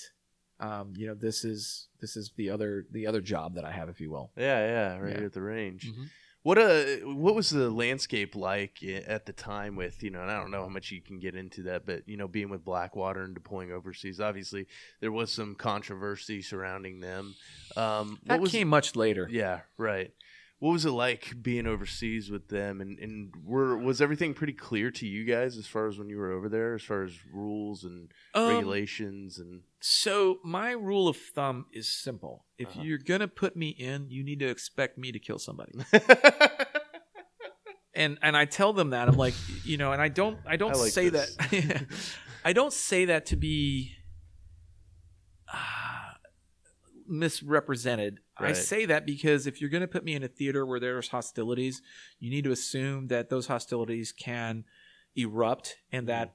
um, 0.61 0.93
you 0.97 1.07
know 1.07 1.15
this 1.15 1.45
is 1.45 1.89
this 2.01 2.17
is 2.17 2.33
the 2.37 2.51
other 2.51 2.87
the 2.91 3.07
other 3.07 3.21
job 3.21 3.55
that 3.55 3.65
I 3.65 3.73
have, 3.73 3.89
if 3.89 4.01
you 4.01 4.11
will. 4.11 4.31
Yeah, 4.37 4.61
yeah, 4.67 4.99
right 4.99 5.19
Yeah. 5.19 5.27
at 5.27 5.33
the 5.33 5.43
range. 5.43 5.93
Mhm. 5.93 6.09
What 6.43 6.59
uh 6.59 6.85
what 7.07 7.35
was 7.35 7.49
the 7.49 7.71
landscape 7.71 8.37
like 8.37 8.83
at 8.83 9.25
the 9.25 9.33
time 9.33 9.77
with, 9.77 10.03
you 10.03 10.11
know, 10.11 10.21
and 10.21 10.31
I 10.31 10.39
don't 10.39 10.51
know 10.51 10.61
how 10.63 10.69
much 10.69 10.91
you 10.91 11.01
can 11.01 11.19
get 11.19 11.35
into 11.35 11.63
that, 11.65 11.87
but 11.87 12.07
you 12.07 12.19
know, 12.19 12.29
being 12.29 12.51
with 12.51 12.65
Blackwater 12.65 13.23
and 13.25 13.35
deploying 13.35 13.73
overseas, 13.73 14.21
obviously 14.21 14.67
there 15.01 15.11
was 15.11 15.33
some 15.33 15.55
controversy 15.55 16.43
surrounding 16.43 17.01
them. 17.01 17.35
Um 17.77 18.19
That 18.27 18.41
was 18.41 18.53
came 18.53 18.69
much 18.69 18.95
later. 18.95 19.27
Yeah, 19.31 19.61
right. 19.79 20.13
What 20.65 20.73
was 20.73 20.87
it 20.87 20.93
like 20.93 21.43
being 21.43 21.67
overseas 21.67 22.31
with 22.31 22.49
them 22.49 22.81
and, 22.81 22.99
and 22.99 23.35
were 23.45 23.77
was 23.77 24.01
everything 24.01 24.33
pretty 24.33 24.55
clear 24.55 24.91
to 24.93 25.07
you 25.07 25.27
guys 25.27 25.59
as 25.59 25.67
far 25.67 25.89
as 25.89 25.99
when 25.99 26.09
you 26.09 26.17
were 26.17 26.33
over 26.33 26.49
there, 26.49 26.75
as 26.75 26.83
far 26.83 27.03
as 27.03 27.13
rules 27.31 27.85
and 27.85 28.11
Um, 28.33 28.49
regulations 28.49 29.39
and 29.39 29.65
So 29.81 30.39
my 30.43 30.71
rule 30.71 31.07
of 31.07 31.19
thumb 31.19 31.67
is 31.71 31.87
simple: 31.89 32.47
if 32.57 32.69
Uh-huh. 32.69 32.81
you're 32.83 32.97
gonna 32.97 33.29
put 33.29 33.57
me 33.57 33.69
in, 33.77 34.09
you 34.09 34.25
need 34.25 34.39
to 34.39 34.49
expect 34.49 34.97
me 34.97 35.13
to 35.13 35.19
kill 35.19 35.39
somebody. 35.39 35.73
and 37.95 38.19
and 38.23 38.35
I 38.35 38.47
tell 38.47 38.73
them 38.73 38.89
that 38.91 39.07
I'm 39.09 39.19
like, 39.19 39.35
you 39.67 39.77
know, 39.77 39.93
and 39.93 40.01
I 40.01 40.09
don't 40.09 40.39
I 40.47 40.57
don't 40.57 40.73
I 40.73 40.77
like 40.77 40.93
say 40.93 41.11
this. 41.11 41.37
that 41.37 41.87
I 42.45 42.55
don't 42.55 42.73
say 42.73 43.05
that 43.05 43.27
to 43.27 43.37
be 43.37 43.93
uh, 45.53 46.15
misrepresented. 47.07 48.21
I 48.37 48.53
say 48.53 48.87
that 48.87 49.07
because 49.07 49.47
if 49.47 49.61
you're 49.61 49.71
going 49.71 49.83
to 49.83 49.89
put 49.89 50.05
me 50.05 50.15
in 50.15 50.23
a 50.23 50.29
theater 50.29 50.67
where 50.67 50.81
there's 50.81 51.09
hostilities, 51.09 51.83
you 52.19 52.31
need 52.31 52.45
to 52.45 52.51
assume 52.53 53.07
that 53.09 53.29
those 53.31 53.47
hostilities 53.47 54.13
can 54.13 54.65
erupt 55.15 55.77
and 55.93 56.09
that 56.09 56.35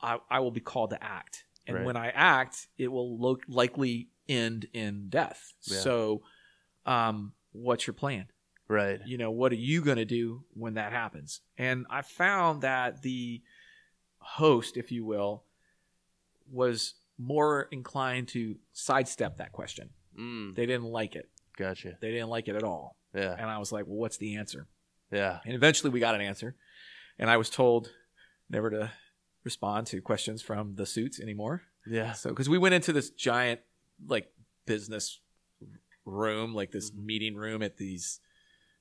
I, 0.00 0.18
I 0.28 0.40
will 0.40 0.50
be 0.50 0.60
called 0.60 0.90
to 0.90 1.02
act. 1.02 1.44
And 1.66 1.76
Right. 1.76 1.84
when 1.86 1.96
I 1.96 2.08
act, 2.10 2.68
it 2.78 2.88
will 2.88 3.18
lo- 3.18 3.36
likely 3.46 4.08
end 4.28 4.66
in 4.72 5.08
death. 5.10 5.52
Yeah. 5.64 5.78
So, 5.80 6.22
um, 6.86 7.32
what's 7.52 7.86
your 7.86 7.94
plan? 7.94 8.26
right. 8.68 9.00
you 9.06 9.16
know 9.16 9.30
what 9.30 9.50
are 9.50 9.56
you 9.56 9.80
going 9.82 9.96
to 9.96 10.04
do 10.04 10.44
when 10.52 10.74
that 10.74 10.92
happens 10.92 11.40
and 11.56 11.86
i 11.88 12.02
found 12.02 12.60
that 12.60 13.00
the 13.00 13.40
host 14.18 14.76
if 14.76 14.92
you 14.92 15.06
will 15.06 15.42
was 16.52 16.94
more 17.16 17.66
inclined 17.72 18.28
to 18.28 18.56
sidestep 18.74 19.38
that 19.38 19.52
question 19.52 19.88
Mm, 20.18 20.54
they 20.56 20.66
didn't 20.66 20.86
like 20.86 21.14
it 21.16 21.28
gotcha. 21.56 21.96
they 22.00 22.10
didn't 22.10 22.28
like 22.28 22.48
it 22.48 22.56
at 22.56 22.64
all 22.64 22.96
Yeah. 23.14 23.34
and 23.38 23.48
i 23.48 23.58
was 23.58 23.70
like 23.72 23.86
well 23.86 23.96
what's 23.96 24.16
the 24.18 24.36
answer 24.36 24.66
Yeah. 25.12 25.38
and 25.44 25.54
eventually 25.54 25.90
we 25.90 26.00
got 26.00 26.14
an 26.14 26.20
answer 26.20 26.56
and 27.18 27.30
i 27.30 27.36
was 27.36 27.50
told 27.50 27.90
never 28.50 28.70
to 28.70 28.90
respond 29.44 29.86
to 29.88 30.00
questions 30.02 30.42
from 30.42 30.74
the 30.74 30.84
suits 30.84 31.20
anymore. 31.20 31.62
Yeah. 31.86 32.12
So, 32.12 32.30
because 32.30 32.48
we 32.50 32.58
went 32.58 32.74
into 32.74 32.92
this 32.92 33.08
giant, 33.08 33.60
like, 34.06 34.30
business 34.66 35.20
room, 36.04 36.54
like 36.54 36.70
this 36.72 36.90
Mhm. 36.90 37.04
meeting 37.04 37.34
room 37.36 37.62
at 37.62 37.76
these, 37.78 38.20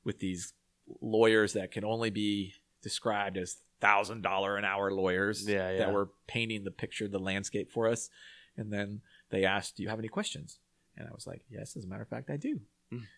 with 0.03 0.19
these 0.19 0.53
lawyers 1.01 1.53
that 1.53 1.71
can 1.71 1.85
only 1.85 2.09
be 2.09 2.53
described 2.81 3.37
as 3.37 3.61
thousand 3.79 4.21
dollar 4.23 4.57
an 4.57 4.65
hour 4.65 4.91
lawyers 4.91 5.47
Yeah, 5.47 5.71
yeah. 5.71 5.77
that 5.77 5.93
were 5.93 6.09
painting 6.27 6.63
the 6.63 6.71
picture, 6.71 7.07
the 7.07 7.19
landscape 7.19 7.69
for 7.71 7.87
us. 7.87 8.09
And 8.57 8.73
then 8.73 9.01
they 9.29 9.45
asked, 9.45 9.77
"Do 9.77 9.83
you 9.83 9.89
have 9.89 9.99
any 9.99 10.07
questions?" 10.09 10.59
And 10.97 11.07
I 11.07 11.11
was 11.13 11.27
like, 11.27 11.43
"Yes, 11.49 11.75
as 11.77 11.85
a 11.85 11.87
matter 11.87 12.01
of 12.01 12.07
fact, 12.09 12.29
I 12.29 12.37
do." 12.37 12.59
Mm. 12.93 13.03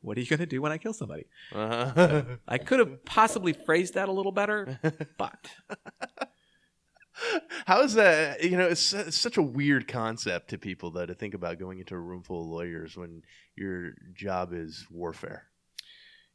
What 0.00 0.18
are 0.18 0.20
you 0.20 0.26
going 0.26 0.40
to 0.40 0.46
do 0.46 0.60
when 0.60 0.72
I 0.72 0.76
kill 0.78 0.92
somebody? 0.92 1.24
Uh-huh. 1.52 2.24
I 2.46 2.58
could 2.58 2.80
have 2.80 3.04
possibly 3.06 3.52
phrased 3.54 3.94
that 3.94 4.08
a 4.08 4.12
little 4.12 4.32
better, 4.32 4.78
but 5.16 5.48
How 7.66 7.82
is 7.82 7.94
that? 7.94 8.42
You 8.42 8.58
know, 8.58 8.66
it's, 8.66 8.92
it's 8.92 9.16
such 9.16 9.36
a 9.36 9.42
weird 9.42 9.86
concept 9.86 10.50
to 10.50 10.58
people 10.58 10.90
though 10.90 11.06
to 11.06 11.14
think 11.14 11.32
about 11.34 11.60
going 11.60 11.78
into 11.78 11.94
a 11.94 11.98
room 11.98 12.22
full 12.24 12.40
of 12.42 12.48
lawyers 12.48 12.96
when 12.96 13.22
your 13.56 13.92
job 14.12 14.52
is 14.52 14.86
warfare. 14.90 15.44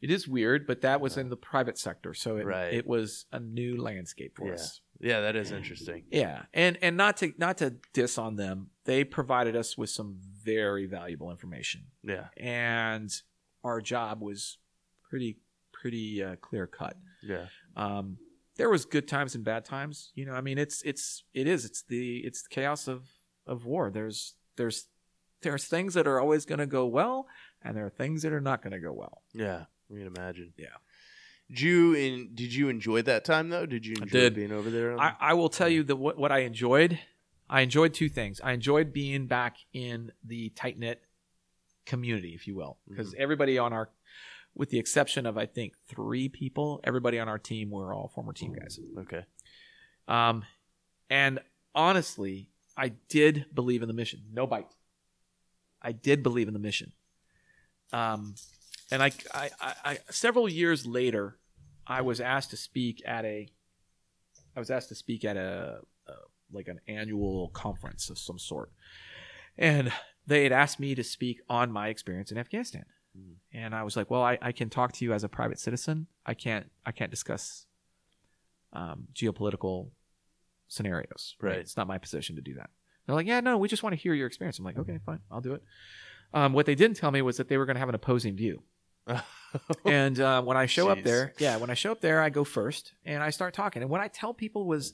it 0.01 0.09
is 0.09 0.25
weird. 0.27 0.65
But 0.65 0.81
that 0.81 1.01
was 1.01 1.17
in 1.17 1.29
the 1.29 1.35
private 1.35 1.77
sector, 1.77 2.13
so 2.13 2.37
it, 2.37 2.45
Right. 2.45 2.73
it 2.73 2.87
was 2.87 3.25
a 3.33 3.39
new 3.41 3.81
landscape 3.81 4.37
for 4.37 4.47
Yeah. 4.47 4.53
us. 4.53 4.79
Yeah, 5.01 5.21
that 5.21 5.35
is 5.35 5.51
interesting. 5.51 6.05
Yeah, 6.11 6.43
and 6.53 6.77
and 6.81 6.95
not 6.97 7.17
to 7.17 7.33
not 7.37 7.57
to 7.59 7.75
diss 7.93 8.17
on 8.17 8.35
them, 8.37 8.69
they 8.89 9.03
provided 9.03 9.55
us 9.55 9.77
with 9.77 9.89
some 9.89 10.17
very 10.43 10.85
valuable 10.87 11.29
information, 11.31 11.81
Yeah, 12.03 12.27
and 12.37 13.09
our 13.63 13.81
job 13.81 14.21
was 14.21 14.57
pretty 15.09 15.37
pretty 15.71 16.23
uh, 16.23 16.35
clear 16.47 16.65
cut. 16.67 16.95
yeah, 17.23 17.45
Um, 17.75 18.17
there 18.57 18.69
was 18.69 18.83
good 18.85 19.07
times 19.07 19.35
and 19.35 19.43
bad 19.45 19.63
times. 19.63 20.11
You 20.15 20.25
know, 20.25 20.33
I 20.33 20.41
mean, 20.41 20.57
it's 20.57 20.81
it's 20.83 21.23
it 21.33 21.47
is 21.47 21.65
it's 21.65 21.81
the 21.83 22.17
it's 22.27 22.41
the 22.43 22.49
chaos 22.49 22.87
of 22.87 22.99
of 23.47 23.65
war. 23.65 23.89
There's 23.91 24.35
there's 24.57 24.87
there's 25.41 25.65
things 25.65 25.93
that 25.93 26.05
are 26.07 26.19
always 26.19 26.43
going 26.45 26.59
to 26.59 26.65
go 26.79 26.85
well, 26.85 27.27
and 27.61 27.75
there 27.77 27.85
are 27.85 27.89
things 28.01 28.21
that 28.23 28.33
are 28.33 28.41
not 28.41 28.61
going 28.63 28.73
to 28.73 28.79
go 28.79 28.91
well. 28.93 29.21
yeah. 29.33 29.65
I 29.91 29.97
can 29.97 30.07
imagine. 30.15 30.53
Yeah. 30.57 30.77
Did 31.49 31.61
you 31.61 31.93
in? 31.95 32.29
Did 32.35 32.53
you 32.53 32.69
enjoy 32.69 33.01
that 33.03 33.25
time 33.25 33.49
though? 33.49 33.65
Did 33.65 33.83
you 33.85 33.95
enjoy 34.01 34.19
did. 34.19 34.35
being 34.35 34.51
over 34.51 34.69
there? 34.69 34.99
I, 34.99 35.15
I 35.31 35.33
will 35.33 35.49
tell 35.49 35.69
you 35.69 35.81
that 35.89 35.95
what, 35.95 36.15
what 36.17 36.31
I 36.31 36.39
enjoyed, 36.39 36.99
I 37.49 37.61
enjoyed 37.61 37.93
two 37.93 38.09
things. 38.09 38.39
I 38.43 38.51
enjoyed 38.51 38.93
being 38.93 39.25
back 39.25 39.57
in 39.73 40.11
the 40.23 40.49
tight 40.49 40.77
knit 40.77 41.01
community, 41.85 42.35
if 42.35 42.47
you 42.47 42.55
will, 42.55 42.77
because 42.87 43.15
everybody 43.17 43.57
on 43.57 43.73
our, 43.73 43.89
with 44.53 44.69
the 44.69 44.77
exception 44.77 45.25
of 45.25 45.37
I 45.37 45.47
think 45.47 45.73
three 45.87 46.29
people, 46.29 46.79
everybody 46.83 47.19
on 47.19 47.27
our 47.27 47.39
team 47.39 47.71
were 47.71 47.93
all 47.93 48.11
former 48.13 48.33
team 48.33 48.53
guys. 48.53 48.79
okay. 48.99 49.25
Um, 50.07 50.43
and 51.09 51.39
honestly, 51.73 52.49
I 52.77 52.89
did 53.09 53.47
believe 53.53 53.81
in 53.81 53.87
the 53.87 53.93
mission. 53.93 54.21
No 54.31 54.45
bite. 54.45 54.71
I 55.81 55.91
did 55.91 56.21
believe 56.23 56.47
in 56.47 56.53
the 56.53 56.59
mission. 56.59 56.91
Um, 57.91 58.35
and 58.91 59.01
I, 59.01 59.11
I, 59.33 59.49
I, 59.59 59.73
I, 59.85 59.97
several 60.11 60.47
years 60.47 60.85
later, 60.85 61.37
I 61.87 62.01
was 62.01 62.21
asked 62.21 62.51
to 62.51 62.57
speak 62.57 63.01
at 63.05 63.25
a, 63.25 63.47
I 64.55 64.59
was 64.59 64.69
asked 64.69 64.89
to 64.89 64.95
speak 64.95 65.25
at 65.25 65.37
a 65.37 65.79
like 66.51 66.67
an 66.67 66.79
annual 66.87 67.49
conference 67.49 68.09
of 68.09 68.17
some 68.17 68.39
sort, 68.39 68.71
and 69.57 69.91
they 70.27 70.43
had 70.43 70.51
asked 70.51 70.79
me 70.79 70.95
to 70.95 71.03
speak 71.03 71.41
on 71.49 71.71
my 71.71 71.87
experience 71.89 72.31
in 72.31 72.37
Afghanistan. 72.37 72.85
Mhm. 73.17 73.35
And 73.53 73.73
I 73.75 73.83
was 73.83 73.95
like, 73.97 74.09
well, 74.11 74.21
I, 74.21 74.37
I 74.41 74.51
can 74.51 74.69
talk 74.69 74.91
to 74.93 75.05
you 75.05 75.13
as 75.13 75.23
a 75.23 75.29
private 75.29 75.59
citizen. 75.59 76.07
I 76.25 76.35
can't, 76.35 76.69
I 76.85 76.91
can't 76.91 77.09
discuss 77.09 77.65
um, 78.73 79.07
geopolitical 79.13 79.89
scenarios. 80.67 81.35
Right. 81.41 81.51
Right. 81.51 81.59
It's 81.59 81.75
not 81.75 81.87
my 81.87 81.97
position 81.97 82.35
to 82.35 82.41
do 82.41 82.53
that. 82.55 82.69
They're 83.05 83.15
like, 83.15 83.25
yeah, 83.25 83.39
no, 83.39 83.57
we 83.57 83.67
just 83.67 83.81
want 83.81 83.93
to 83.93 83.97
hear 83.99 84.13
your 84.13 84.27
experience. 84.27 84.59
I'm 84.59 84.65
like, 84.65 84.77
okay, 84.77 84.99
fine, 85.03 85.19
I'll 85.31 85.41
do 85.41 85.53
it. 85.53 85.63
Um, 86.31 86.53
what 86.53 86.67
they 86.67 86.75
didn't 86.75 86.97
tell 86.97 87.09
me 87.09 87.23
was 87.23 87.37
that 87.37 87.49
they 87.49 87.57
were 87.57 87.65
going 87.65 87.75
to 87.75 87.79
have 87.79 87.89
an 87.89 87.95
opposing 87.95 88.35
view. 88.35 88.61
And 89.83 90.19
uh, 90.19 90.43
when 90.43 90.57
I 90.57 90.67
show 90.67 90.89
up 90.89 91.01
there, 91.03 91.33
yeah, 91.39 91.57
when 91.57 91.71
I 91.71 91.73
show 91.73 91.91
up 91.91 92.01
there, 92.01 92.21
I 92.21 92.29
go 92.29 92.43
first 92.43 92.93
and 93.03 93.23
I 93.23 93.31
start 93.31 93.55
talking. 93.55 93.81
And 93.81 93.89
what 93.89 93.99
I 93.99 94.07
tell 94.07 94.31
people 94.31 94.67
was 94.67 94.93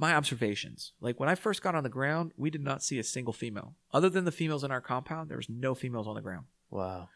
my 0.00 0.14
observations. 0.14 0.92
Like 1.00 1.20
when 1.20 1.28
I 1.28 1.34
first 1.34 1.62
got 1.62 1.74
on 1.74 1.82
the 1.84 1.88
ground, 1.90 2.32
we 2.36 2.48
did 2.50 2.62
not 2.64 2.82
see 2.82 2.98
a 2.98 3.04
single 3.04 3.32
female. 3.34 3.76
Other 3.92 4.08
than 4.08 4.24
the 4.24 4.32
females 4.32 4.64
in 4.64 4.70
our 4.70 4.80
compound, 4.80 5.28
there 5.28 5.36
was 5.36 5.48
no 5.50 5.74
females 5.74 6.08
on 6.08 6.14
the 6.14 6.22
ground. 6.22 6.46
wow. 6.70 7.08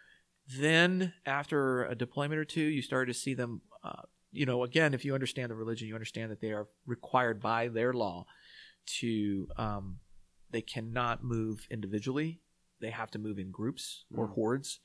Then 0.47 1.15
after 1.25 1.85
a 1.87 1.95
deployment 1.95 2.39
or 2.39 2.45
two, 2.45 2.61
you 2.61 2.83
started 2.83 3.11
to 3.15 3.19
see 3.19 3.33
them. 3.33 3.63
Uh, 3.83 4.03
you 4.31 4.45
know, 4.45 4.63
again, 4.63 4.93
if 4.93 5.03
you 5.03 5.15
understand 5.15 5.51
the 5.51 5.55
religion, 5.55 5.89
you 5.89 5.95
understand 5.95 6.31
that 6.31 6.43
they 6.43 6.53
are 6.53 6.67
required 6.85 7.41
by 7.41 7.69
their 7.69 7.95
law 7.95 8.27
to. 8.99 9.49
Um, 9.57 10.01
they 10.51 10.61
cannot 10.61 11.25
move 11.25 11.67
individually. 11.71 12.43
They 12.81 12.91
have 12.91 13.11
to 13.13 13.19
move 13.19 13.39
in 13.39 13.51
groups 13.51 14.05
or 14.15 14.29
Mm. 14.29 14.35
hordes, 14.35 14.81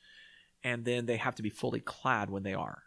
and 0.64 0.86
then 0.86 1.06
they 1.08 1.18
have 1.18 1.36
to 1.36 1.44
be 1.44 1.50
fully 1.50 1.82
clad 1.82 2.30
when 2.30 2.44
they 2.44 2.54
are. 2.54 2.84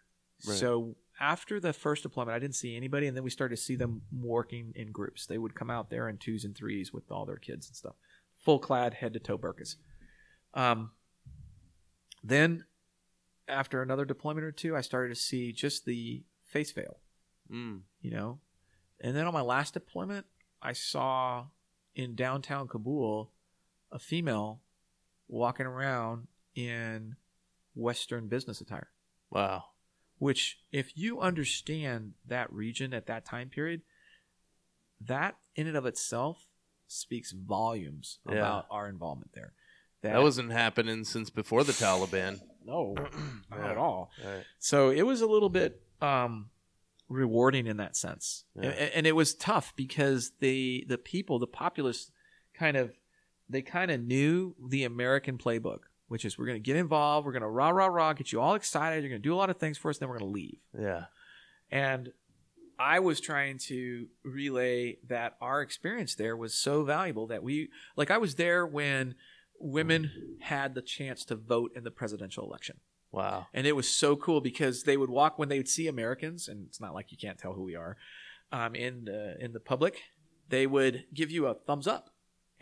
Right. 0.47 0.57
So 0.57 0.97
after 1.23 1.61
the 1.61 1.73
first 1.73 2.03
deployment, 2.03 2.35
I 2.35 2.41
didn't 2.41 2.57
see 2.57 2.77
anybody, 2.77 3.07
and 3.07 3.17
then 3.17 3.23
we 3.23 3.31
started 3.31 3.55
to 3.57 3.63
see 3.63 3.77
them 3.77 4.03
working 4.13 4.73
in 4.75 4.91
groups. 4.91 5.25
They 5.25 5.39
would 5.39 5.55
come 5.55 5.71
out 5.71 5.89
there 5.89 6.09
in 6.09 6.19
twos 6.19 6.45
and 6.45 6.55
threes 6.55 6.93
with 6.93 7.13
all 7.13 7.25
their 7.25 7.37
kids 7.37 7.69
and 7.69 7.77
stuff, 7.77 7.95
full 8.37 8.59
clad, 8.59 8.95
head 8.95 9.13
to 9.13 9.21
toe 9.21 9.39
burkas. 9.39 9.77
Um, 10.53 10.91
then, 12.25 12.65
after 13.47 13.83
another 13.83 14.05
deployment 14.05 14.45
or 14.45 14.51
two, 14.53 14.77
I 14.77 14.81
started 14.81 15.15
to 15.15 15.21
see 15.21 15.53
just 15.53 15.85
the 15.85 16.25
face 16.45 16.73
veil, 16.73 16.99
Mm. 17.51 17.83
you 18.01 18.11
know. 18.11 18.41
And 19.01 19.17
then 19.17 19.27
on 19.27 19.33
my 19.33 19.43
last 19.43 19.75
deployment, 19.75 20.27
I 20.61 20.73
saw 20.73 21.47
in 21.95 22.15
downtown 22.17 22.67
Kabul 22.67 23.31
a 23.93 23.99
female 23.99 24.61
walking 25.29 25.67
around 25.67 26.27
in 26.55 27.17
Western 27.75 28.29
business 28.29 28.61
attire. 28.61 28.91
Wow. 29.31 29.72
Which, 30.23 30.61
if 30.71 30.97
you 30.97 31.19
understand 31.21 32.13
that 32.29 32.53
region 32.53 32.95
at 32.95 33.07
that 33.07 33.25
time 33.25 33.49
period, 33.49 33.83
that 35.01 35.35
in 35.57 35.67
and 35.67 35.77
of 35.77 35.85
itself 35.85 36.47
speaks 36.87 37.33
volumes 37.33 38.21
Yeah. 38.29 38.37
about 38.37 38.67
our 38.71 38.89
involvement 38.89 39.33
there. 39.35 39.53
That 40.03 40.23
wasn't 40.23 40.53
happening 40.53 41.03
since 41.03 41.29
before 41.29 41.65
the 41.65 41.73
Taliban. 41.73 42.41
no, 42.65 42.93
not 42.95 43.11
Yeah. 43.51 43.71
at 43.73 43.77
all. 43.77 44.13
Right. 44.25 44.45
So 44.61 44.91
it 44.91 45.03
was 45.03 45.23
a 45.23 45.27
little 45.27 45.49
bit 45.49 45.83
um, 46.01 46.51
rewarding 47.09 47.67
in 47.67 47.79
that 47.79 47.97
sense, 47.97 48.45
Yeah. 48.55 48.71
A- 48.71 48.97
and, 48.97 49.07
it 49.09 49.17
was 49.17 49.35
tough 49.35 49.73
because 49.77 50.33
the 50.41 50.85
the 50.89 50.99
people, 50.99 51.39
the 51.41 51.47
populace, 51.49 52.13
kind 52.55 52.77
of 52.77 52.93
they 53.49 53.63
kind 53.63 53.91
of 53.91 54.01
knew 54.01 54.55
the 54.69 54.85
American 54.85 55.37
playbook, 55.39 55.81
which 56.13 56.27
is 56.27 56.37
we're 56.37 56.45
going 56.45 56.63
to 56.63 56.63
get 56.63 56.77
involved, 56.77 57.25
we're 57.25 57.33
going 57.33 57.41
to 57.41 57.49
rah 57.49 57.71
rah 57.71 57.87
rah, 57.87 58.13
get 58.13 58.33
you 58.33 58.39
all 58.39 58.55
excited, 58.55 59.03
you're 59.03 59.09
going 59.09 59.23
to 59.23 59.27
do 59.27 59.35
a 59.35 59.35
lot 59.35 59.49
of 59.49 59.57
things 59.57 59.79
for 59.79 59.89
us, 59.89 59.97
then 59.97 60.11
we're 60.11 60.19
going 60.19 60.31
to 60.31 60.35
leave. 60.35 60.59
Yeah. 60.79 61.05
And 61.71 62.13
I 62.79 62.99
was 62.99 63.19
trying 63.19 63.57
to 63.69 64.09
relay 64.23 64.99
that 65.09 65.39
our 65.41 65.63
experience 65.63 66.15
there 66.15 66.37
was 66.37 66.53
so 66.53 66.85
valuable 66.85 67.29
that 67.29 67.43
we, 67.43 67.71
like, 67.97 68.11
I 68.11 68.19
was 68.19 68.35
there 68.35 68.67
when 68.67 69.15
women 69.59 70.37
had 70.43 70.75
the 70.75 70.83
chance 70.83 71.25
to 71.25 71.35
vote 71.35 71.73
in 71.75 71.83
the 71.83 71.91
presidential 71.91 72.45
election. 72.45 72.77
Wow. 73.11 73.47
And 73.55 73.67
it 73.67 73.75
was 73.75 73.89
so 73.89 74.15
cool 74.15 74.43
because 74.43 74.83
they 74.83 74.99
would 74.99 75.09
walk 75.09 75.39
when 75.39 75.49
they 75.49 75.57
would 75.57 75.69
see 75.69 75.89
Americans, 75.89 76.47
and 76.47 76.67
it's 76.69 76.79
not 76.79 76.93
like 76.93 77.11
you 77.11 77.17
can't 77.17 77.39
tell 77.39 77.55
who 77.55 77.63
we 77.63 77.75
are, 77.75 77.97
um, 78.53 78.75
in, 78.75 79.07
the, 79.07 79.43
in 79.43 79.55
the 79.55 79.61
public, 79.61 80.03
they 80.51 80.67
would 80.67 81.07
give 81.15 81.31
you 81.31 81.47
a 81.47 81.55
thumbs 81.55 81.87
up. 81.87 82.11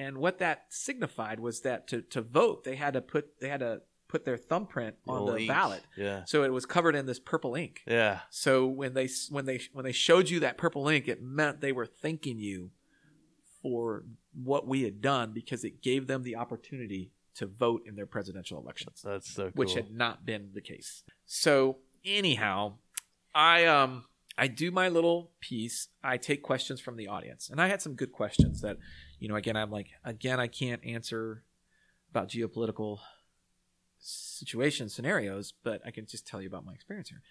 And 0.01 0.17
what 0.19 0.39
that 0.39 0.65
signified 0.71 1.41
was 1.41 1.61
that 1.61 1.87
to, 1.89 2.01
to 2.03 2.23
vote, 2.23 2.65
they 2.65 2.77
had 2.77 2.95
to 2.95 3.03
put 3.03 3.39
they 3.41 3.49
had 3.49 3.61
to 3.61 3.83
put 4.09 4.25
their 4.25 4.39
thumbprint 4.39 4.97
on 5.07 5.27
the 5.27 5.37
ink. 5.37 5.49
ballot. 5.49 5.83
Yeah. 5.97 6.25
So 6.25 6.43
it 6.43 6.53
was 6.53 6.65
covered 6.65 6.97
in 6.97 7.05
this 7.07 7.21
purple 7.21 7.55
ink. 7.55 7.83
Yeah. 7.87 8.21
So 8.31 8.67
when 8.67 8.95
they 8.95 9.09
when 9.29 9.45
they 9.45 9.61
when 9.73 9.85
they 9.85 9.93
showed 9.93 10.31
you 10.31 10.41
that 10.41 10.57
purple 10.57 10.89
ink, 10.89 11.07
it 11.07 11.23
meant 11.23 11.61
they 11.61 11.73
were 11.73 11.87
thanking 11.87 12.39
you 12.39 12.71
for 13.63 14.05
what 14.33 14.67
we 14.67 14.85
had 14.85 15.03
done 15.03 15.33
because 15.33 15.65
it 15.65 15.83
gave 15.83 16.07
them 16.07 16.23
the 16.23 16.35
opportunity 16.37 17.13
to 17.35 17.47
vote 17.47 17.83
in 17.87 17.95
their 17.95 18.07
presidential 18.07 18.59
elections, 18.59 19.03
That's 19.05 19.33
so 19.33 19.45
cool. 19.45 19.53
which 19.55 19.75
had 19.75 19.93
not 19.93 20.25
been 20.25 20.51
the 20.55 20.61
case. 20.61 21.05
So 21.27 21.79
anyhow, 22.05 22.79
I 23.35 23.67
um 23.67 24.05
I 24.39 24.47
do 24.49 24.71
my 24.71 24.89
little 24.89 25.31
piece. 25.41 25.89
I 26.03 26.17
take 26.17 26.43
questions 26.43 26.81
from 26.81 26.97
the 26.97 27.09
audience, 27.09 27.51
and 27.51 27.61
I 27.61 27.69
had 27.69 27.83
some 27.83 27.95
good 27.95 28.13
questions 28.13 28.63
that, 28.63 28.79
you 29.21 29.29
know, 29.29 29.37
again 29.37 29.57
I'm 29.57 29.71
like 29.71 29.89
again 30.05 30.41
I 30.41 30.49
can't 30.49 30.85
answer 30.85 31.45
about 32.11 32.29
geopolitical 32.29 32.99
situations 34.01 34.95
scenarios, 34.95 35.53
but 35.63 35.81
I 35.87 35.91
can 35.91 36.07
just 36.07 36.27
tell 36.27 36.41
you 36.41 36.49
about 36.49 36.65
my 36.65 36.73
experience 36.73 37.11
here. 37.11 37.23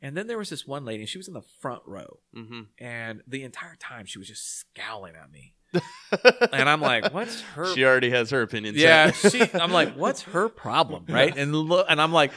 And 0.00 0.16
then 0.16 0.26
there 0.26 0.38
was 0.38 0.50
this 0.50 0.66
one 0.66 0.84
lady, 0.84 1.02
and 1.02 1.08
she 1.08 1.18
was 1.18 1.28
in 1.28 1.34
the 1.34 1.44
front 1.60 1.82
row, 1.86 2.18
mm-hmm. 2.36 2.62
and 2.78 3.22
the 3.26 3.42
entire 3.42 3.76
time 3.76 4.06
she 4.06 4.18
was 4.18 4.28
just 4.28 4.58
scowling 4.58 5.14
at 5.16 5.30
me. 5.30 5.54
And 6.52 6.68
I'm 6.68 6.80
like, 6.80 7.12
"What's 7.12 7.40
her?" 7.40 7.74
She 7.74 7.84
already 7.84 8.10
has 8.10 8.30
her 8.30 8.42
opinions. 8.42 8.76
yeah, 8.76 9.10
she. 9.10 9.42
I'm 9.54 9.72
like, 9.72 9.94
"What's 9.94 10.22
her 10.22 10.48
problem?" 10.48 11.06
Right? 11.08 11.36
And 11.36 11.54
look, 11.54 11.86
and 11.88 12.00
I'm 12.00 12.12
like, 12.12 12.30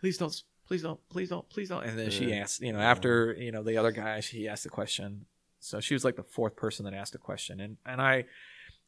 "Please 0.00 0.18
don't, 0.18 0.34
please 0.66 0.82
don't, 0.82 1.00
please 1.08 1.30
don't, 1.30 1.48
please 1.48 1.70
don't." 1.70 1.84
And 1.84 1.98
then 1.98 2.10
she 2.10 2.34
asked, 2.34 2.60
you 2.60 2.74
know, 2.74 2.80
after 2.80 3.34
you 3.38 3.52
know 3.52 3.62
the 3.62 3.78
other 3.78 3.92
guy, 3.92 4.20
she 4.20 4.48
asked 4.48 4.64
the 4.64 4.68
question, 4.68 5.24
So 5.60 5.80
she 5.80 5.94
was 5.94 6.04
like 6.04 6.16
the 6.16 6.22
fourth 6.22 6.56
person 6.56 6.84
that 6.84 6.94
asked 6.94 7.14
a 7.14 7.18
question, 7.18 7.60
and 7.60 7.76
and 7.84 8.00
I, 8.00 8.24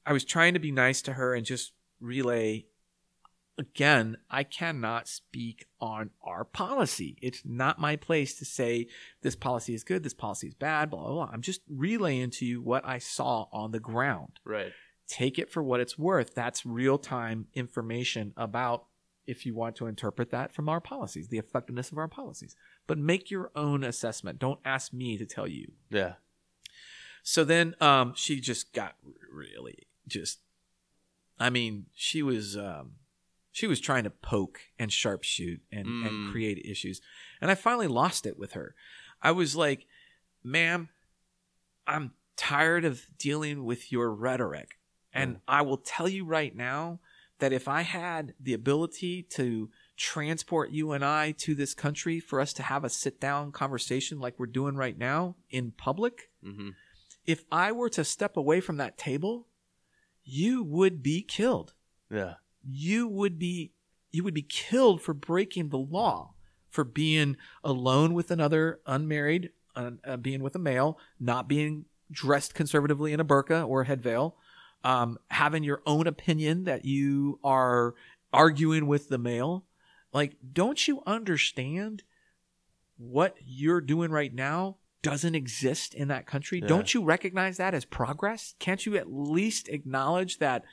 I 0.07 0.13
was 0.13 0.25
trying 0.25 0.55
to 0.55 0.61
be 0.61 0.73
nice 0.73 1.03
to 1.03 1.15
her 1.15 1.35
and 1.35 1.45
just 1.45 1.73
relay. 2.01 2.67
Again, 3.59 4.19
I 4.31 4.45
cannot 4.45 5.09
speak 5.09 5.67
on 5.81 6.11
our 6.23 6.45
policy. 6.45 7.19
It's 7.21 7.43
not 7.45 7.81
my 7.81 7.97
place 7.97 8.39
to 8.39 8.45
say 8.45 8.87
this 9.23 9.35
policy 9.35 9.75
is 9.75 9.83
good, 9.83 10.05
this 10.05 10.15
policy 10.15 10.47
is 10.47 10.55
bad, 10.55 10.91
blah, 10.91 11.01
blah, 11.01 11.13
blah. 11.13 11.31
I'm 11.33 11.43
just 11.43 11.63
relaying 11.69 12.31
to 12.33 12.47
you 12.47 12.63
what 12.63 12.87
I 12.87 12.99
saw 12.99 13.49
on 13.53 13.73
the 13.73 13.81
ground 13.81 14.39
Right. 14.45 14.73
take 15.09 15.41
it 15.41 15.51
for 15.51 15.61
what 15.61 15.81
it's 15.81 15.99
worth. 15.99 16.37
That's 16.37 16.65
real 16.65 16.99
time 16.99 17.49
information 17.53 18.33
about 18.37 18.85
if 19.27 19.45
you 19.45 19.57
want 19.57 19.75
to 19.77 19.89
interpret 19.89 20.31
that 20.31 20.53
from 20.55 20.69
our 20.69 20.81
policies, 20.81 21.27
the 21.27 21.39
effectiveness 21.39 21.91
of 21.91 21.99
our 21.99 22.07
policies. 22.07 22.55
But 22.87 22.97
make 22.97 23.29
your 23.29 23.51
own 23.57 23.83
assessment. 23.83 24.39
Don't 24.39 24.61
ask 24.65 24.93
me 24.93 25.19
to 25.19 25.27
tell 25.27 25.49
you. 25.49 25.73
Yeah. 25.91 26.15
So 27.23 27.45
then 27.45 27.75
um, 27.81 28.13
she 28.17 28.41
just 28.41 28.73
got 28.73 28.95
really 29.33 29.87
just. 30.07 30.39
I 31.41 31.51
mean, 31.51 31.87
she 31.95 32.23
was 32.23 32.57
um, 32.57 32.93
she 33.53 33.67
was 33.67 33.81
trying 33.81 34.05
to 34.05 34.11
poke 34.11 34.61
and 34.79 34.91
sharpshoot 34.91 35.61
and, 35.71 35.87
Mm. 35.87 36.07
and 36.07 36.33
create 36.33 36.59
issues, 36.65 37.01
and 37.41 37.51
I 37.51 37.55
finally 37.55 37.87
lost 37.87 38.27
it 38.27 38.39
with 38.39 38.53
her. 38.53 38.75
I 39.23 39.31
was 39.33 39.55
like, 39.55 39.87
"Ma'am, 40.43 40.89
I'm 41.87 42.13
tired 42.37 42.85
of 42.85 43.07
dealing 43.19 43.65
with 43.65 43.93
your 43.93 44.11
rhetoric, 44.13 44.79
and 45.13 45.37
Mm. 45.37 45.41
I 45.49 45.63
will 45.63 45.79
tell 45.79 46.09
you 46.09 46.25
right 46.25 46.55
now 46.55 47.01
that 47.39 47.53
if 47.53 47.69
I 47.69 47.83
had 47.83 48.35
the 48.41 48.55
ability 48.55 49.23
to." 49.35 49.71
transport 50.01 50.71
you 50.71 50.93
and 50.93 51.05
I 51.05 51.33
to 51.33 51.57
this 51.57 51.75
country 51.75 52.21
for 52.21 52.41
us 52.41 52.53
to 52.53 52.63
have 52.63 52.85
a 52.85 52.89
sit 52.89 53.21
down 53.21 53.51
conversation 53.51 54.21
like 54.21 54.39
we're 54.39 54.47
doing 54.47 54.77
right 54.77 54.97
now 54.97 55.35
in 55.51 55.73
public, 55.73 56.31
Mm-hmm. 56.45 56.69
If 57.29 57.45
I 57.53 57.73
were 57.73 57.91
to 57.91 58.05
step 58.05 58.39
away 58.39 58.61
from 58.61 58.79
that 58.79 58.97
table, 58.97 59.49
you 60.25 60.65
would 60.65 61.03
be 61.03 61.21
killed. 61.21 61.75
Yeah. 62.11 62.35
You 62.67 63.07
would 63.07 63.39
be 63.39 63.75
you 64.11 64.25
would 64.25 64.33
be 64.33 64.43
killed 64.43 65.03
for 65.03 65.13
breaking 65.13 65.69
the 65.69 65.79
law, 65.79 66.33
for 66.71 66.83
being 66.83 67.37
alone 67.63 68.15
with 68.15 68.31
another 68.31 68.81
unmarried, 68.87 69.51
uh, 69.77 69.91
uh, 70.07 70.17
being 70.17 70.43
with 70.43 70.55
a 70.55 70.59
male, 70.59 70.99
not 71.21 71.47
being 71.47 71.85
dressed 72.11 72.55
conservatively 72.55 73.13
in 73.13 73.21
a 73.21 73.25
burqa 73.27 73.69
or 73.69 73.83
a 73.83 73.87
head 73.87 74.03
veil, 74.03 74.39
um, 74.83 75.19
having 75.31 75.63
your 75.63 75.83
own 75.85 76.07
opinion 76.07 76.65
that 76.65 76.87
you 76.87 77.39
are 77.45 77.95
arguing 78.33 78.87
with 78.87 79.11
the 79.11 79.19
male. 79.19 79.67
Like, 80.15 80.39
don't 80.55 80.89
you 80.89 81.03
understand 81.07 82.05
what 82.97 83.37
you're 83.45 83.83
doing 83.83 84.11
right 84.11 84.33
now 84.33 84.79
doesn't 85.03 85.35
exist 85.35 85.95
in 85.95 86.09
that 86.09 86.27
country? 86.27 86.61
Yeah. 86.61 86.67
Don't 86.67 86.93
you 86.93 87.05
recognize 87.05 87.57
that 87.59 87.75
as 87.75 87.85
progress? 87.85 88.55
Can't 88.59 88.85
you 88.85 88.97
at 88.97 89.13
least 89.13 89.69
acknowledge 89.69 90.39
that 90.39 90.65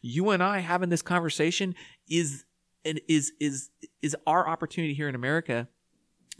you 0.00 0.30
and 0.30 0.42
I 0.42 0.60
having 0.60 0.88
this 0.88 1.02
conversation 1.02 1.74
is 2.08 2.44
and 2.84 3.00
is 3.08 3.32
is 3.40 3.70
is 4.02 4.16
our 4.26 4.48
opportunity 4.48 4.94
here 4.94 5.08
in 5.08 5.14
America 5.14 5.68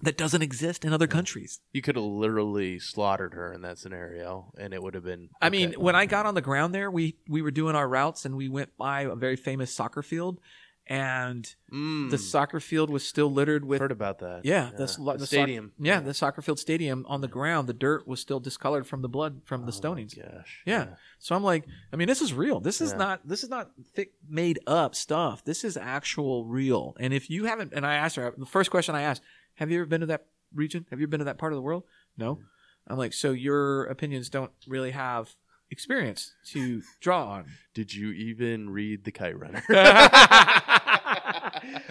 that 0.03 0.17
doesn't 0.17 0.43
exist 0.43 0.85
in 0.85 0.93
other 0.93 1.07
countries? 1.07 1.61
You 1.73 1.83
could 1.83 1.97
have 1.97 2.05
literally 2.05 2.79
slaughtered 2.79 3.35
her 3.35 3.53
in 3.53 3.63
that 3.63 3.79
scenario, 3.79 4.53
and 4.59 4.75
it 4.75 4.83
would 4.83 4.95
have 4.95 5.05
been. 5.05 5.31
I 5.41 5.51
mean, 5.51 5.75
when 5.75 5.95
I 5.95 6.07
got 6.07 6.27
on 6.27 6.35
the 6.35 6.43
ground 6.43 6.75
there, 6.75 6.91
we 6.91 7.17
we 7.29 7.43
were 7.43 7.51
doing 7.51 7.77
our 7.77 7.89
routes 7.89 8.25
and 8.25 8.37
we 8.37 8.49
went 8.49 8.77
by 8.77 9.03
a 9.03 9.15
very 9.15 9.37
famous 9.37 9.73
soccer 9.73 10.03
field, 10.03 10.41
and 10.87 11.55
Mm. 11.73 12.11
the 12.11 12.19
soccer 12.19 12.61
field 12.61 12.91
was 12.91 13.07
still 13.07 13.33
littered 13.33 13.65
with 13.65 13.81
heard 13.81 13.91
about 13.91 14.19
that. 14.19 14.43
yeah, 14.45 14.71
the, 14.77 14.83
s- 14.85 14.97
the, 14.97 15.03
the 15.15 15.19
soc- 15.21 15.27
stadium. 15.29 15.73
yeah, 15.79 16.01
the 16.01 16.13
soccer 16.15 16.43
field 16.43 16.59
stadium 16.59 17.05
on 17.09 17.21
the 17.23 17.29
ground. 17.29 17.69
The 17.69 17.73
dirt 17.75 18.07
was 18.07 18.21
still 18.21 18.39
discolored 18.41 18.87
from 18.87 19.01
the 19.03 19.09
blood 19.09 19.41
from 19.45 19.63
the 19.67 19.73
Oh 19.73 19.81
stonings. 19.81 20.15
Gosh. 20.17 20.63
Yeah. 20.67 20.95
So 21.19 21.35
I'm 21.35 21.43
like, 21.43 21.65
I 21.93 21.97
mean, 21.97 22.07
this 22.09 22.21
is 22.21 22.33
real. 22.35 22.61
This 22.61 22.81
is 22.81 22.91
Yeah. 22.93 22.99
not 22.99 23.27
this 23.29 23.43
is 23.43 23.49
not 23.51 23.71
thick 23.95 24.13
made 24.29 24.59
up 24.67 24.95
stuff. 24.95 25.43
This 25.45 25.65
is 25.65 25.77
actual 25.77 26.45
real. 26.45 26.95
And 27.01 27.15
if 27.15 27.31
you 27.31 27.45
haven't, 27.47 27.73
and 27.73 27.87
I 27.87 27.95
asked 27.95 28.17
her 28.17 28.35
the 28.37 28.45
first 28.47 28.71
question 28.71 28.95
I 28.95 29.03
asked, 29.03 29.23
have 29.55 29.71
you 29.71 29.79
ever 29.81 29.87
been 29.87 30.01
to 30.03 30.07
that 30.07 30.27
region? 30.55 30.87
Have 30.91 31.01
you 31.01 31.07
been 31.07 31.19
to 31.21 31.25
that 31.25 31.39
part 31.39 31.53
of 31.53 31.57
the 31.57 31.63
world? 31.63 31.85
No. 32.19 32.41
I'm 32.87 32.99
like, 32.99 33.15
so 33.15 33.33
your 33.33 33.85
opinions 33.85 34.29
don't 34.29 34.53
really 34.69 34.91
have 34.91 35.35
experience 35.75 36.33
to 36.53 36.83
draw 37.01 37.27
on. 37.33 37.47
Did 37.75 37.93
you 37.93 38.11
even 38.13 38.71
read 38.71 39.05
the 39.05 39.11
Kite 39.13 39.37
Runner? 39.39 39.63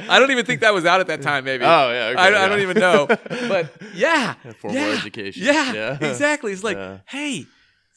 I 0.09 0.17
don't 0.19 0.31
even 0.31 0.45
think 0.45 0.61
that 0.61 0.73
was 0.73 0.85
out 0.85 0.99
at 1.01 1.07
that 1.07 1.21
time. 1.21 1.43
Maybe. 1.45 1.63
Oh 1.65 1.91
yeah. 1.91 2.05
okay, 2.13 2.19
I, 2.35 2.45
I 2.45 2.47
don't 2.47 2.61
even 2.61 2.79
know. 2.79 3.07
But 3.07 3.73
yeah, 3.93 4.35
Formal 4.59 4.79
yeah, 4.79 4.87
education. 4.97 5.43
Yeah, 5.43 5.73
Yeah. 5.73 5.97
exactly. 6.09 6.51
It's 6.53 6.63
like, 6.63 6.77
Yeah. 6.77 6.99
hey, 7.07 7.45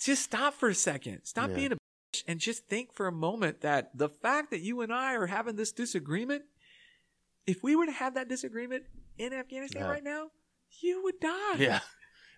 just 0.01 0.23
stop 0.23 0.55
for 0.55 0.69
a 0.69 0.75
second. 0.75 1.21
Stop 1.25 1.51
Yeah. 1.51 1.57
being 1.57 1.73
a 1.73 1.77
bitch 1.77 2.23
and 2.27 2.41
just 2.41 2.67
think 2.67 2.93
for 2.93 3.07
a 3.07 3.13
moment 3.13 3.61
that 3.61 3.97
the 3.97 4.09
fact 4.09 4.51
that 4.51 4.61
you 4.61 4.81
and 4.81 4.93
I 4.93 5.15
are 5.15 5.27
having 5.27 5.57
this 5.57 5.73
disagreement, 5.73 6.43
if 7.47 7.63
we 7.63 7.77
were 7.77 7.87
to 7.87 7.93
have 7.93 8.15
that 8.15 8.29
disagreement 8.29 8.85
in 9.19 9.33
Afghanistan 9.33 9.83
Yeah. 9.83 9.89
right 9.91 10.05
now, 10.05 10.31
you 10.81 11.03
would 11.05 11.21
die. 11.21 11.57
Yeah. 11.59 11.81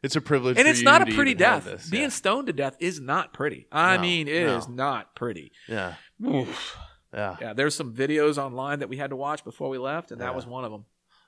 It's 0.02 0.16
a 0.16 0.20
privilege. 0.20 0.58
And 0.58 0.68
it's 0.68 0.82
not 0.82 1.02
a 1.08 1.12
pretty 1.14 1.34
death. 1.34 1.90
Being 1.90 2.10
stoned 2.10 2.46
to 2.46 2.52
death 2.52 2.76
is 2.80 3.00
not 3.00 3.32
pretty. 3.32 3.66
I 3.72 3.96
No, 3.96 4.02
mean, 4.02 4.28
it 4.28 4.34
is 4.34 4.68
no. 4.68 4.74
not 4.74 5.14
pretty. 5.14 5.52
Yeah. 5.66 5.94
Oof. 6.24 6.76
Yeah. 7.12 7.36
Yeah, 7.40 7.52
there's 7.54 7.74
some 7.74 7.94
videos 7.94 8.38
online 8.38 8.80
that 8.80 8.88
we 8.88 8.96
had 8.98 9.10
to 9.10 9.16
watch 9.16 9.42
before 9.44 9.68
we 9.70 9.78
left, 9.78 10.10
and 10.12 10.20
that 10.20 10.26
Yeah. 10.30 10.36
was 10.36 10.46
one 10.46 10.64
of 10.64 10.70
them. 10.70 10.84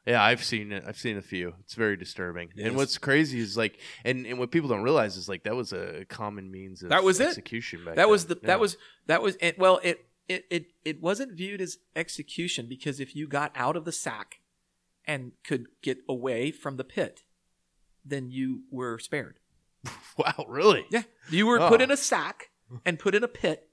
Yeah, 0.07 0.23
I've 0.23 0.43
seen 0.45 0.73
it. 0.73 0.85
I've 0.87 0.97
seen 0.99 1.17
a 1.19 1.23
few. 1.23 1.55
It's 1.61 1.75
very 1.75 1.97
disturbing. 1.97 2.49
It 2.57 2.63
and 2.63 2.71
is. 2.73 2.77
what's 2.77 2.99
crazy 2.99 3.39
is 3.39 3.57
like, 3.57 3.79
and, 4.05 4.27
and 4.27 4.39
what 4.39 4.51
people 4.51 4.69
don't 4.69 4.83
realize 4.83 5.17
is 5.17 5.29
like 5.29 5.43
that 5.45 5.55
was 5.55 5.73
a 5.73 6.05
common 6.09 6.51
means 6.51 6.83
of 6.83 6.89
That 6.91 7.03
was 7.05 7.21
it. 7.21 7.29
execution. 7.29 7.85
Back 7.85 7.97
that 7.97 8.09
was 8.09 8.27
the. 8.27 8.37
Yeah. 8.41 8.47
that 8.49 8.61
was 8.61 8.77
that 9.07 9.23
was 9.23 9.37
it, 9.41 9.59
well 9.59 9.79
it, 9.83 10.07
it 10.29 10.47
it 10.51 10.67
it 10.85 11.01
wasn't 11.03 11.33
viewed 11.33 11.61
as 11.61 11.79
execution 11.95 12.67
because 12.67 12.99
if 12.99 13.15
you 13.15 13.27
got 13.29 13.53
out 13.55 13.77
of 13.77 13.85
the 13.85 13.93
sack 13.93 14.41
and 15.07 15.33
could 15.45 15.67
get 15.83 15.99
away 16.09 16.51
from 16.51 16.77
the 16.77 16.85
pit 16.85 17.23
then 18.05 18.31
you 18.31 18.63
were 18.71 18.99
spared 18.99 19.39
wow, 20.17 20.45
really? 20.49 20.85
yeah 20.91 21.03
you 21.31 21.47
were 21.47 21.59
put 21.59 21.81
Oh. 21.81 21.85
in 21.85 21.91
a 21.91 21.97
sack 21.97 22.51
and 22.85 22.99
put 22.99 23.15
in 23.15 23.25
a 23.25 23.29
pit 23.29 23.69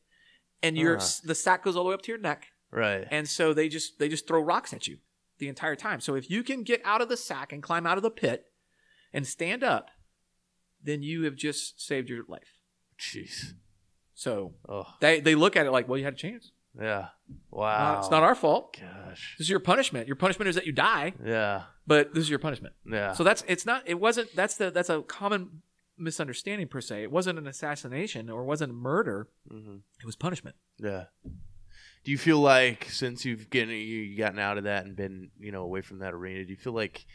and 0.64 0.78
your 0.78 0.98
Ah. 1.00 1.08
the 1.24 1.36
sack 1.36 1.64
goes 1.64 1.76
all 1.76 1.84
the 1.84 1.90
way 1.90 1.94
up 1.94 2.02
to 2.04 2.12
your 2.12 2.20
neck 2.22 2.48
Right. 2.72 3.08
and 3.12 3.28
so 3.28 3.54
they 3.54 3.70
just 3.70 4.00
they 4.00 4.10
just 4.10 4.28
throw 4.28 4.42
rocks 4.42 4.74
at 4.74 4.88
you 4.88 4.98
the 5.38 5.48
entire 5.48 5.76
time 5.76 6.00
so 6.02 6.16
if 6.16 6.30
you 6.30 6.44
can 6.44 6.64
get 6.64 6.82
out 6.84 7.02
of 7.02 7.10
the 7.10 7.18
sack 7.18 7.54
and 7.54 7.62
climb 7.62 7.86
out 7.86 7.98
of 7.98 8.04
the 8.04 8.10
pit 8.12 8.46
and 9.14 9.26
stand 9.28 9.64
up 9.64 9.90
then 10.84 11.02
you 11.04 11.24
have 11.24 11.36
just 11.36 11.80
saved 11.86 12.10
your 12.10 12.24
life 12.28 12.58
Jeez. 13.00 13.54
so 14.14 14.54
Oh, 14.68 14.86
they 15.00 15.20
they 15.20 15.36
look 15.36 15.56
at 15.56 15.66
it 15.66 15.72
like 15.72 15.88
well 15.88 15.98
you 15.98 16.04
had 16.06 16.14
a 16.14 16.18
chance 16.18 16.52
yeah. 16.80 16.98
Uh, 17.00 17.08
Wow. 17.50 18.00
it's 18.00 18.10
not 18.12 18.24
our 18.24 18.36
fault 18.36 18.78
Gosh. 18.80 19.36
This 19.38 19.46
is 19.46 19.50
your 19.50 19.60
punishment. 19.60 20.08
Your 20.08 20.16
punishment 20.16 20.48
is 20.50 20.56
that 20.56 20.66
you 20.66 20.72
die, 20.72 21.14
Yeah. 21.26 21.64
but 21.86 22.14
this 22.14 22.22
is 22.24 22.30
your 22.30 22.40
punishment. 22.40 22.76
Yeah. 22.86 23.14
So 23.14 23.24
that's 23.24 23.44
it's 23.48 23.66
not 23.66 23.84
it 23.86 24.00
wasn't 24.00 24.34
that's 24.36 24.56
the 24.58 24.72
that's 24.72 24.90
a 24.90 25.02
common 25.02 25.62
misunderstanding 25.98 26.68
per 26.68 26.80
se. 26.82 27.04
It 27.04 27.12
wasn't 27.12 27.40
an 27.40 27.48
assassination 27.48 28.30
or 28.30 28.44
wasn't 28.46 28.74
murder. 28.74 29.28
hmm 29.50 29.78
It 30.00 30.06
was 30.06 30.16
punishment. 30.16 30.56
Yeah. 30.78 31.06
Do 32.04 32.12
you 32.12 32.18
feel 32.18 32.40
like 32.40 32.88
since 32.90 33.26
you've 33.26 33.50
getting 33.50 33.76
you 33.82 34.16
gotten 34.18 34.40
out 34.40 34.58
of 34.58 34.64
that 34.66 34.86
and 34.86 34.96
been 34.96 35.32
you 35.40 35.52
know 35.52 35.64
away 35.64 35.82
from 35.82 36.00
that 36.00 36.14
arena, 36.14 36.46
do 36.46 36.52
you 36.52 36.58
feel 36.58 36.74
like 36.74 37.06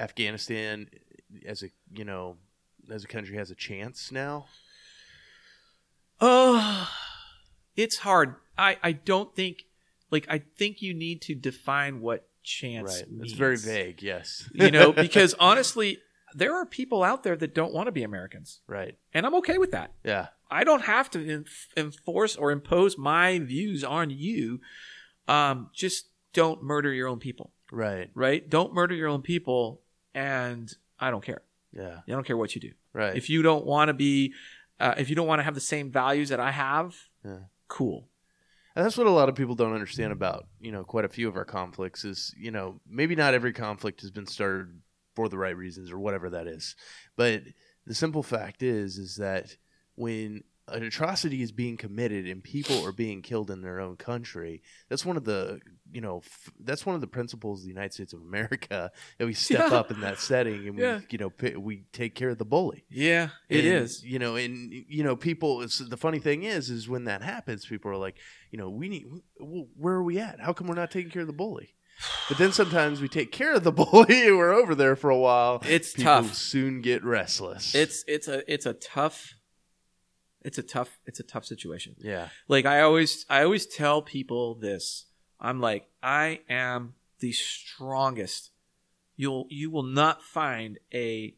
Afghanistan 0.00 0.88
as 1.46 1.62
a 1.62 1.68
you 1.94 2.04
know 2.04 2.36
as 2.90 3.04
a 3.04 3.06
country 3.08 3.36
has 3.36 3.50
a 3.50 3.54
chance 3.54 4.12
now? 4.12 4.46
Oh, 6.20 6.90
it's 7.76 7.98
hard. 7.98 8.36
I 8.58 8.76
I 8.82 8.92
don't 8.92 9.34
think 9.34 9.64
like 10.10 10.26
I 10.28 10.38
think 10.56 10.82
you 10.82 10.94
need 10.94 11.22
to 11.22 11.34
define 11.34 12.00
what 12.00 12.28
chance 12.42 13.00
right. 13.00 13.10
means. 13.10 13.22
It's 13.24 13.32
very 13.32 13.56
vague. 13.56 14.02
Yes. 14.02 14.48
You 14.54 14.70
know, 14.70 14.92
because 14.92 15.34
honestly, 15.40 15.98
there 16.34 16.54
are 16.54 16.66
people 16.66 17.02
out 17.02 17.22
there 17.22 17.36
that 17.36 17.54
don't 17.54 17.72
want 17.72 17.86
to 17.86 17.92
be 17.92 18.02
Americans, 18.02 18.60
right. 18.66 18.96
and 19.12 19.24
I'm 19.26 19.34
okay 19.36 19.56
with 19.58 19.70
that. 19.72 19.92
Yeah. 20.04 20.28
I 20.50 20.62
don't 20.64 20.82
have 20.82 21.10
to 21.12 21.26
en- 21.28 21.44
enforce 21.76 22.36
or 22.36 22.50
impose 22.52 22.96
my 22.98 23.38
views 23.38 23.82
on 23.82 24.10
you. 24.10 24.60
Um, 25.26 25.70
just 25.72 26.08
don't 26.32 26.62
murder 26.62 26.92
your 26.92 27.08
own 27.08 27.18
people, 27.18 27.52
Right. 27.72 28.10
right? 28.14 28.48
Don't 28.48 28.74
murder 28.74 28.94
your 28.94 29.08
own 29.08 29.22
people, 29.22 29.80
and 30.14 30.70
I 31.00 31.10
don't 31.10 31.24
care. 31.24 31.42
Yeah. 31.72 32.00
I 32.06 32.10
don't 32.10 32.26
care 32.26 32.36
what 32.36 32.54
you 32.54 32.60
do. 32.60 32.72
Right. 32.92 33.16
If 33.16 33.30
you 33.30 33.42
don't 33.42 33.64
want 33.64 33.88
to 33.88 33.94
be, 33.94 34.34
uh, 34.78 34.94
if 34.98 35.08
you 35.08 35.16
don't 35.16 35.26
want 35.26 35.38
to 35.40 35.44
have 35.44 35.54
the 35.54 35.60
same 35.60 35.90
values 35.90 36.28
that 36.28 36.40
I 36.40 36.50
have, 36.50 36.94
Yeah. 37.24 37.38
cool. 37.68 38.08
And 38.76 38.84
that's 38.84 38.96
what 38.96 39.06
a 39.06 39.10
lot 39.10 39.28
of 39.28 39.36
people 39.36 39.54
don't 39.54 39.72
understand 39.72 40.12
about, 40.12 40.46
you 40.60 40.72
know, 40.72 40.82
quite 40.82 41.04
a 41.04 41.08
few 41.08 41.28
of 41.28 41.36
our 41.36 41.44
conflicts 41.44 42.04
is, 42.04 42.34
you 42.36 42.50
know, 42.50 42.80
maybe 42.88 43.14
not 43.14 43.34
every 43.34 43.52
conflict 43.52 44.00
has 44.00 44.10
been 44.10 44.26
started 44.26 44.80
for 45.14 45.28
the 45.28 45.38
right 45.38 45.56
reasons 45.56 45.92
or 45.92 45.98
whatever 45.98 46.30
that 46.30 46.48
is. 46.48 46.74
But 47.16 47.42
the 47.86 47.94
simple 47.94 48.22
fact 48.22 48.62
is 48.62 48.98
is 48.98 49.16
that 49.16 49.56
when 49.94 50.42
an 50.68 50.82
atrocity 50.82 51.42
is 51.42 51.52
being 51.52 51.76
committed 51.76 52.26
and 52.26 52.42
people 52.42 52.86
are 52.86 52.92
being 52.92 53.20
killed 53.20 53.50
in 53.50 53.60
their 53.60 53.80
own 53.80 53.96
country, 53.96 54.62
that's 54.88 55.04
one 55.04 55.16
of 55.16 55.24
the 55.24 55.60
you 55.92 56.00
know 56.00 56.18
f- 56.24 56.50
that's 56.60 56.86
one 56.86 56.94
of 56.94 57.00
the 57.00 57.06
principles 57.06 57.60
of 57.60 57.64
the 57.64 57.68
United 57.70 57.92
States 57.92 58.12
of 58.14 58.20
America 58.22 58.90
that 59.18 59.26
we 59.26 59.34
step 59.34 59.70
Yeah. 59.70 59.76
up 59.78 59.90
in 59.90 60.00
that 60.00 60.18
setting 60.18 60.66
and 60.66 60.76
we 60.76 60.82
you 61.10 61.18
know 61.18 61.30
pi- 61.30 61.56
we 61.58 61.84
take 61.92 62.14
care 62.14 62.30
of 62.30 62.38
the 62.38 62.44
bully. 62.46 62.84
Yeah, 62.88 63.28
it 63.48 63.64
And, 63.64 63.82
is. 63.84 64.02
you 64.04 64.18
know, 64.18 64.36
and 64.36 64.72
you 64.72 65.04
know, 65.04 65.16
people. 65.16 65.60
It's, 65.62 65.78
the 65.78 65.96
funny 65.98 66.18
thing 66.18 66.44
is, 66.44 66.70
is 66.70 66.88
when 66.88 67.04
that 67.04 67.22
happens, 67.22 67.66
people 67.66 67.90
are 67.90 67.96
like, 67.96 68.16
you 68.50 68.58
know, 68.58 68.70
we 68.70 68.88
need. 68.88 69.04
Well, 69.38 69.66
where 69.76 69.94
are 69.94 70.02
we 70.02 70.18
at? 70.18 70.40
How 70.40 70.52
come 70.54 70.66
we're 70.66 70.74
not 70.74 70.90
taking 70.90 71.10
care 71.10 71.22
of 71.22 71.28
the 71.28 71.32
bully? 71.34 71.74
But 72.28 72.38
then 72.38 72.50
sometimes 72.52 73.00
we 73.00 73.08
take 73.08 73.30
care 73.30 73.54
of 73.54 73.62
the 73.64 73.70
bully, 73.80 74.26
and 74.28 74.36
we're 74.38 74.52
over 74.52 74.74
there 74.74 74.96
for 74.96 75.10
a 75.10 75.18
while. 75.18 75.62
It's 75.64 75.92
people 75.92 76.04
tough. 76.22 76.34
Soon 76.34 76.80
get 76.80 77.04
restless. 77.04 77.74
It's 77.74 78.02
it's 78.08 78.28
a 78.28 78.50
it's 78.52 78.66
a 78.66 78.72
tough 78.72 79.34
it's 80.44 80.58
a 80.58 80.62
tough 80.62 80.98
it's 81.06 81.20
a 81.20 81.24
tough 81.24 81.44
situation. 81.46 81.96
yeah, 81.98 82.28
Like 82.48 82.66
I 82.66 82.80
always 82.80 83.24
I 83.28 83.42
always 83.42 83.66
tell 83.66 84.02
people 84.02 84.54
this. 84.54 85.06
I'm 85.40 85.60
like 85.60 85.88
I 86.02 86.40
am 86.48 86.94
the 87.20 87.32
strongest. 87.32 88.50
You'll 89.16 89.46
you 89.50 89.70
will 89.70 89.82
not 89.82 90.22
find 90.22 90.78
a 90.92 91.34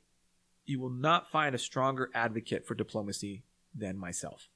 you 0.64 0.80
will 0.80 0.90
not 0.90 1.30
find 1.30 1.54
a 1.54 1.58
stronger 1.58 2.10
advocate 2.14 2.66
for 2.66 2.74
diplomacy 2.74 3.44
than 3.74 3.96
myself. 3.96 4.48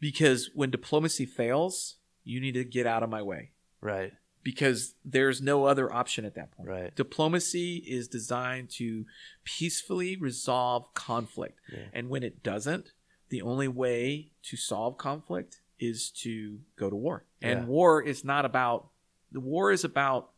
Because 0.00 0.50
when 0.54 0.70
diplomacy 0.70 1.26
fails, 1.26 1.96
you 2.24 2.40
need 2.40 2.52
to 2.54 2.64
get 2.64 2.86
out 2.86 3.02
of 3.02 3.10
my 3.10 3.20
way 3.20 3.50
right, 3.80 4.12
because 4.44 4.94
there's 5.04 5.42
no 5.42 5.64
other 5.64 5.92
option 5.92 6.24
at 6.24 6.34
that 6.36 6.52
point. 6.52 6.68
right. 6.68 6.94
Diplomacy 6.94 7.76
is 7.86 8.06
designed 8.08 8.70
to 8.70 9.04
peacefully 9.44 10.16
resolve 10.16 10.94
conflict. 10.94 11.58
Yeah. 11.72 11.86
And 11.92 12.08
when 12.08 12.22
it 12.22 12.42
doesn't, 12.42 12.92
the 13.28 13.42
only 13.42 13.68
way 13.68 14.30
to 14.42 14.56
solve 14.56 14.96
conflict 14.98 15.60
is 15.78 16.10
to 16.10 16.60
go 16.76 16.88
to 16.90 16.96
war. 16.96 17.24
And 17.42 17.60
Yeah. 17.60 17.66
war 17.66 18.02
is 18.02 18.24
not 18.24 18.44
about 18.44 18.90
the 19.30 19.40
war 19.40 19.70
is 19.70 19.84
about 19.84 20.30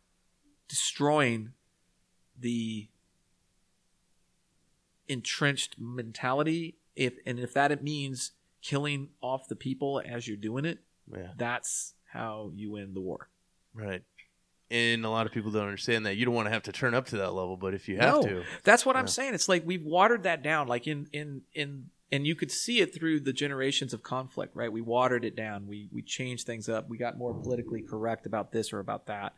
destroying 0.69 1.53
the 2.39 2.89
entrenched 5.09 5.77
mentality 5.79 6.77
if 6.97 7.15
and 7.27 7.39
if 7.39 7.53
that 7.55 7.73
it 7.73 7.83
means 7.83 8.33
killing 8.63 9.09
off 9.21 9.49
the 9.49 9.57
people 9.57 10.03
as 10.05 10.29
you're 10.29 10.37
doing 10.37 10.65
it, 10.65 10.79
Yeah, 11.13 11.33
that's 11.37 11.95
how 12.13 12.53
you 12.55 12.73
win 12.73 12.95
the 12.95 13.01
war. 13.01 13.29
right. 13.75 14.03
And 14.73 15.05
a 15.05 15.11
lot 15.11 15.27
of 15.27 15.33
people 15.33 15.51
don't 15.51 15.65
understand 15.65 16.07
that. 16.07 16.17
You 16.17 16.25
don't 16.25 16.35
want 16.35 16.47
to 16.47 16.53
have 16.53 16.63
to 16.65 16.73
turn 16.73 16.95
up 16.95 17.07
to 17.07 17.17
that 17.17 17.33
level, 17.33 17.57
but 17.57 17.75
if 17.75 17.89
you 17.89 17.97
have 17.97 18.17
No. 18.17 18.23
to, 18.23 18.45
That's 18.63 18.87
what 18.87 18.95
I'm 18.97 19.09
saying. 19.09 19.35
It's 19.35 19.49
like 19.49 19.67
we've 19.67 19.85
watered 19.85 20.23
that 20.25 20.43
down, 20.45 20.69
like 20.69 20.87
in 20.87 21.09
in 21.13 21.43
in, 21.55 21.91
and 22.13 22.27
you 22.27 22.35
could 22.35 22.51
see 22.51 22.81
it 22.81 22.95
through 22.95 23.21
the 23.21 23.33
generations 23.33 23.93
of 23.95 24.03
conflict, 24.03 24.57
right? 24.57 24.73
We 24.73 24.81
watered 24.81 25.25
it 25.25 25.37
down. 25.37 25.67
We 25.67 25.89
we 25.93 26.03
changed 26.03 26.47
things 26.47 26.69
up. 26.69 26.89
We 26.89 26.99
got 26.99 27.17
more 27.19 27.35
politically 27.35 27.83
correct 27.83 28.27
about 28.27 28.53
this 28.53 28.73
or 28.73 28.79
about 28.81 29.07
that. 29.07 29.35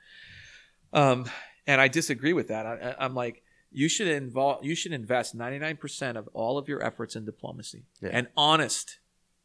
Um, 0.93 1.27
and 1.67 1.81
I 1.81 1.89
disagree 1.89 2.33
with 2.33 2.49
that. 2.49 2.67
I, 2.67 2.95
I'm 2.99 3.15
like, 3.15 3.43
you 3.71 3.89
should 3.89 4.09
involve, 4.09 4.65
you 4.65 4.75
should 4.75 4.93
invest 4.93 5.35
99 5.35 5.77
percent 5.77 6.19
of 6.19 6.29
all 6.35 6.59
of 6.59 6.69
your 6.69 6.83
efforts 6.85 7.17
in 7.17 7.25
diplomacy 7.25 7.85
Yeah. 8.01 8.11
and 8.13 8.29
honest, 8.37 8.99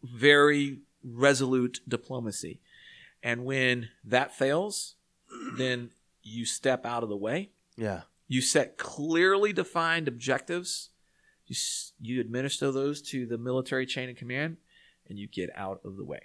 very 0.04 0.80
resolute 1.04 1.80
diplomacy. 1.88 2.60
And 3.24 3.46
when 3.46 3.90
that 4.04 4.36
fails, 4.36 4.96
then 5.58 5.92
you 6.24 6.46
step 6.46 6.86
out 6.86 7.04
of 7.04 7.10
the 7.10 7.16
way 7.18 7.52
yeah, 7.78 8.02
you 8.28 8.42
set 8.42 8.78
clearly 8.78 9.54
defined 9.54 10.08
objectives. 10.08 10.90
You 11.48 11.56
you 12.00 12.22
administer 12.22 12.72
those 12.72 13.02
to 13.04 13.26
the 13.26 13.38
military 13.38 13.86
chain 13.86 14.10
of 14.10 14.16
command, 14.18 14.58
and 15.10 15.18
you 15.18 15.28
get 15.28 15.50
out 15.56 15.82
of 15.86 15.96
the 15.98 16.04
way. 16.06 16.20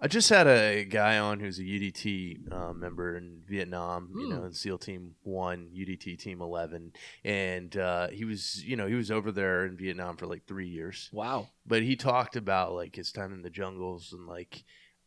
I 0.00 0.06
just 0.06 0.28
had 0.28 0.46
a 0.46 0.84
guy 0.84 1.18
on 1.18 1.40
who's 1.40 1.58
a 1.58 1.64
UDT 1.64 2.52
uh, 2.52 2.72
member 2.72 3.16
in 3.16 3.42
Vietnam, 3.48 4.10
you 4.14 4.26
Hmm. 4.26 4.30
know, 4.30 4.44
in 4.44 4.52
SEAL 4.52 4.78
Team 4.78 5.16
One, 5.24 5.70
UDT 5.74 6.16
Team 6.20 6.40
Eleven, 6.40 6.92
and 7.24 7.76
uh, 7.76 8.06
he 8.08 8.24
was, 8.24 8.64
you 8.64 8.76
know, 8.76 8.86
he 8.86 8.94
was 8.94 9.10
over 9.10 9.32
there 9.32 9.66
in 9.66 9.76
Vietnam 9.76 10.16
for 10.16 10.26
like 10.28 10.46
three 10.46 10.68
years. 10.68 11.10
Wow. 11.12 11.48
But 11.66 11.82
he 11.82 11.96
talked 11.96 12.36
about 12.36 12.74
like 12.74 12.94
his 12.94 13.10
time 13.10 13.32
in 13.32 13.42
the 13.42 13.50
jungles 13.50 14.12
and 14.12 14.28
like 14.28 14.62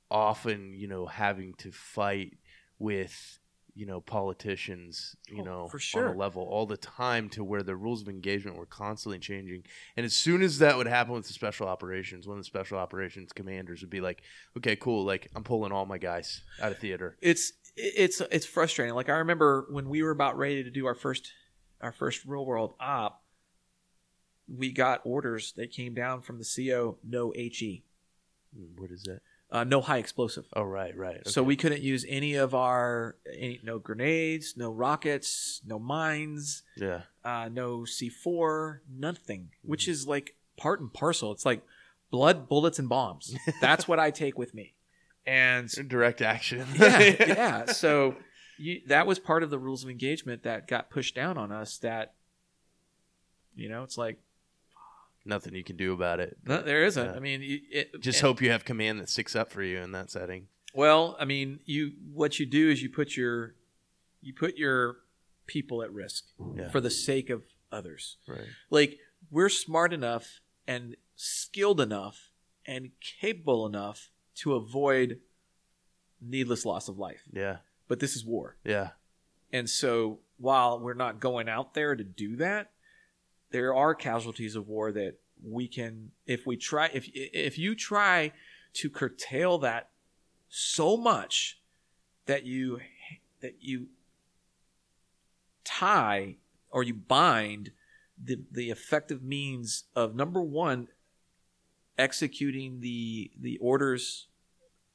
often, 0.10 0.74
you 0.74 0.88
know, 0.90 1.06
having 1.06 1.54
to 1.60 1.72
fight 1.72 2.34
with, 2.78 3.40
you 3.76 3.86
know, 3.86 4.02
politicians, 4.02 5.16
you 5.30 5.42
Oh, 5.42 5.46
know, 5.46 5.68
for 5.68 5.78
on 5.78 5.80
sure. 5.82 6.08
a 6.08 6.18
level 6.18 6.44
all 6.44 6.66
the 6.66 6.78
time 6.78 7.30
to 7.30 7.44
where 7.44 7.64
the 7.64 7.76
rules 7.76 8.02
of 8.02 8.10
engagement 8.10 8.58
were 8.58 8.66
constantly 8.66 9.20
changing. 9.20 9.64
And 9.96 10.06
as 10.06 10.14
soon 10.14 10.42
as 10.42 10.60
that 10.60 10.78
would 10.78 10.88
happen 10.88 11.14
with 11.14 11.28
the 11.28 11.34
special 11.34 11.68
operations, 11.68 12.28
one 12.28 12.38
of 12.38 12.44
the 12.44 12.48
special 12.48 12.78
operations 12.78 13.32
commanders 13.32 13.82
would 13.82 13.90
be 13.90 14.02
like, 14.02 14.24
"Okay, 14.58 14.76
cool, 14.76 15.04
like 15.06 15.30
I'm 15.36 15.44
pulling 15.44 15.72
all 15.72 15.86
my 15.86 15.98
guys 15.98 16.42
out 16.62 16.72
of 16.72 16.80
theater." 16.80 17.18
It's 17.22 17.54
it's 17.76 18.20
it's 18.32 18.46
frustrating. 18.46 18.96
Like 18.96 19.10
I 19.10 19.18
remember 19.18 19.66
when 19.70 19.88
we 19.90 20.04
were 20.04 20.12
about 20.12 20.38
ready 20.38 20.64
to 20.64 20.70
do 20.72 20.86
our 20.86 20.96
first 20.96 21.32
our 21.80 21.92
first 21.94 22.26
real 22.26 22.46
world 22.46 22.76
op, 22.80 23.24
we 24.48 24.72
got 24.72 25.02
orders 25.06 25.54
that 25.54 25.72
came 25.72 25.94
down 25.94 26.22
from 26.22 26.38
the 26.38 26.46
CO 26.46 26.98
no 27.04 27.32
HE, 27.36 27.84
Hmm, 28.56 28.82
What 28.82 28.92
is 28.92 29.04
that? 29.04 29.22
Uh, 29.52 29.64
no 29.66 29.82
high 29.82 29.98
explosive. 29.98 30.46
Oh, 30.56 30.64
right, 30.64 30.96
right. 30.96 31.28
So 31.28 31.44
we 31.44 31.56
couldn't 31.56 31.82
use 31.82 32.06
any 32.08 32.36
of 32.36 32.56
our 32.56 33.16
any, 33.32 33.60
no 33.64 33.80
grenades, 33.80 34.56
no 34.56 34.72
rockets, 34.72 35.62
no 35.66 35.78
mines. 35.80 36.64
yeah, 36.78 37.02
uh, 37.26 37.50
no 37.52 37.80
C4, 37.82 38.80
nothing, 38.90 39.50
which 39.64 39.84
Mm-hmm. 39.84 39.92
is 39.92 40.08
like 40.08 40.36
part 40.58 40.80
and 40.80 40.94
parcel. 40.94 41.32
It's 41.32 41.46
like 41.46 41.62
blood, 42.12 42.48
bullets, 42.48 42.80
and 42.80 42.88
bombs. 42.90 43.36
That's 43.62 43.88
what 43.88 44.00
I 44.00 44.12
take 44.12 44.38
with 44.38 44.54
me. 44.54 44.74
And 45.26 45.70
direct 45.88 46.22
action. 46.22 46.66
yeah, 46.76 47.00
yeah. 47.20 47.66
So 47.66 48.16
you, 48.58 48.82
that 48.88 49.06
was 49.06 49.20
part 49.20 49.44
of 49.44 49.50
the 49.50 49.60
rules 49.60 49.84
of 49.84 49.90
engagement 49.90 50.44
that 50.44 50.68
got 50.68 50.90
pushed 50.90 51.14
down 51.16 51.38
on 51.38 51.52
us. 51.52 51.78
That 51.80 52.14
you 53.56 53.70
know, 53.70 53.84
it's 53.84 53.98
like 53.98 54.18
Nothing 55.24 55.54
you 55.54 55.64
can 55.64 55.78
do 55.78 55.94
about 55.94 56.20
it. 56.20 56.38
no, 56.46 56.62
there 56.62 56.84
isn't. 56.84 57.06
Yeah. 57.06 57.14
I 57.16 57.20
mean, 57.20 57.42
it, 57.72 58.02
Just 58.02 58.20
and- 58.20 58.28
hope 58.28 58.42
you 58.42 58.50
have 58.52 58.66
command 58.66 59.00
that 59.00 59.10
sticks 59.10 59.36
up 59.36 59.52
for 59.52 59.62
you 59.62 59.78
in 59.80 59.92
that 59.92 60.10
setting. 60.10 60.48
Well, 60.74 61.16
I 61.20 61.26
mean, 61.26 61.60
you 61.66 61.92
what 62.14 62.40
you 62.40 62.46
do 62.46 62.70
is 62.70 62.82
you 62.82 62.90
put 62.90 63.16
your 63.16 63.56
you 64.22 64.34
put 64.34 64.58
your 64.58 64.98
people 65.48 65.84
at 65.84 65.92
risk 65.94 66.26
Yeah. 66.56 66.70
for 66.70 66.80
the 66.82 66.90
sake 66.90 67.30
of 67.30 67.44
others. 67.72 68.18
Right. 68.28 68.48
like 68.70 68.98
we're 69.30 69.50
smart 69.50 69.94
enough 69.94 70.40
and 70.68 70.96
skilled 71.16 71.80
enough 71.80 72.32
and 72.66 72.92
capable 73.00 73.66
enough 73.66 74.10
to 74.36 74.56
avoid 74.56 75.20
needless 76.20 76.66
loss 76.66 76.88
of 76.88 76.98
life 76.98 77.22
Yeah. 77.32 77.58
but 77.88 78.00
this 78.00 78.16
is 78.16 78.26
war 78.26 78.58
Yeah. 78.64 78.92
and 79.52 79.70
so 79.70 80.20
while 80.38 80.80
we're 80.80 80.94
not 80.94 81.20
going 81.20 81.48
out 81.50 81.74
there 81.74 81.96
to 81.96 82.04
do 82.04 82.36
that 82.38 82.72
there 83.52 83.74
are 83.76 83.94
casualties 83.94 84.56
of 84.56 84.68
war 84.68 84.92
that 84.92 85.16
we 85.44 85.68
can 85.68 86.12
if 86.26 86.46
we 86.46 86.56
try 86.58 86.90
if 86.94 87.10
if 87.14 87.58
you 87.58 87.76
try 87.76 88.32
to 88.74 88.90
curtail 88.90 89.58
that 89.60 89.90
so 90.50 90.96
much 90.98 91.60
that 92.26 92.46
you 92.46 92.80
that 93.42 93.56
you 93.60 93.88
tie 95.64 96.36
or 96.70 96.84
you 96.84 96.94
bind 96.94 97.72
the 98.24 98.40
the 98.52 98.70
effective 98.70 99.24
means 99.24 99.86
of 99.96 100.16
number 100.16 100.42
one 100.42 100.88
executing 101.98 102.80
the 102.82 103.32
the 103.40 103.58
orders 103.60 104.28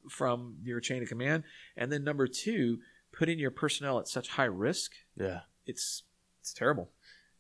from 0.09 0.57
your 0.63 0.81
chain 0.81 1.03
of 1.03 1.09
command 1.09 1.43
and 1.77 1.91
then 1.93 2.05
number 2.05 2.27
two 2.27 2.79
putting 3.13 3.39
your 3.39 3.51
personnel 3.51 3.99
at 3.99 4.07
such 4.09 4.29
high 4.31 4.45
risk 4.45 4.93
Yeah. 5.17 5.41
it's 5.67 6.03
it's 6.41 6.53
terrible 6.53 6.91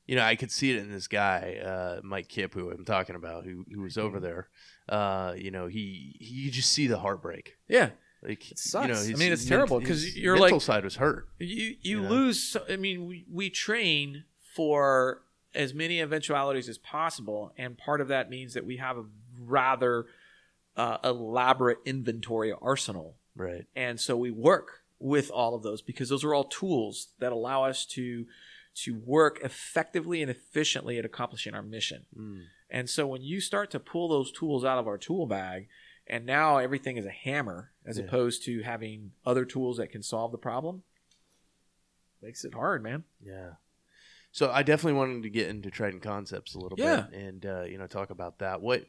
You 0.07 0.15
know, 0.17 0.23
I 0.23 0.37
could 0.37 0.51
see 0.53 0.71
it 0.71 0.77
in 0.77 0.91
this 0.93 1.09
guy, 1.09 1.61
uh, 1.65 2.01
Mike 2.05 2.29
Kipp, 2.29 2.55
who 2.55 2.71
I'm 2.71 2.85
talking 2.85 3.17
about, 3.17 3.45
who 3.45 3.65
who 3.73 3.83
was 3.83 3.99
over 3.99 4.21
there. 4.21 4.49
Uh, 4.89 5.35
you 5.37 5.51
know, 5.51 5.67
he, 5.67 6.17
he 6.21 6.35
you 6.45 6.51
just 6.51 6.71
see 6.73 6.87
the 6.87 6.99
heartbreak. 6.99 7.57
yeah 7.69 7.91
Like 8.23 8.51
It 8.53 8.59
sucks. 8.59 8.87
You 8.87 8.95
know, 8.95 9.01
I 9.01 9.19
mean, 9.19 9.33
it's 9.33 9.45
terrible 9.47 9.81
'cause 9.81 10.03
his 10.03 10.17
you're 10.17 10.35
mental 10.37 10.59
like- 10.59 10.63
side 10.63 10.85
was 10.85 10.97
hurt. 10.97 11.29
you 11.39 11.77
you 11.83 12.03
Yeah. 12.03 12.09
lose 12.09 12.43
so, 12.43 12.65
i 12.69 12.77
mean 12.77 13.07
we, 13.07 13.25
we 13.31 13.51
train 13.51 14.25
for 14.55 15.23
as 15.55 15.75
many 15.75 16.01
eventualities 16.01 16.69
as 16.69 16.79
possible 16.79 17.53
and 17.59 17.77
part 17.77 18.01
of 18.01 18.09
that 18.09 18.31
means 18.31 18.55
that 18.55 18.65
we 18.65 18.77
have 18.77 18.97
a 18.99 19.05
rather 19.41 20.07
uh, 20.77 20.99
elaborate 21.03 21.79
inventory 21.85 22.53
arsenal 22.63 23.17
Right. 23.35 23.67
and 23.75 23.99
so 24.01 24.17
we 24.17 24.31
work 24.31 24.83
with 24.99 25.31
all 25.31 25.55
of 25.55 25.63
those 25.63 25.83
because 25.83 26.09
those 26.09 26.25
are 26.25 26.33
all 26.33 26.45
tools 26.45 27.09
that 27.19 27.33
allow 27.33 27.65
us 27.65 27.85
to 27.87 28.27
to 28.85 28.95
work 28.95 29.41
effectively 29.43 30.21
and 30.23 30.31
efficiently 30.31 30.99
at 30.99 31.05
accomplishing 31.05 31.55
our 31.55 31.63
mission 31.63 32.05
Mm. 32.17 32.45
and 32.71 32.91
so 32.91 33.07
when 33.07 33.23
you 33.23 33.41
start 33.41 33.71
to 33.71 33.81
pull 33.81 34.09
those 34.09 34.31
tools 34.33 34.65
out 34.65 34.79
of 34.79 34.87
our 34.87 34.99
tool 34.99 35.27
bag 35.27 35.69
and 36.07 36.25
now 36.27 36.59
everything 36.59 36.97
is 36.97 37.07
a 37.07 37.11
hammer 37.11 37.73
as 37.85 37.99
Yeah. 37.99 38.05
opposed 38.05 38.45
to 38.45 38.63
having 38.63 39.13
other 39.25 39.45
tools 39.45 39.79
that 39.79 39.89
can 39.91 40.03
solve 40.03 40.31
the 40.33 40.39
problem 40.39 40.83
makes 42.23 42.45
it 42.45 42.55
hard 42.55 42.83
man 42.83 43.05
Yeah. 43.25 43.53
So 44.33 44.51
I 44.51 44.63
definitely 44.63 44.99
wanted 44.99 45.23
to 45.23 45.31
get 45.31 45.49
into 45.49 45.71
Trident 45.71 46.03
Concepts 46.03 46.55
a 46.55 46.59
little 46.59 46.79
Yeah. 46.79 47.07
bit 47.11 47.19
and 47.19 47.47
uh, 47.47 47.63
you 47.63 47.79
know 47.79 47.87
talk 47.87 48.11
about 48.11 48.39
that. 48.41 48.61
What 48.61 48.87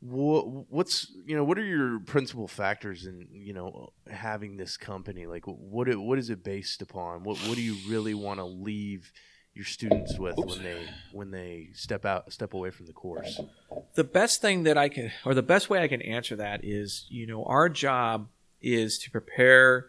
what 0.00 0.70
what's 0.70 1.10
you 1.26 1.34
know 1.36 1.44
what 1.44 1.58
are 1.58 1.64
your 1.64 2.00
principal 2.00 2.46
factors 2.48 3.06
in 3.06 3.28
you 3.32 3.52
know 3.54 3.92
having 4.10 4.56
this 4.56 4.76
company 4.78 5.26
like 5.26 5.44
what 5.46 5.88
it, 5.88 5.96
what 6.00 6.18
is 6.18 6.30
it 6.30 6.42
based 6.42 6.80
upon 6.82 7.22
what 7.22 7.36
what 7.46 7.54
do 7.54 7.62
you 7.62 7.76
really 7.88 8.14
want 8.14 8.40
to 8.40 8.44
leave 8.44 9.12
your 9.54 9.64
students 9.64 10.18
with 10.18 10.36
when 10.36 10.62
they 10.62 10.88
when 11.12 11.30
they 11.30 11.68
step 11.74 12.04
out 12.04 12.32
step 12.32 12.54
away 12.54 12.70
from 12.70 12.86
the 12.86 12.92
course? 12.92 13.40
The 13.94 14.04
best 14.04 14.40
thing 14.40 14.62
that 14.64 14.78
i 14.78 14.88
can 14.88 15.10
or 15.24 15.34
the 15.34 15.42
best 15.42 15.68
way 15.68 15.82
i 15.82 15.88
can 15.88 16.02
answer 16.02 16.36
that 16.36 16.64
is 16.64 17.06
you 17.08 17.26
know 17.26 17.44
our 17.44 17.68
job 17.68 18.28
is 18.62 18.98
to 18.98 19.10
prepare 19.10 19.86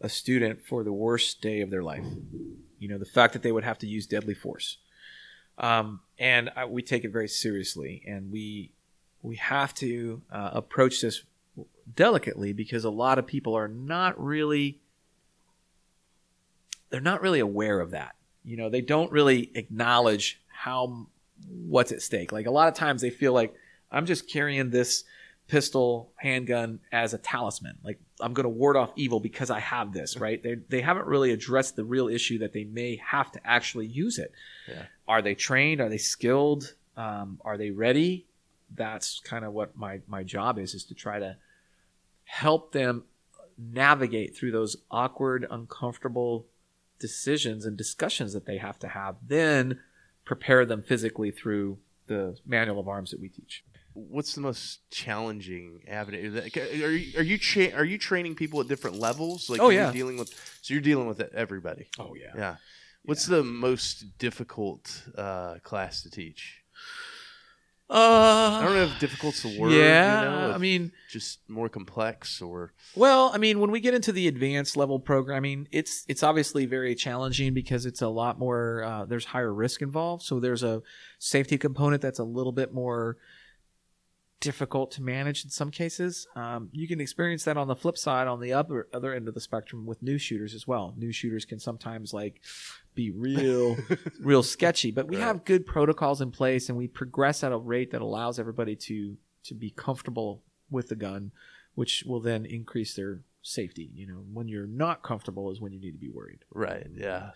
a 0.00 0.08
student 0.08 0.64
for 0.64 0.84
the 0.84 0.92
worst 0.92 1.40
day 1.40 1.60
of 1.60 1.70
their 1.70 1.82
life. 1.82 2.04
You 2.78 2.88
know 2.88 2.98
the 2.98 3.04
fact 3.04 3.32
that 3.32 3.42
they 3.42 3.52
would 3.52 3.64
have 3.64 3.78
to 3.78 3.86
use 3.86 4.06
deadly 4.06 4.34
force. 4.34 4.78
Um, 5.58 6.00
and 6.18 6.50
I, 6.54 6.66
we 6.66 6.82
take 6.82 7.04
it 7.04 7.10
very 7.10 7.28
seriously 7.28 8.02
and 8.06 8.30
we 8.30 8.72
we 9.22 9.36
have 9.36 9.74
to 9.74 10.22
uh, 10.30 10.50
approach 10.52 11.00
this 11.00 11.24
delicately 11.94 12.52
because 12.52 12.84
a 12.84 12.90
lot 12.90 13.18
of 13.18 13.26
people 13.26 13.54
are 13.54 13.68
not 13.68 14.22
really 14.22 14.78
they're 16.90 17.00
not 17.00 17.20
really 17.20 17.40
aware 17.40 17.80
of 17.80 17.90
that 17.90 18.14
you 18.48 18.56
know 18.56 18.70
they 18.70 18.80
don't 18.80 19.12
really 19.12 19.50
acknowledge 19.54 20.40
how 20.48 21.06
what's 21.46 21.92
at 21.92 22.02
stake. 22.02 22.32
Like 22.32 22.46
a 22.46 22.50
lot 22.50 22.68
of 22.68 22.74
times 22.74 23.02
they 23.02 23.10
feel 23.10 23.32
like 23.32 23.54
i'm 23.90 24.06
just 24.06 24.28
carrying 24.28 24.70
this 24.70 25.04
pistol 25.48 26.12
handgun 26.16 26.80
as 26.90 27.12
a 27.12 27.18
talisman. 27.18 27.76
Like 27.84 28.00
i'm 28.20 28.32
going 28.32 28.44
to 28.44 28.50
ward 28.50 28.76
off 28.76 28.90
evil 28.96 29.20
because 29.20 29.50
i 29.50 29.60
have 29.60 29.92
this 29.92 30.16
right? 30.26 30.42
They, 30.42 30.56
they 30.68 30.80
haven't 30.80 31.06
really 31.06 31.30
addressed 31.32 31.76
the 31.76 31.84
real 31.84 32.08
issue 32.08 32.38
that 32.38 32.54
they 32.54 32.64
may 32.64 32.96
have 32.96 33.30
to 33.32 33.40
actually 33.46 33.86
use 33.86 34.18
it. 34.18 34.32
Yeah. 34.66 34.84
are 35.06 35.20
they 35.20 35.34
trained? 35.34 35.80
Are 35.82 35.90
they 35.90 35.98
skilled? 35.98 36.74
Um, 36.96 37.40
are 37.44 37.58
they 37.58 37.70
ready? 37.70 38.26
That's 38.74 39.20
kind 39.20 39.44
of 39.44 39.52
what 39.52 39.76
my 39.76 40.00
my 40.06 40.22
job 40.22 40.58
is 40.58 40.74
is 40.74 40.84
to 40.86 40.94
try 40.94 41.18
to 41.18 41.36
help 42.24 42.72
them 42.72 43.04
navigate 43.58 44.36
through 44.36 44.52
those 44.52 44.76
awkward 44.90 45.46
uncomfortable 45.50 46.46
decisions 46.98 47.64
and 47.64 47.76
discussions 47.76 48.32
that 48.32 48.46
they 48.46 48.58
have 48.58 48.78
to 48.80 48.88
have 48.88 49.16
then 49.26 49.80
prepare 50.24 50.64
them 50.66 50.82
physically 50.82 51.30
through 51.30 51.78
the 52.06 52.36
manual 52.46 52.80
of 52.80 52.88
arms 52.88 53.10
that 53.10 53.20
we 53.20 53.28
teach. 53.28 53.64
What's 53.94 54.34
the 54.34 54.40
most 54.40 54.88
challenging 54.90 55.80
avenue? 55.88 56.40
Are 56.56 56.90
you 56.92 57.18
are 57.18 57.22
you 57.22 57.38
cha- 57.38 57.74
are 57.76 57.84
you 57.84 57.98
training 57.98 58.34
people 58.36 58.60
at 58.60 58.68
different 58.68 58.98
levels? 58.98 59.50
Like 59.50 59.60
Oh, 59.60 59.70
yeah. 59.70 59.90
dealing 59.90 60.16
with 60.18 60.32
so 60.62 60.74
you're 60.74 60.80
dealing 60.82 61.08
with 61.08 61.20
everybody. 61.20 61.88
Oh 61.98 62.14
yeah. 62.14 62.32
Yeah. 62.36 62.56
What's 63.04 63.26
the 63.26 63.42
most 63.42 64.18
difficult 64.18 65.02
uh, 65.16 65.54
class 65.62 66.02
to 66.02 66.10
teach 66.10 66.57
uh 67.90 68.58
i 68.60 68.64
don't 68.64 68.74
know 68.74 68.82
if 68.84 68.98
difficult's 68.98 69.42
the 69.42 69.58
word 69.58 69.72
yeah 69.72 70.22
you 70.22 70.28
know, 70.28 70.54
i 70.54 70.58
mean 70.58 70.92
just 71.08 71.40
more 71.48 71.68
complex 71.70 72.42
or 72.42 72.72
Well, 72.94 73.30
I 73.32 73.38
mean, 73.38 73.60
when 73.60 73.70
we 73.70 73.80
get 73.80 73.94
into 73.94 74.12
the 74.12 74.28
advanced 74.28 74.76
level 74.76 74.98
programming, 75.00 75.68
it's 75.72 76.04
it's 76.08 76.22
obviously 76.22 76.66
very 76.66 76.94
challenging 76.94 77.54
because 77.54 77.86
it's 77.86 78.02
a 78.02 78.08
lot 78.08 78.38
more. 78.38 78.82
Uh, 78.84 79.04
there's 79.06 79.26
higher 79.26 79.52
risk 79.54 79.80
involved, 79.82 80.22
so 80.22 80.38
there's 80.40 80.62
a 80.62 80.82
safety 81.18 81.56
component 81.56 82.02
that's 82.02 82.18
a 82.18 82.24
little 82.24 82.52
bit 82.52 82.74
more 82.74 83.16
difficult 84.40 84.92
to 84.92 85.02
manage 85.02 85.44
in 85.44 85.50
some 85.50 85.70
cases. 85.70 86.26
Um, 86.36 86.68
you 86.72 86.86
can 86.86 87.00
experience 87.00 87.44
that 87.44 87.56
on 87.56 87.66
the 87.68 87.74
flip 87.74 87.98
side, 87.98 88.26
on 88.28 88.40
the 88.40 88.52
other 88.52 88.86
other 88.92 89.12
end 89.14 89.28
of 89.28 89.34
the 89.34 89.40
spectrum, 89.40 89.86
with 89.86 90.02
new 90.02 90.18
shooters 90.18 90.54
as 90.54 90.66
well. 90.66 90.94
New 90.96 91.12
shooters 91.12 91.44
can 91.44 91.58
sometimes 91.58 92.12
like 92.12 92.40
be 93.02 93.10
real, 93.12 93.76
real 94.20 94.42
sketchy, 94.42 94.90
but 94.90 95.06
we 95.08 95.16
Right. 95.16 95.24
have 95.26 95.44
good 95.44 95.64
protocols 95.64 96.20
in 96.20 96.30
place, 96.30 96.68
and 96.68 96.76
we 96.76 96.88
progress 96.88 97.44
at 97.44 97.52
a 97.52 97.56
rate 97.74 97.90
that 97.92 98.02
allows 98.02 98.38
everybody 98.38 98.74
to 98.88 99.16
to 99.44 99.54
be 99.54 99.70
comfortable 99.70 100.42
with 100.70 100.88
the 100.88 100.96
gun 100.96 101.30
which 101.74 102.02
will 102.04 102.18
then 102.20 102.44
increase 102.44 102.94
their 102.96 103.20
safety. 103.40 103.88
You 103.94 104.06
know, 104.08 104.20
when 104.36 104.48
you're 104.48 104.66
not 104.66 105.04
comfortable 105.04 105.52
is 105.52 105.60
when 105.60 105.72
you 105.72 105.78
need 105.80 105.92
to 105.92 105.98
be 106.06 106.10
worried. 106.10 106.40
right 106.52 106.88
yeah 106.92 107.30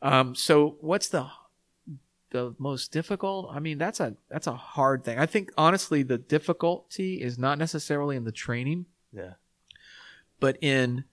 Um, 0.00 0.34
so 0.34 0.78
what's 0.80 1.08
the 1.08 1.26
the 2.30 2.54
most 2.58 2.90
difficult? 2.92 3.50
I 3.56 3.58
mean, 3.60 3.76
that's 3.76 4.00
a 4.00 4.16
that's 4.30 4.46
a 4.46 4.56
hard 4.56 5.04
thing. 5.04 5.18
I 5.18 5.26
think 5.26 5.50
honestly, 5.58 6.02
the 6.02 6.16
difficulty 6.16 7.20
is 7.20 7.36
not 7.38 7.58
necessarily 7.58 8.16
in 8.16 8.24
the 8.24 8.32
training, 8.46 8.86
yeah 9.12 9.34
but 10.40 10.56
in 10.62 11.04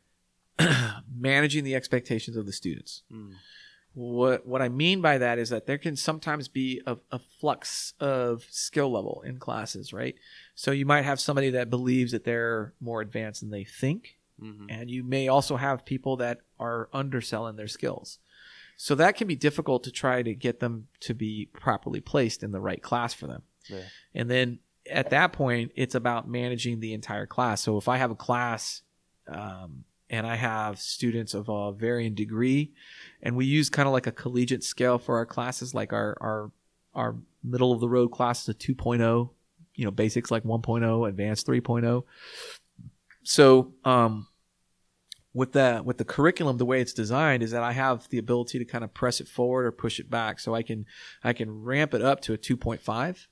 managing 1.30 1.64
the 1.66 1.76
expectations 1.76 2.38
of 2.38 2.46
the 2.46 2.54
students. 2.54 3.04
Mm. 3.12 3.34
What 3.94 4.46
what 4.46 4.62
I 4.62 4.70
mean 4.70 5.02
by 5.02 5.18
that 5.18 5.40
is 5.40 5.50
that 5.50 5.66
there 5.66 5.78
can 5.78 5.96
sometimes 5.96 6.48
be 6.48 6.82
a, 6.86 6.98
a 7.12 7.20
flux 7.20 7.94
of 8.00 8.46
skill 8.50 8.92
level 8.92 9.24
in 9.26 9.38
classes, 9.38 9.92
right? 9.92 10.16
So 10.56 10.72
you 10.72 10.86
might 10.86 11.04
have 11.04 11.20
somebody 11.20 11.50
that 11.52 11.70
believes 11.70 12.12
that 12.12 12.24
they're 12.24 12.74
more 12.80 13.02
advanced 13.02 13.42
than 13.42 13.50
they 13.50 13.64
think, 13.64 14.18
Mhm. 14.42 14.68
and 14.70 14.90
you 14.92 15.04
may 15.04 15.28
also 15.28 15.58
have 15.58 15.86
people 15.86 16.16
that 16.18 16.42
are 16.60 16.90
underselling 16.94 17.56
their 17.56 17.68
skills. 17.68 18.20
So 18.78 18.96
that 18.96 19.18
can 19.18 19.28
be 19.28 19.36
difficult 19.36 19.84
to 19.84 19.92
try 19.92 20.24
to 20.24 20.34
get 20.34 20.60
them 20.62 20.88
to 21.02 21.14
be 21.14 21.48
properly 21.52 22.00
placed 22.00 22.44
in 22.44 22.52
the 22.52 22.62
right 22.62 22.82
class 22.82 23.14
for 23.14 23.28
them. 23.28 23.44
Yeah. 23.68 23.84
And 24.14 24.30
then 24.32 24.60
at 24.90 25.10
that 25.10 25.34
point, 25.34 25.72
it's 25.76 25.96
about 25.96 26.30
managing 26.30 26.80
the 26.80 26.94
entire 26.94 27.26
class. 27.26 27.62
So 27.62 27.78
if 27.78 27.90
I 27.90 27.98
have 27.98 28.12
a 28.12 28.16
class 28.16 28.84
um, 29.28 29.84
and 30.10 30.26
I 30.26 30.36
have 30.36 30.80
students 30.80 31.34
of 31.34 31.50
a 31.50 31.72
varying 31.72 32.16
degree, 32.16 32.74
and 33.22 33.36
we 33.36 33.46
use 33.46 33.70
kind 33.70 33.88
of 33.88 33.94
like 33.94 34.08
a 34.08 34.12
collegiate 34.12 34.64
scale 34.64 34.98
for 34.98 35.18
our 35.18 35.26
classes, 35.26 35.74
like 35.74 35.94
our 35.94 36.18
our 36.20 36.52
our 36.96 37.16
middle 37.44 37.72
of 37.72 37.80
the 37.80 37.90
road 37.90 38.10
class 38.10 38.44
is 38.44 38.50
a 38.50 38.54
2.0, 38.54 39.30
you 39.76 39.86
know, 39.86 39.92
basics 39.92 40.32
like 40.32 40.44
1.0, 40.44 41.08
advanced 41.08 41.48
3.0. 41.48 42.04
So 43.24 43.74
um, 43.86 44.28
with 45.34 45.54
the 45.54 45.82
with 45.86 45.98
the 45.98 46.06
curriculum, 46.06 46.58
the 46.58 46.66
way 46.66 46.82
it's 46.82 46.94
designed 46.94 47.44
is 47.44 47.52
that 47.52 47.64
I 47.64 47.74
have 47.74 48.10
the 48.10 48.18
ability 48.18 48.60
to 48.60 48.66
kind 48.66 48.84
of 48.84 48.94
press 48.94 49.22
it 49.22 49.28
forward 49.28 49.66
or 49.66 49.72
push 49.72 50.00
it 50.00 50.10
back, 50.10 50.40
so 50.40 50.56
I 50.56 50.64
can 50.64 50.86
I 51.24 51.34
can 51.34 51.64
ramp 51.64 51.94
it 51.94 52.02
up 52.02 52.22
to 52.22 52.34
a 52.34 52.38
2.5 52.38 53.28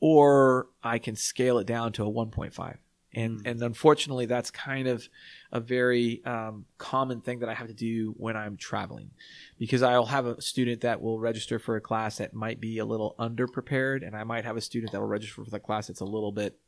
or 0.00 0.68
I 0.82 0.98
can 0.98 1.14
scale 1.14 1.58
it 1.58 1.66
down 1.66 1.92
to 1.92 2.04
a 2.04 2.10
1.5. 2.10 2.78
And 3.14 3.40
Mm. 3.40 3.50
and 3.50 3.62
unfortunately, 3.62 4.26
that's 4.26 4.50
kind 4.50 4.88
of 4.88 5.08
a 5.50 5.60
very 5.60 6.24
um, 6.24 6.64
common 6.78 7.20
thing 7.20 7.40
that 7.40 7.48
I 7.48 7.54
have 7.54 7.68
to 7.68 7.74
do 7.74 8.14
when 8.16 8.36
I'm 8.36 8.56
traveling, 8.56 9.10
because 9.58 9.82
I'll 9.82 10.06
have 10.06 10.26
a 10.26 10.40
student 10.40 10.80
that 10.80 11.02
will 11.02 11.18
register 11.20 11.58
for 11.58 11.76
a 11.76 11.80
class 11.80 12.18
that 12.18 12.32
might 12.32 12.58
be 12.60 12.78
a 12.78 12.84
little 12.86 13.14
underprepared, 13.18 14.06
and 14.06 14.16
I 14.16 14.24
might 14.24 14.44
have 14.44 14.56
a 14.56 14.62
student 14.62 14.92
that 14.92 15.00
will 15.00 15.08
register 15.08 15.44
for 15.44 15.50
the 15.50 15.60
class 15.60 15.88
that's 15.88 16.00
a 16.00 16.06
little 16.06 16.32
bit 16.32 16.58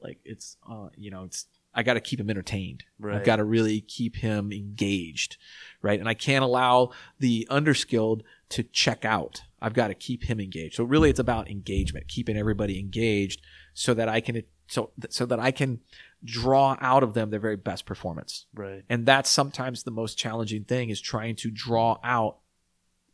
like 0.00 0.18
it's 0.24 0.56
uh, 0.68 0.88
you 0.96 1.10
know 1.10 1.24
it's 1.24 1.46
I 1.74 1.82
got 1.82 1.94
to 1.94 2.00
keep 2.00 2.18
him 2.18 2.30
entertained. 2.30 2.84
Right. 2.98 3.16
I've 3.16 3.24
got 3.24 3.36
to 3.36 3.44
really 3.44 3.82
keep 3.82 4.16
him 4.16 4.50
engaged, 4.50 5.36
right? 5.82 6.00
And 6.00 6.08
I 6.08 6.14
can't 6.14 6.42
allow 6.42 6.92
the 7.18 7.46
underskilled 7.50 8.22
to 8.48 8.62
check 8.62 9.04
out. 9.04 9.42
I've 9.60 9.74
got 9.74 9.88
to 9.88 9.94
keep 9.94 10.24
him 10.24 10.40
engaged. 10.40 10.76
So 10.76 10.84
really, 10.84 11.10
it's 11.10 11.20
about 11.20 11.50
engagement, 11.50 12.08
keeping 12.08 12.38
everybody 12.38 12.78
engaged, 12.78 13.42
so 13.74 13.92
that 13.92 14.08
I 14.08 14.20
can 14.22 14.42
so 14.66 14.90
so 15.10 15.26
that 15.26 15.38
I 15.38 15.50
can 15.50 15.80
draw 16.24 16.76
out 16.80 17.02
of 17.02 17.14
them 17.14 17.30
their 17.30 17.40
very 17.40 17.56
best 17.56 17.86
performance. 17.86 18.46
right 18.54 18.82
And 18.88 19.06
that's 19.06 19.30
sometimes 19.30 19.82
the 19.82 19.90
most 19.90 20.16
challenging 20.18 20.64
thing 20.64 20.90
is 20.90 21.00
trying 21.00 21.36
to 21.36 21.50
draw 21.50 21.98
out 22.02 22.38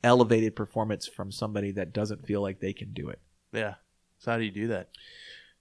elevated 0.03 0.57
performance 0.57 1.07
from 1.07 1.31
somebody 1.31 1.73
that 1.73 1.93
doesn't 1.93 2.27
feel 2.27 2.41
like 2.43 2.61
they 2.61 2.73
can 2.73 2.93
do 2.93 3.09
it. 3.09 3.21
yeah 3.53 3.75
so 4.19 4.31
how 4.33 4.39
do 4.39 4.45
you 4.45 4.51
do 4.51 4.69
that 4.69 4.89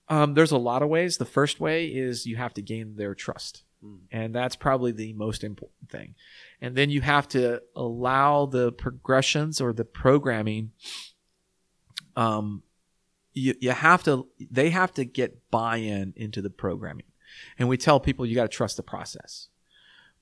Um, 0.08 0.34
there's 0.34 0.52
a 0.52 0.58
lot 0.58 0.82
of 0.82 0.90
ways. 0.90 1.18
The 1.18 1.26
first 1.26 1.60
way 1.60 1.86
is 1.88 2.26
you 2.26 2.36
have 2.38 2.54
to 2.56 2.62
gain 2.62 2.96
their 2.96 3.16
trust. 3.16 3.64
Mm. 3.84 4.00
And 4.12 4.36
that's 4.36 4.56
probably 4.58 4.92
the 4.92 5.14
most 5.14 5.44
important 5.44 5.90
thing. 5.90 6.16
And 6.60 6.76
then 6.76 6.90
you 6.90 7.02
have 7.02 7.28
to 7.30 7.62
allow 7.76 8.46
the 8.46 8.72
progressions 8.74 9.62
or 9.62 9.74
the 9.74 9.86
programming. 9.86 10.72
Um, 12.16 12.64
you, 13.34 13.56
you 13.60 13.72
have 13.72 14.04
to, 14.04 14.28
they 14.40 14.70
have 14.72 14.94
to 14.96 15.06
get 15.06 15.50
buy 15.52 15.78
in 15.78 16.14
into 16.16 16.42
the 16.42 16.50
programming. 16.50 17.06
And 17.58 17.70
we 17.70 17.78
tell 17.78 18.00
people 18.00 18.26
you 18.26 18.36
got 18.36 18.44
to 18.44 18.58
trust 18.58 18.78
the 18.78 18.84
process. 18.84 19.48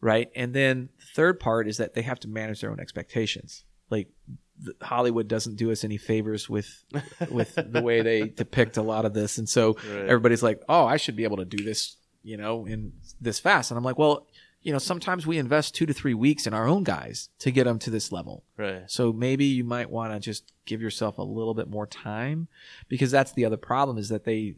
Right. 0.01 0.29
And 0.35 0.53
then 0.53 0.89
the 0.97 1.05
third 1.13 1.39
part 1.39 1.67
is 1.67 1.77
that 1.77 1.93
they 1.93 2.03
have 2.03 2.19
to 2.21 2.27
manage 2.27 2.61
their 2.61 2.71
own 2.71 2.79
expectations. 2.79 3.65
Like 3.89 4.07
Hollywood 4.81 5.27
doesn't 5.27 5.55
do 5.55 5.71
us 5.71 5.83
any 5.83 5.97
favors 5.97 6.47
with 6.49 6.83
with 7.31 7.55
the 7.55 7.81
way 7.81 8.01
they 8.01 8.29
depict 8.29 8.77
a 8.77 8.81
lot 8.81 9.05
of 9.05 9.13
this. 9.13 9.37
And 9.37 9.49
so 9.49 9.73
Right. 9.73 10.05
everybody's 10.05 10.43
like, 10.43 10.61
"Oh, 10.69 10.85
I 10.85 10.97
should 10.97 11.15
be 11.15 11.23
able 11.25 11.37
to 11.37 11.45
do 11.45 11.63
this, 11.63 11.97
you 12.23 12.37
know, 12.37 12.65
in 12.65 12.93
this 13.19 13.39
fast." 13.39 13.71
And 13.71 13.77
I'm 13.77 13.83
like, 13.83 13.97
"Well, 13.97 14.27
you 14.61 14.73
know, 14.73 14.79
sometimes 14.79 15.25
we 15.25 15.37
invest 15.37 15.75
2 15.75 15.85
to 15.85 15.93
3 15.93 16.13
weeks 16.13 16.45
in 16.45 16.53
our 16.53 16.67
own 16.67 16.83
guys 16.83 17.29
to 17.39 17.51
get 17.51 17.63
them 17.63 17.79
to 17.79 17.89
this 17.89 18.11
level. 18.11 18.43
right 18.57 18.83
So 18.87 19.13
maybe 19.13 19.45
you 19.45 19.63
might 19.63 19.89
want 19.89 20.13
to 20.13 20.19
just 20.19 20.51
give 20.65 20.81
yourself 20.81 21.17
a 21.17 21.23
little 21.23 21.53
bit 21.53 21.69
more 21.69 21.87
time 21.87 22.47
because 22.87 23.11
that's 23.11 23.31
the 23.31 23.45
other 23.45 23.57
problem 23.57 23.97
is 23.97 24.09
that 24.09 24.25
they 24.25 24.55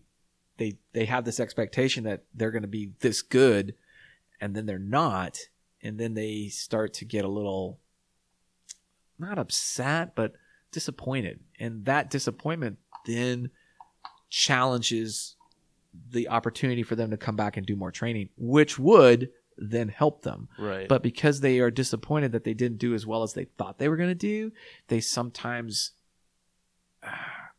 they 0.58 0.78
they 0.94 1.06
have 1.06 1.26
this 1.26 1.40
expectation 1.40 2.04
that 2.04 2.24
they're 2.34 2.52
going 2.52 2.62
to 2.64 2.68
be 2.68 2.92
this 3.00 3.22
good 3.22 3.76
and 4.40 4.56
then 4.56 4.66
they're 4.66 4.80
not 4.80 5.38
and 5.82 6.00
then 6.00 6.14
they 6.14 6.48
start 6.50 6.94
to 6.94 7.06
get 7.06 7.26
a 7.26 7.30
little 7.30 7.80
not 9.18 9.38
upset 9.38 10.16
but 10.16 10.34
disappointed 10.72 11.40
and 11.60 11.86
that 11.86 12.10
disappointment 12.10 12.78
then 13.06 13.50
challenges 14.30 15.36
the 16.12 16.30
opportunity 16.30 16.84
for 16.84 16.96
them 16.96 17.12
to 17.12 17.18
come 17.18 17.36
back 17.36 17.58
and 17.58 17.66
do 17.66 17.76
more 17.76 17.92
training, 17.92 18.30
which 18.38 18.80
would 18.80 19.30
then 19.58 19.90
help 19.90 20.24
them. 20.24 20.48
Right. 20.58 20.88
But 20.88 21.04
because 21.04 21.42
they 21.42 21.60
are 21.60 21.72
disappointed 21.72 22.32
that 22.32 22.44
they 22.44 22.54
didn't 22.54 22.78
do 22.80 22.94
as 22.94 23.06
well 23.06 23.24
as 23.24 23.34
they 23.34 23.46
thought 23.46 23.78
they 23.78 23.90
were 23.90 23.98
going 23.98 24.10
to 24.10 24.16
do, 24.16 24.52
they 24.88 25.00
sometimes 25.00 25.92
uh, 27.04 27.10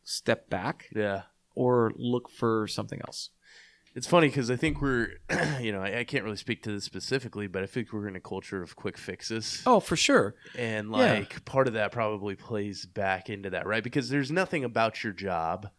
step 0.03 0.49
back 0.49 0.89
yeah. 0.95 1.23
or 1.55 1.91
look 1.95 2.29
for 2.29 2.67
something 2.67 2.99
else. 3.07 3.29
It's 3.95 4.07
funny 4.07 4.27
because 4.27 4.49
I 4.49 4.55
think 4.55 4.81
we're, 4.81 5.19
you 5.61 5.71
know, 5.71 5.81
I, 5.81 5.99
I 5.99 6.03
can't 6.03 6.23
really 6.23 6.35
speak 6.37 6.63
to 6.63 6.71
this 6.71 6.83
specifically, 6.83 7.45
but 7.45 7.61
I 7.61 7.67
think 7.67 7.93
we're 7.93 8.07
in 8.07 8.15
a 8.15 8.19
culture 8.19 8.63
of 8.63 8.75
quick 8.75 8.97
fixes. 8.97 9.61
Oh, 9.67 9.79
for 9.79 9.95
sure. 9.95 10.33
And 10.57 10.89
Yeah. 10.89 10.97
like 10.97 11.45
part 11.45 11.67
of 11.67 11.73
that 11.75 11.91
probably 11.91 12.35
plays 12.35 12.85
back 12.87 13.29
into 13.29 13.51
that, 13.51 13.67
right? 13.67 13.83
Because 13.83 14.09
there's 14.09 14.31
nothing 14.31 14.63
about 14.63 15.03
your 15.03 15.13
job 15.13 15.69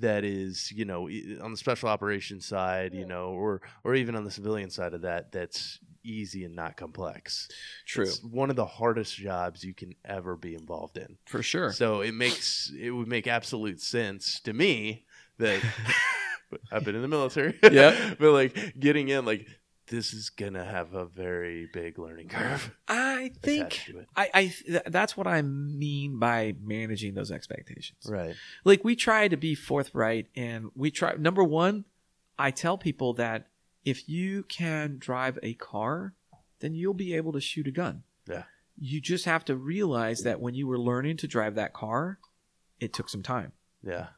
that 0.00 0.24
is, 0.24 0.70
you 0.72 0.84
know, 0.84 1.08
on 1.42 1.50
the 1.50 1.56
special 1.56 1.88
operations 1.88 2.46
side, 2.46 2.94
you 2.94 3.06
know, 3.06 3.30
or 3.30 3.60
or 3.84 3.94
even 3.94 4.14
on 4.14 4.24
the 4.24 4.30
civilian 4.30 4.70
side 4.70 4.94
of 4.94 5.02
that 5.02 5.32
that's 5.32 5.80
easy 6.04 6.44
and 6.44 6.54
not 6.54 6.76
complex. 6.76 7.48
True. 7.86 8.04
It's 8.04 8.22
one 8.22 8.50
of 8.50 8.56
the 8.56 8.66
hardest 8.66 9.16
jobs 9.16 9.64
you 9.64 9.74
can 9.74 9.94
ever 10.04 10.36
be 10.36 10.54
involved 10.54 10.96
in. 10.96 11.18
For 11.26 11.42
sure. 11.42 11.72
So 11.72 12.00
it 12.00 12.14
makes 12.14 12.72
it 12.78 12.90
would 12.90 13.08
make 13.08 13.26
absolute 13.26 13.80
sense 13.80 14.40
to 14.40 14.52
me 14.52 15.04
that 15.38 15.60
I've 16.72 16.84
been 16.84 16.94
in 16.94 17.02
the 17.02 17.08
military. 17.08 17.58
Yeah. 17.62 18.14
but 18.18 18.32
like 18.32 18.74
getting 18.78 19.08
in, 19.08 19.24
like 19.24 19.46
this 19.88 20.12
is 20.12 20.30
gonna 20.30 20.64
have 20.64 20.94
a 20.94 21.06
very 21.06 21.68
big 21.72 21.98
learning 21.98 22.28
curve. 22.28 22.74
I 22.88 23.32
think 23.42 23.66
attached 23.66 23.86
to 23.88 23.98
it. 23.98 24.08
I, 24.16 24.30
I 24.34 24.54
th- 24.66 24.82
that's 24.86 25.16
what 25.16 25.26
I 25.26 25.42
mean 25.42 26.18
by 26.18 26.54
managing 26.62 27.14
those 27.14 27.30
expectations. 27.30 28.06
Right. 28.06 28.34
Like 28.64 28.84
we 28.84 28.96
try 28.96 29.28
to 29.28 29.36
be 29.36 29.54
forthright 29.54 30.28
and 30.36 30.70
we 30.74 30.90
try 30.90 31.14
number 31.14 31.42
1, 31.42 31.84
I 32.38 32.50
tell 32.50 32.78
people 32.78 33.14
that 33.14 33.48
if 33.84 34.08
you 34.08 34.44
can 34.44 34.96
drive 34.98 35.38
a 35.42 35.54
car, 35.54 36.14
then 36.60 36.74
you'll 36.74 36.94
be 36.94 37.14
able 37.14 37.32
to 37.32 37.40
shoot 37.40 37.66
a 37.66 37.70
gun. 37.70 38.02
Yeah. 38.28 38.44
You 38.78 39.00
just 39.00 39.24
have 39.24 39.44
to 39.46 39.56
realize 39.56 40.22
that 40.22 40.40
when 40.40 40.54
you 40.54 40.66
were 40.66 40.78
learning 40.78 41.16
to 41.18 41.26
drive 41.26 41.54
that 41.56 41.72
car, 41.72 42.18
it 42.80 42.92
took 42.92 43.08
some 43.08 43.22
time. 43.22 43.52
Yeah. 43.82 44.08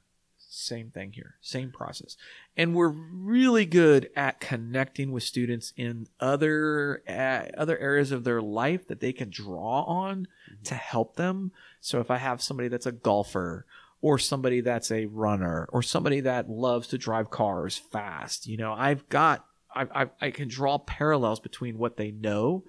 Same 0.52 0.90
thing 0.90 1.12
here, 1.12 1.36
same 1.40 1.70
process. 1.70 2.16
And 2.56 2.74
we're 2.74 2.88
really 2.88 3.64
good 3.64 4.10
at 4.16 4.40
connecting 4.40 5.12
with 5.12 5.22
students 5.22 5.72
in 5.76 6.08
other 6.18 7.04
uh, 7.08 7.56
other 7.56 7.78
areas 7.78 8.10
of 8.10 8.24
their 8.24 8.42
life 8.42 8.88
that 8.88 8.98
they 8.98 9.12
can 9.12 9.30
draw 9.30 9.84
on 9.84 10.26
to 10.64 10.74
help 10.74 11.14
them. 11.14 11.52
So 11.80 12.00
if 12.00 12.10
I 12.10 12.16
have 12.16 12.42
somebody 12.42 12.66
that's 12.66 12.84
a 12.84 12.90
golfer 12.90 13.64
or 14.00 14.18
somebody 14.18 14.60
that's 14.60 14.90
a 14.90 15.06
runner 15.06 15.68
or 15.72 15.82
somebody 15.82 16.18
that 16.22 16.50
loves 16.50 16.88
to 16.88 16.98
drive 16.98 17.30
cars 17.30 17.76
fast, 17.76 18.48
you 18.48 18.56
know, 18.56 18.72
I've 18.72 19.08
got 19.08 19.46
I 19.72 19.86
I, 19.94 20.06
I 20.20 20.30
can 20.32 20.48
draw 20.48 20.78
parallels 20.78 21.38
between 21.38 21.78
what 21.78 21.96
they 21.96 22.10
know 22.10 22.64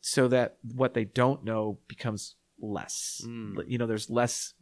so 0.00 0.26
that 0.28 0.56
what 0.74 0.94
they 0.94 1.04
don't 1.04 1.44
know 1.44 1.80
becomes 1.86 2.36
less. 2.58 3.20
Mm. 3.26 3.62
You 3.66 3.76
know, 3.76 3.86
there's 3.86 4.08
less 4.08 4.54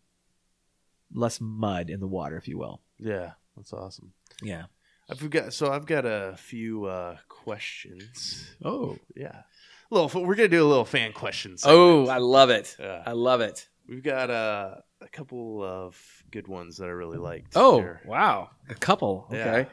less 1.12 1.40
mud 1.40 1.90
in 1.90 2.00
the 2.00 2.06
water, 2.06 2.36
if 2.36 2.48
you 2.48 2.58
will. 2.58 2.80
Yeah. 2.98 3.32
That's 3.56 3.72
awesome. 3.72 4.12
Yeah. 4.42 4.64
I've 5.10 5.28
got 5.30 5.52
so 5.54 5.72
I've 5.72 5.86
got 5.86 6.04
a 6.04 6.34
few 6.36 6.84
uh 6.84 7.16
questions. 7.28 8.50
Oh. 8.64 8.98
Yeah. 9.16 9.42
a 9.90 9.94
Little 9.94 10.22
we're 10.22 10.34
gonna 10.34 10.48
do 10.48 10.64
a 10.64 10.68
little 10.68 10.84
fan 10.84 11.12
questions. 11.12 11.64
Oh, 11.66 12.06
I 12.08 12.18
love 12.18 12.50
it. 12.50 12.76
Yeah. 12.78 13.02
I 13.06 13.12
love 13.12 13.40
it. 13.40 13.68
We've 13.88 14.02
got 14.02 14.28
uh, 14.28 14.74
a 15.00 15.08
couple 15.08 15.64
of 15.64 15.96
good 16.30 16.46
ones 16.46 16.76
that 16.76 16.84
I 16.84 16.88
really 16.88 17.16
liked. 17.16 17.54
Oh, 17.56 17.78
here. 17.78 18.02
wow. 18.04 18.50
A 18.68 18.74
couple. 18.74 19.28
Yeah. 19.32 19.46
Okay. 19.46 19.70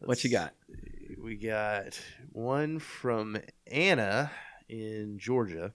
What 0.00 0.24
you 0.24 0.30
got? 0.30 0.54
We 1.22 1.36
got 1.36 2.00
one 2.32 2.80
from 2.80 3.38
Anna 3.70 4.32
in 4.68 5.18
Georgia. 5.18 5.72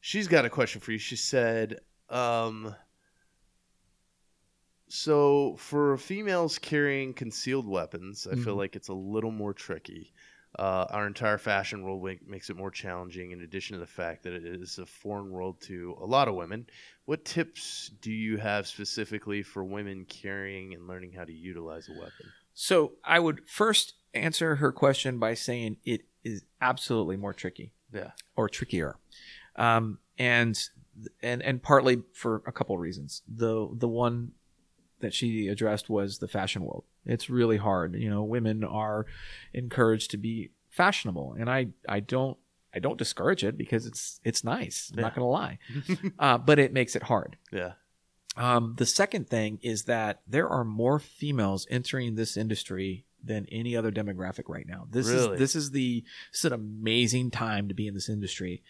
She's 0.00 0.28
got 0.28 0.44
a 0.44 0.50
question 0.50 0.80
for 0.80 0.92
you. 0.92 0.98
She 0.98 1.16
said, 1.16 1.80
um, 2.08 2.74
so 4.88 5.56
for 5.56 5.96
females 5.96 6.58
carrying 6.58 7.12
concealed 7.14 7.66
weapons, 7.66 8.26
I 8.26 8.34
feel 8.34 8.54
Mhm. 8.54 8.58
like 8.58 8.76
it's 8.76 8.88
a 8.88 8.94
little 8.94 9.30
more 9.30 9.54
tricky. 9.54 10.12
Uh, 10.58 10.86
our 10.90 11.06
entire 11.06 11.36
fashion 11.38 11.82
world 11.82 12.02
makes 12.26 12.48
it 12.48 12.56
more 12.56 12.70
challenging, 12.70 13.32
in 13.32 13.42
addition 13.42 13.74
to 13.74 13.80
the 13.80 13.86
fact 13.86 14.22
that 14.22 14.32
it 14.32 14.44
is 14.46 14.78
a 14.78 14.86
foreign 14.86 15.30
world 15.30 15.60
to 15.60 15.94
a 16.00 16.06
lot 16.06 16.26
of 16.26 16.34
women. 16.34 16.66
What 17.04 17.24
tips 17.24 17.90
do 18.00 18.10
you 18.10 18.38
have 18.38 18.66
specifically 18.66 19.42
for 19.42 19.62
women 19.62 20.06
carrying 20.06 20.72
and 20.74 20.88
learning 20.88 21.12
how 21.12 21.24
to 21.24 21.32
utilize 21.32 21.88
a 21.88 21.92
weapon? 21.92 22.32
So 22.54 22.94
I 23.04 23.20
would 23.20 23.46
first 23.48 23.94
answer 24.14 24.56
her 24.56 24.72
question 24.72 25.18
by 25.18 25.34
saying 25.34 25.76
it 25.84 26.06
is 26.24 26.44
absolutely 26.60 27.16
more 27.16 27.34
tricky 27.34 27.72
Yeah. 27.92 28.12
or 28.34 28.48
trickier, 28.48 28.96
um, 29.56 29.98
and 30.18 30.58
and 31.22 31.42
and 31.42 31.62
partly 31.62 32.02
for 32.14 32.42
a 32.46 32.52
couple 32.52 32.76
reasons. 32.78 33.22
The 33.28 33.68
the 33.72 33.88
one 33.88 34.32
that 35.00 35.14
she 35.14 35.48
addressed 35.48 35.88
was 35.88 36.18
the 36.18 36.28
fashion 36.28 36.62
world. 36.62 36.84
It's 37.04 37.30
really 37.30 37.56
hard. 37.56 37.94
You 37.94 38.10
know, 38.10 38.22
women 38.22 38.64
are 38.64 39.06
encouraged 39.52 40.10
to 40.12 40.16
be 40.16 40.50
fashionable, 40.68 41.36
and 41.38 41.50
I 41.50 41.68
I 41.88 42.00
don't 42.00 42.36
I 42.74 42.78
don't 42.78 42.98
discourage 42.98 43.44
it 43.44 43.56
because 43.56 43.86
it's 43.86 44.20
it's 44.24 44.44
nice. 44.44 44.90
I'm 44.94 45.02
not 45.02 45.14
going 45.14 45.24
to 45.24 45.30
lie, 45.30 45.58
uh, 46.18 46.38
but 46.38 46.58
it 46.58 46.72
makes 46.72 46.94
it 46.96 47.04
hard. 47.04 47.36
Yeah. 47.52 47.72
Um, 48.36 48.74
the 48.78 48.86
second 48.86 49.28
thing 49.28 49.58
is 49.62 49.84
that 49.84 50.20
there 50.26 50.48
are 50.48 50.64
more 50.64 50.98
females 51.00 51.66
entering 51.70 52.14
this 52.14 52.36
industry 52.36 53.04
than 53.22 53.46
any 53.50 53.76
other 53.76 53.90
demographic 53.90 54.44
right 54.46 54.66
now. 54.66 54.86
This 54.88 55.08
Really? 55.08 55.32
is 55.34 55.38
this 55.38 55.56
is 55.56 55.70
the 55.72 56.04
this 56.30 56.40
is 56.40 56.44
an 56.44 56.52
amazing 56.52 57.30
time 57.32 57.68
to 57.68 57.74
be 57.74 57.88
in 57.88 57.94
this 57.94 58.08
industry, 58.08 58.62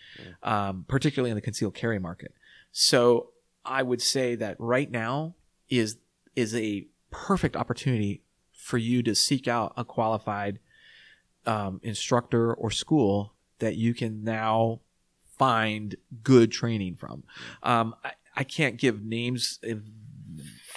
um, 0.43 0.85
particularly 0.89 1.31
in 1.31 1.35
the 1.37 1.43
concealed 1.43 1.75
carry 1.75 1.99
market. 1.99 2.33
So 2.73 3.31
I 3.65 3.83
would 3.83 4.01
say 4.01 4.37
that 4.37 4.57
right 4.59 4.91
now 4.91 5.35
is 5.69 5.99
is 6.39 6.55
a 6.55 6.87
perfect 7.11 7.57
opportunity 7.57 8.23
for 8.53 8.79
you 8.79 9.03
to 9.03 9.15
seek 9.15 9.49
out 9.49 9.73
a 9.77 9.85
qualified 9.85 10.59
um, 11.47 11.81
instructor 11.83 12.55
or 12.55 12.71
school 12.71 13.35
that 13.59 13.77
you 13.77 13.93
can 13.95 14.23
now 14.23 14.81
find 15.39 15.97
good 16.23 16.53
training 16.53 16.95
from. 16.97 17.25
Um, 17.63 17.95
I, 18.05 18.13
I 18.37 18.45
can't 18.45 18.77
give 18.77 19.03
names 19.05 19.59
of 19.63 19.83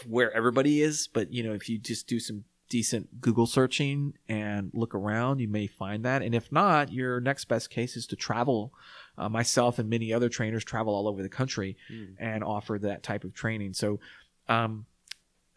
where 0.07 0.31
everybody 0.35 0.81
is, 0.81 1.07
but 1.07 1.31
you 1.31 1.43
know, 1.43 1.53
if 1.53 1.69
you 1.69 1.77
just 1.77 2.07
do 2.07 2.19
some 2.19 2.43
decent 2.69 3.19
Google 3.21 3.45
searching 3.45 4.13
and 4.29 4.71
look 4.73 4.95
around, 4.95 5.39
you 5.39 5.47
may 5.47 5.67
find 5.67 6.05
that. 6.05 6.21
And 6.23 6.33
if 6.33 6.51
not, 6.51 6.91
your 6.91 7.19
next 7.19 7.45
best 7.45 7.69
case 7.69 7.95
is 7.97 8.07
to 8.07 8.15
travel. 8.15 8.73
Uh, 9.17 9.27
myself 9.29 9.77
and 9.77 9.89
many 9.89 10.13
other 10.13 10.29
trainers 10.29 10.63
travel 10.63 10.95
all 10.95 11.07
over 11.07 11.21
the 11.21 11.29
country 11.29 11.75
Mm. 11.91 12.15
and 12.17 12.43
offer 12.43 12.79
that 12.79 13.03
type 13.03 13.23
of 13.25 13.33
training. 13.33 13.73
So, 13.73 13.99
um, 14.47 14.85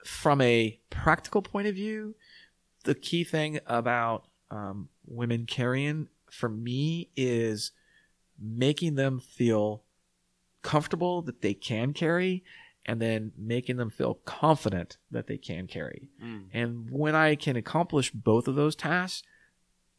from 0.05 0.41
a 0.41 0.79
practical 0.91 1.43
point 1.43 1.67
of 1.67 1.75
view, 1.75 2.15
the 2.85 2.95
key 2.95 3.25
thing 3.25 3.59
about 3.67 4.27
um, 4.51 4.89
women 5.07 5.47
carrying 5.47 6.09
for 6.31 6.49
me 6.49 7.09
is 7.17 7.73
making 8.39 8.95
them 8.97 9.21
feel 9.21 9.83
comfortable 10.63 11.23
that 11.23 11.41
they 11.43 11.55
can 11.55 11.93
carry 11.93 12.43
and 12.87 13.01
then 13.01 13.33
making 13.39 13.77
them 13.77 13.89
feel 13.91 14.15
confident 14.27 14.99
that 15.11 15.27
they 15.27 15.39
can 15.39 15.67
carry. 15.67 16.09
Mm. 16.23 16.45
And 16.53 16.91
when 16.91 17.15
I 17.15 17.35
can 17.35 17.57
accomplish 17.57 18.11
both 18.11 18.47
of 18.47 18.57
those 18.57 18.77
tasks, 18.77 19.23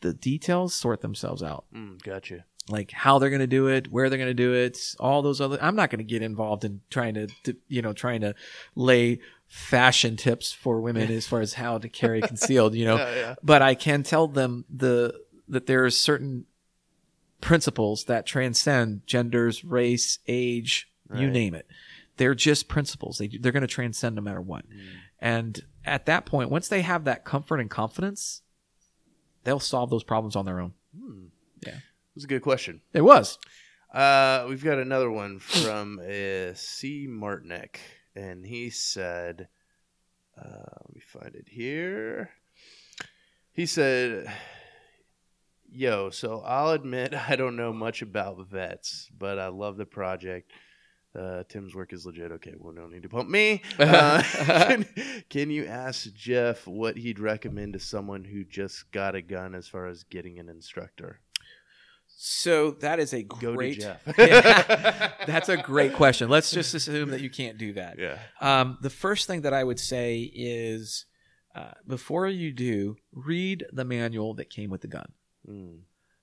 the 0.01 0.13
details 0.13 0.75
sort 0.75 1.01
themselves 1.01 1.41
out 1.41 1.65
Mm, 1.73 2.03
gotcha. 2.03 2.45
like 2.69 2.91
how 2.91 3.17
they're 3.17 3.29
going 3.29 3.39
to 3.39 3.47
do 3.47 3.67
it, 3.67 3.91
where 3.91 4.09
they're 4.09 4.19
going 4.19 4.29
to 4.29 4.33
do 4.35 4.53
it, 4.53 4.77
all 4.99 5.23
those 5.23 5.41
other. 5.41 5.57
I'm 5.61 5.75
not 5.75 5.89
going 5.89 5.99
to 5.99 6.03
get 6.03 6.21
involved 6.21 6.63
in 6.63 6.81
trying 6.91 7.15
to, 7.15 7.27
to, 7.45 7.55
you 7.67 7.81
know, 7.81 7.93
trying 7.93 8.21
to 8.21 8.35
lay 8.75 9.19
fashion 9.47 10.15
tips 10.17 10.51
for 10.51 10.81
women 10.81 11.11
as 11.11 11.27
far 11.27 11.41
as 11.41 11.53
how 11.53 11.77
to 11.77 11.89
carry 11.89 12.21
concealed, 12.21 12.75
you 12.75 12.85
know. 12.85 12.97
Yeah, 12.97 13.15
yeah. 13.15 13.35
But 13.43 13.61
I 13.61 13.75
can 13.75 14.03
tell 14.03 14.27
them 14.27 14.65
the 14.69 15.13
that 15.47 15.67
there 15.67 15.85
are 15.85 15.89
certain 15.89 16.45
principles 17.41 18.05
that 18.05 18.25
transcend 18.25 19.05
genders, 19.05 19.63
race, 19.63 20.19
age, 20.27 20.89
you 21.13 21.29
name 21.29 21.53
it. 21.53 21.67
They're 22.17 22.35
just 22.35 22.67
principles. 22.67 23.17
They 23.17 23.27
they're 23.27 23.51
going 23.51 23.61
to 23.61 23.67
transcend 23.67 24.15
no 24.15 24.21
matter 24.21 24.41
what. 24.41 24.67
Mm. 24.69 24.79
And 25.19 25.61
at 25.85 26.05
that 26.07 26.25
point, 26.25 26.49
once 26.49 26.67
they 26.67 26.81
have 26.81 27.05
that 27.05 27.25
comfort 27.25 27.59
and 27.59 27.69
confidence, 27.69 28.41
they'll 29.43 29.59
solve 29.59 29.89
those 29.89 30.03
problems 30.03 30.35
on 30.35 30.45
their 30.45 30.59
own. 30.59 30.73
Hmm. 30.97 31.25
Yeah. 31.65 31.75
It 31.75 32.15
was 32.15 32.23
a 32.23 32.27
good 32.27 32.41
question. 32.41 32.81
It 32.93 33.01
was. 33.01 33.37
Uh, 33.93 34.45
we've 34.49 34.63
got 34.63 34.77
another 34.77 35.09
one 35.09 35.39
from 35.39 35.99
uh, 35.99 36.53
C. 36.53 37.07
Martinek, 37.09 37.77
and 38.15 38.45
he 38.45 38.69
said, 38.69 39.47
uh, 40.37 40.79
let 40.85 40.93
me 40.93 41.01
find 41.01 41.35
it 41.35 41.47
here. 41.49 42.29
He 43.53 43.65
said, 43.65 44.31
Yo, 45.71 46.09
so 46.09 46.41
I'll 46.45 46.71
admit 46.71 47.13
I 47.29 47.35
don't 47.35 47.55
know 47.55 47.73
much 47.73 48.01
about 48.01 48.47
vets, 48.47 49.09
but 49.17 49.39
I 49.39 49.47
love 49.47 49.77
the 49.77 49.85
project. 49.85 50.51
Uh, 51.17 51.43
Tim's 51.47 51.73
work 51.73 51.93
is 51.93 52.05
legit. 52.05 52.31
Okay, 52.33 52.53
well, 52.57 52.73
no 52.73 52.87
need 52.87 53.03
to 53.03 53.09
pump 53.09 53.29
me. 53.29 53.61
Uh, 53.79 54.21
can, 54.45 54.85
can 55.29 55.49
you 55.49 55.65
ask 55.65 56.13
Jeff 56.13 56.67
what 56.67 56.97
he'd 56.97 57.19
recommend 57.19 57.73
to 57.73 57.79
someone 57.79 58.25
who 58.25 58.43
just 58.43 58.91
got 58.91 59.15
a 59.15 59.21
gun 59.21 59.55
as 59.55 59.67
far 59.67 59.87
as 59.87 60.03
getting 60.03 60.39
an 60.39 60.49
instructor? 60.49 61.19
So 62.17 62.71
that 62.79 62.99
is 62.99 63.13
a 63.13 63.23
Go 63.23 63.53
great. 63.55 63.75
to 63.75 63.81
Jeff. 63.81 64.17
Yeah, 64.17 65.11
that's 65.27 65.49
a 65.49 65.57
great 65.57 65.93
question. 65.93 66.29
Let's 66.29 66.49
just 66.51 66.73
assume 66.73 67.09
that 67.09 67.21
you 67.21 67.29
can't 67.29 67.57
do 67.57 67.73
that. 67.73 67.99
yeah. 67.99 68.19
Um, 68.41 68.77
the 68.81 68.89
first 68.89 69.27
thing 69.27 69.41
that 69.41 69.53
I 69.53 69.63
would 69.63 69.79
say 69.79 70.19
is 70.33 71.05
uh, 71.55 71.71
before 71.87 72.27
you 72.27 72.51
do, 72.51 72.97
read 73.13 73.65
the 73.71 73.85
manual 73.85 74.33
that 74.35 74.49
came 74.49 74.69
with 74.69 74.81
the 74.81 74.87
gun, 74.87 75.11
Mm. 75.49 75.79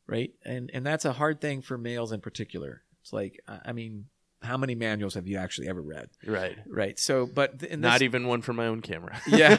right? 0.06 0.30
And 0.44 0.70
and 0.74 0.84
that's 0.84 1.04
a 1.04 1.12
hard 1.12 1.40
thing 1.40 1.62
for 1.62 1.78
males 1.78 2.10
in 2.12 2.20
particular. 2.20 2.82
It's 3.02 3.12
like, 3.12 3.40
I 3.46 3.72
mean, 3.72 4.06
how 4.42 4.56
many 4.56 4.74
manuals 4.74 5.14
have 5.14 5.26
you 5.28 5.36
actually 5.38 5.68
ever 5.68 5.80
read? 5.82 6.08
Right. 6.26 6.56
Right. 6.68 6.98
So, 6.98 7.26
but 7.26 7.60
th- 7.60 7.70
this, 7.70 7.78
Not 7.80 8.02
even 8.02 8.26
one 8.26 8.42
for 8.42 8.52
my 8.52 8.66
own 8.66 8.80
camera. 8.80 9.20
Yeah. 9.28 9.58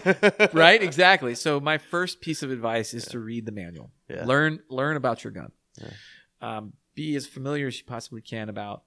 right. 0.53 0.81
Exactly. 0.81 1.35
So 1.35 1.59
my 1.59 1.77
first 1.77 2.21
piece 2.21 2.43
of 2.43 2.51
advice 2.51 2.93
is 2.93 3.05
to 3.05 3.19
read 3.19 3.45
the 3.45 3.51
manual. 3.53 3.91
Yeah. 4.09 4.25
Learn 4.25 4.59
learn 4.69 4.97
about 4.97 5.23
your 5.23 5.31
gun. 5.31 5.51
Yeah. 5.81 5.89
Um, 6.43 6.73
be 6.95 7.15
as 7.15 7.25
familiar 7.25 7.67
as 7.67 7.77
you 7.79 7.85
possibly 7.85 8.21
can 8.21 8.49
about, 8.49 8.83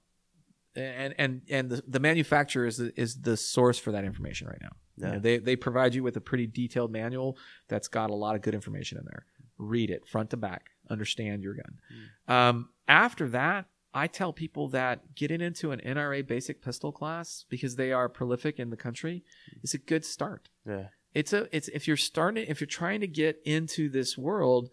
and 0.75 1.13
and 1.17 1.41
and 1.49 1.69
the, 1.69 1.83
the 1.87 1.99
manufacturer 1.99 2.65
is 2.65 2.77
the, 2.77 2.93
is 2.99 3.21
the 3.21 3.35
source 3.35 3.79
for 3.79 3.91
that 3.91 4.05
information 4.05 4.47
right 4.47 4.61
now. 4.61 4.71
You 4.95 5.05
know, 5.07 5.13
Yeah. 5.13 5.19
they 5.19 5.37
they 5.39 5.55
provide 5.55 5.93
you 5.95 6.03
with 6.03 6.15
a 6.17 6.21
pretty 6.21 6.47
detailed 6.47 6.91
manual 6.91 7.37
that's 7.67 7.87
got 7.87 8.09
a 8.09 8.15
lot 8.15 8.35
of 8.35 8.41
good 8.41 8.53
information 8.53 8.97
in 8.97 9.05
there. 9.05 9.25
Read 9.57 9.89
it 9.89 10.07
front 10.07 10.29
to 10.31 10.37
back. 10.37 10.69
Understand 10.89 11.43
your 11.43 11.55
gun. 11.55 11.79
Hmm. 12.27 12.31
Um, 12.33 12.69
after 12.87 13.27
that, 13.29 13.65
I 13.93 14.07
tell 14.07 14.31
people 14.31 14.67
that 14.69 15.15
getting 15.15 15.41
into 15.41 15.71
an 15.71 15.81
NRA 15.81 16.25
basic 16.25 16.61
pistol 16.61 16.91
class 16.91 17.43
because 17.49 17.75
they 17.75 17.91
are 17.91 18.07
prolific 18.07 18.59
in 18.59 18.69
the 18.69 18.77
country 18.77 19.23
is 19.63 19.73
a 19.73 19.77
good 19.79 20.05
start 20.05 20.49
Yeah. 20.65 20.87
it's 21.13 21.33
a 21.33 21.47
it's 21.55 21.67
if 21.69 21.87
you're 21.87 21.97
starting 21.97 22.45
if 22.47 22.61
you're 22.61 22.67
trying 22.67 23.01
to 23.01 23.07
get 23.07 23.41
into 23.43 23.89
this 23.89 24.17
world 24.17 24.69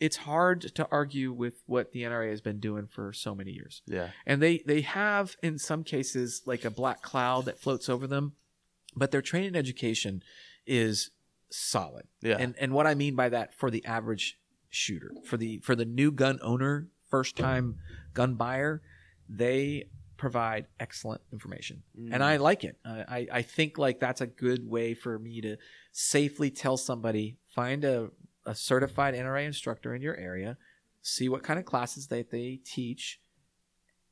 it's 0.00 0.16
hard 0.16 0.62
to 0.74 0.88
argue 0.90 1.32
with 1.32 1.62
what 1.66 1.92
the 1.92 2.02
NRA 2.02 2.30
has 2.30 2.40
been 2.40 2.60
doing 2.60 2.86
for 2.86 3.12
so 3.12 3.34
many 3.34 3.52
years. 3.52 3.82
Yeah. 3.86 4.08
and 4.26 4.42
they 4.42 4.62
they 4.66 4.80
have 4.82 5.36
in 5.42 5.58
some 5.58 5.84
cases 5.84 6.42
like 6.46 6.64
a 6.64 6.70
black 6.70 7.02
cloud 7.02 7.44
that 7.46 7.58
floats 7.58 7.88
over 7.88 8.06
them 8.06 8.32
but 8.96 9.10
their 9.10 9.22
training 9.22 9.56
education 9.56 10.22
is 10.66 11.10
solid. 11.50 12.06
Yeah. 12.20 12.36
and 12.38 12.54
and 12.58 12.72
what 12.72 12.86
i 12.86 12.94
mean 12.94 13.14
by 13.14 13.28
that 13.28 13.54
for 13.54 13.70
the 13.70 13.84
average 13.84 14.38
shooter 14.70 15.12
for 15.24 15.36
the 15.36 15.58
for 15.58 15.76
the 15.76 15.84
new 15.84 16.10
gun 16.10 16.38
owner 16.42 16.88
first 17.08 17.36
time 17.36 17.76
gun 18.12 18.34
buyer 18.34 18.82
they 19.28 19.84
provide 20.16 20.66
excellent 20.80 21.20
information. 21.32 21.82
And 22.12 22.22
i 22.22 22.36
mm. 22.38 22.40
like 22.40 22.64
it. 22.64 22.76
I, 22.84 23.04
I 23.08 23.26
i 23.32 23.42
think 23.42 23.78
like 23.78 24.00
that's 24.00 24.20
a 24.20 24.26
good 24.26 24.68
way 24.68 24.94
for 24.94 25.18
me 25.18 25.40
to 25.42 25.56
safely 25.92 26.50
tell 26.50 26.76
somebody 26.76 27.38
find 27.46 27.84
a, 27.84 28.08
a 28.46 28.54
certified 28.54 29.14
nra 29.14 29.44
instructor 29.44 29.94
in 29.94 30.02
your 30.02 30.16
area 30.16 30.56
see 31.02 31.28
what 31.28 31.42
kind 31.42 31.58
of 31.58 31.64
classes 31.64 32.08
that 32.08 32.30
they 32.30 32.60
teach 32.64 33.20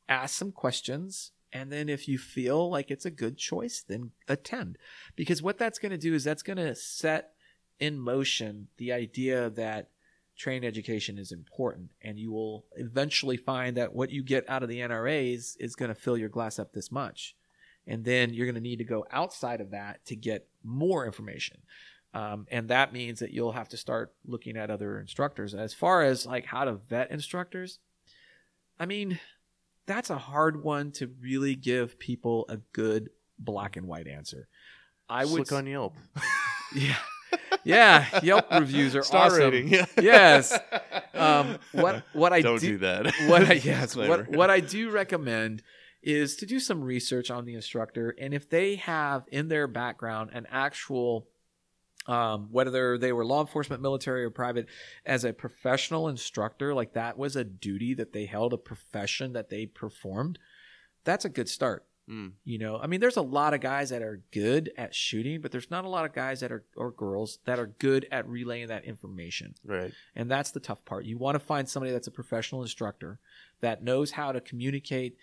ask 0.09 0.37
some 0.37 0.53
questions 0.53 1.33
and 1.53 1.71
then 1.71 1.89
if 1.89 2.09
you 2.09 2.19
feel 2.19 2.71
like 2.71 2.91
it's 2.91 3.05
a 3.05 3.11
good 3.11 3.37
choice 3.37 3.85
then 3.87 4.11
attend. 4.29 4.79
Because 5.17 5.43
what 5.43 5.59
that's 5.59 5.79
going 5.79 5.93
to 5.93 5.99
do 5.99 6.15
is 6.15 6.25
that's 6.25 6.43
going 6.43 6.57
to 6.57 6.75
set 6.75 7.33
in 7.79 7.99
motion 7.99 8.69
the 8.79 8.93
idea 8.93 9.51
that 9.51 9.91
training 10.37 10.67
education 10.67 11.19
is 11.19 11.31
important 11.31 11.91
and 12.01 12.19
you 12.19 12.33
will 12.33 12.65
eventually 12.77 13.37
find 13.37 13.77
that 13.77 13.95
what 13.95 14.11
you 14.11 14.23
get 14.23 14.49
out 14.49 14.63
of 14.63 14.69
the 14.69 14.81
NRAs 14.81 15.57
is 15.61 15.77
going 15.77 15.91
to 15.91 15.95
fill 15.95 16.17
your 16.17 16.31
glass 16.31 16.59
up 16.59 16.73
this 16.73 16.91
much. 16.91 17.37
And 17.87 18.05
then 18.05 18.33
you're 18.33 18.47
going 18.47 18.55
to 18.55 18.61
need 18.61 18.79
to 18.79 18.85
go 18.85 19.05
outside 19.11 19.61
of 19.61 19.73
that 19.73 20.05
to 20.07 20.17
get 20.17 20.47
more 20.65 21.05
information 21.05 21.59
um, 22.15 22.47
and 22.51 22.69
that 22.69 22.93
means 22.93 23.21
that 23.21 23.31
you'll 23.33 23.53
have 23.53 23.69
to 23.71 23.77
start 23.77 24.13
looking 24.27 24.57
at 24.57 24.71
other 24.71 24.99
instructors 25.01 25.55
as 25.55 25.73
far 25.73 26.03
as 26.03 26.27
like 26.27 26.45
how 26.47 26.65
to 26.65 26.73
vet 26.75 27.11
instructors 27.11 27.79
i 28.79 28.87
mean 28.87 29.19
that's 29.87 30.11
a 30.11 30.19
hard 30.19 30.63
one 30.63 30.93
to 30.93 31.11
really 31.21 31.55
give 31.55 31.99
people 31.99 32.45
a 32.49 32.59
good 32.73 33.11
black 33.39 33.77
and 33.77 33.87
white 33.87 34.07
answer 34.07 34.49
i 35.09 35.23
Just 35.23 35.33
would 35.33 35.39
look 35.41 35.53
on 35.53 35.67
Yelp. 35.67 35.95
yeah 36.75 36.97
yeah 37.65 38.21
yelp 38.23 38.51
reviews 38.51 38.95
are 38.95 39.03
Star 39.03 39.27
awesome 39.27 39.41
rating. 39.41 39.69
Yeah. 39.69 39.87
Yes. 40.01 40.59
um, 41.15 41.57
what 41.73 42.03
what 42.13 42.33
i 42.33 42.41
Don't 42.43 42.61
do, 42.61 42.73
do 42.73 42.79
that. 42.79 43.07
what 43.27 43.49
I, 43.49 43.55
yes, 43.55 43.97
what, 43.97 44.29
what 44.29 44.51
I 44.51 44.61
do 44.61 44.91
recommend 44.91 45.63
is 46.03 46.37
to 46.37 46.47
do 46.47 46.59
some 46.59 46.83
research 46.83 47.31
on 47.31 47.45
the 47.45 47.55
instructor, 47.55 48.15
and 48.19 48.35
if 48.35 48.51
they 48.51 48.75
have 48.77 49.25
in 49.31 49.49
their 49.49 49.67
background 49.69 50.31
an 50.33 50.47
actual, 50.51 51.29
um, 52.07 52.49
whether 52.51 52.99
they 52.99 53.13
were 53.13 53.25
law 53.25 53.41
enforcement, 53.41 53.83
military, 53.83 54.25
or 54.25 54.31
private, 54.31 54.67
as 55.07 55.25
a 55.25 55.33
professional 55.33 56.09
instructor, 56.09 56.75
like 56.75 56.95
that 56.95 57.19
was 57.19 57.37
a 57.37 57.45
duty 57.45 57.95
that 57.95 58.13
they 58.13 58.27
held, 58.27 58.53
a 58.53 58.59
profession 58.59 59.33
that 59.33 59.51
they 59.51 59.67
performed, 59.67 60.39
that's 61.05 61.25
a 61.25 61.29
good 61.29 61.49
start. 61.49 61.87
Mm. 62.11 62.33
You 62.45 62.59
know, 62.59 62.79
I 62.79 62.89
mean, 62.89 63.01
there's 63.01 63.17
a 63.17 63.23
lot 63.23 63.55
of 63.55 63.61
guys 63.61 63.91
that 63.91 64.03
are 64.03 64.23
good 64.33 64.73
at 64.77 64.95
shooting, 64.95 65.41
but 65.41 65.53
there's 65.53 65.71
not 65.71 65.85
a 65.85 65.89
lot 65.89 66.05
of 66.05 66.13
guys 66.13 66.41
that 66.41 66.51
are 66.51 66.65
or 66.77 66.91
girls 66.91 67.39
that 67.45 67.61
are 67.61 67.69
good 67.79 68.07
at 68.11 68.29
relaying 68.29 68.69
that 68.69 68.85
information. 68.85 69.55
Right. 69.65 69.93
And 70.17 70.31
that's 70.31 70.51
the 70.51 70.61
tough 70.61 70.85
part. 70.85 71.05
You 71.05 71.17
want 71.17 71.37
to 71.37 71.39
find 71.39 71.69
somebody 71.69 71.93
that's 71.93 72.09
a 72.09 72.13
professional 72.13 72.63
instructor 72.63 73.21
that 73.61 73.85
knows 73.85 74.11
how 74.11 74.33
to 74.33 74.41
communicate, 74.41 75.17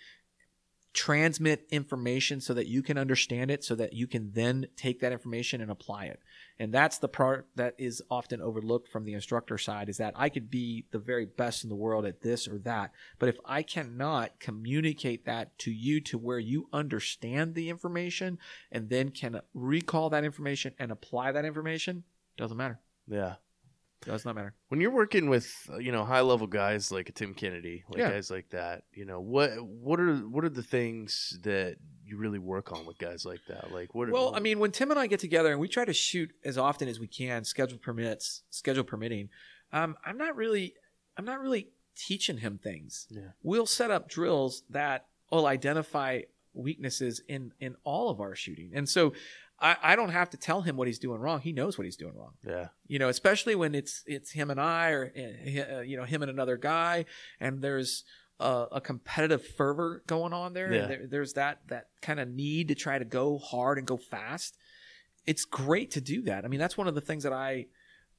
transmit 0.93 1.67
information 1.69 2.41
so 2.41 2.53
that 2.53 2.67
you 2.67 2.81
can 2.81 2.97
understand 2.97 3.51
it, 3.51 3.63
so 3.63 3.75
that 3.75 3.93
you 3.93 4.07
can 4.07 4.31
then 4.33 4.67
take 4.75 4.99
that 4.99 5.11
information 5.11 5.61
and 5.61 5.69
apply 5.69 6.05
it. 6.05 6.19
And 6.57 6.73
that's 6.73 6.97
the 6.97 7.07
part 7.07 7.47
that 7.55 7.75
is 7.77 8.01
often 8.09 8.41
overlooked 8.41 8.89
from 8.89 9.05
the 9.05 9.13
instructor 9.13 9.57
side 9.57 9.87
is 9.87 9.97
that 9.97 10.13
I 10.17 10.29
could 10.29 10.49
be 10.49 10.85
the 10.91 10.99
very 10.99 11.25
best 11.25 11.63
in 11.63 11.69
the 11.69 11.75
world 11.75 12.05
at 12.05 12.21
this 12.21 12.47
or 12.47 12.57
that. 12.59 12.91
But 13.17 13.29
if 13.29 13.37
I 13.45 13.61
cannot 13.61 14.39
communicate 14.39 15.25
that 15.25 15.57
to 15.59 15.71
you 15.71 16.01
to 16.01 16.17
where 16.17 16.39
you 16.39 16.67
understand 16.73 17.55
the 17.55 17.69
information 17.69 18.39
and 18.71 18.89
then 18.89 19.09
can 19.09 19.41
recall 19.53 20.09
that 20.09 20.25
information 20.25 20.73
and 20.79 20.91
apply 20.91 21.31
that 21.31 21.45
information, 21.45 22.03
doesn't 22.35 22.57
matter. 22.57 22.79
Yeah. 23.07 23.35
Does 24.05 24.23
not 24.25 24.35
matter. 24.35 24.53
When 24.69 24.79
you're 24.79 24.91
working 24.91 25.29
with 25.29 25.51
uh, 25.71 25.77
you 25.77 25.91
know 25.91 26.05
high 26.05 26.21
level 26.21 26.47
guys 26.47 26.91
like 26.91 27.09
a 27.09 27.11
Tim 27.11 27.33
Kennedy, 27.33 27.83
like 27.89 27.99
Yeah. 27.99 28.11
guys 28.11 28.31
like 28.31 28.49
that, 28.51 28.83
you 28.93 29.05
know 29.05 29.19
what 29.19 29.51
what 29.61 29.99
are 29.99 30.15
what 30.17 30.45
are 30.45 30.49
the 30.49 30.63
things 30.63 31.37
that 31.43 31.75
you 32.05 32.17
really 32.17 32.39
work 32.39 32.71
on 32.71 32.85
with 32.85 32.97
guys 32.97 33.25
like 33.25 33.41
that? 33.49 33.71
Like 33.71 33.93
what? 33.93 34.09
Well, 34.09 34.33
I 34.35 34.39
mean, 34.39 34.59
when 34.59 34.71
Tim 34.71 34.89
and 34.91 34.99
I 34.99 35.07
get 35.07 35.19
together 35.19 35.51
and 35.51 35.59
we 35.59 35.67
try 35.67 35.85
to 35.85 35.93
shoot 35.93 36.31
as 36.45 36.57
often 36.57 36.87
as 36.87 36.99
we 36.99 37.07
can, 37.07 37.43
schedule 37.43 37.77
permits, 37.77 38.43
schedule 38.49 38.83
permitting, 38.85 39.29
um, 39.73 39.95
I'm 40.05 40.17
not 40.17 40.35
really, 40.35 40.75
I'm 41.17 41.25
not 41.25 41.41
really 41.41 41.69
teaching 41.95 42.37
him 42.37 42.57
things. 42.57 43.05
Yeah. 43.09 43.31
We'll 43.43 43.65
set 43.65 43.91
up 43.91 44.07
drills 44.09 44.63
that 44.69 45.07
will 45.29 45.45
identify 45.45 46.21
weaknesses 46.53 47.21
in 47.27 47.51
in 47.59 47.75
all 47.83 48.09
of 48.09 48.19
our 48.21 48.33
shooting, 48.35 48.71
and 48.73 48.87
so 48.87 49.13
I, 49.61 49.75
I 49.83 49.95
don't 49.95 50.09
have 50.09 50.29
to 50.31 50.37
tell 50.37 50.61
him 50.61 50.77
what 50.77 50.87
he's 50.87 50.99
doing 50.99 51.19
wrong. 51.19 51.41
He 51.41 51.51
knows 51.51 51.77
what 51.77 51.85
he's 51.85 51.97
doing 51.97 52.15
wrong. 52.15 52.33
Yeah, 52.47 52.67
you 52.87 52.99
know 52.99 53.09
especially 53.09 53.55
when 53.55 53.75
it's 53.75 54.03
it's 54.05 54.31
him 54.31 54.49
and 54.51 54.59
i 54.59 54.89
or 54.91 55.11
uh, 55.17 55.79
you 55.81 55.97
know 55.97 56.05
him 56.05 56.21
and 56.21 56.31
another 56.31 56.57
guy 56.57 57.05
and 57.39 57.61
there's 57.61 58.03
a, 58.39 58.67
a 58.73 58.81
competitive 58.81 59.45
fervor 59.45 60.01
going 60.07 60.31
on 60.33 60.53
there, 60.53 60.71
Yeah. 60.73 60.87
there 60.87 61.07
there's 61.07 61.33
that 61.33 61.59
that 61.67 61.87
kind 62.01 62.19
of 62.19 62.29
need 62.29 62.69
to 62.69 62.75
try 62.75 62.97
to 62.97 63.05
go 63.05 63.37
hard 63.37 63.77
and 63.77 63.85
go 63.85 63.97
fast. 63.97 64.57
It's 65.25 65.43
great 65.45 65.91
to 65.91 66.01
do 66.01 66.21
that. 66.23 66.45
I 66.45 66.47
mean 66.47 66.59
that's 66.59 66.77
one 66.77 66.87
of 66.87 66.95
the 66.95 67.01
things 67.01 67.23
that 67.23 67.33
i 67.33 67.65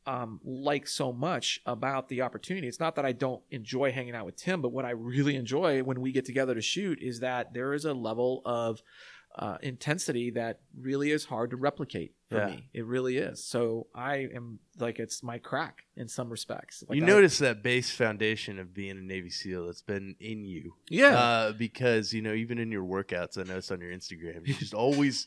um, 0.07 0.41
like 0.45 0.89
so 0.89 1.13
much 1.13 1.61
about 1.67 2.09
the 2.09 2.23
opportunity. 2.23 2.67
It's 2.67 2.81
not 2.81 2.95
that 2.97 3.05
i 3.05 3.13
don't 3.13 3.43
enjoy 3.51 3.93
hanging 3.93 4.15
out 4.15 4.25
with 4.25 4.35
tim 4.37 4.63
but 4.63 4.73
what 4.73 4.87
i 4.87 4.91
really 4.91 5.37
enjoy 5.37 5.83
when 5.83 6.01
we 6.01 6.11
get 6.11 6.25
together 6.25 6.55
to 6.55 6.63
shoot 6.63 6.99
is 7.03 7.21
that 7.21 7.53
there 7.53 7.75
is 7.75 7.85
a 7.85 7.93
level 7.93 8.41
of 8.47 8.83
uh, 9.39 9.57
intensity 9.63 10.31
that 10.31 10.61
really 10.79 11.11
is 11.13 11.25
hard 11.25 11.51
to 11.51 11.57
replicate 11.57 12.15
for 12.29 12.37
Yeah. 12.39 12.47
me. 12.47 12.69
It 12.75 12.85
really 12.85 13.17
is. 13.17 13.43
So 13.45 13.87
I 13.95 14.29
am 14.35 14.59
like 14.79 14.99
it's 14.99 15.23
my 15.23 15.39
crack 15.39 15.83
in 15.97 16.09
some 16.09 16.29
respects. 16.31 16.83
Like 16.89 16.97
you 16.99 17.05
I- 17.05 17.07
notice 17.07 17.39
that 17.39 17.63
base 17.63 17.91
foundation 17.91 18.59
of 18.59 18.75
being 18.75 18.99
a 18.99 19.03
Navy 19.03 19.31
SEAL 19.31 19.67
that's 19.67 19.83
been 19.83 20.17
in 20.21 20.45
you. 20.45 20.75
yeah, 20.89 21.17
Uh, 21.17 21.53
because 21.53 22.13
you 22.13 22.23
know, 22.23 22.35
even 22.35 22.59
in 22.59 22.73
your 22.73 22.85
workouts, 22.85 23.39
I 23.39 23.43
noticed 23.45 23.71
on 23.71 23.81
your 23.81 23.93
Instagram, 23.93 24.47
you 24.47 24.55
just 24.55 24.75
always. 24.75 25.27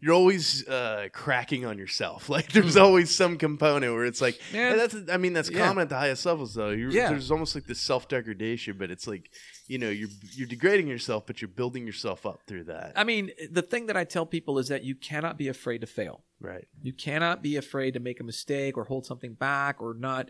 You're 0.00 0.14
always 0.14 0.66
uh, 0.68 1.08
cracking 1.12 1.66
on 1.66 1.76
yourself. 1.76 2.28
Like 2.38 2.52
there's 2.52 2.76
always 2.76 3.14
some 3.14 3.36
component 3.36 3.92
where 3.92 4.04
it's 4.04 4.20
like, 4.20 4.38
Yeah. 4.52 4.76
that's. 4.76 4.94
I 5.10 5.16
mean, 5.16 5.32
that's 5.32 5.50
Yeah. 5.50 5.66
common 5.66 5.82
at 5.82 5.88
the 5.88 5.96
highest 5.96 6.24
levels, 6.24 6.54
though. 6.54 6.70
You're, 6.70 6.90
Yeah. 6.90 7.08
There's 7.10 7.30
almost 7.32 7.54
like 7.54 7.66
this 7.66 7.80
self 7.80 8.06
degradation, 8.08 8.76
but 8.78 8.90
it's 8.90 9.06
like, 9.08 9.30
you 9.66 9.78
know, 9.78 9.90
you're 9.90 10.08
you're 10.32 10.46
degrading 10.46 10.86
yourself, 10.86 11.26
but 11.26 11.42
you're 11.42 11.48
building 11.48 11.84
yourself 11.86 12.26
up 12.26 12.42
through 12.46 12.64
that. 12.64 12.92
I 12.94 13.02
mean, 13.04 13.30
the 13.50 13.62
thing 13.62 13.86
that 13.86 13.96
I 13.96 14.04
tell 14.04 14.24
people 14.26 14.58
is 14.60 14.68
that 14.68 14.84
you 14.84 14.94
cannot 14.94 15.36
be 15.36 15.48
afraid 15.48 15.80
to 15.80 15.86
fail. 15.88 16.22
right. 16.40 16.68
You 16.80 16.92
cannot 16.92 17.42
be 17.42 17.56
afraid 17.56 17.94
to 17.94 18.00
make 18.00 18.20
a 18.20 18.24
mistake 18.24 18.76
or 18.76 18.84
hold 18.84 19.04
something 19.06 19.34
back 19.34 19.82
or 19.82 19.94
not 19.94 20.28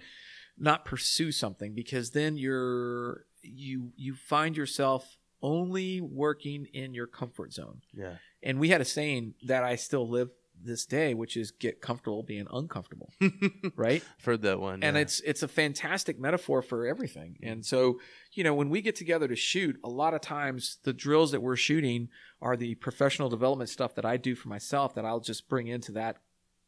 not 0.60 0.84
pursue 0.86 1.30
something 1.30 1.74
because 1.74 2.10
then 2.12 2.36
you're 2.38 3.26
you 3.42 3.92
you 3.96 4.14
find 4.14 4.56
yourself 4.56 5.18
only 5.42 6.00
working 6.00 6.66
in 6.72 6.94
your 6.94 7.06
comfort 7.06 7.52
zone. 7.52 7.82
Yeah. 7.94 8.16
And 8.42 8.58
we 8.58 8.68
had 8.68 8.80
a 8.80 8.84
saying 8.84 9.34
that 9.44 9.64
I 9.64 9.76
still 9.76 10.08
live 10.08 10.30
this 10.64 10.86
day, 10.86 11.14
which 11.14 11.36
is 11.36 11.50
get 11.50 11.80
comfortable 11.80 12.22
being 12.22 12.46
uncomfortable, 12.52 13.12
right? 13.76 14.02
I've 14.18 14.24
heard 14.24 14.42
that 14.42 14.60
one. 14.60 14.82
and 14.82 14.96
yeah. 14.96 15.02
it's 15.02 15.20
it's 15.20 15.42
a 15.42 15.48
fantastic 15.48 16.18
metaphor 16.18 16.62
for 16.62 16.86
everything 16.86 17.36
mm. 17.42 17.50
and 17.52 17.64
so 17.64 18.00
you 18.32 18.44
know 18.44 18.54
when 18.54 18.70
we 18.70 18.80
get 18.80 18.96
together 18.96 19.28
to 19.28 19.36
shoot 19.36 19.78
a 19.84 19.88
lot 19.88 20.14
of 20.14 20.20
times 20.20 20.78
the 20.84 20.92
drills 20.92 21.32
that 21.32 21.42
we're 21.42 21.56
shooting 21.56 22.08
are 22.40 22.56
the 22.56 22.74
professional 22.76 23.28
development 23.28 23.70
stuff 23.70 23.94
that 23.94 24.04
i 24.04 24.16
do 24.16 24.34
for 24.34 24.48
myself 24.48 24.94
that 24.94 25.04
i'll 25.04 25.20
just 25.20 25.48
bring 25.48 25.66
into 25.66 25.92
that 25.92 26.18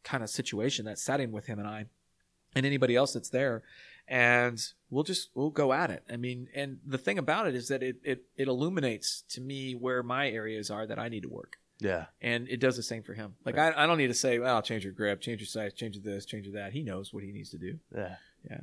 kind 0.02 0.22
of 0.22 0.30
situation 0.30 0.84
that 0.84 0.98
setting 0.98 1.32
with 1.32 1.46
him 1.46 1.58
and 1.58 1.68
i 1.68 1.84
and 2.54 2.66
anybody 2.66 2.96
else 2.96 3.12
that's 3.12 3.30
there 3.30 3.62
and 4.08 4.72
we'll 4.88 5.04
just 5.04 5.30
we'll 5.34 5.50
go 5.50 5.72
at 5.72 5.90
it 5.90 6.02
i 6.10 6.16
mean 6.16 6.48
and 6.54 6.78
the 6.84 6.98
thing 6.98 7.18
about 7.18 7.46
it 7.46 7.54
is 7.54 7.68
that 7.68 7.82
it 7.82 7.96
it, 8.02 8.24
it 8.36 8.48
illuminates 8.48 9.22
to 9.28 9.40
me 9.40 9.74
where 9.74 10.02
my 10.02 10.28
areas 10.28 10.70
are 10.70 10.86
that 10.86 10.98
i 10.98 11.08
need 11.08 11.22
to 11.22 11.28
work 11.28 11.56
yeah. 11.80 12.06
and 12.20 12.48
it 12.48 12.60
does 12.60 12.76
the 12.76 12.82
same 12.82 13.02
for 13.02 13.14
him 13.14 13.34
like 13.44 13.56
I, 13.58 13.72
I 13.76 13.86
don't 13.86 13.98
need 13.98 14.08
to 14.08 14.14
say 14.14 14.38
well 14.38 14.60
change 14.62 14.84
your 14.84 14.92
grip 14.92 15.20
change 15.20 15.40
your 15.40 15.46
size 15.46 15.72
change 15.74 15.98
this 16.02 16.24
change 16.26 16.50
that 16.52 16.72
he 16.72 16.82
knows 16.82 17.12
what 17.12 17.22
he 17.24 17.32
needs 17.32 17.50
to 17.50 17.58
do 17.58 17.78
Yeah. 17.94 18.16
Yeah. 18.50 18.60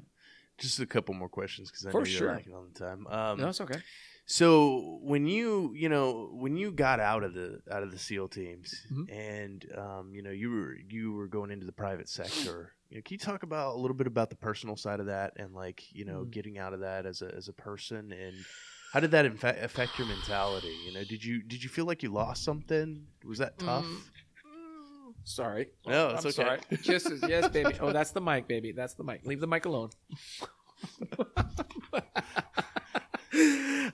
Just 0.57 0.79
a 0.79 0.85
couple 0.87 1.13
more 1.13 1.29
questions 1.29 1.69
because 1.69 1.85
I 1.85 1.91
For 1.91 2.01
know 2.01 2.07
you're 2.09 2.31
lacking 2.33 2.53
on 2.55 2.67
the 2.73 2.79
time. 2.79 3.05
Um, 3.07 3.39
no 3.39 3.49
it's 3.49 3.61
okay 3.61 3.79
So 4.25 4.99
when 5.01 5.25
you 5.27 5.71
you 5.75 5.87
know 5.89 6.29
when 6.33 6.57
you 6.57 6.71
got 6.71 6.99
out 6.99 7.23
of 7.23 7.33
the 7.33 7.61
out 7.71 7.83
of 7.83 7.91
the 7.91 7.99
SEAL 7.99 8.27
teams 8.29 8.73
Mhm. 8.91 9.05
and 9.11 9.65
um, 9.77 10.13
you 10.15 10.21
know 10.21 10.31
you 10.31 10.49
were 10.49 10.75
you 10.75 11.13
were 11.13 11.27
going 11.27 11.51
into 11.51 11.65
the 11.65 11.71
private 11.71 12.09
sector, 12.09 12.73
you 12.89 12.97
know, 12.97 13.01
can 13.05 13.13
you 13.13 13.19
talk 13.19 13.43
about 13.43 13.75
a 13.75 13.79
little 13.79 13.95
bit 13.95 14.07
about 14.07 14.29
the 14.29 14.35
personal 14.35 14.75
side 14.75 14.99
of 14.99 15.05
that 15.05 15.33
and 15.37 15.53
like 15.53 15.83
you 15.93 16.03
know 16.05 16.25
Mhm. 16.25 16.31
getting 16.31 16.57
out 16.57 16.73
of 16.73 16.79
that 16.81 17.05
as 17.05 17.21
a 17.21 17.33
as 17.35 17.47
a 17.47 17.53
person 17.53 18.11
and 18.11 18.35
how 18.93 18.99
did 18.99 19.11
that 19.11 19.25
infa- 19.25 19.61
affect 19.63 19.97
your 19.97 20.07
mentality? 20.07 20.73
You 20.85 20.93
know, 20.93 21.03
did 21.03 21.23
you 21.23 21.41
did 21.43 21.63
you 21.63 21.69
feel 21.69 21.85
like 21.85 22.03
you 22.03 22.11
lost 22.11 22.43
something? 22.43 23.05
Was 23.25 23.39
that 23.39 23.57
tough? 23.59 23.85
Mm. 23.85 23.97
Sorry. 25.23 25.67
No, 25.85 26.09
it's 26.09 26.23
I'm 26.23 26.29
okay. 26.29 26.31
Sorry. 26.31 26.59
Kisses, 26.83 27.23
yes, 27.27 27.49
baby. 27.49 27.73
Oh, 27.81 27.91
that's 27.91 28.11
the 28.11 28.21
mic, 28.21 28.47
baby. 28.47 28.71
That's 28.71 28.93
the 28.93 29.03
mic. 29.03 29.25
Leave 29.25 29.41
the 29.41 29.47
mic 29.47 29.65
alone. 29.65 29.89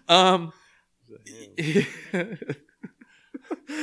um, 0.08 0.54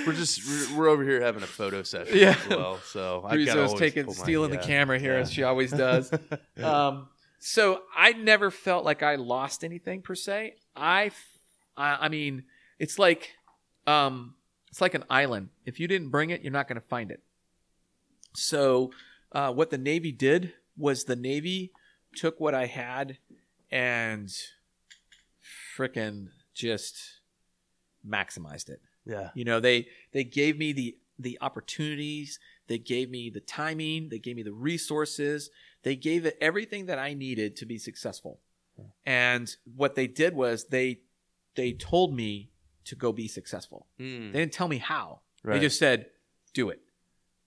We're 0.07 0.13
just 0.13 0.41
we're, 0.49 0.79
we're 0.79 0.89
over 0.89 1.03
here 1.05 1.21
having 1.21 1.43
a 1.43 1.47
photo 1.47 1.83
session 1.83 2.17
Yeah. 2.17 2.37
as 2.45 2.49
well. 2.49 2.79
So 2.85 3.23
I 3.25 3.31
got 3.31 3.37
Rizzo's 3.37 3.75
taking 3.75 4.11
stealing 4.13 4.51
the 4.51 4.59
camera 4.59 4.99
here 4.99 5.15
as 5.15 5.31
she 5.33 5.43
always 5.43 5.71
does. 5.71 6.13
um, 6.63 7.09
so 7.39 7.83
I 7.97 8.13
never 8.13 8.51
felt 8.51 8.85
like 8.85 9.03
I 9.03 9.17
lost 9.17 9.65
anything 9.65 10.03
per 10.03 10.15
se. 10.15 10.55
I, 10.77 11.11
I, 11.77 12.07
I 12.07 12.09
mean, 12.09 12.45
it's 12.79 12.99
like, 12.99 13.31
um, 13.87 14.35
it's 14.71 14.81
like 14.81 14.95
an 14.95 15.05
island. 15.11 15.51
If 15.65 15.81
you 15.81 15.89
didn't 15.89 16.11
bring 16.11 16.31
it, 16.31 16.43
you're 16.43 16.53
not 16.53 16.69
going 16.69 16.81
to 16.81 16.87
find 16.87 17.11
it. 17.11 17.23
So, 18.35 18.93
uh, 19.33 19.53
what 19.53 19.71
the 19.71 19.79
Navy 19.79 20.13
did 20.13 20.53
was 20.77 21.05
the 21.05 21.17
Navy 21.17 21.73
took 22.15 22.41
what 22.41 22.55
I 22.55 22.67
had 22.67 23.19
and 23.71 24.33
frickin' 25.77 26.29
just 26.55 27.21
maximized 28.07 28.69
it. 28.69 28.81
yeah, 29.05 29.31
You 29.35 29.45
know, 29.45 29.61
they 29.61 29.89
they 30.13 30.25
gave 30.25 30.59
me 30.59 30.73
the 30.73 30.97
the 31.19 31.39
opportunities, 31.41 32.39
they 32.67 32.79
gave 32.79 33.11
me 33.11 33.31
the 33.31 33.41
timing, 33.41 34.09
they 34.09 34.19
gave 34.19 34.37
me 34.37 34.43
the 34.43 34.53
resources, 34.53 35.51
they 35.83 35.97
gave 35.97 36.25
it 36.25 36.39
everything 36.41 36.87
that 36.87 36.99
I 36.99 37.15
needed 37.15 37.57
to 37.57 37.67
be 37.67 37.79
successful. 37.79 38.41
And 39.07 39.55
what 39.77 39.95
they 39.95 40.07
did 40.07 40.35
was 40.35 40.67
they 40.67 41.01
they 41.55 41.73
told 41.73 42.15
me 42.15 42.51
to 42.85 42.95
go 42.97 43.13
be 43.13 43.29
successful. 43.29 43.87
Mm, 43.99 44.33
They 44.33 44.39
didn't 44.41 44.53
tell 44.53 44.69
me 44.69 44.79
how. 44.79 45.21
right. 45.43 45.55
They 45.55 45.61
just 45.61 45.79
said, 45.79 46.07
"Do 46.55 46.71
it." 46.71 46.81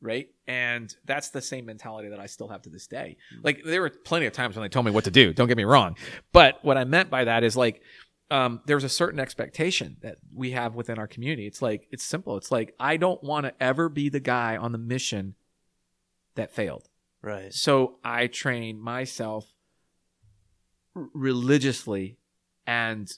Right? 0.01 0.27
And 0.47 0.93
that's 1.05 1.30
the 1.30 1.41
same 1.41 1.65
mentality 1.65 2.10
that 2.10 2.19
I 2.19 2.26
still 2.26 2.49
have 2.49 2.61
to 2.64 2.69
this 2.69 2.88
day. 2.88 3.15
Like 3.41 3.61
there 3.64 3.81
were 3.81 3.89
plenty 3.89 4.26
of 4.26 4.34
times 4.34 4.55
when 4.57 4.64
they 4.64 4.69
told 4.69 4.85
me 4.85 4.91
what 4.91 5.05
to 5.05 5.11
do, 5.11 5.31
don't 5.34 5.47
get 5.47 5.55
me 5.55 5.64
wrong. 5.64 5.95
But 6.34 6.60
what 6.61 6.77
I 6.77 6.84
meant 6.84 7.10
by 7.10 7.23
that 7.23 7.43
is 7.45 7.55
like 7.55 7.81
um, 8.30 8.60
there's 8.65 8.84
a 8.84 8.89
certain 8.89 9.19
expectation 9.22 9.95
that 10.01 10.18
we 10.35 10.51
have 10.51 10.76
within 10.76 10.97
our 10.99 11.07
community. 11.07 11.47
It's 11.47 11.61
like 11.61 11.88
it's 11.91 12.03
simple. 12.03 12.35
It's 12.35 12.51
like 12.51 12.76
I 12.80 12.97
don't 12.97 13.23
want 13.23 13.45
to 13.45 13.53
ever 13.64 13.88
be 13.88 14.10
the 14.10 14.19
guy 14.19 14.57
on 14.57 14.73
the 14.73 14.77
mission 14.77 15.35
that 16.35 16.51
failed. 16.51 16.89
right. 17.22 17.53
So 17.53 17.99
I 18.03 18.27
train 18.27 18.80
myself 18.81 19.45
religiously 20.95 22.18
and 22.68 23.11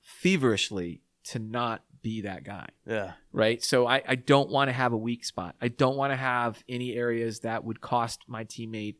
feverishly 0.00 1.02
to 1.24 1.38
not 1.38 1.82
be 2.02 2.20
that 2.22 2.44
guy 2.44 2.66
Yeah, 2.86 3.12
right? 3.32 3.62
So 3.62 3.86
I, 3.86 4.02
I 4.06 4.14
don't 4.14 4.50
want 4.50 4.68
to 4.68 4.72
have 4.72 4.92
a 4.92 4.96
weak 4.96 5.24
spot. 5.24 5.54
I 5.60 5.68
don't 5.68 5.96
want 5.96 6.12
to 6.12 6.16
have 6.16 6.62
any 6.68 6.94
areas 6.94 7.40
that 7.40 7.64
would 7.64 7.80
cost 7.80 8.20
my 8.26 8.44
teammate 8.44 8.96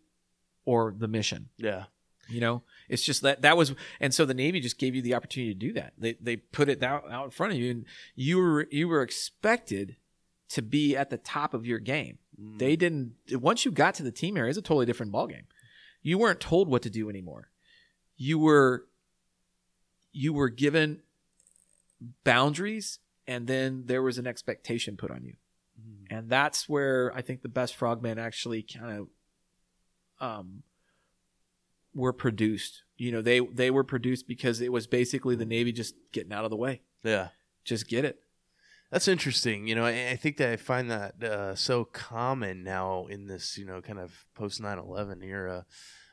or 0.65 0.95
the 0.97 1.07
mission. 1.09 1.51
yeah, 1.59 1.85
You 2.31 2.41
know, 2.41 2.63
it's 2.89 3.03
just 3.03 3.21
that 3.21 3.43
that 3.43 3.59
was, 3.59 3.75
and 4.01 4.15
so 4.15 4.25
the 4.25 4.33
Navy 4.33 4.59
just 4.61 4.79
gave 4.79 4.95
you 4.95 5.03
the 5.03 5.13
opportunity 5.15 5.53
to 5.53 5.59
do 5.59 5.73
that. 5.75 5.93
They 5.99 6.15
they 6.19 6.37
put 6.37 6.71
it 6.71 6.83
out, 6.83 7.11
out 7.11 7.27
in 7.27 7.31
front 7.31 7.53
of 7.53 7.59
you, 7.59 7.71
and 7.71 7.85
you 8.15 8.39
were 8.39 8.67
you 8.71 8.89
were 8.89 9.03
expected 9.03 9.97
to 10.51 10.63
be 10.63 10.97
at 10.97 11.11
the 11.11 11.19
top 11.19 11.53
of 11.53 11.67
your 11.67 11.79
game. 11.81 12.17
Mm, 12.41 12.59
They 12.59 12.77
didn't. 12.77 13.13
Once 13.33 13.67
you 13.67 13.71
got 13.71 13.95
to 13.97 14.03
the 14.03 14.11
team 14.13 14.39
area, 14.39 14.49
it's 14.49 14.59
a 14.59 14.63
totally 14.63 14.87
different 14.87 15.13
ballgame. 15.13 15.45
You 16.01 16.17
weren't 16.17 16.41
told 16.41 16.69
what 16.69 16.81
to 16.83 16.91
do 16.91 17.11
anymore. 17.11 17.51
You 18.17 18.39
were 18.39 18.87
you 20.13 20.33
were 20.33 20.49
given 20.49 21.03
boundaries, 22.23 22.99
and 23.27 23.47
then 23.47 23.85
there 23.87 24.03
was 24.03 24.19
an 24.19 24.27
expectation 24.27 24.97
put 24.97 25.11
on 25.11 25.25
you, 25.25 25.35
mm, 25.81 26.07
and 26.11 26.29
that's 26.31 26.69
where 26.69 27.13
I 27.15 27.23
think 27.23 27.43
the 27.43 27.49
best 27.49 27.75
frogmen 27.75 28.19
actually 28.19 28.63
kind 28.63 28.99
of 28.99 29.09
um 30.21 30.63
were 31.95 32.13
produced. 32.13 32.83
You 32.97 33.13
know, 33.13 33.23
they 33.23 33.41
they 33.41 33.71
were 33.71 33.85
produced 33.85 34.29
because 34.29 34.61
it 34.61 34.73
was 34.73 34.87
basically 34.87 35.37
the 35.37 35.45
Navy 35.47 35.73
just 35.73 35.95
getting 36.13 36.33
out 36.33 36.45
of 36.45 36.51
the 36.51 36.57
way. 36.57 36.83
yeah. 37.03 37.29
Just 37.65 37.89
get 37.89 38.05
it. 38.05 38.19
That's 38.91 39.09
interesting. 39.09 39.67
You 39.67 39.75
know, 39.75 39.85
I, 39.85 40.11
I 40.11 40.17
think 40.17 40.37
that 40.37 40.51
I 40.51 40.57
find 40.57 40.91
that 40.91 41.23
uh, 41.25 41.55
so 41.55 41.85
common 41.85 42.63
now 42.63 43.07
in 43.07 43.27
this, 43.27 43.57
you 43.59 43.65
know, 43.65 43.81
kind 43.81 43.99
of 43.99 44.27
post 44.35 44.61
9 44.61 44.79
11 44.79 45.23
era. 45.23 45.67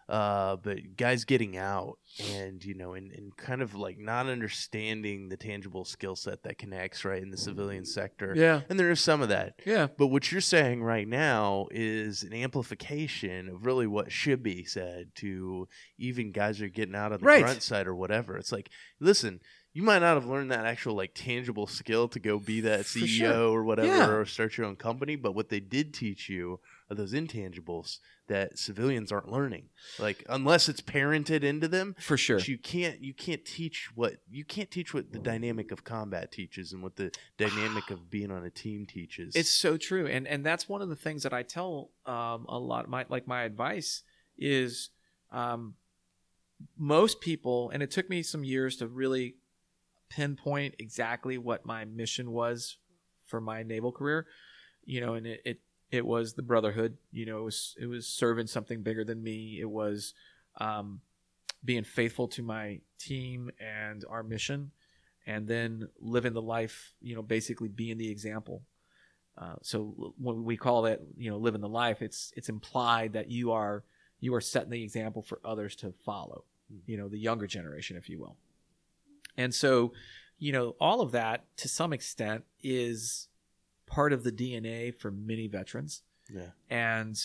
Uh, 0.10 0.58
but 0.58 0.98
guys 0.98 1.24
getting 1.24 1.56
out 1.56 1.98
and, 2.34 2.64
you 2.66 2.74
know, 2.74 2.94
and, 2.94 3.12
and 3.14 3.36
kind 3.38 3.62
of 3.62 3.74
like 3.76 3.98
not 3.98 4.28
understanding 4.28 5.30
the 5.30 5.38
tangible 5.38 5.86
skill 5.86 6.16
set 6.18 6.44
that 6.44 6.58
connects, 6.58 7.06
right, 7.06 7.24
in 7.24 7.32
the 7.32 7.38
civilian 7.38 7.86
sector. 7.86 8.34
Yeah. 8.36 8.62
And 8.70 8.78
there 8.80 8.92
is 8.92 9.00
some 9.00 9.22
of 9.22 9.30
that. 9.30 9.54
Yeah. 9.66 9.88
But 9.98 10.08
what 10.08 10.30
you're 10.32 10.42
saying 10.42 10.84
right 10.84 11.08
now 11.08 11.68
is 11.72 12.24
an 12.24 12.34
amplification 12.34 13.48
of 13.50 13.66
really 13.66 13.88
what 13.88 14.12
should 14.12 14.44
be 14.44 14.66
said 14.66 15.12
to 15.16 15.68
even 15.98 16.32
guys 16.32 16.60
who 16.60 16.66
are 16.66 16.70
getting 16.70 16.96
out 16.96 17.12
of 17.14 17.22
the 17.22 17.26
Right. 17.26 17.42
front 17.44 17.64
side 17.64 17.88
or 17.88 17.96
whatever. 17.96 18.38
It's 18.38 18.52
like, 18.52 18.70
listen, 19.00 19.40
you 19.74 19.84
might 19.84 20.00
not 20.00 20.16
have 20.16 20.26
learned 20.26 20.52
that 20.52 20.66
actual 20.66 20.96
like 20.96 21.12
tangible 21.16 21.68
skill 21.68 22.10
to 22.10 22.20
go 22.20 22.38
be 22.40 22.60
that 22.62 22.86
For 22.86 23.00
CEO 23.00 23.08
sure. 23.08 23.50
or 23.54 23.64
whatever 23.64 23.88
Yeah. 23.88 24.10
or 24.10 24.26
start 24.26 24.58
your 24.58 24.68
own 24.68 24.76
company, 24.76 25.16
but 25.16 25.34
what 25.34 25.48
they 25.48 25.62
did 25.62 25.94
teach 25.94 26.28
you 26.28 26.60
are 26.92 26.96
those 26.96 27.14
intangibles 27.14 28.00
that 28.28 28.60
civilians 28.60 29.12
aren't 29.12 29.32
learning. 29.32 29.70
Like 29.98 30.26
unless 30.30 30.70
it's 30.70 30.82
parented 30.82 31.44
into 31.44 31.68
them, 31.68 31.96
For 32.00 32.18
sure. 32.18 32.40
you 32.40 32.58
can't 32.58 33.02
you 33.02 33.14
can't 33.14 33.44
teach 33.46 33.90
what 33.96 34.18
you 34.30 34.44
can't 34.44 34.70
teach 34.70 34.94
what 34.94 35.12
the 35.12 35.20
dynamic 35.20 35.72
of 35.72 35.84
combat 35.84 36.32
teaches 36.32 36.74
and 36.74 36.84
what 36.84 36.98
the 36.98 37.12
dynamic 37.38 37.90
of 37.90 38.10
being 38.10 38.32
on 38.32 38.44
a 38.44 38.50
team 38.50 38.86
teaches. 38.86 39.36
It's 39.36 39.50
so 39.50 39.78
true, 39.78 40.06
and 40.08 40.28
and 40.28 40.46
that's 40.46 40.68
one 40.68 40.82
of 40.82 40.90
the 40.90 40.96
things 40.96 41.24
that 41.24 41.34
I 41.34 41.44
tell 41.44 41.92
um, 42.06 42.46
a 42.50 42.60
lot. 42.60 42.90
My 42.90 43.06
like 43.10 43.28
my 43.28 43.44
advice 43.44 44.04
is 44.38 44.90
um, 45.32 45.76
most 46.78 47.22
people, 47.22 47.70
and 47.72 47.82
it 47.82 47.92
took 47.92 48.10
me 48.10 48.22
some 48.22 48.44
years 48.44 48.76
to 48.78 48.88
really 48.88 49.36
pinpoint 50.10 50.76
exactly 50.78 51.38
what 51.38 51.66
my 51.66 51.86
mission 51.86 52.32
was 52.32 52.78
for 53.26 53.40
my 53.40 53.64
naval 53.64 53.92
career. 53.92 54.28
You 54.84 55.00
know, 55.02 55.14
and 55.14 55.26
it 55.26 55.42
it, 55.46 55.60
it 55.92 56.06
was 56.06 56.34
the 56.34 56.42
brotherhood. 56.42 56.98
You 57.12 57.26
know, 57.26 57.40
it 57.40 57.44
was 57.44 57.76
it 57.80 57.86
was 57.86 58.08
serving 58.08 58.48
something 58.48 58.82
bigger 58.82 59.04
than 59.04 59.22
me. 59.22 59.60
It 59.60 59.70
was 59.70 60.14
um, 60.60 61.02
being 61.64 61.84
faithful 61.84 62.28
to 62.30 62.42
my 62.42 62.80
team 62.98 63.52
and 63.60 64.04
our 64.10 64.24
mission, 64.24 64.72
and 65.28 65.48
then 65.48 65.90
living 66.00 66.34
the 66.34 66.42
life. 66.42 66.94
You 67.02 67.16
know, 67.16 67.22
basically 67.22 67.68
being 67.68 67.98
the 67.98 68.10
example. 68.10 68.64
Uh, 69.38 69.56
so 69.62 70.14
when 70.18 70.44
we 70.44 70.58
call 70.58 70.84
that, 70.84 71.00
you 71.18 71.30
know, 71.30 71.38
living 71.38 71.62
the 71.62 71.70
life, 71.70 72.02
it's 72.02 72.32
it's 72.36 72.50
implied 72.50 73.14
that 73.14 73.30
you 73.30 73.52
are 73.52 73.84
you 74.20 74.34
are 74.34 74.42
setting 74.42 74.70
the 74.70 74.84
example 74.84 75.22
for 75.22 75.40
others 75.44 75.76
to 75.78 75.94
follow. 76.06 76.46
You 76.86 76.98
know, 76.98 77.10
the 77.10 77.20
younger 77.20 77.48
generation, 77.48 77.98
if 77.98 78.08
you 78.08 78.20
will. 78.20 78.38
And 79.38 79.54
so, 79.54 79.94
you 80.40 80.54
know, 80.54 80.76
all 80.80 81.02
of 81.02 81.12
that 81.12 81.46
to 81.58 81.68
some 81.68 81.92
extent 81.92 82.44
is 82.62 83.28
part 83.92 84.14
of 84.14 84.24
the 84.24 84.32
DNA 84.32 84.96
for 84.96 85.12
many 85.12 85.48
veterans. 85.48 86.02
yeah. 86.34 86.52
And 86.70 87.22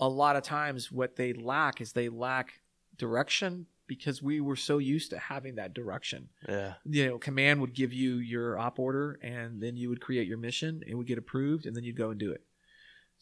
a 0.00 0.08
lot 0.08 0.34
of 0.36 0.42
times, 0.42 0.90
what 0.90 1.16
they 1.16 1.32
lack 1.32 1.80
is 1.80 1.92
they 1.92 2.08
lack 2.08 2.60
direction 2.96 3.66
because 3.86 4.22
we 4.22 4.40
were 4.40 4.56
so 4.56 4.78
used 4.78 5.10
to 5.10 5.18
having 5.18 5.56
that 5.56 5.74
direction. 5.74 6.28
Yeah. 6.48 6.74
You 6.84 7.08
know, 7.08 7.18
command 7.18 7.60
would 7.60 7.74
give 7.74 7.92
you 7.92 8.16
your 8.16 8.58
op 8.58 8.78
order 8.78 9.18
and 9.22 9.60
then 9.60 9.76
you 9.76 9.88
would 9.88 10.00
create 10.00 10.26
your 10.26 10.38
mission, 10.38 10.82
it 10.86 10.94
would 10.94 11.06
get 11.06 11.18
approved 11.18 11.66
and 11.66 11.76
then 11.76 11.84
you'd 11.84 11.96
go 11.96 12.10
and 12.10 12.18
do 12.18 12.30
it. 12.30 12.42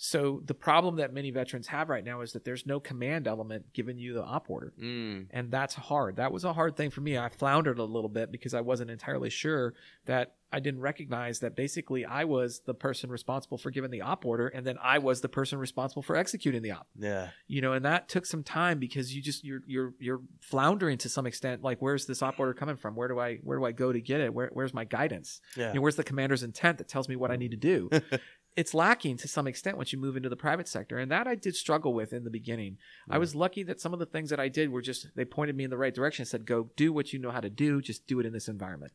So 0.00 0.42
the 0.46 0.54
problem 0.54 0.96
that 0.96 1.12
many 1.12 1.32
veterans 1.32 1.66
have 1.66 1.88
right 1.88 2.04
now 2.04 2.20
is 2.20 2.32
that 2.32 2.44
there's 2.44 2.64
no 2.64 2.78
command 2.78 3.26
element 3.26 3.72
giving 3.72 3.98
you 3.98 4.14
the 4.14 4.22
op 4.22 4.48
order. 4.48 4.72
Mm. 4.80 5.26
And 5.30 5.50
that's 5.50 5.74
hard. 5.74 6.16
That 6.16 6.30
was 6.30 6.44
a 6.44 6.52
hard 6.52 6.76
thing 6.76 6.90
for 6.90 7.00
me. 7.00 7.18
I 7.18 7.28
floundered 7.28 7.80
a 7.80 7.84
little 7.84 8.08
bit 8.08 8.30
because 8.30 8.54
I 8.54 8.60
wasn't 8.60 8.92
entirely 8.92 9.28
sure 9.28 9.74
that 10.06 10.36
I 10.50 10.60
didn't 10.60 10.80
recognize 10.80 11.40
that 11.40 11.56
basically 11.56 12.06
I 12.06 12.24
was 12.24 12.62
the 12.64 12.74
person 12.74 13.10
responsible 13.10 13.58
for 13.58 13.70
giving 13.70 13.90
the 13.90 14.00
op 14.00 14.24
order 14.24 14.48
and 14.48 14.66
then 14.66 14.78
I 14.82 14.98
was 14.98 15.20
the 15.20 15.28
person 15.28 15.58
responsible 15.58 16.02
for 16.02 16.16
executing 16.16 16.62
the 16.62 16.70
op. 16.70 16.86
Yeah. 16.96 17.30
You 17.48 17.60
know, 17.60 17.72
and 17.72 17.84
that 17.84 18.08
took 18.08 18.24
some 18.24 18.42
time 18.42 18.78
because 18.78 19.14
you 19.14 19.20
just 19.20 19.44
you're 19.44 19.60
you're 19.66 19.94
you're 19.98 20.20
floundering 20.40 20.96
to 20.98 21.08
some 21.08 21.26
extent 21.26 21.62
like 21.62 21.82
where's 21.82 22.06
this 22.06 22.22
op 22.22 22.38
order 22.38 22.54
coming 22.54 22.76
from? 22.76 22.94
Where 22.94 23.08
do 23.08 23.18
I 23.18 23.38
where 23.38 23.58
do 23.58 23.64
I 23.64 23.72
go 23.72 23.92
to 23.92 24.00
get 24.00 24.20
it? 24.20 24.32
Where 24.32 24.48
where's 24.52 24.72
my 24.72 24.84
guidance? 24.84 25.40
Yeah. 25.56 25.68
You 25.68 25.74
know, 25.74 25.80
where's 25.82 25.96
the 25.96 26.04
commander's 26.04 26.44
intent 26.44 26.78
that 26.78 26.88
tells 26.88 27.08
me 27.08 27.16
what 27.16 27.30
I 27.30 27.36
need 27.36 27.50
to 27.50 27.56
do? 27.56 27.90
it's 28.60 28.74
lacking 28.74 29.16
to 29.16 29.28
some 29.28 29.46
extent 29.46 29.76
once 29.76 29.92
you 29.92 29.98
move 29.98 30.16
into 30.16 30.28
the 30.28 30.36
private 30.46 30.66
sector 30.68 30.98
and 30.98 31.10
that 31.10 31.26
i 31.32 31.34
did 31.34 31.54
struggle 31.54 31.92
with 31.94 32.12
in 32.12 32.24
the 32.24 32.30
beginning 32.30 32.76
i 33.08 33.16
was 33.18 33.34
lucky 33.34 33.62
that 33.62 33.80
some 33.80 33.92
of 33.92 33.98
the 34.00 34.06
things 34.14 34.30
that 34.30 34.40
i 34.40 34.48
did 34.48 34.70
were 34.70 34.82
just 34.82 35.06
they 35.16 35.24
pointed 35.24 35.54
me 35.56 35.64
in 35.64 35.70
the 35.70 35.76
right 35.84 35.94
direction 35.94 36.22
and 36.22 36.28
said 36.28 36.44
go 36.44 36.68
do 36.76 36.92
what 36.92 37.12
you 37.12 37.18
know 37.18 37.30
how 37.30 37.40
to 37.40 37.50
do 37.50 37.80
just 37.80 38.06
do 38.06 38.18
it 38.20 38.26
in 38.26 38.32
this 38.32 38.48
environment 38.48 38.92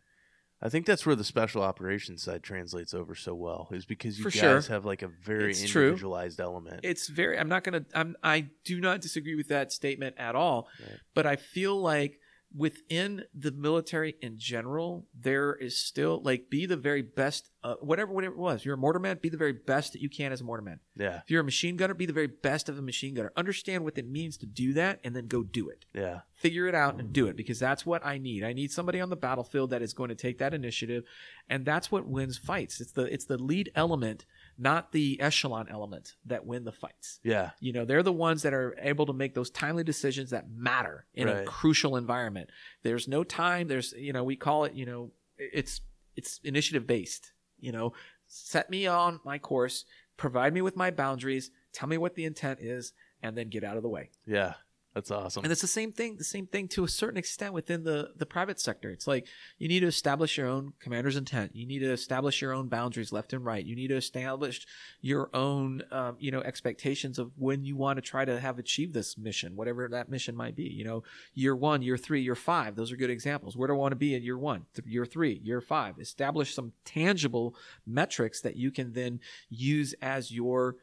I 0.66 0.70
think 0.70 0.86
that's 0.86 1.06
where 1.06 1.16
the 1.18 1.26
special 1.26 1.62
operations 1.62 2.24
side 2.24 2.42
translates 2.42 2.94
over 2.94 3.16
so 3.16 3.36
well, 3.36 3.68
is 3.74 3.86
because 3.86 4.18
you 4.18 4.24
For 4.24 4.30
guys 4.30 4.40
sure. 4.40 4.62
have 4.74 4.86
like 4.86 5.02
a 5.02 5.10
very 5.10 5.52
It's 5.52 5.68
true. 5.70 5.88
individualized 5.88 6.40
element. 6.40 6.80
it's 6.84 7.10
very 7.10 7.38
i'm 7.38 7.50
not 7.50 7.66
gonna 7.66 7.84
i'm 7.94 8.16
i 8.24 8.48
do 8.64 8.80
not 8.80 9.02
disagree 9.02 9.36
with 9.36 9.50
that 9.50 9.74
statement 9.74 10.16
at 10.18 10.36
all 10.36 10.70
Right. 10.80 11.00
but 11.14 11.26
i 11.26 11.36
feel 11.36 11.76
like 11.82 12.18
within 12.56 13.24
the 13.34 13.52
military 13.52 14.16
in 14.22 14.38
general 14.38 15.06
there 15.20 15.54
is 15.56 15.78
still 15.78 16.22
like 16.24 16.50
be 16.50 16.66
the 16.66 16.78
very 16.78 17.02
best 17.02 17.50
uh, 17.64 17.76
whatever 17.82 18.12
whatever 18.12 18.34
it 18.36 18.40
was 18.40 18.64
you're 18.64 18.76
a 18.76 18.78
mortarman 18.78 19.20
be 19.22 19.30
the 19.30 19.38
very 19.38 19.54
best 19.54 19.94
that 19.94 20.02
you 20.02 20.10
can 20.10 20.32
as 20.32 20.42
a 20.42 20.44
mortarman 20.44 20.78
yeah. 20.96 21.18
if 21.24 21.32
you're 21.32 21.42
a 21.42 21.44
machine 21.44 21.76
gunner 21.78 21.94
be 21.94 22.06
the 22.06 22.14
very 22.14 22.28
best 22.28 22.70
of 22.70 22.78
a 22.78 22.82
machine 22.82 23.14
gunner 23.16 23.32
understand 23.36 23.84
what 23.84 23.98
it 23.98 24.08
means 24.08 24.38
to 24.38 24.46
do 24.46 24.74
that 24.74 25.00
and 25.04 25.16
then 25.16 25.28
go 25.28 25.42
do 25.44 25.70
it 25.70 25.86
Yeah. 25.94 26.20
figure 26.32 26.68
it 26.68 26.76
out 26.76 27.00
and 27.00 27.12
do 27.12 27.28
it 27.28 27.36
because 27.36 27.58
that's 27.60 27.86
what 27.86 28.06
I 28.06 28.18
need. 28.18 28.44
I 28.44 28.54
need 28.54 28.72
somebody 28.72 29.00
on 29.00 29.10
the 29.10 29.16
battlefield 29.16 29.70
that 29.72 29.82
is 29.82 29.94
going 29.94 30.10
to 30.10 30.16
take 30.16 30.38
that 30.40 30.54
initiative 30.54 31.04
and 31.50 31.66
that's 31.66 31.92
what 31.92 32.06
wins 32.08 32.38
fights. 32.38 32.80
It's 32.82 32.92
the 32.92 33.04
it's 33.04 33.26
the 33.26 33.38
lead 33.38 33.72
element, 33.76 34.26
not 34.58 34.92
the 34.92 35.20
echelon 35.20 35.68
element 35.70 36.14
that 36.26 36.46
win 36.46 36.64
the 36.64 36.72
fights. 36.72 37.20
Yeah. 37.24 37.52
You 37.60 37.74
know, 37.74 37.86
they're 37.86 38.04
the 38.04 38.12
ones 38.12 38.44
that 38.44 38.54
are 38.54 38.76
able 38.80 39.06
to 39.08 39.14
make 39.14 39.34
those 39.34 39.50
timely 39.50 39.84
decisions 39.84 40.30
that 40.30 40.50
matter 40.50 41.06
in 41.14 41.28
a 41.28 41.44
crucial 41.44 41.96
environment. 41.96 42.50
There's 42.84 43.08
no 43.08 43.24
time, 43.24 43.68
there's 43.68 43.94
you 43.94 44.14
know, 44.14 44.24
we 44.24 44.36
call 44.36 44.66
it, 44.66 44.74
you 44.74 44.86
know, 44.86 45.12
it's 45.38 45.82
it's 46.16 46.40
initiative 46.44 46.86
based. 46.86 47.32
You 47.60 47.72
know, 47.72 47.94
set 48.28 48.70
me 48.70 48.88
on 48.88 49.20
my 49.24 49.38
course, 49.38 49.86
provide 50.18 50.54
me 50.54 50.62
with 50.62 50.76
my 50.76 50.92
boundaries, 50.92 51.52
tell 51.72 51.90
me 51.90 51.98
what 51.98 52.16
the 52.16 52.26
intent 52.26 52.60
is 52.62 52.94
and 53.22 53.38
then 53.38 53.50
get 53.50 53.64
out 53.64 53.78
of 53.78 53.84
the 53.84 53.90
way. 53.90 54.10
Yeah. 54.28 54.54
That's 54.94 55.10
awesome. 55.10 55.44
And 55.44 55.52
it's 55.52 55.62
the 55.62 55.68
same 55.68 55.92
thing, 55.92 56.18
the 56.18 56.24
same 56.24 56.46
thing 56.46 56.68
to 56.70 56.84
a 56.84 56.88
certain 56.88 57.18
extent 57.18 57.54
within 57.54 57.84
the, 57.84 58.12
the 58.16 58.28
private 58.28 58.60
sector. 58.60 58.92
It's 58.92 59.08
like 59.08 59.26
you 59.58 59.68
need 59.68 59.80
to 59.80 59.88
establish 59.88 60.38
your 60.38 60.48
own 60.48 60.74
commander's 60.80 61.18
intent. 61.18 61.56
You 61.56 61.66
need 61.66 61.80
to 61.80 61.92
establish 61.92 62.44
your 62.44 62.54
own 62.54 62.68
boundaries 62.68 63.12
left 63.12 63.34
and 63.34 63.44
right. 63.44 63.66
You 63.66 63.76
need 63.76 63.88
to 63.88 63.96
establish 63.96 64.68
your 65.02 65.32
own, 65.34 65.82
um, 65.92 66.16
you 66.20 66.30
know, 66.30 66.42
expectations 66.42 67.18
of 67.18 67.32
when 67.38 67.66
you 67.66 67.76
want 67.76 67.98
to 67.98 68.02
try 68.04 68.24
to 68.24 68.40
have 68.40 68.60
achieved 68.60 68.94
this 68.94 69.18
mission, 69.18 69.56
whatever 69.56 69.88
that 69.88 70.10
mission 70.10 70.36
might 70.36 70.56
be. 70.56 70.66
You 70.66 70.84
know, 70.84 71.04
year 71.34 71.56
one, 71.56 71.82
year 71.82 71.98
three, 71.98 72.22
year 72.22 72.36
five. 72.36 72.76
Those 72.76 72.92
are 72.92 72.96
good 72.98 73.10
examples. 73.10 73.58
Where 73.58 73.68
do 73.68 73.74
I 73.74 73.78
want 73.78 73.94
to 73.94 73.98
be 73.98 74.14
in 74.14 74.22
year 74.22 74.38
one, 74.38 74.68
th- 74.76 74.88
year 74.88 75.08
three, 75.08 75.42
year 75.44 75.60
five? 75.60 75.98
Establish 75.98 76.54
some 76.54 76.74
tangible 76.86 77.56
metrics 77.88 78.42
that 78.42 78.58
you 78.58 78.70
can 78.70 78.94
then 78.94 79.20
use 79.50 79.96
as 80.04 80.32
your 80.32 80.76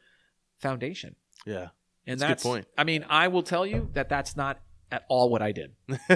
foundation. 0.59 1.15
yeah. 1.45 1.69
And 2.07 2.19
That's 2.19 2.43
a 2.43 2.45
good 2.45 2.49
point. 2.49 2.67
I 2.77 2.83
mean, 2.83 3.05
I 3.09 3.27
will 3.27 3.43
tell 3.43 3.65
you 3.65 3.89
that 3.93 4.09
that's 4.09 4.35
not 4.35 4.59
at 4.91 5.05
all 5.07 5.29
what 5.29 5.41
I 5.41 5.53
did, 5.53 5.71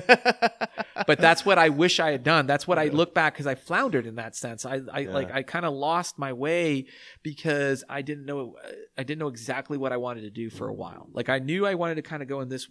but 1.08 1.18
that's 1.18 1.46
what 1.46 1.58
I 1.58 1.70
wish 1.70 2.00
I 2.02 2.12
had 2.12 2.24
done. 2.24 2.46
That's 2.46 2.68
what 2.68 2.78
I 2.78 2.86
look 2.88 3.14
back 3.14 3.34
because 3.34 3.48
I 3.48 3.56
floundered 3.56 4.06
in 4.06 4.16
that 4.16 4.36
sense. 4.36 4.66
I, 4.66 4.82
I 4.92 5.00
Yeah. 5.00 5.14
like, 5.14 5.32
I 5.32 5.44
kind 5.44 5.66
of 5.66 5.74
lost 5.74 6.20
my 6.20 6.34
way 6.34 6.88
because 7.24 7.86
I 7.88 8.02
didn't 8.02 8.26
know, 8.26 8.58
I 8.98 9.04
didn't 9.04 9.20
know 9.20 9.30
exactly 9.30 9.78
what 9.78 9.94
I 9.94 9.98
wanted 9.98 10.22
to 10.22 10.30
do 10.30 10.50
for 10.50 10.68
a 10.68 10.74
while. 10.74 11.08
Like 11.14 11.30
I 11.30 11.40
knew 11.40 11.66
I 11.66 11.76
wanted 11.76 11.96
to 11.96 12.02
kind 12.02 12.22
of 12.22 12.28
go 12.28 12.42
in 12.42 12.50
this, 12.50 12.68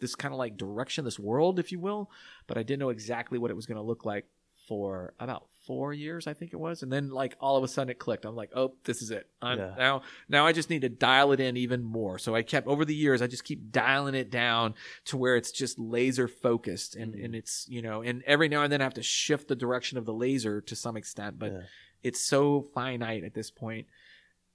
this 0.00 0.14
kind 0.14 0.32
of 0.32 0.38
like 0.38 0.56
direction, 0.56 1.04
this 1.04 1.18
world, 1.18 1.58
if 1.58 1.72
you 1.72 1.78
will, 1.78 2.10
but 2.46 2.56
I 2.56 2.62
didn't 2.62 2.80
know 2.80 2.90
exactly 2.90 3.38
what 3.38 3.50
it 3.50 3.54
was 3.54 3.66
going 3.66 3.76
to 3.76 3.82
look 3.82 4.04
like 4.06 4.26
for 4.66 5.12
about 5.20 5.48
four 5.66 5.92
years, 5.92 6.26
I 6.26 6.32
think 6.34 6.52
it 6.52 6.56
was. 6.56 6.82
And 6.82 6.92
then 6.92 7.10
like 7.10 7.36
all 7.40 7.56
of 7.56 7.64
a 7.64 7.68
sudden 7.68 7.90
it 7.90 7.98
clicked. 7.98 8.24
I'm 8.24 8.36
like, 8.36 8.50
oh, 8.54 8.74
this 8.84 9.02
is 9.02 9.10
it. 9.10 9.28
I'm 9.42 9.58
Yeah. 9.58 9.74
now 9.76 10.02
now 10.28 10.46
I 10.46 10.52
just 10.52 10.70
need 10.70 10.82
to 10.82 10.88
dial 10.88 11.32
it 11.32 11.40
in 11.40 11.56
even 11.56 11.82
more. 11.82 12.18
So 12.18 12.34
I 12.34 12.42
kept 12.42 12.66
over 12.66 12.84
the 12.84 12.94
years, 12.94 13.20
I 13.22 13.26
just 13.26 13.44
keep 13.44 13.70
dialing 13.72 14.14
it 14.14 14.30
down 14.30 14.74
to 15.06 15.16
where 15.16 15.36
it's 15.36 15.50
just 15.52 15.78
laser 15.78 16.28
focused 16.28 16.94
and, 16.96 17.14
Mhm. 17.14 17.24
and 17.24 17.34
it's, 17.34 17.66
you 17.68 17.82
know, 17.82 18.02
and 18.02 18.22
every 18.24 18.48
now 18.48 18.62
and 18.62 18.72
then 18.72 18.80
I 18.80 18.84
have 18.84 18.94
to 18.94 19.02
shift 19.02 19.48
the 19.48 19.56
direction 19.56 19.98
of 19.98 20.04
the 20.06 20.14
laser 20.14 20.60
to 20.60 20.76
some 20.76 20.96
extent, 20.96 21.38
but 21.38 21.52
Yeah. 21.52 21.60
it's 22.02 22.20
so 22.20 22.62
finite 22.74 23.24
at 23.24 23.34
this 23.34 23.50
point. 23.50 23.86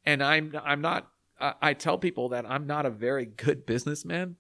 And 0.06 0.24
I'm 0.24 0.56
I'm 0.64 0.82
not 0.82 1.12
I, 1.40 1.54
I 1.62 1.74
tell 1.74 1.98
people 1.98 2.30
that 2.30 2.46
I'm 2.50 2.68
not 2.68 2.86
a 2.86 2.90
very 2.90 3.26
good 3.26 3.66
businessman. 3.74 4.38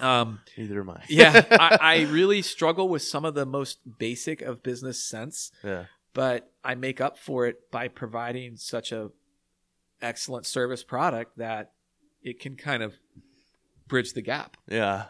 Um 0.00 0.40
Neither 0.56 0.80
am 0.80 0.90
I. 0.90 1.02
yeah, 1.08 1.44
I, 1.50 1.78
I 1.80 2.00
really 2.10 2.42
struggle 2.42 2.88
with 2.88 3.02
some 3.02 3.24
of 3.24 3.34
the 3.34 3.46
most 3.46 3.78
basic 3.98 4.42
of 4.42 4.62
business 4.62 5.02
sense 5.02 5.52
yeah. 5.62 5.84
but 6.12 6.50
I 6.64 6.74
make 6.74 7.00
up 7.00 7.18
for 7.18 7.46
it 7.46 7.70
by 7.70 7.88
providing 7.88 8.56
such 8.56 8.92
a 8.92 9.10
excellent 10.02 10.46
service 10.46 10.84
product 10.84 11.38
that 11.38 11.72
it 12.22 12.40
can 12.40 12.56
kind 12.56 12.82
of 12.82 12.94
bridge 13.88 14.12
the 14.12 14.22
gap. 14.22 14.56
Yeah. 14.68 15.06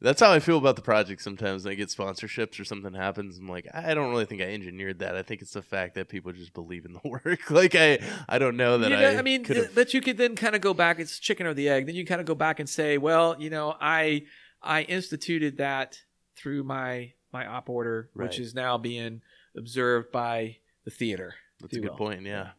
That's 0.00 0.20
how 0.20 0.30
I 0.30 0.38
feel 0.38 0.58
about 0.58 0.76
the 0.76 0.82
project 0.82 1.22
sometimes. 1.22 1.64
When 1.64 1.72
I 1.72 1.74
get 1.74 1.88
sponsorships 1.88 2.60
or 2.60 2.64
something 2.64 2.94
happens. 2.94 3.38
I'm 3.38 3.48
like, 3.48 3.66
I 3.74 3.94
don't 3.94 4.10
really 4.10 4.26
think 4.26 4.40
I 4.40 4.44
engineered 4.44 5.00
that. 5.00 5.16
I 5.16 5.22
think 5.22 5.42
it's 5.42 5.52
the 5.52 5.62
fact 5.62 5.96
that 5.96 6.08
people 6.08 6.30
just 6.32 6.54
believe 6.54 6.84
in 6.84 6.92
the 6.92 7.00
work. 7.04 7.50
like 7.50 7.74
I, 7.74 7.98
I 8.28 8.38
don't 8.38 8.56
know 8.56 8.78
that 8.78 8.90
You 8.90 8.96
know, 8.96 9.10
I. 9.10 9.18
I 9.18 9.22
mean, 9.22 9.44
could've... 9.44 9.74
but 9.74 9.94
you 9.94 10.00
could 10.00 10.16
then 10.16 10.36
kind 10.36 10.54
of 10.54 10.60
go 10.60 10.72
back. 10.72 11.00
It's 11.00 11.18
chicken 11.18 11.46
or 11.46 11.54
the 11.54 11.68
egg. 11.68 11.86
Then 11.86 11.96
you 11.96 12.06
kind 12.06 12.20
of 12.20 12.26
go 12.26 12.36
back 12.36 12.60
and 12.60 12.68
say, 12.68 12.96
well, 12.96 13.36
you 13.40 13.50
know, 13.50 13.74
I 13.80 14.22
I 14.62 14.82
instituted 14.82 15.58
that 15.58 15.98
through 16.36 16.62
my 16.62 17.12
my 17.32 17.46
op 17.46 17.68
order, 17.68 18.10
which 18.14 18.38
is 18.38 18.54
now 18.54 18.78
being 18.78 19.22
observed 19.56 20.12
by 20.12 20.58
the 20.84 20.90
theater. 20.90 21.34
That's 21.60 21.76
a 21.76 21.80
good 21.80 21.90
will. 21.90 21.96
point. 21.96 22.22
Yeah. 22.22 22.50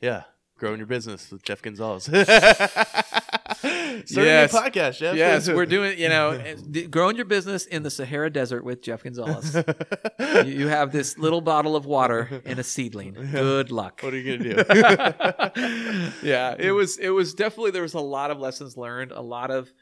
Yeah. 0.00 0.24
Growing 0.58 0.78
your 0.78 0.86
business 0.86 1.30
with 1.30 1.42
Jeff 1.42 1.60
Gonzales. 1.60 2.08
Yes. 4.08 4.54
a 4.54 4.56
podcast, 4.56 4.98
Jeff. 4.98 5.16
Yes, 5.16 5.48
we're 5.48 5.66
doing. 5.76 5.98
You 5.98 6.08
know, 6.08 6.56
growing 6.90 7.16
your 7.16 7.24
business 7.24 7.66
in 7.66 7.82
the 7.82 7.90
Sahara 7.90 8.30
Desert 8.30 8.64
with 8.64 8.82
Jeff 8.82 9.02
Gonzales. 9.02 9.54
you, 10.20 10.42
you 10.44 10.68
have 10.68 10.92
this 10.92 11.18
little 11.18 11.40
bottle 11.40 11.74
of 11.76 11.86
water 11.86 12.42
and 12.44 12.58
a 12.58 12.62
seedling. 12.64 13.14
Good 13.32 13.70
luck. 13.70 14.00
What 14.02 14.14
are 14.14 14.18
you 14.18 14.38
gonna 14.38 14.64
do? 14.64 16.12
yeah, 16.22 16.54
it 16.58 16.72
was 16.72 16.98
it 16.98 17.10
was 17.10 17.34
definitely 17.34 17.70
there 17.72 17.82
was 17.82 17.94
a 17.94 18.00
lot 18.00 18.30
of 18.30 18.38
lessons 18.38 18.76
learned, 18.76 19.12
a 19.12 19.20
lot 19.20 19.50
of 19.50 19.72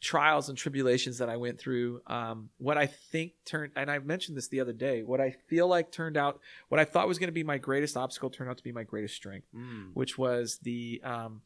trials 0.00 0.48
and 0.48 0.56
tribulations 0.56 1.18
that 1.18 1.28
I 1.28 1.36
went 1.36 1.58
through. 1.60 2.00
Um, 2.06 2.48
what 2.56 2.78
I 2.78 2.86
think 2.86 3.32
turned, 3.44 3.72
and 3.76 3.90
I 3.90 3.98
mentioned 3.98 4.36
this 4.36 4.48
the 4.48 4.60
other 4.60 4.72
day, 4.72 5.02
what 5.02 5.20
I 5.20 5.32
feel 5.48 5.68
like 5.68 5.92
turned 5.92 6.16
out, 6.16 6.40
what 6.70 6.80
I 6.80 6.84
thought 6.86 7.06
was 7.06 7.18
going 7.18 7.28
to 7.28 7.32
be 7.32 7.42
my 7.44 7.58
greatest 7.58 7.96
obstacle 7.98 8.30
turned 8.30 8.48
out 8.50 8.56
to 8.56 8.64
be 8.64 8.72
my 8.72 8.84
greatest 8.84 9.14
strength, 9.14 9.46
Mm, 9.54 9.90
which 9.92 10.16
was 10.16 10.58
the 10.62 11.02
um, 11.04 11.42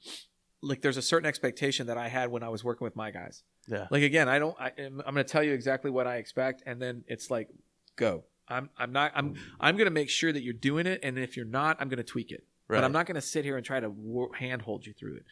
like 0.64 0.80
there's 0.82 0.96
a 0.96 1.02
certain 1.02 1.26
expectation 1.26 1.86
that 1.86 1.98
I 1.98 2.08
had 2.08 2.30
when 2.30 2.42
I 2.42 2.48
was 2.48 2.64
working 2.64 2.84
with 2.84 2.96
my 2.96 3.10
guys. 3.10 3.42
yeah. 3.68 3.86
Like 3.90 4.02
again, 4.02 4.28
I 4.28 4.38
don't. 4.38 4.56
I, 4.58 4.72
I'm 4.78 4.96
going 5.14 5.16
to 5.16 5.24
tell 5.24 5.42
you 5.42 5.52
exactly 5.52 5.90
what 5.90 6.06
I 6.06 6.16
expect, 6.16 6.62
and 6.66 6.80
then 6.80 7.04
it's 7.06 7.30
like, 7.30 7.48
go. 7.96 8.24
I'm. 8.48 8.70
I'm 8.76 8.92
not. 8.92 9.12
I'm. 9.14 9.34
I'm 9.60 9.76
going 9.76 9.86
to 9.86 9.90
make 9.92 10.10
sure 10.10 10.32
that 10.32 10.42
you're 10.42 10.52
doing 10.52 10.86
it, 10.86 11.00
and 11.02 11.18
if 11.18 11.36
you're 11.36 11.46
not, 11.46 11.76
I'm 11.80 11.88
going 11.88 11.98
to 11.98 12.02
tweak 12.04 12.30
it. 12.30 12.44
Right. 12.68 12.78
But 12.78 12.84
I'm 12.84 12.92
not 12.92 13.06
going 13.06 13.14
to 13.16 13.20
sit 13.20 13.44
here 13.44 13.56
and 13.56 13.64
try 13.64 13.78
to 13.80 13.88
war- 13.90 14.34
handhold 14.34 14.86
you 14.86 14.92
through 14.92 15.16
it. 15.16 15.24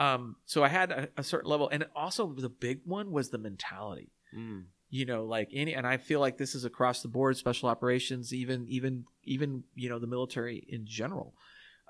Um. 0.00 0.36
So 0.46 0.62
I 0.62 0.68
had 0.68 0.90
a, 0.90 1.08
a 1.16 1.22
certain 1.22 1.50
level, 1.50 1.68
and 1.68 1.86
also 1.94 2.32
the 2.32 2.48
big 2.48 2.80
one 2.84 3.10
was 3.10 3.30
the 3.30 3.38
mentality. 3.38 4.10
Mm, 4.36 4.64
You 4.90 5.06
know, 5.06 5.24
like 5.24 5.48
any, 5.52 5.74
and 5.74 5.86
I 5.86 5.96
feel 5.98 6.20
like 6.20 6.36
this 6.38 6.54
is 6.54 6.64
across 6.64 7.00
the 7.02 7.08
board, 7.08 7.36
special 7.36 7.68
operations, 7.68 8.32
even, 8.34 8.66
even, 8.68 9.04
even, 9.24 9.64
you 9.74 9.88
know, 9.88 9.98
the 9.98 10.06
military 10.06 10.66
in 10.68 10.84
general. 10.86 11.34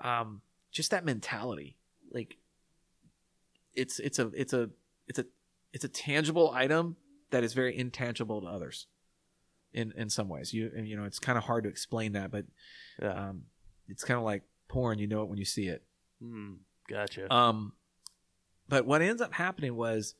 Um, 0.01 0.41
just 0.71 0.91
that 0.91 1.03
mentality, 1.03 1.75
like 2.11 2.37
it's, 3.77 3.99
it's 3.99 4.19
a, 4.19 4.27
it's 4.33 4.53
a, 4.53 4.69
it's 5.07 5.19
a, 5.19 5.25
it's 5.71 5.85
a 5.85 5.89
tangible 5.89 6.51
item 6.51 6.97
that 7.31 7.43
is 7.43 7.53
very 7.53 7.77
intangible 7.77 8.41
to 8.41 8.47
others. 8.47 8.87
In 9.73 9.91
in 9.97 10.09
some 10.09 10.29
ways, 10.29 10.53
you 10.53 10.71
and, 10.75 10.87
you 10.87 10.95
know, 10.95 11.03
it's 11.03 11.19
kind 11.19 11.37
of 11.37 11.43
hard 11.43 11.65
to 11.65 11.69
explain 11.69 12.13
that, 12.13 12.31
but 12.31 12.45
yeah. 13.01 13.29
um, 13.29 13.43
it's 13.87 14.03
kind 14.03 14.17
of 14.17 14.23
like 14.23 14.43
porn. 14.69 14.97
You 14.97 15.07
know 15.07 15.21
it 15.21 15.29
when 15.29 15.37
you 15.37 15.45
see 15.45 15.67
it. 15.67 15.83
Mm, 16.23 16.59
gotcha. 16.89 17.31
Um, 17.31 17.73
but 18.69 18.85
what 18.87 19.01
ends 19.01 19.21
up 19.21 19.33
happening 19.33 19.75
was 19.75 20.15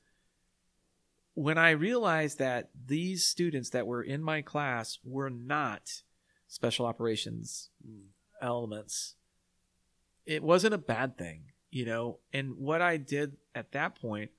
when 1.33 1.57
I 1.57 1.71
realized 1.71 2.39
that 2.39 2.69
these 2.85 3.25
students 3.25 3.69
that 3.69 3.87
were 3.87 4.03
in 4.03 4.21
my 4.21 4.41
class 4.41 4.99
were 5.03 5.29
not 5.29 6.03
special 6.47 6.85
operations 6.85 7.69
elements, 8.41 9.15
it 10.25 10.43
wasn't 10.43 10.73
a 10.73 10.77
bad 10.77 11.17
thing, 11.17 11.53
you 11.71 11.85
know. 11.85 12.19
And 12.33 12.57
what 12.57 12.81
I 12.81 12.97
did 12.97 13.37
at 13.55 13.71
that 13.73 13.95
point 13.99 14.31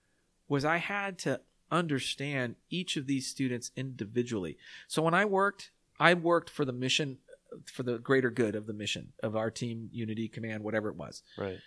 was 0.48 0.64
I 0.64 0.78
had 0.78 1.18
to 1.20 1.40
understand 1.70 2.56
each 2.70 2.96
of 2.96 3.06
these 3.06 3.26
students 3.26 3.70
individually. 3.76 4.56
So 4.86 5.02
when 5.02 5.14
I 5.14 5.24
worked, 5.24 5.70
I 6.00 6.14
worked 6.14 6.48
for 6.50 6.64
the 6.64 6.72
mission, 6.72 7.18
for 7.66 7.82
the 7.82 7.98
greater 7.98 8.30
good 8.30 8.54
of 8.54 8.66
the 8.66 8.72
mission 8.72 9.12
of 9.22 9.36
our 9.36 9.50
team, 9.50 9.88
Unity 9.92 10.28
Command, 10.28 10.62
whatever 10.64 10.88
it 10.88 10.96
was. 10.96 11.22
Right. 11.36 11.58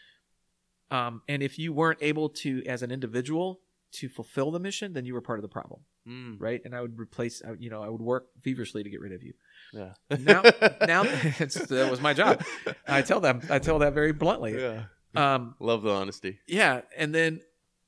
Um, 0.90 1.22
and 1.28 1.42
if 1.42 1.58
you 1.60 1.72
weren't 1.74 2.00
able 2.02 2.30
to, 2.30 2.64
as 2.66 2.82
an 2.82 2.92
individual, 2.92 3.62
to 3.94 4.10
fulfill 4.10 4.52
the 4.52 4.60
mission, 4.60 4.94
then 4.94 5.06
you 5.06 5.14
were 5.14 5.22
part 5.22 5.38
of 5.40 5.44
the 5.44 5.50
problem, 5.50 5.82
Mm. 6.08 6.38
right? 6.40 6.62
And 6.66 6.74
I 6.76 6.82
would 6.82 6.98
replace, 7.00 7.42
you 7.60 7.70
know, 7.70 7.84
I 7.84 7.90
would 7.90 8.02
work 8.02 8.28
feverishly 8.42 8.84
to 8.84 8.90
get 8.90 9.02
rid 9.02 9.12
of 9.14 9.22
you. 9.22 9.34
Yeah. 9.74 9.94
Now, 10.10 10.42
now 10.86 11.04
that 11.04 11.88
was 11.92 12.02
my 12.02 12.14
job. 12.14 12.42
I 12.88 13.02
tell 13.04 13.20
them, 13.20 13.42
I 13.50 13.60
tell 13.60 13.80
that 13.80 13.94
very 13.94 14.12
bluntly. 14.14 14.60
yeah. 14.60 14.84
Um, 15.16 15.56
Love 15.60 15.84
the 15.84 15.92
honesty. 15.92 16.40
yeah, 16.48 16.82
and 16.98 17.14
then 17.14 17.42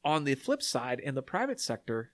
on 0.04 0.24
the 0.26 0.36
flip 0.36 0.62
side, 0.62 1.00
in 1.00 1.16
the 1.16 1.22
private 1.22 1.60
sector, 1.60 2.12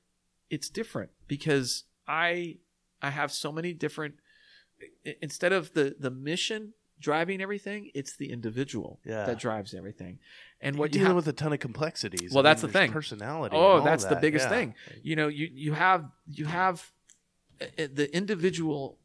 it's 0.50 0.70
different 0.70 1.10
because 1.28 1.86
I 2.08 2.58
I 3.02 3.10
have 3.10 3.32
so 3.32 3.52
many 3.52 3.74
different. 3.74 4.16
Instead 5.22 5.52
of 5.52 5.74
the 5.74 5.96
the 6.00 6.12
mission 6.12 6.74
driving 7.00 7.42
everything, 7.42 7.90
it's 7.94 8.16
the 8.18 8.32
individual 8.32 9.00
Yeah. 9.06 9.26
that 9.26 9.40
drives 9.40 9.74
everything. 9.74 10.20
And 10.62 10.76
What 10.78 10.94
you 10.94 11.00
dealing 11.02 11.16
with 11.16 11.28
a 11.30 11.34
ton 11.34 11.54
of 11.54 11.60
complexities. 11.60 12.32
Well, 12.34 12.46
I 12.46 12.50
that's 12.50 12.62
mean, 12.64 12.72
the 12.74 12.80
thing. 12.80 12.92
Personality. 12.92 13.56
Oh, 13.58 13.82
that's 13.82 14.04
the 14.06 14.18
biggest 14.18 14.46
Yeah. 14.46 14.50
thing. 14.50 14.76
you 15.02 15.16
know 15.16 15.28
you 15.28 15.50
you 15.52 15.74
have 15.74 16.12
you 16.28 16.46
have 16.46 16.92
the 17.78 18.10
individual 18.16 18.99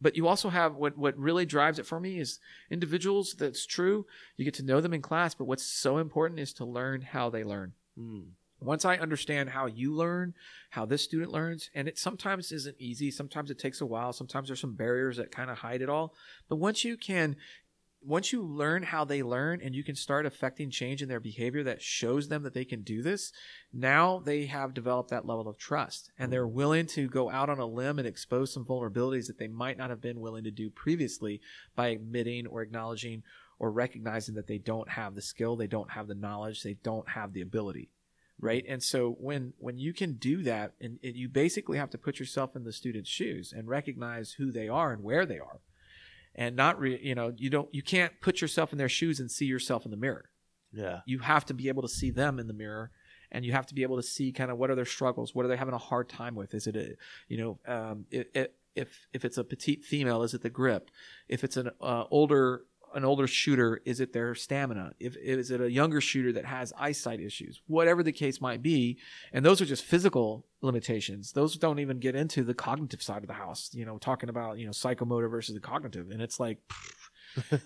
but 0.00 0.16
you 0.16 0.28
also 0.28 0.48
have 0.50 0.76
what 0.76 0.96
what 0.98 1.16
really 1.18 1.46
drives 1.46 1.78
it 1.78 1.86
for 1.86 2.00
me 2.00 2.18
is 2.18 2.38
individuals 2.70 3.34
that's 3.38 3.66
true. 3.66 4.06
You 4.36 4.44
get 4.44 4.54
to 4.54 4.64
know 4.64 4.80
them 4.80 4.94
in 4.94 5.02
class 5.02 5.34
but 5.34 5.46
what's 5.46 5.64
so 5.64 5.98
important 5.98 6.40
is 6.40 6.52
to 6.54 6.64
learn 6.64 7.02
how 7.02 7.30
they 7.30 7.44
learn. 7.44 7.72
Mm. 7.98 8.32
once 8.60 8.84
i 8.84 8.96
understand 8.96 9.48
how 9.48 9.64
you 9.64 9.94
learn 9.94 10.34
how 10.70 10.84
this 10.84 11.02
student 11.02 11.32
learns 11.32 11.70
and 11.74 11.88
it 11.88 11.98
sometimes 11.98 12.52
isn't 12.52 12.76
easy. 12.78 13.10
Sometimes 13.10 13.50
it 13.50 13.58
takes 13.58 13.80
a 13.80 13.86
while. 13.86 14.12
Sometimes 14.12 14.48
there's 14.48 14.60
some 14.60 14.74
barriers 14.74 15.16
that 15.16 15.32
kind 15.32 15.50
of 15.50 15.58
hide 15.58 15.80
it 15.80 15.88
all. 15.88 16.14
But 16.48 16.56
once 16.56 16.84
you 16.84 16.96
can 16.98 17.36
once 18.06 18.32
you 18.32 18.42
learn 18.42 18.84
how 18.84 19.04
they 19.04 19.22
learn 19.22 19.60
and 19.60 19.74
you 19.74 19.82
can 19.82 19.96
start 19.96 20.26
affecting 20.26 20.70
change 20.70 21.02
in 21.02 21.08
their 21.08 21.20
behavior 21.20 21.64
that 21.64 21.82
shows 21.82 22.28
them 22.28 22.42
that 22.42 22.54
they 22.54 22.64
can 22.64 22.82
do 22.82 23.02
this 23.02 23.32
now 23.72 24.20
they 24.24 24.46
have 24.46 24.72
developed 24.72 25.10
that 25.10 25.26
level 25.26 25.48
of 25.48 25.58
trust 25.58 26.10
and 26.18 26.32
they're 26.32 26.46
willing 26.46 26.86
to 26.86 27.08
go 27.08 27.30
out 27.30 27.50
on 27.50 27.58
a 27.58 27.66
limb 27.66 27.98
and 27.98 28.06
expose 28.06 28.52
some 28.52 28.64
vulnerabilities 28.64 29.26
that 29.26 29.38
they 29.38 29.48
might 29.48 29.76
not 29.76 29.90
have 29.90 30.00
been 30.00 30.20
willing 30.20 30.44
to 30.44 30.50
do 30.50 30.70
previously 30.70 31.40
by 31.74 31.88
admitting 31.88 32.46
or 32.46 32.62
acknowledging 32.62 33.22
or 33.58 33.70
recognizing 33.70 34.34
that 34.34 34.46
they 34.46 34.58
don't 34.58 34.90
have 34.90 35.14
the 35.14 35.22
skill 35.22 35.56
they 35.56 35.66
don't 35.66 35.90
have 35.90 36.06
the 36.06 36.14
knowledge 36.14 36.62
they 36.62 36.76
don't 36.82 37.08
have 37.10 37.32
the 37.32 37.40
ability 37.40 37.90
right? 38.38 38.64
And 38.68 38.82
so 38.82 39.16
when 39.18 39.54
when 39.58 39.78
you 39.78 39.92
can 39.92 40.14
do 40.14 40.42
that 40.42 40.72
and, 40.80 40.98
and 41.02 41.16
you 41.16 41.28
basically 41.28 41.78
have 41.78 41.90
to 41.90 41.98
put 41.98 42.18
yourself 42.18 42.54
in 42.54 42.64
the 42.64 42.72
student's 42.72 43.08
shoes 43.08 43.52
and 43.56 43.66
recognize 43.66 44.32
who 44.32 44.52
they 44.52 44.68
are 44.68 44.92
and 44.92 45.02
where 45.02 45.24
they 45.24 45.38
are 45.38 45.60
and 46.36 46.54
not 46.54 46.78
re, 46.78 47.00
you 47.02 47.14
know 47.14 47.32
you 47.36 47.50
don't 47.50 47.68
you 47.74 47.82
can't 47.82 48.12
put 48.20 48.40
yourself 48.40 48.70
in 48.70 48.78
their 48.78 48.88
shoes 48.88 49.18
and 49.18 49.30
see 49.30 49.46
yourself 49.46 49.84
in 49.84 49.90
the 49.90 49.96
mirror. 49.96 50.30
Yeah. 50.72 51.00
you 51.06 51.20
have 51.20 51.46
to 51.46 51.54
be 51.54 51.68
able 51.68 51.82
to 51.82 51.88
see 51.88 52.10
them 52.10 52.38
in 52.38 52.48
the 52.48 52.52
mirror 52.52 52.90
and 53.32 53.46
you 53.46 53.52
have 53.52 53.66
to 53.66 53.74
be 53.74 53.82
able 53.82 53.96
to 53.96 54.02
see 54.02 54.30
kind 54.30 54.50
of 54.50 54.58
what 54.58 54.68
are 54.68 54.74
their 54.74 54.84
struggles 54.84 55.34
what 55.34 55.44
are 55.46 55.48
they 55.48 55.56
having 55.56 55.74
a 55.74 55.78
hard 55.78 56.08
time 56.08 56.34
with? 56.34 56.54
Is 56.54 56.66
it 56.66 56.76
a 56.76 56.96
you 57.28 57.38
know 57.38 57.58
um, 57.66 58.04
it, 58.10 58.30
it, 58.34 58.54
if 58.74 59.06
if 59.12 59.24
it's 59.24 59.38
a 59.38 59.44
petite 59.44 59.84
female 59.84 60.22
is 60.22 60.34
it 60.34 60.42
the 60.42 60.50
grip? 60.50 60.90
If 61.28 61.42
it's 61.42 61.56
an 61.56 61.70
uh, 61.80 62.04
older 62.10 62.64
an 62.96 63.04
older 63.04 63.26
shooter 63.26 63.82
is 63.84 64.00
it 64.00 64.12
their 64.14 64.34
stamina? 64.34 64.94
If 64.98 65.16
is 65.16 65.50
it 65.50 65.60
a 65.60 65.70
younger 65.70 66.00
shooter 66.00 66.32
that 66.32 66.46
has 66.46 66.72
eyesight 66.78 67.20
issues? 67.20 67.60
Whatever 67.66 68.02
the 68.02 68.10
case 68.10 68.40
might 68.40 68.62
be 68.62 68.98
and 69.32 69.44
those 69.44 69.60
are 69.60 69.66
just 69.66 69.84
physical 69.84 70.46
limitations. 70.62 71.32
Those 71.32 71.56
don't 71.56 71.78
even 71.78 72.00
get 72.00 72.16
into 72.16 72.42
the 72.42 72.54
cognitive 72.54 73.02
side 73.02 73.22
of 73.22 73.28
the 73.28 73.34
house 73.34 73.70
you 73.74 73.84
know 73.84 73.98
talking 73.98 74.30
about 74.30 74.58
you 74.58 74.64
know 74.64 74.72
psychomotor 74.72 75.30
versus 75.30 75.54
the 75.54 75.60
cognitive. 75.60 76.10
And 76.10 76.22
it's 76.22 76.40
like 76.40 76.58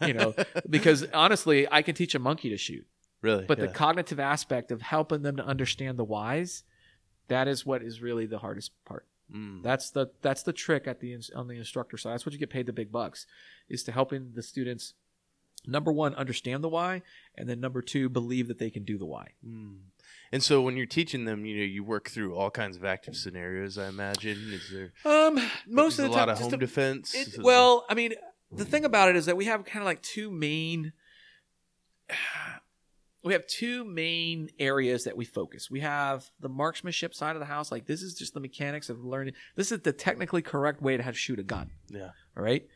you 0.03 0.13
know 0.13 0.35
because 0.69 1.07
honestly 1.15 1.67
i 1.71 1.81
can 1.81 1.95
teach 1.95 2.15
a 2.15 2.19
monkey 2.19 2.51
to 2.51 2.57
shoot. 2.57 2.87
Really. 3.23 3.45
but 3.45 3.59
yeah. 3.59 3.67
the 3.67 3.73
cognitive 3.73 4.19
aspect 4.19 4.73
of 4.73 4.83
helping 4.83 5.23
them 5.23 5.37
to 5.37 5.45
understand 5.45 5.99
the 5.99 6.05
whys 6.05 6.65
that 7.29 7.47
is 7.47 7.65
what 7.65 7.83
is 7.83 8.03
really 8.03 8.27
the 8.27 8.39
hardest 8.39 8.73
part. 8.85 9.07
Mm. 9.33 9.63
that's 9.63 9.91
the 9.91 10.11
that's 10.23 10.43
the 10.43 10.53
trick 10.53 10.89
at 10.89 10.99
the 10.99 11.17
on 11.37 11.47
the 11.47 11.57
instructor 11.57 11.97
side. 11.97 12.15
That's 12.15 12.27
what 12.27 12.33
you 12.33 12.39
get 12.41 12.51
paid 12.51 12.67
the 12.67 12.73
big 12.73 12.91
bucks 12.91 13.27
is 13.69 13.85
to 13.85 13.93
helping 13.93 14.33
the 14.35 14.43
students 14.43 14.95
number 15.67 15.93
one 15.93 16.15
understand 16.15 16.65
the 16.65 16.69
why 16.69 17.03
and 17.37 17.49
then 17.49 17.61
number 17.61 17.83
two 17.83 18.09
believe 18.09 18.49
that 18.49 18.59
they 18.59 18.71
can 18.71 18.85
do 18.85 18.97
the 18.99 19.07
why 19.07 19.29
Mm. 19.47 19.79
And 20.33 20.43
so 20.45 20.63
when 20.63 20.77
you're 20.77 20.87
teaching 20.87 21.25
them, 21.25 21.45
you 21.45 21.57
know, 21.57 21.65
you 21.65 21.83
work 21.83 22.09
through 22.09 22.37
all 22.37 22.51
kinds 22.53 22.77
of 22.77 22.85
active 22.85 23.17
scenarios. 23.17 23.77
I 23.79 23.89
imagine 23.89 24.39
is 24.53 24.71
there 24.73 24.93
um 25.05 25.39
most 25.67 25.99
of 25.99 26.05
a 26.05 26.09
the 26.09 26.15
lot 26.15 26.27
time 26.27 26.29
of 26.31 26.39
home 26.39 26.55
a- 26.55 26.57
defense. 26.57 27.15
It- 27.15 27.43
well, 27.43 27.85
I 27.91 27.95
mean, 27.95 28.15
the 28.53 28.65
thing 28.65 28.85
about 28.85 29.09
it 29.09 29.17
is 29.17 29.27
that 29.27 29.37
we 29.37 29.47
have 29.47 29.65
kind 29.65 29.81
of 29.83 29.87
like 29.87 30.03
two 30.03 30.31
main. 30.31 30.93
We 33.23 33.35
have 33.35 33.47
two 33.47 33.85
main 33.85 34.49
areas 34.59 35.05
that 35.05 35.15
we 35.15 35.27
focus. 35.27 35.71
We 35.71 35.81
have 35.81 36.31
the 36.41 36.49
marksmanship 36.49 37.15
side 37.15 37.37
of 37.37 37.41
the 37.41 37.45
house. 37.47 37.71
Like 37.71 37.85
this 37.87 38.01
is 38.01 38.15
just 38.15 38.33
the 38.33 38.41
mechanics 38.41 38.89
of 38.89 39.05
learning. 39.05 39.35
This 39.57 39.71
is 39.71 39.81
the 39.81 39.93
technically 39.93 40.41
correct 40.41 40.81
way 40.81 40.97
to 40.97 41.03
how 41.03 41.11
to 41.11 41.17
shoot 41.17 41.39
a 41.39 41.43
gun. 41.43 41.71
yeah. 41.91 42.13
All 42.35 42.43
right. 42.43 42.67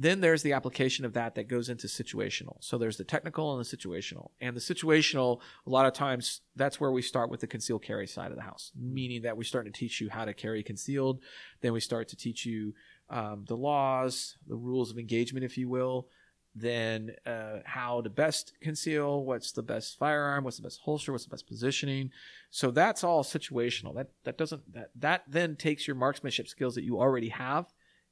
Then 0.00 0.22
there's 0.22 0.42
the 0.42 0.54
application 0.54 1.04
of 1.04 1.12
that 1.12 1.34
that 1.34 1.46
goes 1.46 1.68
into 1.68 1.86
situational. 1.86 2.56
So 2.60 2.78
there's 2.78 2.96
the 2.96 3.04
technical 3.04 3.54
and 3.54 3.62
the 3.62 3.76
situational. 3.76 4.30
And 4.40 4.56
the 4.56 4.60
situational, 4.60 5.42
a 5.66 5.70
lot 5.70 5.84
of 5.84 5.92
times, 5.92 6.40
that's 6.56 6.80
where 6.80 6.90
we 6.90 7.02
start 7.02 7.28
with 7.28 7.40
the 7.40 7.46
concealed 7.46 7.82
carry 7.82 8.06
side 8.06 8.30
of 8.30 8.38
the 8.38 8.42
house, 8.42 8.72
meaning 8.74 9.20
that 9.22 9.36
we 9.36 9.44
start 9.44 9.66
to 9.66 9.70
teach 9.70 10.00
you 10.00 10.08
how 10.08 10.24
to 10.24 10.32
carry 10.32 10.62
concealed. 10.62 11.20
Then 11.60 11.74
we 11.74 11.80
start 11.80 12.08
to 12.08 12.16
teach 12.16 12.46
you 12.46 12.72
um, 13.10 13.44
the 13.46 13.58
laws, 13.58 14.38
the 14.48 14.56
rules 14.56 14.90
of 14.90 14.98
engagement, 14.98 15.44
if 15.44 15.58
you 15.58 15.68
will. 15.68 16.08
Then 16.54 17.10
uh, 17.26 17.58
how 17.66 18.00
to 18.00 18.08
best 18.08 18.54
conceal, 18.62 19.22
what's 19.22 19.52
the 19.52 19.62
best 19.62 19.98
firearm, 19.98 20.44
what's 20.44 20.56
the 20.56 20.62
best 20.62 20.80
holster, 20.80 21.12
what's 21.12 21.24
the 21.24 21.30
best 21.30 21.46
positioning. 21.46 22.10
So 22.48 22.70
that's 22.70 23.04
all 23.04 23.22
situational. 23.22 23.94
That 23.96 24.08
that 24.24 24.38
doesn't 24.38 24.72
that 24.72 24.92
that 24.96 25.24
then 25.28 25.56
takes 25.56 25.86
your 25.86 25.96
marksmanship 25.96 26.48
skills 26.48 26.74
that 26.76 26.84
you 26.84 26.98
already 26.98 27.28
have 27.28 27.66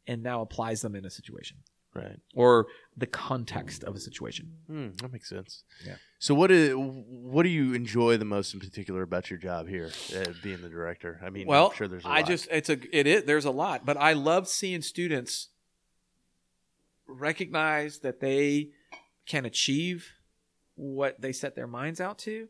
and 0.06 0.22
now 0.22 0.42
applies 0.42 0.82
them 0.82 0.94
in 0.94 1.06
a 1.06 1.10
situation 1.10 1.56
Right. 1.94 2.20
or 2.34 2.66
the 2.96 3.06
context 3.06 3.82
of 3.82 3.96
a 3.96 3.98
situation. 4.00 4.52
Hmm, 4.68 4.88
that 5.02 5.12
makes 5.12 5.28
sense. 5.28 5.64
Yeah. 5.84 5.96
So 6.20 6.34
what 6.34 6.50
is 6.50 6.74
what 6.76 7.42
do 7.42 7.48
you 7.48 7.74
enjoy 7.74 8.16
the 8.18 8.24
most 8.24 8.54
in 8.54 8.60
particular 8.60 9.02
about 9.02 9.30
your 9.30 9.38
job 9.38 9.68
here, 9.68 9.90
uh, 10.16 10.32
being 10.42 10.60
the 10.62 10.68
director? 10.68 11.20
I 11.24 11.30
mean, 11.30 11.46
well, 11.46 11.68
I'm 11.70 11.76
sure 11.76 11.88
there's 11.88 12.04
a 12.04 12.08
I 12.08 12.18
lot. 12.20 12.26
just 12.28 12.48
it's 12.52 12.68
a 12.68 12.78
it 12.96 13.06
is 13.06 13.24
there's 13.24 13.44
a 13.46 13.50
lot, 13.50 13.84
but 13.84 13.96
I 13.96 14.12
love 14.12 14.46
seeing 14.48 14.82
students 14.82 15.48
recognize 17.06 18.00
that 18.00 18.20
they 18.20 18.68
can 19.26 19.44
achieve 19.44 20.12
what 20.74 21.20
they 21.20 21.32
set 21.32 21.54
their 21.56 21.66
minds 21.66 22.00
out 22.00 22.18
to, 22.18 22.48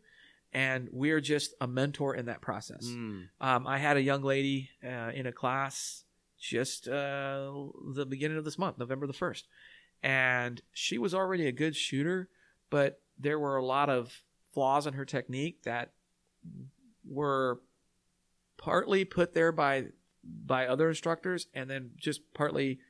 and 0.52 0.88
we're 0.92 1.20
just 1.20 1.54
a 1.60 1.66
mentor 1.66 2.14
in 2.14 2.26
that 2.26 2.40
process. 2.40 2.86
Mm, 2.86 3.28
Um, 3.40 3.66
I 3.66 3.78
had 3.78 3.96
a 3.96 4.02
young 4.02 4.22
lady 4.22 4.70
uh, 4.84 5.10
in 5.14 5.26
a 5.26 5.32
class 5.32 6.04
just 6.38 6.88
uh, 6.88 7.50
the 7.94 8.06
beginning 8.06 8.38
of 8.38 8.44
this 8.44 8.58
month, 8.58 8.78
November 8.78 9.06
the 9.06 9.12
1st. 9.12 9.44
And 10.02 10.62
she 10.72 10.98
was 10.98 11.14
already 11.14 11.46
a 11.46 11.52
good 11.52 11.74
shooter, 11.74 12.28
but 12.70 13.00
there 13.18 13.38
were 13.38 13.56
a 13.56 13.64
lot 13.64 13.90
of 13.90 14.22
flaws 14.54 14.86
in 14.86 14.94
her 14.94 15.04
technique 15.04 15.62
that 15.64 15.92
were 17.04 17.60
partly 18.56 19.04
put 19.04 19.34
there 19.34 19.52
by 19.52 19.86
by 20.44 20.66
other 20.66 20.88
instructors 20.88 21.46
and 21.54 21.70
then 21.70 21.90
just 21.96 22.20
partly 22.34 22.80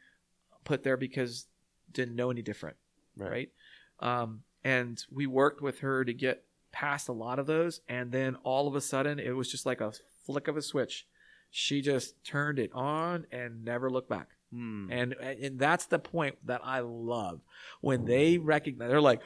put 0.64 0.82
there 0.82 0.96
because 0.96 1.46
didn't 1.92 2.16
know 2.16 2.30
any 2.30 2.42
different 2.42 2.76
right. 3.16 3.30
right? 3.30 3.50
Um, 4.00 4.42
and 4.64 5.02
we 5.10 5.26
worked 5.26 5.60
with 5.60 5.80
her 5.80 6.04
to 6.04 6.12
get 6.12 6.44
past 6.72 7.08
a 7.08 7.12
lot 7.12 7.38
of 7.38 7.46
those, 7.46 7.80
and 7.88 8.12
then 8.12 8.36
all 8.42 8.68
of 8.68 8.74
a 8.74 8.80
sudden, 8.80 9.18
it 9.18 9.32
was 9.32 9.50
just 9.50 9.66
like 9.66 9.80
a 9.80 9.92
flick 10.26 10.48
of 10.48 10.56
a 10.56 10.62
switch. 10.62 11.06
She 11.50 11.80
just 11.80 12.22
turned 12.24 12.58
it 12.58 12.70
on 12.74 13.26
and 13.32 13.64
never 13.64 13.90
looked 13.90 14.08
back. 14.08 14.28
Hmm. 14.52 14.88
And 14.90 15.12
and 15.14 15.58
that's 15.58 15.86
the 15.86 15.98
point 15.98 16.36
that 16.46 16.60
I 16.64 16.80
love 16.80 17.40
when 17.80 18.04
they 18.04 18.38
recognize. 18.38 18.88
They're 18.90 19.00
like. 19.00 19.20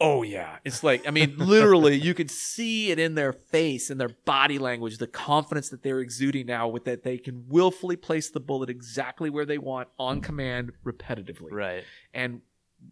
Oh 0.00 0.24
yeah, 0.24 0.56
it's 0.64 0.82
like 0.82 1.06
I 1.06 1.12
mean, 1.12 1.34
literally, 1.38 1.94
you 1.94 2.14
could 2.14 2.28
see 2.30 2.90
it 2.90 2.98
in 2.98 3.14
their 3.14 3.32
face 3.32 3.90
and 3.90 4.00
their 4.00 4.08
body 4.24 4.58
language, 4.58 4.98
the 4.98 5.06
confidence 5.06 5.68
that 5.68 5.84
they're 5.84 6.00
exuding 6.00 6.46
now, 6.46 6.66
with 6.66 6.84
that 6.86 7.04
they 7.04 7.16
can 7.16 7.44
willfully 7.48 7.94
place 7.94 8.28
the 8.28 8.40
bullet 8.40 8.68
exactly 8.68 9.30
where 9.30 9.46
they 9.46 9.56
want 9.56 9.88
on 9.96 10.20
command, 10.20 10.72
repetitively 10.84 11.52
Right. 11.52 11.84
and 12.12 12.40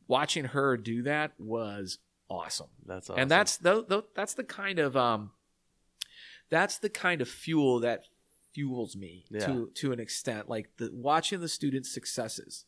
watching 0.06 0.44
her 0.44 0.76
do 0.76 1.02
that 1.02 1.32
was 1.40 1.98
awesome. 2.30 2.68
That's 2.86 3.10
awesome. 3.10 3.20
And 3.20 3.30
that's 3.30 3.56
the, 3.56 3.84
the, 3.84 4.04
that's 4.14 4.34
the 4.34 4.44
kind 4.44 4.78
of 4.78 4.96
um 4.96 5.32
that's 6.50 6.78
the 6.78 6.88
kind 6.88 7.20
of 7.20 7.28
fuel 7.28 7.80
that 7.80 8.04
fuels 8.52 8.96
me 8.96 9.24
Yeah. 9.30 9.46
to 9.46 9.70
to 9.74 9.92
an 9.92 10.00
extent. 10.00 10.48
Like 10.48 10.70
the 10.78 10.90
watching 10.92 11.40
the 11.40 11.48
students' 11.48 11.92
successes, 11.92 12.64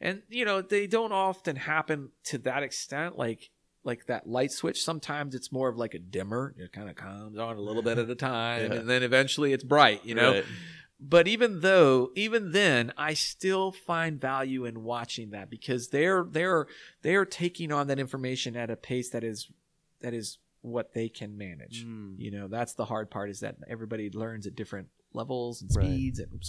and 0.00 0.22
you 0.28 0.44
know 0.44 0.62
they 0.62 0.86
don't 0.86 1.12
often 1.12 1.56
happen 1.56 2.10
to 2.24 2.38
that 2.38 2.62
extent. 2.62 3.16
Like 3.18 3.50
like 3.84 4.06
that 4.06 4.26
light 4.28 4.50
switch. 4.52 4.82
Sometimes 4.82 5.34
it's 5.34 5.52
more 5.52 5.68
of 5.68 5.76
like 5.76 5.94
a 5.94 5.98
dimmer. 5.98 6.54
It 6.58 6.72
kind 6.72 6.88
of 6.90 6.96
comes 6.96 7.38
on 7.38 7.56
a 7.56 7.60
little 7.60 7.82
bit 7.82 7.98
at 7.98 8.10
a 8.10 8.14
time, 8.16 8.72
Yeah. 8.72 8.78
and 8.80 8.88
then 8.90 9.02
eventually 9.02 9.52
it's 9.52 9.64
bright. 9.64 10.04
You 10.04 10.14
know. 10.14 10.32
Right. 10.32 10.44
But 10.98 11.28
even 11.28 11.60
though, 11.60 12.10
even 12.14 12.52
then, 12.52 12.90
I 12.96 13.12
still 13.12 13.70
find 13.70 14.18
value 14.18 14.64
in 14.64 14.82
watching 14.82 15.28
that 15.30 15.50
because 15.50 15.88
they're 15.88 16.24
they're 16.24 16.66
they're 17.02 17.26
taking 17.26 17.70
on 17.70 17.86
that 17.88 17.98
information 17.98 18.56
at 18.56 18.70
a 18.70 18.76
pace 18.76 19.10
that 19.10 19.22
is 19.22 19.50
that 20.00 20.14
is 20.14 20.38
what 20.62 20.94
they 20.94 21.08
can 21.10 21.36
manage. 21.36 21.84
Mm. 21.84 22.14
You 22.18 22.30
know, 22.30 22.48
that's 22.48 22.72
the 22.72 22.86
hard 22.86 23.10
part 23.10 23.28
is 23.28 23.40
that 23.40 23.56
everybody 23.68 24.08
learns 24.10 24.46
at 24.46 24.56
different 24.56 24.88
levels 25.16 25.62
and 25.62 25.70
Right. 25.74 25.84
speeds 25.86 26.18
and 26.20 26.40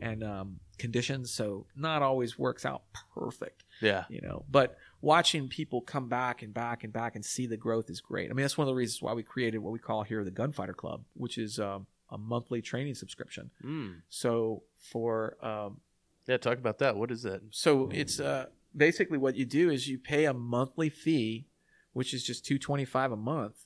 and 0.00 0.24
um, 0.24 0.60
conditions, 0.78 1.30
so 1.30 1.66
not 1.76 2.02
always 2.02 2.38
works 2.38 2.64
out 2.66 2.82
perfect. 3.14 3.62
Yeah. 3.80 4.04
You 4.08 4.20
know, 4.22 4.44
but 4.50 4.76
watching 5.00 5.48
people 5.48 5.80
come 5.82 6.08
back 6.08 6.42
and 6.42 6.52
back 6.52 6.82
and 6.82 6.92
back 6.92 7.14
and 7.14 7.24
see 7.24 7.46
the 7.46 7.56
growth 7.56 7.88
is 7.90 8.00
great. 8.00 8.30
I 8.30 8.34
mean, 8.34 8.42
that's 8.42 8.58
one 8.58 8.66
of 8.66 8.72
the 8.72 8.76
reasons 8.76 9.00
why 9.02 9.12
we 9.12 9.22
created 9.22 9.58
what 9.58 9.72
we 9.72 9.78
call 9.78 10.02
here 10.02 10.24
the 10.24 10.32
Gunfighter 10.32 10.72
Club, 10.74 11.04
which 11.14 11.38
is 11.38 11.60
um, 11.60 11.86
a 12.10 12.18
monthly 12.18 12.60
training 12.62 12.94
subscription. 12.96 13.50
Mm. 13.64 14.00
So 14.08 14.64
for 14.90 15.36
um, 15.44 15.80
Yeah. 16.26 16.38
Talk 16.38 16.58
about 16.58 16.78
that. 16.78 16.96
What 16.96 17.10
is 17.10 17.22
that? 17.22 17.42
so 17.50 17.88
it's 17.92 18.18
uh, 18.18 18.46
basically 18.76 19.18
what 19.18 19.36
you 19.36 19.44
do 19.46 19.70
is 19.70 19.86
you 19.88 19.98
pay 19.98 20.24
a 20.24 20.32
monthly 20.34 20.90
fee, 20.90 21.46
which 21.92 22.12
is 22.14 22.22
just 22.24 22.44
two 22.44 22.58
twenty 22.58 22.84
five 22.84 23.12
a 23.12 23.16
month, 23.16 23.64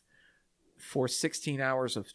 for 0.79 1.09
sixteen 1.09 1.61
hours 1.61 1.97
of 1.97 2.07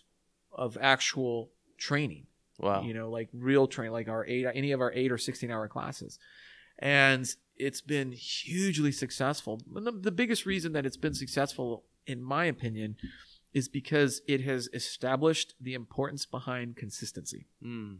of 0.51 0.77
actual 0.81 1.49
training. 1.77 2.27
Wow. 2.59 2.83
You 2.83 2.93
know, 2.93 3.09
like 3.09 3.29
real 3.33 3.67
training, 3.67 3.93
like 3.93 4.07
our 4.07 4.25
eight 4.25 4.45
any 4.53 4.71
of 4.71 4.81
our 4.81 4.91
eight 4.93 5.11
or 5.11 5.17
sixteen 5.17 5.51
hour 5.51 5.67
classes, 5.67 6.17
and 6.79 7.27
it's 7.55 7.81
been 7.81 8.11
hugely 8.11 8.91
successful. 8.91 9.61
The, 9.71 9.91
the 9.91 10.11
biggest 10.11 10.45
reason 10.45 10.73
that 10.73 10.85
it's 10.85 10.97
been 10.97 11.13
successful, 11.13 11.83
in 12.05 12.21
my 12.23 12.45
opinion, 12.45 12.95
is 13.53 13.67
because 13.67 14.21
it 14.27 14.41
has 14.41 14.69
established 14.73 15.53
the 15.61 15.73
importance 15.73 16.25
behind 16.25 16.75
consistency 16.75 17.47
Mm. 17.63 17.99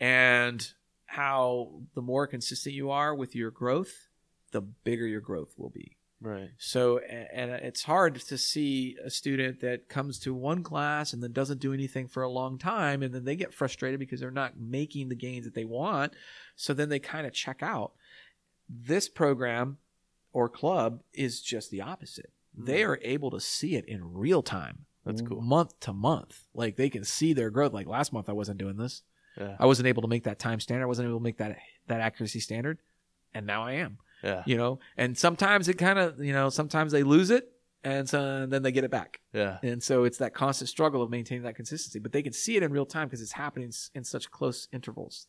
and 0.00 0.72
how 1.06 1.82
the 1.94 2.02
more 2.02 2.26
consistent 2.26 2.74
you 2.74 2.90
are 2.90 3.14
with 3.14 3.34
your 3.36 3.50
growth, 3.50 4.08
the 4.52 4.60
bigger 4.60 5.06
your 5.06 5.20
growth 5.20 5.54
will 5.56 5.70
be. 5.70 5.95
Right. 6.26 6.50
So, 6.58 6.98
and 6.98 7.52
it's 7.52 7.84
hard 7.84 8.16
to 8.16 8.36
see 8.36 8.96
a 9.04 9.10
student 9.10 9.60
that 9.60 9.88
comes 9.88 10.18
to 10.20 10.34
one 10.34 10.64
class 10.64 11.12
and 11.12 11.22
then 11.22 11.30
doesn't 11.32 11.60
do 11.60 11.72
anything 11.72 12.08
for 12.08 12.24
a 12.24 12.28
long 12.28 12.58
time, 12.58 13.04
and 13.04 13.14
then 13.14 13.24
they 13.24 13.36
get 13.36 13.54
frustrated 13.54 14.00
because 14.00 14.18
they're 14.18 14.32
not 14.32 14.58
making 14.58 15.08
the 15.08 15.14
gains 15.14 15.44
that 15.44 15.54
they 15.54 15.64
want. 15.64 16.14
So 16.56 16.74
then 16.74 16.88
they 16.88 16.98
kind 16.98 17.28
of 17.28 17.32
check 17.32 17.62
out. 17.62 17.92
This 18.68 19.08
program 19.08 19.78
or 20.32 20.48
club 20.48 21.02
is 21.12 21.40
just 21.40 21.70
the 21.70 21.82
opposite. 21.82 22.32
They 22.58 22.80
mm. 22.80 22.88
are 22.88 22.98
able 23.02 23.30
to 23.30 23.38
see 23.38 23.76
it 23.76 23.84
in 23.84 24.12
real 24.12 24.42
time. 24.42 24.86
That's 25.04 25.22
cool. 25.22 25.40
Month 25.40 25.78
to 25.80 25.92
month. 25.92 26.40
Like 26.54 26.74
they 26.74 26.90
can 26.90 27.04
see 27.04 27.34
their 27.34 27.50
growth. 27.50 27.72
Like 27.72 27.86
last 27.86 28.12
month, 28.12 28.28
I 28.28 28.32
wasn't 28.32 28.58
doing 28.58 28.78
this. 28.78 29.02
Yeah. 29.38 29.54
I 29.60 29.66
wasn't 29.66 29.86
able 29.86 30.02
to 30.02 30.08
make 30.08 30.24
that 30.24 30.40
time 30.40 30.58
standard. 30.58 30.82
I 30.82 30.88
wasn't 30.88 31.08
able 31.08 31.20
to 31.20 31.22
make 31.22 31.38
that 31.38 31.58
that 31.86 32.00
accuracy 32.00 32.40
standard, 32.40 32.78
and 33.32 33.46
now 33.46 33.62
I 33.62 33.74
am. 33.74 33.98
Yeah. 34.26 34.42
You 34.46 34.56
know, 34.56 34.78
and 34.96 35.16
sometimes 35.16 35.68
it 35.68 35.74
kind 35.78 35.98
of 35.98 36.18
you 36.22 36.32
know 36.32 36.50
sometimes 36.50 36.90
they 36.92 37.02
lose 37.04 37.30
it, 37.30 37.44
and, 37.84 38.08
so, 38.08 38.20
and 38.20 38.52
then 38.52 38.62
they 38.62 38.72
get 38.72 38.82
it 38.84 38.90
back, 38.90 39.20
Yeah. 39.32 39.58
and 39.62 39.80
so 39.82 40.04
it's 40.04 40.18
that 40.18 40.34
constant 40.34 40.68
struggle 40.68 41.00
of 41.02 41.10
maintaining 41.10 41.44
that 41.44 41.54
consistency. 41.54 41.98
But 42.00 42.12
they 42.12 42.22
can 42.22 42.32
see 42.32 42.56
it 42.56 42.62
in 42.62 42.72
real 42.72 42.86
time 42.86 43.06
because 43.06 43.22
it's 43.22 43.32
happening 43.32 43.72
in 43.94 44.02
such 44.04 44.30
close 44.30 44.66
intervals. 44.72 45.28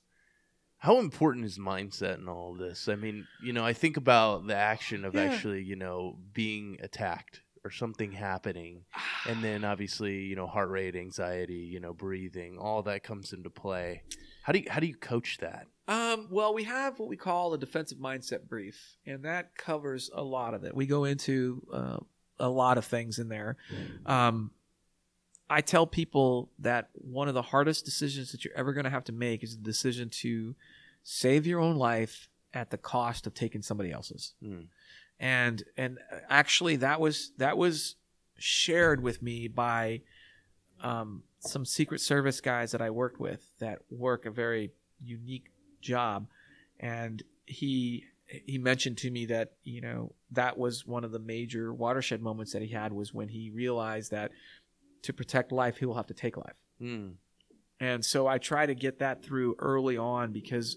How 0.79 0.99
important 0.99 1.45
is 1.45 1.57
mindset 1.57 2.17
in 2.19 2.27
all 2.29 2.51
of 2.53 2.59
this? 2.59 2.87
I 2.87 2.95
mean, 2.95 3.25
you 3.43 3.51
know, 3.53 3.65
I 3.65 3.73
think 3.73 3.97
about 3.97 4.45
the 4.47 4.55
action 4.55 5.05
of 5.05 5.13
Yeah. 5.15 5.21
actually, 5.23 5.63
you 5.63 5.75
know, 5.75 6.17
being 6.33 6.77
attacked 6.81 7.41
or 7.63 7.71
something 7.71 8.11
happening. 8.11 8.85
And 9.29 9.43
then 9.43 9.65
obviously, 9.65 10.19
you 10.21 10.35
know, 10.37 10.47
heart 10.47 10.69
rate, 10.69 10.95
anxiety, 10.95 11.67
you 11.73 11.79
know, 11.81 11.93
breathing, 11.93 12.57
all 12.57 12.81
that 12.83 13.03
comes 13.03 13.33
into 13.33 13.49
play. 13.49 14.03
How 14.43 14.53
do 14.53 14.59
you 14.59 14.65
how 14.69 14.79
do 14.79 14.87
you 14.87 14.95
coach 14.95 15.39
that? 15.39 15.67
Um, 15.87 16.27
well, 16.29 16.53
we 16.53 16.65
have 16.65 16.99
what 16.99 17.07
we 17.07 17.15
call 17.15 17.53
a 17.53 17.57
defensive 17.57 17.97
mindset 17.97 18.47
brief, 18.47 18.97
and 19.05 19.23
that 19.23 19.55
covers 19.55 20.09
a 20.13 20.21
lot 20.21 20.53
of 20.53 20.63
it. 20.63 20.75
We 20.75 20.85
go 20.85 21.05
into 21.05 21.65
uh, 21.73 21.97
a 22.39 22.49
lot 22.49 22.77
of 22.77 22.85
things 22.85 23.19
in 23.19 23.29
there. 23.29 23.55
Um, 24.05 24.51
I 25.49 25.61
tell 25.61 25.87
people 25.87 26.49
that 26.59 26.89
one 26.93 27.29
of 27.29 27.33
the 27.33 27.41
hardest 27.41 27.85
decisions 27.85 28.31
that 28.31 28.43
you're 28.43 28.57
ever 28.57 28.73
going 28.73 28.83
to 28.83 28.89
have 28.89 29.05
to 29.05 29.13
make 29.13 29.43
is 29.43 29.55
the 29.55 29.63
decision 29.63 30.09
to 30.09 30.55
save 31.03 31.47
your 31.47 31.61
own 31.61 31.77
life 31.77 32.29
at 32.53 32.69
the 32.69 32.77
cost 32.77 33.25
of 33.25 33.33
taking 33.33 33.61
somebody 33.61 33.91
else's. 33.91 34.33
Hmm. 34.43 34.61
And 35.19 35.63
and 35.77 35.99
actually, 36.29 36.75
that 36.77 36.99
was 36.99 37.31
that 37.37 37.57
was 37.57 37.95
shared 38.37 39.01
with 39.01 39.21
me 39.21 39.47
by 39.47 40.01
um, 40.83 41.23
some 41.39 41.65
Secret 41.65 42.01
Service 42.01 42.41
guys 42.41 42.71
that 42.71 42.81
I 42.81 42.89
worked 42.89 43.19
with 43.19 43.41
that 43.59 43.79
work 43.89 44.25
a 44.25 44.31
very 44.31 44.71
unique 45.03 45.49
job, 45.81 46.27
and 46.79 47.23
he 47.45 48.05
he 48.45 48.57
mentioned 48.57 48.97
to 48.99 49.09
me 49.11 49.25
that 49.27 49.53
you 49.63 49.81
know 49.81 50.13
that 50.31 50.57
was 50.57 50.85
one 50.85 51.03
of 51.03 51.11
the 51.11 51.19
major 51.19 51.73
watershed 51.73 52.21
moments 52.21 52.51
that 52.53 52.61
he 52.61 52.67
had 52.69 52.91
was 52.91 53.13
when 53.13 53.29
he 53.29 53.49
realized 53.49 54.11
that 54.11 54.31
to 55.03 55.13
protect 55.13 55.51
life 55.51 55.77
he 55.77 55.85
will 55.85 55.95
have 55.95 56.07
to 56.07 56.13
take 56.13 56.35
life, 56.37 56.55
Mm. 56.81 57.13
and 57.79 58.03
so 58.03 58.27
I 58.27 58.37
try 58.37 58.65
to 58.65 58.75
get 58.75 58.99
that 58.99 59.23
through 59.23 59.55
early 59.59 59.97
on 59.97 60.33
because 60.33 60.75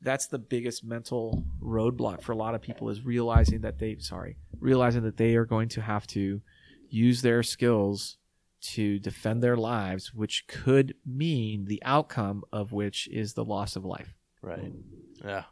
that's 0.00 0.26
the 0.26 0.38
biggest 0.38 0.84
mental 0.84 1.44
roadblock 1.62 2.22
for 2.22 2.32
a 2.32 2.36
lot 2.36 2.54
of 2.54 2.60
people 2.60 2.88
is 2.90 3.04
realizing 3.04 3.60
that 3.62 3.78
they 3.78 3.96
sorry 4.00 4.36
realizing 4.60 5.02
that 5.02 5.16
they 5.16 5.36
are 5.36 5.44
going 5.46 5.68
to 5.70 5.80
have 5.80 6.06
to 6.08 6.40
use 6.88 7.22
their 7.22 7.42
skills 7.42 8.18
to 8.62 8.98
defend 8.98 9.42
their 9.42 9.56
lives 9.56 10.14
which 10.14 10.46
could 10.46 10.94
mean 11.04 11.64
the 11.66 11.82
outcome 11.84 12.44
of 12.52 12.72
which 12.72 13.08
is 13.08 13.34
the 13.34 13.44
loss 13.44 13.76
of 13.76 13.84
life 13.84 14.14
Right. 14.40 14.72
Yeah. 15.24 15.44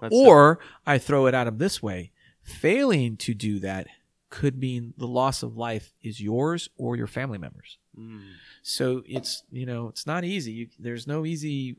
That's 0.00 0.14
or 0.14 0.58
i 0.86 0.98
throw 0.98 1.26
it 1.26 1.34
at 1.34 1.44
them 1.44 1.58
this 1.58 1.82
way 1.82 2.12
failing 2.42 3.16
to 3.18 3.34
do 3.34 3.58
that 3.60 3.86
could 4.28 4.58
mean 4.58 4.92
the 4.98 5.06
loss 5.06 5.42
of 5.42 5.56
life 5.56 5.92
is 6.02 6.20
yours 6.20 6.68
or 6.76 6.96
your 6.96 7.06
family 7.06 7.38
members 7.38 7.78
Mm. 7.98 8.20
so 8.62 9.02
it's 9.06 9.42
you 9.50 9.64
know 9.64 9.88
it's 9.88 10.06
not 10.06 10.22
easy. 10.22 10.52
You, 10.52 10.68
there's 10.78 11.06
no 11.06 11.24
easy 11.24 11.76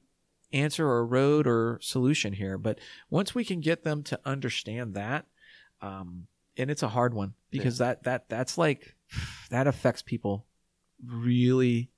answer 0.52 0.88
or 0.90 1.06
road 1.06 1.46
or 1.46 1.78
solution 1.80 2.34
here. 2.34 2.58
But 2.58 2.80
once 3.12 3.36
we 3.36 3.46
can 3.46 3.60
get 3.60 3.84
them 3.84 4.02
to 4.04 4.20
understand 4.26 4.96
that, 4.96 5.28
um, 5.80 6.26
and 6.58 6.72
it's 6.72 6.82
a 6.82 6.88
hard 6.88 7.14
one 7.14 7.34
because 7.52 7.78
that 7.78 8.02
that 8.06 8.30
that's 8.30 8.58
like 8.58 8.96
that 9.52 9.68
affects 9.68 10.02
people 10.02 10.48
really 11.06 11.92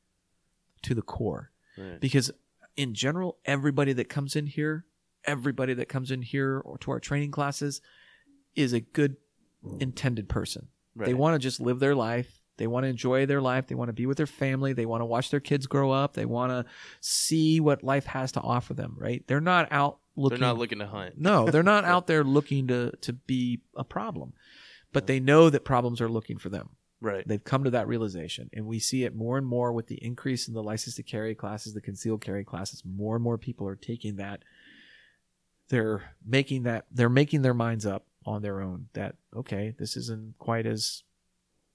to 0.83 0.95
the 0.95 1.01
core. 1.01 1.51
Right. 1.77 1.99
Because 1.99 2.31
in 2.75 2.93
general, 2.93 3.37
everybody 3.45 3.93
that 3.93 4.09
comes 4.09 4.35
in 4.35 4.47
here, 4.47 4.85
everybody 5.25 5.73
that 5.73 5.89
comes 5.89 6.11
in 6.11 6.21
here 6.21 6.59
or 6.59 6.77
to 6.79 6.91
our 6.91 6.99
training 6.99 7.31
classes, 7.31 7.81
is 8.55 8.73
a 8.73 8.79
good 8.79 9.17
intended 9.79 10.29
person. 10.29 10.67
They 10.95 11.13
want 11.13 11.35
to 11.35 11.39
just 11.39 11.61
live 11.61 11.79
their 11.79 11.95
life. 11.95 12.41
They 12.57 12.67
want 12.67 12.83
to 12.83 12.89
enjoy 12.89 13.25
their 13.25 13.39
life. 13.39 13.67
They 13.67 13.75
want 13.75 13.87
to 13.87 13.93
be 13.93 14.05
with 14.05 14.17
their 14.17 14.27
family. 14.27 14.73
They 14.73 14.85
want 14.85 14.99
to 14.99 15.05
watch 15.05 15.31
their 15.31 15.39
kids 15.39 15.65
grow 15.65 15.91
up. 15.91 16.13
They 16.13 16.25
want 16.25 16.51
to 16.51 16.65
see 16.99 17.61
what 17.61 17.83
life 17.83 18.05
has 18.05 18.33
to 18.33 18.41
offer 18.41 18.73
them, 18.73 18.95
right? 18.97 19.23
They're 19.27 19.39
not 19.39 19.69
out 19.71 19.99
looking. 20.17 20.39
They're 20.39 20.47
not 20.49 20.57
looking 20.57 20.79
to 20.79 20.87
hunt. 20.87 21.17
No, 21.17 21.45
they're 21.45 21.63
not 21.63 21.85
out 21.85 22.07
there 22.07 22.23
looking 22.23 22.67
to 22.67 22.91
to 23.01 23.13
be 23.13 23.61
a 23.77 23.85
problem. 23.85 24.33
But 24.91 25.07
they 25.07 25.21
know 25.21 25.49
that 25.49 25.63
problems 25.63 26.01
are 26.01 26.09
looking 26.09 26.37
for 26.37 26.49
them. 26.49 26.71
Right. 27.01 27.27
They've 27.27 27.43
come 27.43 27.63
to 27.63 27.69
that 27.71 27.87
realization. 27.87 28.49
And 28.53 28.65
we 28.65 28.79
see 28.79 29.03
it 29.03 29.15
more 29.15 29.37
and 29.37 29.47
more 29.47 29.71
with 29.71 29.87
the 29.87 30.03
increase 30.03 30.47
in 30.47 30.53
the 30.53 30.63
license 30.63 30.95
to 30.95 31.03
carry 31.03 31.33
classes, 31.33 31.73
the 31.73 31.81
concealed 31.81 32.21
carry 32.21 32.43
classes. 32.43 32.83
More 32.85 33.15
and 33.15 33.23
more 33.23 33.37
people 33.37 33.67
are 33.67 33.75
taking 33.75 34.17
that. 34.17 34.43
They're 35.69 36.15
making 36.25 36.63
that, 36.63 36.85
they're 36.91 37.09
making 37.09 37.41
their 37.41 37.53
minds 37.53 37.85
up 37.85 38.05
on 38.25 38.41
their 38.41 38.61
own 38.61 38.87
that, 38.93 39.15
okay, 39.35 39.73
this 39.77 39.95
isn't 39.95 40.37
quite 40.39 40.65
as 40.65 41.03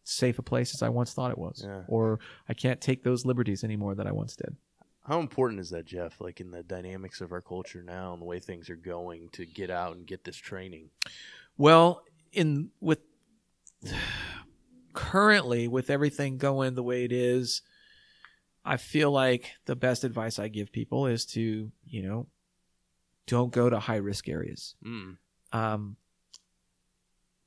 safe 0.03 0.39
a 0.39 0.43
place 0.43 0.75
as 0.75 0.83
I 0.83 0.91
once 0.91 1.15
thought 1.15 1.31
it 1.31 1.39
was. 1.39 1.63
Yeah. 1.65 1.83
Or 1.89 2.19
I 2.49 2.55
can't 2.55 2.81
take 2.81 3.03
those 3.03 3.25
liberties 3.25 3.65
anymore 3.65 3.95
that 3.95 4.07
I 4.07 4.13
once 4.13 4.37
did. 4.37 4.57
How 5.07 5.21
important 5.21 5.61
is 5.61 5.71
that, 5.71 5.85
Jeff? 5.85 6.21
Like 6.21 6.41
in 6.41 6.51
the 6.51 6.63
dynamics 6.63 7.21
of 7.21 7.33
our 7.33 7.41
culture 7.41 7.83
now 7.83 8.13
and 8.13 8.21
the 8.23 8.27
way 8.27 8.41
things 8.41 8.69
are 8.71 8.77
going 8.77 9.29
to 9.33 9.47
get 9.47 9.71
out 9.71 9.97
and 9.97 10.07
get 10.07 10.25
this 10.25 10.37
training. 10.37 10.91
Well, 11.57 12.03
in 12.33 12.71
with 12.81 13.01
currently 14.95 15.69
with 15.69 15.91
everything 15.91 16.39
going 16.39 16.75
the 16.75 16.83
way 16.83 17.05
it 17.05 17.12
is, 17.12 17.61
I 18.65 18.79
feel 18.79 19.11
like 19.11 19.51
the 19.66 19.77
best 19.77 20.05
advice 20.05 20.39
I 20.39 20.49
give 20.49 20.73
people 20.73 21.07
is 21.07 21.27
to, 21.27 21.71
you 21.85 22.03
know, 22.03 22.27
don't 23.27 23.53
go 23.53 23.69
to 23.69 23.79
high 23.79 23.97
risk 23.97 24.29
areas. 24.29 24.75
Mm. 24.85 25.16
Um, 25.53 25.97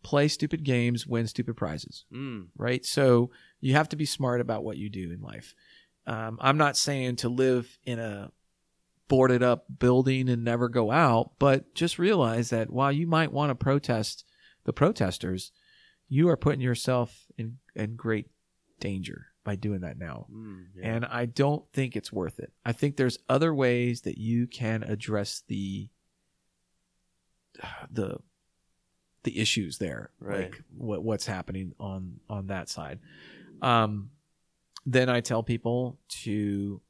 play 0.04 0.28
stupid 0.28 0.64
games, 0.64 1.06
win 1.06 1.28
stupid 1.28 1.58
prizes, 1.58 2.06
Mm. 2.14 2.48
right? 2.56 2.86
So 2.86 3.32
you 3.60 3.74
have 3.74 3.90
to 3.90 3.96
be 3.96 4.06
smart 4.06 4.42
about 4.42 4.64
what 4.64 4.78
you 4.78 4.90
do 4.90 5.12
in 5.12 5.22
life. 5.22 5.54
Um, 6.06 6.38
I'm 6.40 6.58
not 6.58 6.78
saying 6.78 7.18
to 7.18 7.30
live 7.30 7.78
in 7.86 8.00
a 8.00 8.32
boarded 9.10 9.44
up 9.44 9.66
building 9.80 10.30
and 10.30 10.44
never 10.44 10.70
go 10.70 10.92
out, 10.92 11.32
but 11.40 11.74
just 11.74 12.00
realize 12.00 12.50
that 12.52 12.70
while 12.70 12.92
you 12.92 13.08
might 13.08 13.32
want 13.32 13.50
to 13.50 13.56
protest 13.56 14.24
the 14.64 14.74
protesters, 14.74 15.52
you 16.08 16.30
are 16.30 16.38
putting 16.38 16.62
yourself 16.62 17.26
in, 17.78 17.84
in 17.84 17.96
great 17.96 18.28
danger 18.80 19.28
by 19.44 19.56
doing 19.56 19.80
that 19.82 19.98
now. 19.98 20.28
Mm, 20.32 20.66
yeah. 20.76 20.88
And 20.96 21.06
I 21.06 21.26
don't 21.26 21.64
think 21.72 21.96
it's 21.96 22.12
worth 22.12 22.40
it. 22.40 22.52
I 22.66 22.74
think 22.74 22.98
there's 22.98 23.18
other 23.30 23.54
ways 23.54 24.02
that 24.02 24.18
you 24.18 24.48
can 24.48 24.84
address 24.84 25.44
the 25.48 25.90
the 27.92 28.18
the 29.24 29.40
issues 29.40 29.78
there, 29.78 30.12
Right. 30.20 30.44
like 30.52 30.62
what 30.78 31.04
what's 31.04 31.26
happening 31.26 31.74
on 31.80 32.20
on 32.30 32.48
that 32.48 32.70
side. 32.70 33.00
Um, 33.62 34.12
then 34.86 35.10
I 35.10 35.20
tell 35.22 35.44
people 35.44 35.98
to 36.24 36.82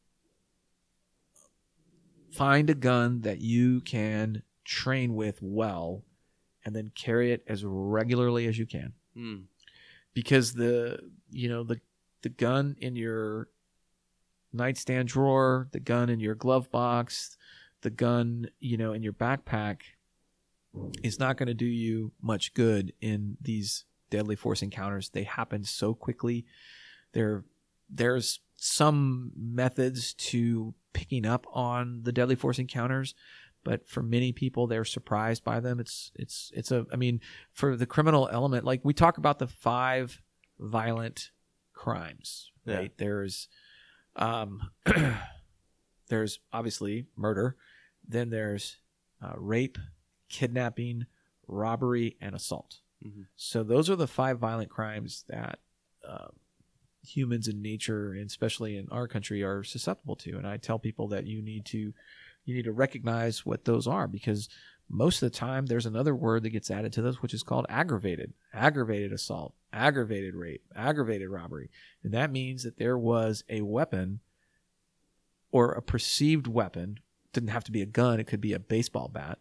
find 2.32 2.70
a 2.70 2.76
gun 2.76 3.22
that 3.22 3.40
you 3.42 3.82
can 3.82 4.44
train 4.66 5.16
with 5.16 5.40
well, 5.42 6.04
and 6.66 6.76
then 6.76 6.92
carry 6.94 7.32
it 7.32 7.44
as 7.48 7.64
regularly 7.66 8.46
as 8.48 8.58
you 8.60 8.66
can 8.66 8.94
Mm, 9.18 9.46
because 10.18 10.54
the 10.54 10.98
you 11.30 11.48
know 11.48 11.64
the 11.64 11.80
the 12.24 12.30
gun 12.30 12.76
in 12.80 12.96
your 12.96 13.50
nightstand 14.52 15.08
drawer, 15.08 15.68
the 15.74 15.80
gun 15.80 16.10
in 16.10 16.20
your 16.20 16.34
glove 16.34 16.72
box, 16.72 17.38
the 17.84 17.92
gun 17.92 18.48
you 18.60 18.78
know 18.78 18.94
in 18.94 19.04
your 19.04 19.14
backpack 19.14 19.82
is 21.04 21.20
not 21.20 21.38
going 21.38 21.46
to 21.46 21.54
do 21.54 21.68
you 21.68 22.14
much 22.20 22.56
good 22.56 22.94
in 23.00 23.38
these 23.40 23.86
deadly 24.10 24.36
force 24.36 24.64
encounters. 24.64 25.10
They 25.10 25.22
happen 25.22 25.64
so 25.64 25.94
quickly. 25.94 26.48
There 27.14 27.46
there's 27.88 28.40
some 28.56 29.32
methods 29.38 30.16
to 30.16 30.74
picking 30.94 31.28
up 31.28 31.46
on 31.54 32.02
the 32.02 32.12
deadly 32.12 32.34
force 32.34 32.58
encounters, 32.58 33.14
but 33.68 33.86
for 33.88 34.02
many 34.02 34.32
people 34.32 34.66
they're 34.66 34.86
surprised 34.86 35.44
by 35.44 35.60
them. 35.60 35.80
It's 35.80 36.12
it's 36.16 36.52
it's 36.56 36.72
a 36.72 36.86
I 36.92 36.96
mean 36.96 37.20
for 37.52 37.76
the 37.76 37.86
criminal 37.86 38.30
element 38.32 38.64
like 38.64 38.80
we 38.86 38.94
talk 38.94 39.18
about 39.18 39.40
the 39.40 39.48
five 39.48 40.22
violent 40.60 41.32
crimes, 41.74 42.52
Yeah. 42.66 42.76
right? 42.78 42.98
There's 42.98 43.50
um 44.16 44.72
there's 46.08 46.40
obviously 46.54 47.06
murder, 47.16 47.58
then 48.08 48.30
there's 48.30 48.78
uh, 49.22 49.34
rape, 49.36 49.78
kidnapping, 50.30 51.06
robbery 51.48 52.16
and 52.22 52.34
assault. 52.36 52.80
Mhm. 53.06 53.26
So 53.36 53.64
those 53.64 53.90
are 53.90 53.96
the 53.96 54.08
five 54.08 54.40
violent 54.40 54.70
crimes 54.70 55.26
that 55.28 55.60
uh, 56.08 56.28
humans 57.06 57.48
in 57.48 57.62
nature, 57.62 58.14
and 58.14 58.26
especially 58.28 58.78
in 58.78 58.88
our 58.90 59.08
country, 59.08 59.44
are 59.44 59.64
susceptible 59.64 60.16
to. 60.18 60.38
And 60.38 60.48
I 60.48 60.58
tell 60.58 60.80
people 60.80 61.08
that 61.10 61.26
you 61.28 61.42
need 61.42 61.66
to 61.68 61.94
you 62.48 62.56
need 62.56 62.66
to 62.66 62.72
recognize 62.72 63.46
what 63.46 63.66
those 63.66 63.86
are 63.88 64.08
because 64.08 64.48
most 64.90 65.22
of 65.22 65.30
the 65.30 65.38
time 65.38 65.66
there's 65.66 65.86
another 65.86 66.16
word 66.16 66.44
that 66.44 66.52
gets 66.52 66.72
added 66.72 66.94
to 66.94 67.02
those, 67.02 67.22
which 67.22 67.34
is 67.34 67.44
called 67.44 67.66
aggravated, 67.68 68.34
aggravated 68.54 69.12
assault, 69.12 69.54
aggravated 69.74 70.34
rape, 70.34 70.64
aggravated 70.74 71.30
robbery, 71.30 71.70
and 72.04 72.14
that 72.14 72.32
means 72.32 72.64
that 72.64 72.78
there 72.78 72.98
was 72.98 73.44
a 73.50 73.62
weapon 73.62 74.22
or 75.52 75.74
a 75.74 75.82
perceived 75.82 76.48
weapon. 76.48 77.00
Didn't 77.34 77.50
have 77.50 77.66
to 77.66 77.72
be 77.72 77.82
a 77.82 77.86
gun; 77.86 78.22
it 78.22 78.28
could 78.28 78.40
be 78.40 78.54
a 78.54 78.60
baseball 78.60 79.10
bat 79.10 79.40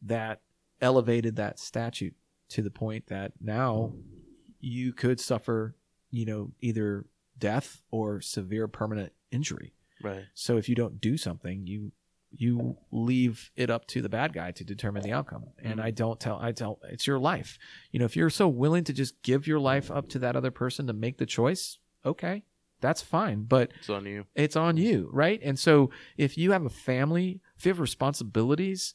that 0.00 0.40
elevated 0.80 1.34
that 1.36 1.58
statute 1.58 2.14
to 2.50 2.62
the 2.62 2.70
point 2.70 3.08
that 3.08 3.32
now 3.40 3.92
you 4.60 4.92
could 4.92 5.18
suffer, 5.18 5.74
you 6.12 6.24
know, 6.24 6.52
either 6.60 7.04
death 7.36 7.82
or 7.90 8.20
severe 8.20 8.68
permanent 8.68 9.12
injury. 9.32 9.72
right. 10.02 10.24
So 10.34 10.56
if 10.56 10.68
you 10.68 10.76
don't 10.76 11.00
do 11.00 11.16
something, 11.16 11.66
you 11.66 11.90
you 12.30 12.76
leave 12.90 13.50
it 13.56 13.70
up 13.70 13.86
to 13.86 14.02
the 14.02 14.08
bad 14.08 14.32
guy 14.34 14.50
to 14.52 14.64
determine 14.64 15.02
the 15.02 15.12
outcome. 15.12 15.44
And 15.62 15.80
I 15.80 15.90
don't 15.90 16.20
tell 16.20 16.38
I 16.40 16.52
tell 16.52 16.78
it's 16.90 17.06
your 17.06 17.18
life. 17.18 17.58
You 17.90 17.98
know, 18.00 18.04
if 18.04 18.16
you're 18.16 18.28
so 18.30 18.48
willing 18.48 18.84
to 18.84 18.92
just 18.92 19.22
give 19.22 19.46
your 19.46 19.58
life 19.60 19.90
up 19.90 20.08
to 20.10 20.18
that 20.20 20.36
other 20.36 20.50
person 20.50 20.86
to 20.88 20.92
make 20.92 21.16
the 21.18 21.26
choice, 21.26 21.78
okay, 22.04 22.44
that's 22.80 23.00
fine. 23.02 23.44
But 23.44 23.72
It's 23.78 23.88
on 23.90 24.04
you. 24.04 24.26
it's 24.34 24.56
on 24.56 24.76
you, 24.76 25.08
right? 25.12 25.40
And 25.42 25.58
so 25.58 25.90
if 26.16 26.36
you 26.36 26.52
have 26.52 26.64
a 26.66 26.70
family, 26.70 27.40
if 27.56 27.64
you 27.64 27.70
have 27.70 27.80
responsibilities, 27.80 28.94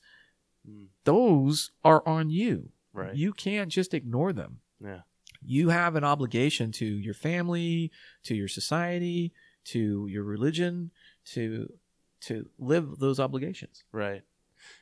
Mm. 0.69 0.87
those 1.03 1.71
are 1.83 2.07
on 2.07 2.29
you. 2.29 2.69
Right. 2.93 3.13
You 3.15 3.33
can't 3.33 3.69
just 3.69 3.93
ignore 3.93 4.31
them. 4.31 4.59
Yeah. 4.81 5.01
You 5.45 5.69
have 5.69 5.95
an 5.97 6.05
obligation 6.05 6.71
to 6.73 6.85
your 6.85 7.13
family, 7.13 7.91
to 8.23 8.33
your 8.33 8.47
society, 8.47 9.33
to 9.65 10.07
your 10.07 10.23
religion, 10.23 10.91
to 11.33 11.67
to 12.23 12.49
live 12.57 12.99
those 12.99 13.19
obligations. 13.19 13.83
Right. 13.91 14.23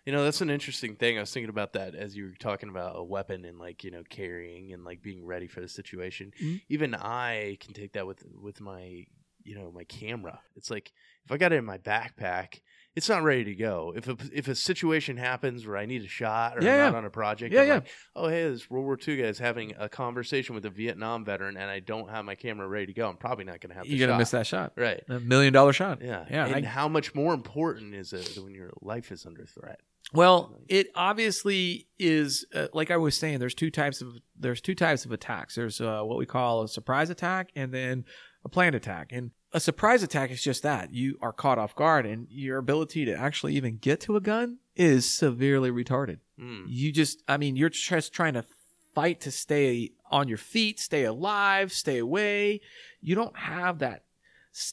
You 0.05 0.13
know, 0.13 0.23
that's 0.23 0.41
an 0.41 0.49
interesting 0.49 0.95
thing. 0.95 1.17
I 1.17 1.21
was 1.21 1.33
thinking 1.33 1.49
about 1.49 1.73
that 1.73 1.95
as 1.95 2.15
you 2.15 2.25
were 2.25 2.35
talking 2.39 2.69
about 2.69 2.97
a 2.97 3.03
weapon 3.03 3.45
and 3.45 3.57
like, 3.57 3.83
you 3.83 3.91
know, 3.91 4.03
carrying 4.07 4.73
and 4.73 4.83
like 4.83 5.01
being 5.01 5.25
ready 5.25 5.47
for 5.47 5.59
the 5.61 5.67
situation. 5.67 6.33
Mhm. 6.39 6.61
Even 6.69 6.95
I 6.95 7.57
can 7.59 7.73
take 7.73 7.93
that 7.93 8.05
with 8.05 8.23
with 8.39 8.61
my, 8.61 9.05
you 9.43 9.55
know, 9.55 9.71
my 9.71 9.83
camera. 9.85 10.39
It's 10.55 10.69
like 10.69 10.91
if 11.25 11.31
I 11.31 11.37
got 11.37 11.51
it 11.51 11.57
in 11.57 11.65
my 11.65 11.79
backpack, 11.79 12.61
it's 12.95 13.07
not 13.07 13.23
ready 13.23 13.43
to 13.45 13.55
go. 13.55 13.93
If 13.95 14.07
a 14.07 14.17
if 14.33 14.47
a 14.47 14.55
situation 14.55 15.15
happens 15.17 15.65
where 15.65 15.77
I 15.77 15.85
need 15.85 16.03
a 16.03 16.07
shot 16.07 16.57
or 16.57 16.63
Yeah, 16.63 16.71
I'm 16.71 16.77
yeah. 16.77 16.85
not 16.89 16.95
on 16.95 17.05
a 17.05 17.09
project, 17.09 17.53
Yeah, 17.53 17.61
I'm 17.61 17.67
yeah. 17.67 17.73
like, 17.75 17.87
oh 18.15 18.27
hey, 18.27 18.49
this 18.49 18.69
World 18.69 18.85
War 18.85 18.97
II 19.07 19.17
guy 19.17 19.23
is 19.27 19.39
having 19.39 19.73
a 19.77 19.87
conversation 19.87 20.55
with 20.55 20.65
a 20.65 20.69
Vietnam 20.69 21.23
veteran 21.23 21.55
and 21.57 21.69
I 21.69 21.79
don't 21.79 22.09
have 22.09 22.25
my 22.25 22.35
camera 22.35 22.67
ready 22.67 22.87
to 22.87 22.93
go, 22.93 23.07
I'm 23.09 23.17
probably 23.17 23.45
not 23.45 23.61
gonna 23.61 23.73
have 23.75 23.83
the 23.83 23.89
You're 23.95 24.07
gonna 24.07 24.19
miss 24.19 24.31
that 24.31 24.45
shot, 24.47 24.73
Right. 24.75 25.01
a 25.09 25.19
million 25.19 25.53
dollar 25.53 25.73
shot. 25.73 26.01
Yeah. 26.01 26.25
Yeah, 26.29 26.47
And 26.47 26.65
I- 26.65 26.69
how 26.69 26.87
much 26.87 27.15
more 27.15 27.33
important 27.33 27.95
is 27.95 28.11
it 28.13 28.37
when 28.43 28.53
your 28.53 28.71
life 28.81 29.11
is 29.11 29.25
under 29.25 29.45
threat? 29.45 29.79
Well, 30.13 30.59
it 30.67 30.87
obviously 30.93 31.87
is 31.97 32.45
uh, 32.53 32.67
like 32.73 32.91
I 32.91 32.97
was 32.97 33.15
saying. 33.15 33.39
There's 33.39 33.53
two 33.53 33.71
types 33.71 34.01
of 34.01 34.17
there's 34.37 34.59
two 34.59 34.75
types 34.75 35.05
of 35.05 35.11
attacks. 35.13 35.55
There's 35.55 35.79
uh, 35.79 36.01
what 36.01 36.17
we 36.17 36.25
call 36.25 36.63
a 36.63 36.67
surprise 36.67 37.09
attack, 37.09 37.51
and 37.55 37.73
then 37.73 38.03
a 38.43 38.49
planned 38.49 38.75
attack. 38.75 39.11
And 39.13 39.31
a 39.53 39.59
surprise 39.59 40.03
attack 40.03 40.31
is 40.31 40.41
just 40.41 40.63
that 40.63 40.93
you 40.93 41.17
are 41.21 41.33
caught 41.33 41.57
off 41.57 41.75
guard, 41.75 42.05
and 42.05 42.27
your 42.29 42.57
ability 42.57 43.05
to 43.05 43.13
actually 43.13 43.55
even 43.55 43.77
get 43.77 43.99
to 44.01 44.15
a 44.15 44.21
gun 44.21 44.59
is 44.75 45.09
severely 45.09 45.71
retarded. 45.71 46.19
Mm. 46.39 46.65
You 46.67 46.91
just, 46.91 47.23
I 47.27 47.37
mean, 47.37 47.55
you're 47.55 47.69
just 47.69 48.13
trying 48.13 48.33
to 48.33 48.45
fight 48.93 49.21
to 49.21 49.31
stay 49.31 49.91
on 50.09 50.27
your 50.27 50.37
feet, 50.37 50.79
stay 50.79 51.05
alive, 51.05 51.71
stay 51.71 51.97
away. 51.97 52.61
You 53.01 53.15
don't 53.15 53.37
have 53.37 53.79
that 53.79 54.03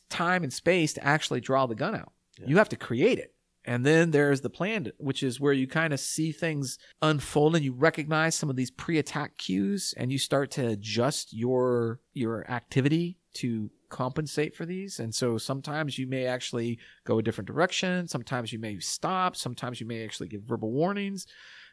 time 0.08 0.42
and 0.42 0.52
space 0.52 0.92
to 0.94 1.04
actually 1.04 1.40
draw 1.40 1.66
the 1.66 1.74
gun 1.74 1.94
out. 1.94 2.12
Yeah. 2.38 2.46
You 2.48 2.56
have 2.58 2.68
to 2.70 2.76
create 2.76 3.18
it. 3.18 3.34
And 3.64 3.84
then 3.84 4.12
there's 4.12 4.40
the 4.40 4.48
planned, 4.48 4.92
which 4.96 5.22
is 5.22 5.40
where 5.40 5.52
you 5.52 5.66
kind 5.66 5.92
of 5.92 6.00
see 6.00 6.32
things 6.32 6.78
unfold 7.02 7.54
and 7.54 7.64
you 7.64 7.74
recognize 7.74 8.34
some 8.34 8.48
of 8.48 8.56
these 8.56 8.70
pre-attack 8.70 9.36
cues 9.36 9.92
and 9.96 10.10
you 10.10 10.18
start 10.18 10.50
to 10.52 10.68
adjust 10.68 11.34
your 11.34 12.00
your 12.14 12.50
activity 12.50 13.18
to 13.34 13.70
compensate 13.88 14.54
for 14.54 14.66
these. 14.66 15.00
And 15.00 15.14
so 15.14 15.38
sometimes 15.38 15.98
you 15.98 16.06
may 16.06 16.26
actually 16.26 16.78
go 17.04 17.18
a 17.18 17.22
different 17.22 17.46
direction, 17.46 18.08
sometimes 18.08 18.52
you 18.52 18.58
may 18.58 18.78
stop, 18.78 19.36
sometimes 19.36 19.80
you 19.80 19.86
may 19.86 20.04
actually 20.04 20.28
give 20.28 20.42
verbal 20.42 20.70
warnings, 20.70 21.26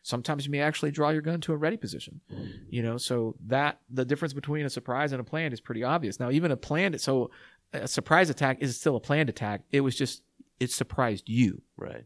sometimes 0.03 0.45
you 0.45 0.51
may 0.51 0.61
actually 0.61 0.91
draw 0.91 1.09
your 1.09 1.21
gun 1.21 1.41
to 1.41 1.53
a 1.53 1.57
ready 1.57 1.77
position. 1.77 2.21
You 2.69 2.83
know, 2.83 2.97
so 2.97 3.35
that 3.47 3.79
the 3.89 4.05
difference 4.05 4.33
between 4.33 4.65
a 4.65 4.69
surprise 4.69 5.11
and 5.11 5.21
a 5.21 5.23
planned 5.23 5.53
is 5.53 5.61
pretty 5.61 5.83
obvious. 5.83 6.19
Now, 6.19 6.31
even 6.31 6.51
a 6.51 6.57
planned 6.57 6.99
so 7.01 7.31
a 7.73 7.87
surprise 7.87 8.29
attack 8.29 8.57
is 8.61 8.79
still 8.79 8.95
a 8.95 9.01
planned 9.01 9.29
attack. 9.29 9.61
It 9.71 9.81
was 9.81 9.95
just 9.95 10.23
it 10.59 10.71
surprised 10.71 11.27
you. 11.27 11.61
Right. 11.77 12.05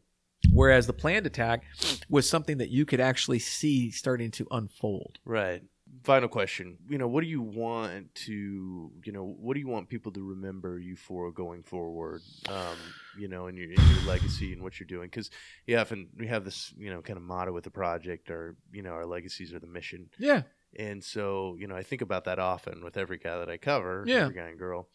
Whereas 0.53 0.87
the 0.87 0.93
planned 0.93 1.25
attack 1.25 1.63
was 2.09 2.27
something 2.29 2.57
that 2.57 2.69
you 2.69 2.85
could 2.85 2.99
actually 2.99 3.39
see 3.39 3.91
starting 3.91 4.31
to 4.31 4.47
unfold. 4.51 5.19
Right. 5.25 5.63
Final 6.03 6.29
question. 6.29 6.77
You 6.87 6.97
know, 6.97 7.07
what 7.07 7.21
do 7.23 7.27
you 7.29 7.41
want 7.41 8.13
to, 8.25 8.91
you 9.03 9.11
know, 9.11 9.23
what 9.25 9.53
do 9.55 9.59
you 9.59 9.67
want 9.67 9.89
people 9.89 10.11
to 10.13 10.21
remember 10.29 10.79
you 10.79 10.95
for 10.95 11.31
going 11.31 11.63
forward? 11.63 12.21
Um, 12.47 12.77
you 13.17 13.27
know, 13.27 13.47
in 13.47 13.57
your 13.57 13.71
in 13.71 13.77
your 13.77 14.03
legacy 14.07 14.53
and 14.53 14.61
what 14.61 14.79
you're 14.79 14.87
doing, 14.87 15.07
because 15.07 15.29
you 15.67 15.77
often 15.77 16.07
we 16.17 16.27
have 16.27 16.45
this, 16.45 16.73
you 16.77 16.89
know, 16.89 17.01
kind 17.01 17.17
of 17.17 17.23
motto 17.23 17.51
with 17.51 17.63
the 17.65 17.69
project, 17.71 18.31
or 18.31 18.55
you 18.71 18.81
know, 18.81 18.91
our 18.91 19.05
legacies 19.05 19.53
are 19.53 19.59
the 19.59 19.67
mission, 19.67 20.09
Yeah. 20.17 20.43
and 20.77 21.03
so 21.03 21.57
you 21.59 21.67
know, 21.67 21.75
I 21.75 21.83
think 21.83 22.01
about 22.01 22.23
that 22.25 22.39
often 22.39 22.83
with 22.83 22.95
every 22.95 23.17
guy 23.17 23.37
that 23.37 23.49
I 23.49 23.57
cover, 23.57 24.03
Yeah. 24.07 24.23
every 24.25 24.35
guy 24.35 24.47
and 24.47 24.57
girl. 24.59 24.87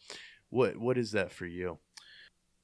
What 0.49 0.77
what 0.77 0.97
is 0.97 1.11
that 1.11 1.31
for 1.31 1.45
you? 1.45 1.77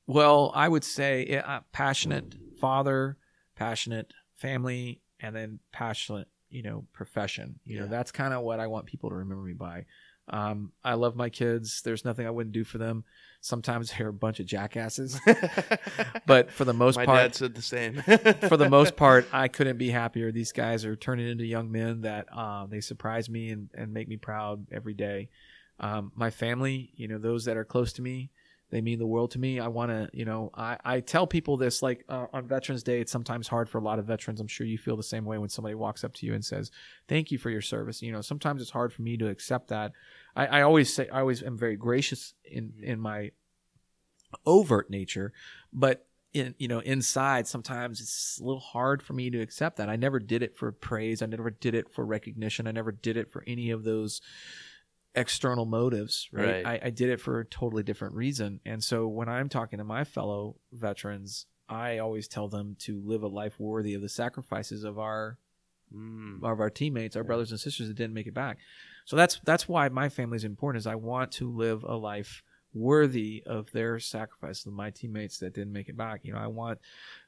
Well, 0.08 0.52
I 0.56 0.68
would 0.68 0.84
say 0.84 1.38
uh, 1.38 1.60
passionate 1.72 2.36
father, 2.60 3.18
passionate 3.56 4.14
family, 4.36 5.02
and 5.20 5.36
then 5.36 5.60
passionate, 5.72 6.28
you 6.52 6.64
know, 6.64 6.86
profession. 6.94 7.60
You 7.66 7.80
know, 7.80 7.88
that's 7.88 8.12
kind 8.12 8.34
of 8.34 8.44
what 8.44 8.60
I 8.60 8.68
want 8.68 8.86
people 8.86 9.10
to 9.10 9.16
remember 9.16 9.44
me 9.44 9.54
by. 9.54 9.86
Um, 10.30 10.72
I 10.84 10.94
love 10.94 11.16
my 11.16 11.30
kids. 11.30 11.82
There's 11.82 12.06
nothing 12.06 12.26
I 12.26 12.30
wouldn't 12.30 12.54
do 12.54 12.64
for 12.64 12.78
them. 12.78 13.04
Sometimes 13.42 13.92
they're 13.98 14.10
a 14.10 14.14
bunch 14.14 14.40
of 14.40 14.46
jackasses, 14.46 15.20
but 16.26 16.52
for 16.52 16.64
the 16.66 16.74
most 16.74 16.96
My 16.96 17.06
part, 17.06 17.18
dad 17.18 17.36
said 17.36 17.56
the 17.56 17.62
same. 17.62 18.02
for 18.48 18.58
the 18.58 18.70
most 18.70 18.96
part, 18.96 19.28
I 19.34 19.48
couldn't 19.48 19.78
be 19.78 19.90
happier. 19.90 20.32
These 20.32 20.52
guys 20.52 20.86
are 20.86 20.96
turning 20.96 21.28
into 21.28 21.46
young 21.46 21.72
men 21.72 22.02
that 22.02 22.32
um, 22.36 22.70
they 22.70 22.82
surprise 22.82 23.30
me 23.30 23.50
and, 23.50 23.70
and 23.74 23.94
make 23.94 24.08
me 24.08 24.18
proud 24.18 24.68
every 24.72 24.94
day. 24.94 25.30
Um, 25.80 26.12
my 26.16 26.30
family, 26.30 26.92
you 26.96 27.08
know, 27.08 27.18
those 27.18 27.46
that 27.46 27.58
are 27.58 27.66
close 27.66 27.94
to 27.94 28.04
me, 28.04 28.30
They 28.72 28.80
mean 28.80 29.00
the 29.00 29.06
world 29.06 29.32
to 29.32 29.40
me. 29.40 29.60
I 29.60 29.68
want 29.68 29.92
to, 29.92 30.10
you 30.14 30.24
know, 30.24 30.50
I, 30.56 30.78
I 30.84 31.00
tell 31.02 31.28
people 31.28 31.58
this 31.58 31.82
like 31.82 32.06
uh, 32.08 32.28
on 32.32 32.48
Veterans 32.48 32.84
Day. 32.84 33.02
It's 33.02 33.12
sometimes 33.12 33.50
hard 33.50 33.70
for 33.70 33.78
a 33.78 33.82
lot 33.82 34.00
of 34.00 34.06
veterans. 34.06 34.40
I'm 34.40 34.48
sure 34.48 34.66
you 34.66 34.78
feel 34.78 34.96
the 34.96 35.04
same 35.04 35.26
way 35.26 35.38
when 35.38 35.50
somebody 35.50 35.76
walks 35.76 36.04
up 36.06 36.14
to 36.16 36.26
you 36.26 36.34
and 36.34 36.44
says, 36.44 36.72
"Thank 37.10 37.32
you 37.32 37.38
for 37.38 37.50
your 37.50 37.62
service." 37.62 38.02
You 38.02 38.14
know, 38.14 38.22
sometimes 38.22 38.62
it's 38.62 38.72
hard 38.72 38.94
for 38.94 39.02
me 39.02 39.18
to 39.18 39.28
accept 39.28 39.68
that. 39.68 39.92
I, 40.38 40.48
I 40.48 40.62
always 40.62 40.94
say 40.94 41.10
I 41.10 41.20
always 41.20 41.44
am 41.44 41.58
very 41.58 41.76
gracious 41.76 42.34
in 42.46 42.74
in 42.82 43.00
my 43.00 43.32
overt 44.46 44.90
nature, 44.90 45.34
but 45.74 46.08
in 46.34 46.56
you 46.58 46.70
know 46.70 46.80
inside 46.80 47.46
sometimes 47.48 48.00
it's 48.00 48.40
a 48.40 48.44
little 48.46 48.62
hard 48.62 49.04
for 49.04 49.12
me 49.12 49.30
to 49.30 49.42
accept 49.42 49.78
that. 49.78 49.90
I 49.90 49.98
never 49.98 50.18
did 50.18 50.42
it 50.42 50.56
for 50.56 50.72
praise. 50.72 51.22
I 51.22 51.26
never 51.26 51.50
did 51.52 51.76
it 51.76 51.90
for 51.90 52.06
recognition. 52.06 52.68
I 52.68 52.72
never 52.72 52.94
did 52.94 53.18
it 53.18 53.30
for 53.30 53.44
any 53.46 53.70
of 53.70 53.84
those 53.84 54.22
external 55.16 55.66
motives 55.66 56.30
right, 56.32 56.64
Right. 56.64 56.82
I, 56.84 56.88
I 56.88 56.90
did 56.90 57.10
it 57.10 57.20
for 57.20 57.40
a 57.40 57.46
totally 57.46 57.84
different 57.84 58.16
reason 58.16 58.62
and 58.66 58.82
so 58.84 59.08
when 59.08 59.28
i'm 59.28 59.50
talking 59.50 59.80
to 59.80 59.84
my 59.84 60.04
fellow 60.06 60.56
veterans 60.72 61.48
i 61.68 61.98
always 61.98 62.28
tell 62.30 62.48
them 62.48 62.76
to 62.80 63.02
live 63.04 63.22
a 63.24 63.28
life 63.28 63.60
worthy 63.60 63.94
of 63.94 64.02
the 64.02 64.10
sacrifices 64.10 64.84
of 64.84 64.98
our 65.00 65.38
Mm. 65.94 66.42
of 66.42 66.62
our 66.62 66.70
teammates 66.70 67.18
our 67.18 67.24
Yeah. 67.24 67.28
brothers 67.28 67.52
and 67.52 67.60
sisters 67.60 67.90
that 67.90 67.96
didn't 67.96 68.14
make 68.14 68.26
it 68.28 68.34
back 68.34 68.60
so 69.04 69.18
that's 69.18 69.42
that's 69.44 69.68
why 69.68 69.90
my 69.90 70.08
family 70.08 70.38
is 70.38 70.46
important 70.46 70.80
is 70.80 70.88
i 70.88 70.96
want 70.96 71.34
to 71.34 71.52
live 71.52 71.84
a 71.84 71.96
life 71.98 72.44
worthy 72.74 73.44
of 73.46 73.70
their 73.74 74.00
sacrifice 74.00 74.66
of 74.66 74.72
my 74.72 74.90
teammates 74.90 75.40
that 75.40 75.54
didn't 75.54 75.74
make 75.74 75.90
it 75.90 75.98
back 75.98 76.22
you 76.24 76.32
know 76.32 76.40
i 76.40 76.48
want 76.48 76.80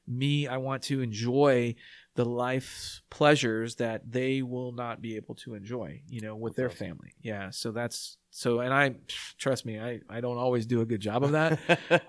me 0.07 0.47
i 0.47 0.57
want 0.57 0.83
to 0.83 1.01
enjoy 1.01 1.73
the 2.15 2.25
life's 2.25 3.01
pleasures 3.09 3.75
that 3.75 4.11
they 4.11 4.41
will 4.41 4.71
not 4.71 5.01
be 5.01 5.15
able 5.15 5.35
to 5.35 5.55
enjoy 5.55 6.01
you 6.07 6.21
know 6.21 6.35
with 6.35 6.55
their 6.55 6.69
family. 6.69 7.13
Yeah 7.21 7.49
so 7.49 7.71
that's 7.71 8.17
so 8.29 8.59
and 8.59 8.73
i 8.73 8.95
trust 9.37 9.65
me 9.65 9.79
i 9.79 9.99
i 10.09 10.21
don't 10.21 10.37
always 10.37 10.65
do 10.65 10.81
a 10.81 10.85
good 10.85 11.01
job 11.01 11.23
of 11.23 11.31
that 11.31 11.59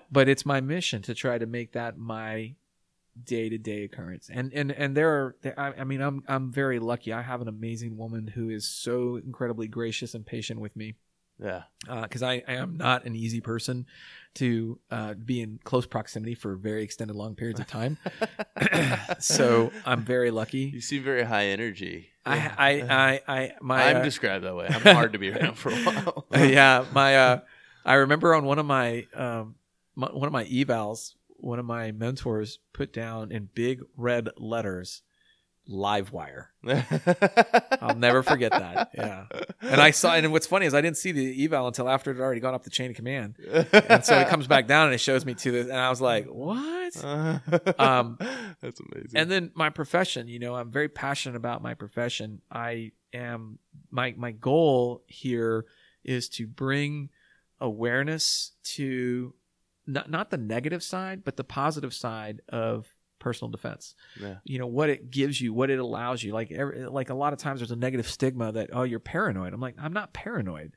but 0.11 0.29
it's 0.29 0.45
my 0.45 0.61
mission 0.61 1.01
to 1.03 1.13
try 1.15 1.37
to 1.37 1.45
make 1.45 1.73
that 1.73 1.97
my 1.97 2.55
day-to-day 3.23 3.83
occurrence. 3.83 4.29
And 4.31 4.53
and 4.53 4.71
and 4.71 4.95
there 4.95 5.09
are 5.09 5.35
I, 5.57 5.81
I 5.81 5.83
mean 5.83 6.01
i'm 6.01 6.23
i'm 6.27 6.51
very 6.51 6.79
lucky. 6.79 7.13
I 7.13 7.21
have 7.21 7.41
an 7.41 7.47
amazing 7.47 7.97
woman 7.97 8.27
who 8.27 8.49
is 8.49 8.67
so 8.67 9.15
incredibly 9.15 9.67
gracious 9.67 10.13
and 10.13 10.25
patient 10.25 10.59
with 10.59 10.75
me 10.75 10.95
yeah. 11.41 11.63
because 12.03 12.23
I, 12.23 12.43
I 12.47 12.53
am 12.53 12.77
not 12.77 13.05
an 13.05 13.15
easy 13.15 13.41
person 13.41 13.85
to 14.35 14.79
uh, 14.91 15.13
be 15.13 15.41
in 15.41 15.59
close 15.63 15.85
proximity 15.85 16.35
for 16.35 16.55
very 16.55 16.83
extended 16.83 17.15
long 17.15 17.35
periods 17.35 17.59
of 17.59 17.67
time 17.67 17.97
so 19.19 19.71
i'm 19.85 20.01
very 20.01 20.29
lucky 20.29 20.71
You 20.75 20.81
seem 20.81 21.03
very 21.03 21.23
high 21.23 21.47
energy. 21.47 22.09
I, 22.25 22.51
I 22.57 22.69
i 22.81 23.21
i 23.27 23.51
my 23.61 23.83
I'm 23.89 23.97
uh, 23.97 24.01
described 24.01 24.45
that 24.45 24.55
way. 24.55 24.67
I'm 24.67 24.81
hard 24.95 25.13
to 25.13 25.19
be 25.19 25.29
around 25.29 25.55
for 25.55 25.69
a 25.69 25.75
while. 25.75 26.25
yeah, 26.33 26.85
my 26.93 27.15
uh, 27.15 27.39
I 27.85 27.93
remember 27.95 28.33
on 28.33 28.45
one 28.45 28.59
of 28.59 28.65
my, 28.65 29.05
um, 29.13 29.55
my 29.95 30.07
one 30.07 30.27
of 30.27 30.33
my 30.33 30.45
evals, 30.45 31.13
one 31.37 31.59
of 31.59 31.65
my 31.65 31.91
mentors 31.91 32.59
put 32.73 32.91
down 32.91 33.31
in 33.31 33.49
big 33.53 33.81
red 33.95 34.29
letters, 34.37 35.03
"Live 35.67 36.11
Wire." 36.11 36.51
I'll 37.81 37.95
never 37.95 38.23
forget 38.23 38.51
that. 38.51 38.91
Yeah, 38.93 39.25
and 39.61 39.81
I 39.81 39.91
saw, 39.91 40.15
and 40.15 40.31
what's 40.31 40.47
funny 40.47 40.65
is 40.65 40.73
I 40.73 40.81
didn't 40.81 40.97
see 40.97 41.11
the 41.11 41.43
eval 41.45 41.67
until 41.67 41.87
after 41.89 42.11
it 42.11 42.15
had 42.15 42.23
already 42.23 42.41
gone 42.41 42.53
up 42.53 42.63
the 42.63 42.69
chain 42.69 42.89
of 42.89 42.95
command, 42.95 43.35
and 43.71 44.03
so 44.03 44.17
it 44.19 44.27
comes 44.27 44.47
back 44.47 44.67
down 44.67 44.85
and 44.87 44.93
it 44.95 44.99
shows 44.99 45.25
me 45.25 45.33
to 45.35 45.51
this, 45.51 45.67
and 45.67 45.77
I 45.77 45.89
was 45.89 46.01
like, 46.01 46.25
"What?" 46.27 46.95
Um, 47.79 48.17
That's 48.61 48.79
amazing. 48.79 49.11
and 49.15 49.29
then 49.29 49.51
my 49.55 49.69
profession 49.69 50.27
you 50.27 50.39
know 50.39 50.55
i'm 50.55 50.71
very 50.71 50.87
passionate 50.87 51.35
about 51.35 51.61
my 51.61 51.73
profession 51.73 52.41
i 52.51 52.91
am 53.13 53.57
my 53.91 54.13
my 54.17 54.31
goal 54.31 55.03
here 55.07 55.65
is 56.03 56.29
to 56.29 56.45
bring 56.47 57.09
awareness 57.59 58.51
to 58.63 59.33
not, 59.87 60.09
not 60.09 60.29
the 60.29 60.37
negative 60.37 60.83
side 60.83 61.23
but 61.23 61.37
the 61.37 61.43
positive 61.43 61.93
side 61.93 62.41
of 62.49 62.94
personal 63.25 63.49
defense 63.49 63.95
Yeah. 64.21 64.35
you 64.43 64.59
know 64.59 64.67
what 64.67 64.89
it 64.89 65.09
gives 65.09 65.41
you 65.41 65.51
what 65.53 65.69
it 65.71 65.79
allows 65.79 66.21
you 66.23 66.31
like 66.31 66.51
every, 66.51 66.85
like 66.85 67.09
a 67.09 67.15
lot 67.23 67.33
of 67.33 67.39
times 67.39 67.59
there's 67.59 67.71
a 67.71 67.75
negative 67.75 68.07
stigma 68.07 68.51
that 68.51 68.69
oh 68.71 68.83
you're 68.83 68.99
paranoid 68.99 69.51
i'm 69.53 69.59
like 69.59 69.75
i'm 69.79 69.93
not 69.93 70.13
paranoid 70.13 70.71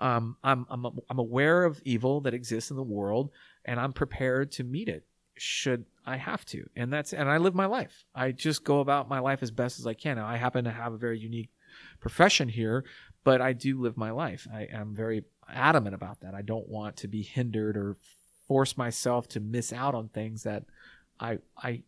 um, 0.00 0.36
I'm, 0.44 0.64
I'm 0.70 0.86
I'm 1.10 1.18
aware 1.18 1.64
of 1.64 1.82
evil 1.84 2.20
that 2.20 2.32
exists 2.32 2.70
in 2.70 2.76
the 2.76 2.84
world, 2.84 3.30
and 3.64 3.80
I'm 3.80 3.92
prepared 3.92 4.52
to 4.52 4.62
meet 4.62 4.88
it 4.88 5.04
should 5.36 5.86
I 6.06 6.16
have 6.18 6.44
to. 6.52 6.60
And 6.76 6.92
that's 6.92 7.12
and 7.12 7.28
I 7.28 7.38
live 7.38 7.56
my 7.56 7.66
life. 7.66 8.04
I 8.14 8.30
just 8.30 8.62
go 8.62 8.78
about 8.78 9.08
my 9.08 9.18
life 9.18 9.42
as 9.42 9.50
best 9.50 9.80
as 9.80 9.88
I 9.88 9.94
can. 9.94 10.16
Now, 10.16 10.26
I 10.28 10.36
happen 10.36 10.64
to 10.66 10.70
have 10.70 10.92
a 10.92 10.96
very 10.98 11.18
unique 11.18 11.50
profession 11.98 12.48
here, 12.48 12.84
but 13.24 13.40
I 13.40 13.52
do 13.54 13.80
live 13.80 13.96
my 13.96 14.12
life. 14.12 14.46
I 14.54 14.68
am 14.70 14.94
very 14.94 15.24
adamant 15.48 15.96
about 15.96 16.20
that. 16.20 16.32
I 16.32 16.42
don't 16.42 16.68
want 16.68 16.96
to 16.98 17.08
be 17.08 17.22
hindered 17.22 17.76
or 17.76 17.96
force 18.46 18.76
myself 18.76 19.26
to 19.30 19.40
miss 19.40 19.72
out 19.72 19.96
on 19.96 20.10
things 20.10 20.44
that 20.44 20.62
I 21.18 21.38
I 21.60 21.82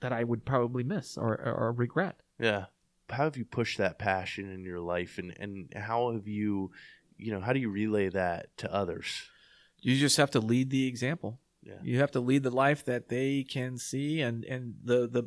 that 0.00 0.12
I 0.12 0.24
would 0.24 0.44
probably 0.44 0.82
miss 0.82 1.16
or, 1.16 1.32
or, 1.34 1.54
or 1.54 1.72
regret. 1.72 2.20
Yeah. 2.38 2.66
How 3.08 3.24
have 3.24 3.36
you 3.36 3.44
pushed 3.44 3.78
that 3.78 3.98
passion 3.98 4.50
in 4.50 4.64
your 4.64 4.80
life 4.80 5.18
and, 5.18 5.34
and 5.38 5.72
how 5.74 6.12
have 6.12 6.28
you, 6.28 6.70
you 7.16 7.32
know, 7.32 7.40
how 7.40 7.52
do 7.52 7.60
you 7.60 7.70
relay 7.70 8.08
that 8.08 8.56
to 8.58 8.72
others? 8.72 9.22
You 9.80 9.96
just 9.96 10.16
have 10.16 10.30
to 10.32 10.40
lead 10.40 10.70
the 10.70 10.86
example. 10.86 11.40
Yeah. 11.62 11.74
You 11.82 11.98
have 11.98 12.12
to 12.12 12.20
lead 12.20 12.42
the 12.42 12.50
life 12.50 12.84
that 12.86 13.08
they 13.08 13.42
can 13.42 13.76
see, 13.76 14.22
and 14.22 14.44
and 14.44 14.76
the 14.82 15.06
the 15.06 15.24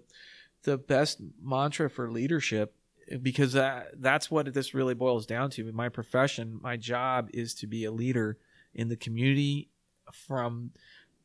the 0.64 0.78
best 0.78 1.22
mantra 1.42 1.90
for 1.90 2.10
leadership, 2.10 2.74
because 3.22 3.54
that, 3.54 4.02
that's 4.02 4.32
what 4.32 4.52
this 4.54 4.74
really 4.74 4.96
boils 4.96 5.26
down 5.26 5.52
to. 5.52 5.68
In 5.68 5.76
my 5.76 5.90
profession, 5.90 6.60
my 6.62 6.78
job 6.78 7.30
is 7.34 7.54
to 7.56 7.68
be 7.68 7.86
a 7.86 7.92
leader 7.92 8.38
in 8.74 8.90
the 8.90 8.96
community 8.96 9.70
from 10.12 10.72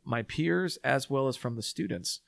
my 0.05 0.23
peers 0.23 0.79
as 0.85 1.09
well 1.09 1.29
as 1.29 1.37
from 1.37 1.57
the 1.57 1.62
students, 1.62 2.20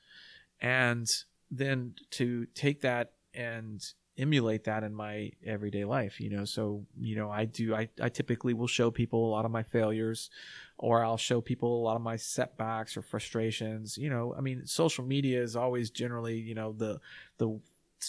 and 0.61 1.07
then 1.49 1.93
to 2.11 2.45
take 2.53 2.81
that 2.81 3.13
and 3.33 3.93
emulate 4.17 4.65
that 4.65 4.83
in 4.83 4.93
my 4.93 5.31
everyday 5.45 5.85
life 5.85 6.19
you 6.19 6.29
know 6.29 6.43
so 6.45 6.85
you 6.99 7.15
know 7.15 7.31
i 7.31 7.45
do 7.45 7.73
I, 7.73 7.87
I 8.01 8.09
typically 8.09 8.53
will 8.53 8.67
show 8.67 8.91
people 8.91 9.25
a 9.27 9.31
lot 9.31 9.45
of 9.45 9.51
my 9.51 9.63
failures 9.63 10.29
or 10.77 11.05
I'll 11.05 11.15
show 11.17 11.41
people 11.41 11.79
a 11.79 11.83
lot 11.83 11.95
of 11.95 12.01
my 12.01 12.15
setbacks 12.15 12.97
or 12.97 13.03
frustrations. 13.03 13.99
You 13.99 14.09
know, 14.09 14.33
I 14.35 14.41
mean, 14.41 14.65
social 14.65 15.05
media 15.05 15.39
is 15.41 15.55
always 15.55 15.91
generally, 15.91 16.39
you 16.39 16.55
know, 16.55 16.73
the 16.73 16.99
the 17.37 17.59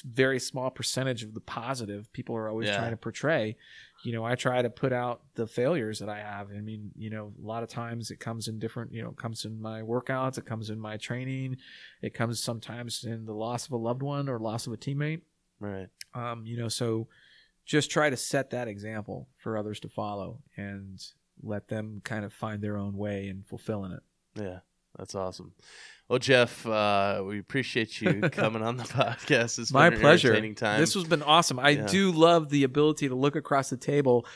very 0.06 0.40
small 0.40 0.70
percentage 0.70 1.22
of 1.22 1.34
the 1.34 1.40
positive 1.40 2.10
people 2.14 2.34
are 2.34 2.48
always 2.48 2.68
Yeah. 2.68 2.76
trying 2.78 2.92
to 2.92 2.96
portray. 2.96 3.56
You 4.04 4.12
know, 4.12 4.24
I 4.24 4.34
try 4.34 4.62
to 4.62 4.70
put 4.70 4.92
out 4.92 5.22
the 5.34 5.46
failures 5.46 5.98
that 6.00 6.08
I 6.08 6.18
have. 6.18 6.48
I 6.50 6.60
mean, 6.60 6.90
you 6.96 7.10
know, 7.10 7.32
a 7.40 7.46
lot 7.46 7.62
of 7.62 7.68
times 7.68 8.10
it 8.10 8.18
comes 8.18 8.48
in 8.48 8.58
different, 8.58 8.92
you 8.92 9.02
know, 9.02 9.10
it 9.10 9.16
comes 9.16 9.44
in 9.44 9.60
my 9.60 9.82
workouts, 9.82 10.38
it 10.38 10.46
comes 10.46 10.70
in 10.70 10.80
my 10.80 10.96
training, 10.96 11.56
it 12.02 12.12
comes 12.12 12.42
sometimes 12.42 13.04
in 13.04 13.24
the 13.24 13.34
loss 13.34 13.66
of 13.66 13.72
a 13.72 13.76
loved 13.76 14.02
one 14.02 14.28
or 14.28 14.38
loss 14.38 14.66
of 14.66 14.72
a 14.72 14.76
teammate. 14.76 15.20
Right. 15.60 15.88
Um, 16.14 16.44
you 16.44 16.56
know, 16.56 16.68
so 16.68 17.08
just 17.64 17.90
try 17.90 18.10
to 18.10 18.16
set 18.16 18.50
that 18.50 18.68
example 18.68 19.28
for 19.38 19.56
others 19.56 19.78
to 19.80 19.88
follow 19.88 20.40
and 20.56 21.00
let 21.42 21.68
them 21.68 22.00
kind 22.02 22.24
of 22.24 22.32
find 22.32 22.60
their 22.60 22.76
own 22.76 22.96
way 22.96 23.28
in 23.28 23.44
fulfilling 23.44 23.92
it. 23.92 24.02
Yeah. 24.34 24.58
That's 24.98 25.14
awesome. 25.14 25.52
Well, 26.12 26.18
Jeff, 26.18 26.66
uh, 26.66 27.22
we 27.26 27.38
appreciate 27.38 28.02
you 28.02 28.20
coming 28.32 28.60
on 28.62 28.76
the 28.76 28.82
podcast. 28.82 29.58
It's 29.58 29.72
My 29.72 29.88
pleasure. 29.88 30.34
time. 30.52 30.78
This 30.78 30.92
has 30.92 31.04
been 31.04 31.22
awesome. 31.22 31.58
I 31.58 31.70
Yeah. 31.70 31.86
do 31.86 32.12
love 32.12 32.50
the 32.50 32.64
ability 32.64 33.08
to 33.08 33.14
look 33.14 33.34
across 33.34 33.70
the 33.70 33.78
table 33.78 34.26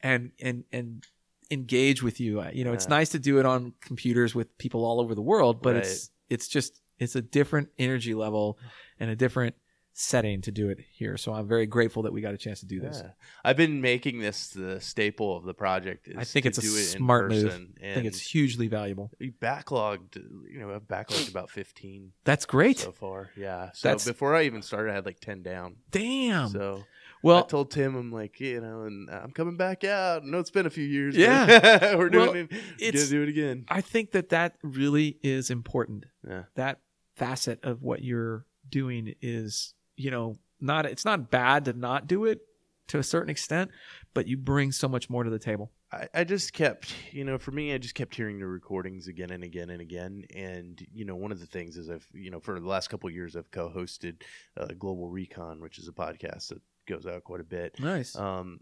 and 0.00 0.30
and 0.40 0.62
and 0.70 1.04
engage 1.50 2.04
with 2.04 2.20
you. 2.20 2.40
You 2.52 2.62
know, 2.64 2.72
it's 2.72 2.88
nice 2.88 3.08
to 3.08 3.18
do 3.18 3.40
it 3.40 3.46
on 3.46 3.72
computers 3.80 4.32
with 4.32 4.56
people 4.58 4.84
all 4.84 5.00
over 5.00 5.16
the 5.16 5.22
world, 5.22 5.60
but 5.60 5.74
it's 5.74 6.08
it's 6.30 6.46
just 6.46 6.80
it's 7.00 7.16
a 7.16 7.22
different 7.22 7.68
energy 7.80 8.14
level 8.14 8.56
and 9.00 9.10
a 9.10 9.16
different 9.16 9.56
setting 9.96 10.40
to 10.42 10.50
do 10.50 10.68
it 10.70 10.78
here. 10.92 11.16
So 11.16 11.32
I'm 11.32 11.46
very 11.46 11.66
grateful 11.66 12.02
that 12.02 12.12
we 12.12 12.20
got 12.20 12.34
a 12.34 12.36
chance 12.36 12.60
to 12.60 12.66
do 12.66 12.80
this. 12.80 13.00
Yeah. 13.02 13.10
I've 13.44 13.56
been 13.56 13.80
making 13.80 14.18
this 14.18 14.48
the 14.48 14.80
staple 14.80 15.36
of 15.36 15.44
the 15.44 15.54
project. 15.54 16.08
Is 16.08 16.16
I 16.18 16.24
think 16.24 16.46
it's 16.46 16.58
a 16.58 16.62
it 16.62 16.64
smart 16.98 17.30
move. 17.30 17.46
I 17.80 17.94
think 17.94 18.06
it's 18.06 18.20
hugely 18.20 18.66
valuable. 18.66 19.12
we 19.20 19.30
backlogged. 19.30 20.16
You 20.50 20.58
know, 20.60 20.74
I've 20.74 20.82
backlogged 20.88 21.30
about 21.30 21.48
fifteen 21.48 22.12
That's 22.24 22.44
great. 22.44 22.78
so 22.80 22.90
far. 22.92 23.30
Yeah. 23.36 23.70
So 23.72 23.88
That's- 23.88 24.04
before 24.04 24.34
I 24.34 24.42
even 24.42 24.62
started, 24.62 24.90
I 24.90 24.94
had 24.96 25.06
like 25.06 25.20
ten 25.20 25.42
down. 25.42 25.76
Damn. 25.92 26.48
So 26.48 26.82
Well, 27.22 27.38
I 27.38 27.42
told 27.46 27.70
Tim, 27.70 27.94
I'm 27.94 28.10
like, 28.10 28.40
you 28.40 28.60
know, 28.60 28.82
and 28.82 29.08
I'm 29.08 29.30
coming 29.30 29.56
back 29.56 29.84
out. 29.84 30.24
No, 30.24 30.40
it's 30.40 30.50
been 30.50 30.66
a 30.66 30.70
few 30.70 30.84
years. 30.84 31.16
Yeah. 31.16 31.94
we're 31.96 32.10
doing 32.10 32.26
Well, 32.26 32.36
it. 32.36 32.52
it's- 32.80 33.04
Gonna 33.08 33.10
do 33.18 33.22
it 33.22 33.28
again. 33.28 33.64
I 33.68 33.80
think 33.80 34.10
that 34.10 34.30
that 34.30 34.56
really 34.64 35.18
is 35.22 35.50
important. 35.50 36.06
Yeah. 36.28 36.44
That 36.56 36.80
facet 37.14 37.60
of 37.62 37.80
what 37.80 38.02
you're 38.02 38.44
doing 38.68 39.14
is, 39.22 39.72
you 39.96 40.10
know, 40.10 40.36
not 40.60 40.86
it's 40.86 41.04
not 41.04 41.30
bad 41.30 41.66
to 41.66 41.72
not 41.72 42.06
do 42.06 42.24
it 42.24 42.40
to 42.88 42.98
a 42.98 43.02
certain 43.02 43.30
extent, 43.30 43.70
but 44.12 44.26
you 44.26 44.36
bring 44.36 44.72
so 44.72 44.88
much 44.88 45.08
more 45.08 45.24
to 45.24 45.30
the 45.30 45.38
table. 45.38 45.72
I, 45.90 46.08
I 46.12 46.24
just 46.24 46.52
kept, 46.52 46.94
you 47.12 47.24
know, 47.24 47.38
for 47.38 47.50
me, 47.50 47.72
I 47.72 47.78
just 47.78 47.94
kept 47.94 48.14
hearing 48.14 48.38
the 48.38 48.46
recordings 48.46 49.08
again 49.08 49.30
and 49.30 49.42
again 49.42 49.70
and 49.70 49.80
again. 49.80 50.24
And, 50.34 50.84
you 50.92 51.04
know, 51.04 51.16
one 51.16 51.32
of 51.32 51.40
the 51.40 51.46
things 51.46 51.76
is 51.76 51.88
I've, 51.88 52.06
you 52.12 52.30
know, 52.30 52.40
for 52.40 52.58
the 52.58 52.66
last 52.66 52.88
couple 52.88 53.08
of 53.08 53.14
years, 53.14 53.36
I've 53.36 53.50
co 53.50 53.70
hosted 53.74 54.22
uh, 54.56 54.68
Global 54.78 55.08
Recon, 55.08 55.60
which 55.60 55.78
is 55.78 55.88
a 55.88 55.92
podcast 55.92 56.48
that 56.48 56.60
goes 56.86 57.06
out 57.06 57.24
quite 57.24 57.40
a 57.40 57.44
bit. 57.44 57.78
Nice. 57.80 58.16
Um, 58.16 58.60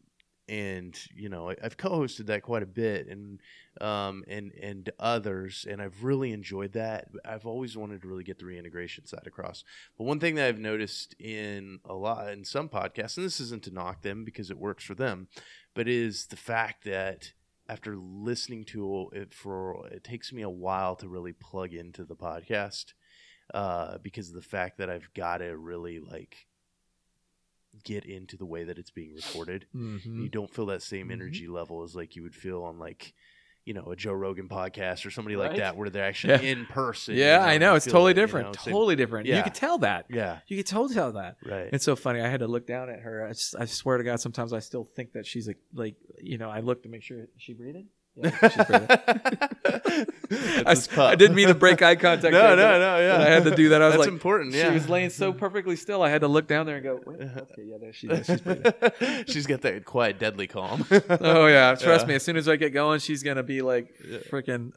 and 0.48 0.98
you 1.14 1.28
know 1.28 1.51
I, 1.51 1.56
I've 1.62 1.77
co-hosted 1.77 2.27
that 2.27 2.43
quite 2.43 2.62
a 2.62 2.66
bit, 2.66 3.09
and 3.09 3.40
um, 3.81 4.24
and 4.28 4.52
and 4.60 4.90
others, 4.98 5.66
and 5.69 5.81
I've 5.81 6.05
really 6.05 6.32
enjoyed 6.32 6.73
that. 6.73 7.09
I've 7.24 7.47
always 7.47 7.77
wanted 7.77 8.02
to 8.02 8.09
really 8.09 8.24
get 8.24 8.39
the 8.39 8.47
reintegration 8.47 9.06
side 9.06 9.27
across. 9.27 9.64
But 9.97 10.05
one 10.05 10.20
thing 10.20 10.35
that 10.36 10.48
I've 10.48 10.59
noticed 10.59 11.14
in 11.19 11.81
a 11.85 11.94
lot 11.94 12.31
in 12.32 12.44
some 12.44 12.69
podcasts, 12.69 13.16
and 13.16 13.27
this 13.27 13.40
isn't 13.40 13.64
to 13.64 13.70
knock 13.70 14.02
them 14.02 14.24
because 14.24 14.51
it 14.51 14.59
works 14.59 14.85
for 14.85 14.94
them, 14.94 15.28
but 15.74 15.89
is 15.89 16.27
the 16.27 16.36
fact 16.36 16.85
that 16.85 17.32
after 17.69 17.97
listening 17.97 18.64
to 18.64 19.09
it 19.12 19.32
for 19.32 19.86
it 19.89 20.05
takes 20.05 20.32
me 20.32 20.43
a 20.43 20.51
while 20.51 20.97
to 20.97 21.09
really 21.09 21.32
plug 21.32 21.73
into 21.73 22.05
the 22.05 22.16
podcast 22.16 22.93
uh, 23.55 23.98
because 23.98 24.28
of 24.28 24.35
the 24.35 24.43
fact 24.43 24.78
that 24.78 24.90
I've 24.90 25.12
got 25.14 25.39
to 25.39 25.56
really 25.56 25.98
like 25.98 26.47
get 27.85 28.05
into 28.05 28.36
the 28.36 28.47
way 28.47 28.65
that 28.65 28.78
it's 28.78 28.90
being 28.90 29.15
recorded. 29.15 29.66
Mm-hmm. 29.74 30.23
You 30.23 30.28
don't 30.28 30.53
feel 30.53 30.66
that 30.66 30.82
same 30.82 31.09
Mhm. 31.09 31.12
energy 31.12 31.49
level 31.49 31.82
as 31.82 31.94
like 31.94 32.15
you 32.16 32.23
would 32.23 32.35
feel 32.35 32.62
on 32.62 32.78
like 32.78 33.15
you 33.65 33.73
know 33.74 33.93
a 33.93 33.97
Joe 33.97 34.12
Rogan 34.12 34.49
podcast 34.49 35.07
or 35.07 35.11
somebody 35.11 35.36
like 35.36 35.51
Right. 35.53 35.59
that 35.61 35.77
where 35.77 35.89
they're 35.89 36.05
actually 36.05 36.32
Yeah. 36.35 36.40
in 36.53 36.66
person. 36.66 37.15
Yeah, 37.15 37.44
you 37.44 37.51
I 37.53 37.59
know. 37.59 37.77
It's 37.77 37.86
totally 37.86 38.11
it, 38.11 38.16
you 38.16 38.23
different. 38.23 38.47
know, 38.49 38.53
same- 38.61 38.73
totally 38.73 38.97
different. 38.97 39.27
You 39.27 39.35
Yeah. 39.35 39.43
could 39.43 39.55
tell 39.55 39.78
that. 39.78 40.07
Yeah, 40.11 40.40
You 40.49 40.57
could 40.57 40.66
totally 40.66 40.94
tell 40.94 41.12
that. 41.12 41.36
right. 41.47 41.69
It's 41.73 41.85
so 41.85 41.94
funny. 41.94 42.20
I 42.20 42.28
had 42.28 42.40
to 42.40 42.49
look 42.49 42.66
down 42.66 42.90
at 42.90 43.01
her. 43.01 43.24
I 43.59 43.65
swear 43.66 43.99
to 43.99 44.05
God, 44.05 44.20
sometimes 44.20 44.53
I 44.53 44.59
still 44.59 44.85
think 44.97 45.12
that 45.12 45.27
she's 45.27 45.47
like, 45.47 45.59
like 45.73 45.94
you 46.20 46.39
know, 46.39 46.51
I 46.51 46.59
look 46.61 46.82
to 46.82 46.89
make 46.89 47.03
sure 47.03 47.28
she 47.36 47.53
breathing. 47.55 47.89
Yeah, 48.14 48.30
she's 48.48 48.59
I, 50.66 50.70
his 50.70 50.78
s- 50.80 50.86
pup. 50.89 51.10
I 51.10 51.14
didn't 51.14 51.34
mean 51.36 51.48
to 51.48 51.55
break 51.55 51.80
eye 51.82 51.97
contact. 51.97 52.32
No, 52.32 52.56
there, 52.56 52.56
no, 52.56 52.78
no. 52.78 52.98
Yeah, 53.01 53.20
I 53.20 53.24
had 53.30 53.44
to 53.44 53.55
do 53.55 53.70
that. 53.70 53.82
I 53.82 53.86
was 53.86 53.94
That's 53.94 54.06
like, 54.06 54.12
important. 54.12 54.52
Yeah, 54.55 54.68
She 54.68 54.74
was 54.74 54.89
laying 54.89 55.10
so 55.10 55.32
perfectly 55.32 55.76
still. 55.76 56.02
I 56.02 56.09
had 56.10 56.20
to 56.22 56.28
look 56.28 56.47
down 56.47 56.66
there 56.66 56.76
and 56.76 56.84
go, 56.84 57.01
Wait, 57.06 57.20
okay, 57.20 57.62
yeah, 57.64 57.76
there 57.80 57.93
she 57.93 58.09
is. 58.09 58.26
She's 58.26 58.40
breathing. 58.40 58.72
she's 59.26 59.47
got 59.47 59.62
that 59.62 59.84
quiet, 59.84 60.18
deadly 60.18 60.47
calm. 60.47 60.84
Oh 61.20 61.47
yeah, 61.47 61.74
trust 61.74 62.05
Yeah. 62.05 62.09
me. 62.09 62.14
As 62.16 62.22
soon 62.22 62.36
as 62.36 62.48
I 62.48 62.56
get 62.56 62.70
going, 62.72 63.01
she's 63.01 63.22
gonna 63.22 63.43
be 63.43 63.62
like 63.62 63.89
Yeah. 64.09 64.18
freaking 64.30 64.72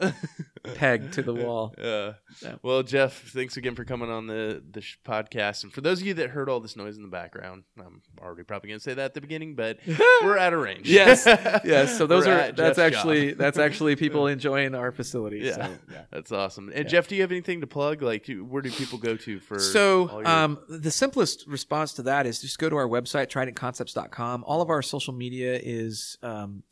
pegged 0.76 1.14
to 1.14 1.22
the 1.22 1.34
wall. 1.34 1.74
Yeah. 1.78 2.14
Yeah. 2.42 2.56
Well, 2.64 2.84
Jeff, 2.84 3.30
thanks 3.30 3.56
again 3.58 3.76
for 3.76 3.86
coming 3.86 4.10
on 4.10 4.28
the 4.28 4.64
the 4.72 4.82
sh- 4.82 4.98
podcast. 5.06 5.64
And 5.64 5.72
for 5.74 5.82
those 5.82 6.02
of 6.02 6.08
you 6.08 6.14
that 6.16 6.30
heard 6.32 6.50
all 6.50 6.60
this 6.60 6.76
noise 6.76 6.98
in 6.98 7.02
the 7.04 7.10
background, 7.10 7.64
I'm 7.80 8.02
already 8.22 8.44
probably 8.44 8.70
going 8.70 8.80
to 8.80 8.84
say 8.84 8.94
that 8.94 9.06
at 9.06 9.14
the 9.14 9.22
beginning, 9.22 9.56
but 9.56 9.80
we're 10.24 10.38
out 10.38 10.54
of 10.54 10.60
range. 10.62 10.90
yes, 10.90 11.24
yes. 11.26 11.98
So 11.98 12.08
those 12.08 12.26
We're 12.26 12.34
are 12.34 12.52
that's 12.52 12.78
Jeff's 12.78 12.80
actually 12.80 13.25
job. 13.25 13.25
that's 13.38 13.58
actually 13.58 13.96
people 13.96 14.28
enjoying 14.28 14.76
our 14.76 14.92
facility. 14.92 15.40
Yeah. 15.40 15.54
So, 15.54 15.78
yeah. 15.92 16.02
That's 16.12 16.32
awesome. 16.32 16.70
And 16.70 16.86
Yeah. 16.86 16.90
Jeff, 16.92 17.08
do 17.08 17.16
you 17.16 17.22
have 17.22 17.32
anything 17.32 17.62
to 17.62 17.68
plug? 17.68 18.02
Like, 18.02 18.28
where 18.28 18.62
do 18.62 18.72
people 18.72 18.98
go 18.98 19.16
to 19.18 19.40
for? 19.40 19.60
So, 19.60 20.20
your- 20.20 20.28
um, 20.28 20.60
the 20.70 20.92
simplest 20.92 21.46
response 21.48 21.94
to 21.94 22.04
that 22.04 22.26
is 22.26 22.42
just 22.42 22.58
go 22.60 22.70
to 22.70 22.76
our 22.76 22.88
website, 22.88 23.28
tridentconcepts.com. 23.28 24.44
All 24.46 24.62
of 24.62 24.70
our 24.70 24.82
social 24.82 25.14
media 25.14 25.60
is 25.62 26.18
um, 26.24 26.64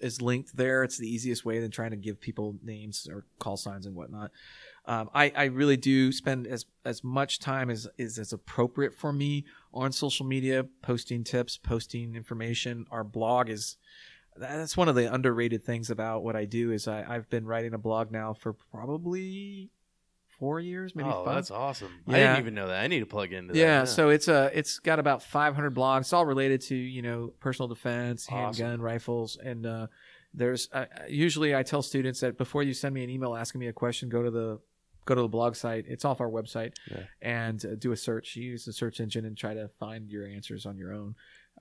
is 0.00 0.20
linked 0.22 0.56
there. 0.56 0.82
It's 0.84 0.98
the 0.98 1.08
easiest 1.08 1.44
way 1.44 1.60
than 1.60 1.70
trying 1.70 1.90
to 1.92 1.96
give 1.96 2.20
people 2.20 2.56
names 2.62 3.08
or 3.10 3.24
call 3.38 3.56
signs 3.56 3.86
and 3.86 3.94
whatnot. 3.94 4.30
Um, 4.84 5.10
I, 5.14 5.32
I 5.36 5.44
really 5.44 5.76
do 5.76 6.10
spend 6.10 6.46
as 6.46 6.66
as 6.84 7.04
much 7.04 7.38
time 7.38 7.70
as 7.70 7.86
is 7.98 8.18
as 8.18 8.32
appropriate 8.32 8.92
for 8.94 9.12
me 9.12 9.44
on 9.72 9.92
social 9.92 10.26
media, 10.26 10.64
posting 10.82 11.22
tips, 11.22 11.56
posting 11.56 12.16
information. 12.16 12.86
Our 12.90 13.04
blog 13.04 13.48
is 13.48 13.76
that's 14.36 14.76
one 14.76 14.88
of 14.88 14.94
the 14.94 15.12
underrated 15.12 15.64
things 15.64 15.90
about 15.90 16.22
what 16.22 16.36
I 16.36 16.44
do 16.44 16.72
is 16.72 16.88
I, 16.88 17.04
I've 17.08 17.28
been 17.30 17.44
writing 17.46 17.74
a 17.74 17.78
blog 17.78 18.10
now 18.10 18.32
for 18.34 18.52
probably 18.52 19.70
four 20.38 20.58
years, 20.58 20.94
maybe 20.96 21.08
oh, 21.08 21.24
five. 21.24 21.34
that's 21.36 21.50
awesome. 21.50 21.90
I 22.08 22.12
didn't 22.12 22.38
even 22.38 22.54
know 22.54 22.68
that. 22.68 22.82
I 22.82 22.86
need 22.88 23.00
to 23.00 23.06
plug 23.06 23.32
into 23.32 23.52
that. 23.52 23.58
Yeah, 23.58 23.84
so 23.84 24.08
it's 24.08 24.28
uh 24.28 24.50
it's 24.52 24.78
got 24.78 24.98
about 24.98 25.22
500 25.22 25.74
blogs. 25.74 26.00
It's 26.00 26.12
all 26.12 26.26
related 26.26 26.60
to 26.62 26.74
you 26.74 27.02
know 27.02 27.32
personal 27.40 27.68
defense, 27.68 28.26
Awesome. 28.30 28.64
handgun, 28.64 28.80
rifles, 28.82 29.36
and 29.36 29.66
uh, 29.66 29.86
there's 30.34 30.68
uh, 30.72 30.86
usually 31.08 31.54
I 31.54 31.62
tell 31.62 31.82
students 31.82 32.20
that 32.20 32.38
before 32.38 32.62
you 32.62 32.74
send 32.74 32.94
me 32.94 33.04
an 33.04 33.10
email 33.10 33.36
asking 33.36 33.60
me 33.60 33.68
a 33.68 33.72
question, 33.72 34.08
go 34.08 34.22
to 34.22 34.30
the 34.30 34.58
go 35.04 35.14
to 35.14 35.22
the 35.22 35.28
blog 35.28 35.54
site. 35.56 35.84
It's 35.88 36.04
off 36.04 36.20
our 36.20 36.30
website, 36.30 36.74
Yeah. 36.90 37.02
and 37.20 37.64
uh, 37.64 37.74
do 37.78 37.92
a 37.92 37.96
search. 37.96 38.34
Use 38.36 38.64
the 38.64 38.72
search 38.72 38.98
engine 39.00 39.24
and 39.24 39.36
try 39.36 39.52
to 39.54 39.68
find 39.78 40.10
your 40.10 40.26
answers 40.26 40.64
on 40.64 40.76
your 40.78 40.92
own, 40.92 41.14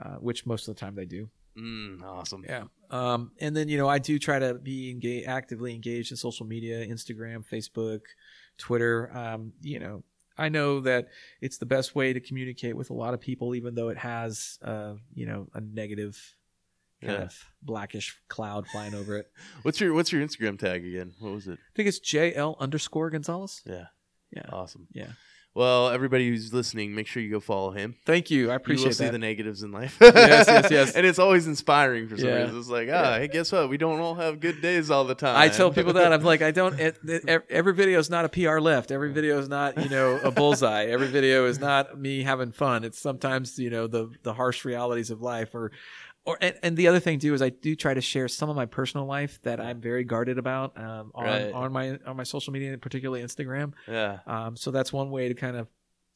uh, 0.03 0.15
which 0.15 0.45
most 0.45 0.68
of 0.68 0.76
the 0.76 0.80
time 0.80 0.95
they 0.95 1.06
do. 1.06 1.30
Mm, 1.57 2.01
awesome. 2.03 2.43
Yeah. 2.47 2.63
Um, 2.89 3.31
and 3.39 3.55
then 3.55 3.67
you 3.69 3.77
know 3.77 3.87
I 3.87 3.99
do 3.99 4.17
try 4.19 4.39
to 4.39 4.53
be 4.55 4.89
engaged, 4.89 5.27
actively 5.27 5.73
engaged 5.73 6.11
in 6.11 6.17
social 6.17 6.45
media, 6.45 6.85
Instagram, 6.87 7.43
Facebook, 7.47 8.01
Twitter. 8.57 9.15
Um, 9.15 9.53
you 9.61 9.79
know, 9.79 10.03
I 10.37 10.49
know 10.49 10.79
that 10.81 11.09
it's 11.41 11.57
the 11.57 11.65
best 11.65 11.95
way 11.95 12.13
to 12.13 12.19
communicate 12.19 12.75
with 12.75 12.89
a 12.89 12.93
lot 12.93 13.13
of 13.13 13.19
people, 13.21 13.53
even 13.55 13.75
though 13.75 13.89
it 13.89 13.97
has, 13.97 14.59
uh, 14.63 14.93
you 15.13 15.25
know, 15.25 15.47
a 15.53 15.61
negative 15.61 16.17
kind 17.01 17.13
Yeah. 17.13 17.23
of 17.23 17.45
blackish 17.61 18.15
cloud 18.27 18.67
flying 18.67 18.93
over 18.93 19.17
it. 19.17 19.31
What's 19.63 19.79
your 19.79 19.93
What's 19.93 20.11
your 20.11 20.25
Instagram 20.25 20.57
tag 20.59 20.85
again? 20.85 21.13
What 21.19 21.33
was 21.33 21.47
it? 21.47 21.59
I 21.59 21.71
think 21.75 21.87
it's 21.89 21.99
JL 21.99 22.57
underscore 22.59 23.09
Gonzales. 23.09 23.61
Yeah. 23.65 23.85
Yeah. 24.31 24.45
Awesome. 24.51 24.87
Yeah. 24.93 25.11
Well, 25.53 25.89
everybody 25.89 26.29
who's 26.29 26.53
listening, 26.53 26.95
make 26.95 27.07
sure 27.07 27.21
you 27.21 27.29
go 27.29 27.41
follow 27.41 27.71
him. 27.71 27.95
Thank 28.05 28.31
you. 28.31 28.39
I 28.39 28.41
you 28.43 28.47
will 28.51 28.55
appreciate 28.55 28.95
see 28.95 29.03
that. 29.03 29.11
the 29.11 29.19
negatives 29.19 29.63
in 29.63 29.73
life. 29.73 29.97
Yes, 29.99 30.47
yes, 30.47 30.71
yes. 30.71 30.95
and 30.95 31.05
it's 31.05 31.19
always 31.19 31.45
inspiring 31.45 32.07
for 32.07 32.17
some 32.17 32.29
Yeah. 32.29 32.35
reason. 32.43 32.57
It's 32.57 32.69
like, 32.69 32.87
ah, 32.89 33.17
hey, 33.17 33.27
guess 33.27 33.51
what? 33.51 33.67
We 33.67 33.75
don't 33.75 33.99
all 33.99 34.15
have 34.15 34.39
good 34.39 34.61
days 34.61 34.89
all 34.89 35.03
the 35.03 35.13
time. 35.15 35.35
I 35.35 35.49
tell 35.49 35.69
people 35.69 35.91
that 35.93 36.13
I'm 36.13 36.23
like 36.23 36.41
I 36.41 36.51
don't. 36.51 36.79
It, 36.79 36.97
it, 37.03 37.45
every 37.49 37.73
video 37.73 37.99
is 37.99 38.09
not 38.09 38.23
a 38.23 38.29
PR 38.29 38.59
lift. 38.59 38.91
Every 38.91 39.11
video 39.11 39.37
is 39.39 39.49
not 39.49 39.77
you 39.77 39.89
know 39.89 40.19
a 40.23 40.31
bullseye. 40.31 40.85
Every 40.85 41.07
video 41.07 41.45
is 41.45 41.59
not 41.59 41.99
me 41.99 42.23
having 42.23 42.53
fun. 42.53 42.85
It's 42.85 42.97
sometimes 42.99 43.59
you 43.59 43.69
know 43.69 43.87
the 43.87 44.09
the 44.23 44.33
harsh 44.33 44.63
realities 44.63 45.09
of 45.11 45.21
life 45.21 45.53
or. 45.53 45.71
Or, 46.23 46.38
and, 46.39 46.56
and 46.61 46.77
the 46.77 46.88
other 46.88 46.99
thing 46.99 47.18
too 47.19 47.34
is 47.34 47.41
I 47.41 47.49
do 47.49 47.76
try 47.76 47.93
to 47.95 48.02
share 48.02 48.27
some 48.27 48.49
of 48.49 48.56
my 48.56 48.68
personal 48.68 49.07
life 49.07 49.39
that 49.41 49.60
I'm 49.60 49.81
very 49.81 50.03
guarded 50.03 50.38
about 50.38 50.77
um, 50.77 51.11
on 51.15 51.26
Right. 51.26 51.52
on 51.52 51.72
my 51.72 51.98
on 52.06 52.15
my 52.15 52.23
social 52.23 52.53
media, 52.53 52.77
particularly 52.77 53.23
Instagram. 53.23 53.73
yeah. 53.88 54.19
Um, 54.27 54.56
so 54.56 54.69
that's 54.69 54.93
one 54.93 55.10
way 55.10 55.27
to 55.30 55.34
kind 55.34 55.57
of 55.57 55.68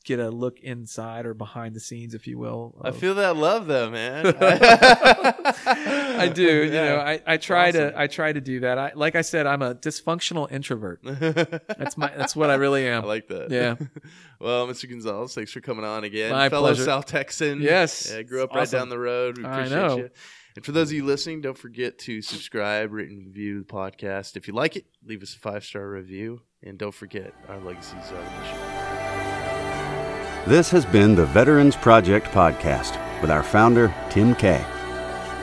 get 0.06 0.20
a 0.20 0.30
look 0.30 0.60
inside 0.62 1.26
or 1.26 1.34
behind 1.34 1.76
the 1.76 1.80
scenes, 1.80 2.14
if 2.14 2.28
you 2.28 2.38
will. 2.38 2.76
I 2.82 2.92
feel 2.92 3.16
that 3.16 3.36
love 3.36 3.68
though, 3.68 3.90
man. 3.90 4.28
I 4.40 6.32
do. 6.34 6.64
You 6.66 6.72
know, 6.72 6.98
I, 6.98 7.22
I 7.26 7.38
try 7.38 7.70
Awesome. 7.70 7.92
to 7.92 8.00
I 8.00 8.08
try 8.08 8.32
to 8.32 8.40
do 8.42 8.62
that. 8.62 8.78
I 8.78 8.92
like 8.96 9.16
I 9.16 9.22
said, 9.22 9.48
I'm 9.48 9.62
a 9.62 9.76
dysfunctional 9.76 10.52
introvert. 10.52 11.02
That's 11.04 11.98
my 11.98 12.12
that's 12.16 12.36
what 12.36 12.50
I 12.50 12.56
really 12.56 12.88
am. 12.88 13.04
I 13.06 13.08
like 13.08 13.28
that. 13.28 13.52
Yeah. 13.52 13.76
well, 14.40 14.68
Mr. 14.68 14.90
Gonzales, 14.90 15.34
thanks 15.36 15.52
for 15.52 15.60
coming 15.62 15.84
on 15.86 16.04
again. 16.04 16.32
My 16.32 16.50
Fellow 16.50 16.68
pleasure. 16.70 16.86
South 16.86 17.06
Texan. 17.08 17.62
Yes. 17.62 18.12
Yeah, 18.12 18.20
I 18.20 18.24
grew 18.24 18.44
up 18.44 18.50
It's 18.54 18.72
right 18.72 18.80
down 18.80 18.90
the 18.90 19.00
road. 19.00 19.38
We 19.38 19.46
I 19.46 19.52
appreciate 19.60 19.78
know. 19.78 19.98
you. 19.98 20.10
And 20.56 20.64
for 20.64 20.72
those 20.72 20.90
of 20.90 20.94
you 20.94 21.04
listening, 21.04 21.42
don't 21.42 21.58
forget 21.58 21.98
to 22.00 22.22
subscribe, 22.22 22.94
rate, 22.94 23.10
and 23.10 23.26
review 23.28 23.60
the 23.60 23.66
podcast. 23.66 24.38
If 24.38 24.48
you 24.48 24.54
like 24.54 24.78
it, 24.78 24.86
leave 25.06 25.22
us 25.22 25.36
a 25.36 25.40
five 25.40 25.66
star 25.66 25.90
review. 25.90 26.42
And 26.64 26.78
don't 26.78 26.94
forget, 26.94 27.34
our 27.50 27.60
legacies 27.60 28.12
are 28.12 28.24
the 28.24 28.40
mission. 28.40 28.85
This 30.48 30.70
has 30.70 30.86
been 30.86 31.16
the 31.16 31.26
Veterans 31.26 31.76
Project 31.76 32.28
Podcast 32.28 33.02
with 33.20 33.32
our 33.32 33.42
founder, 33.42 33.92
Tim 34.12 34.36
Kay. 34.36 34.64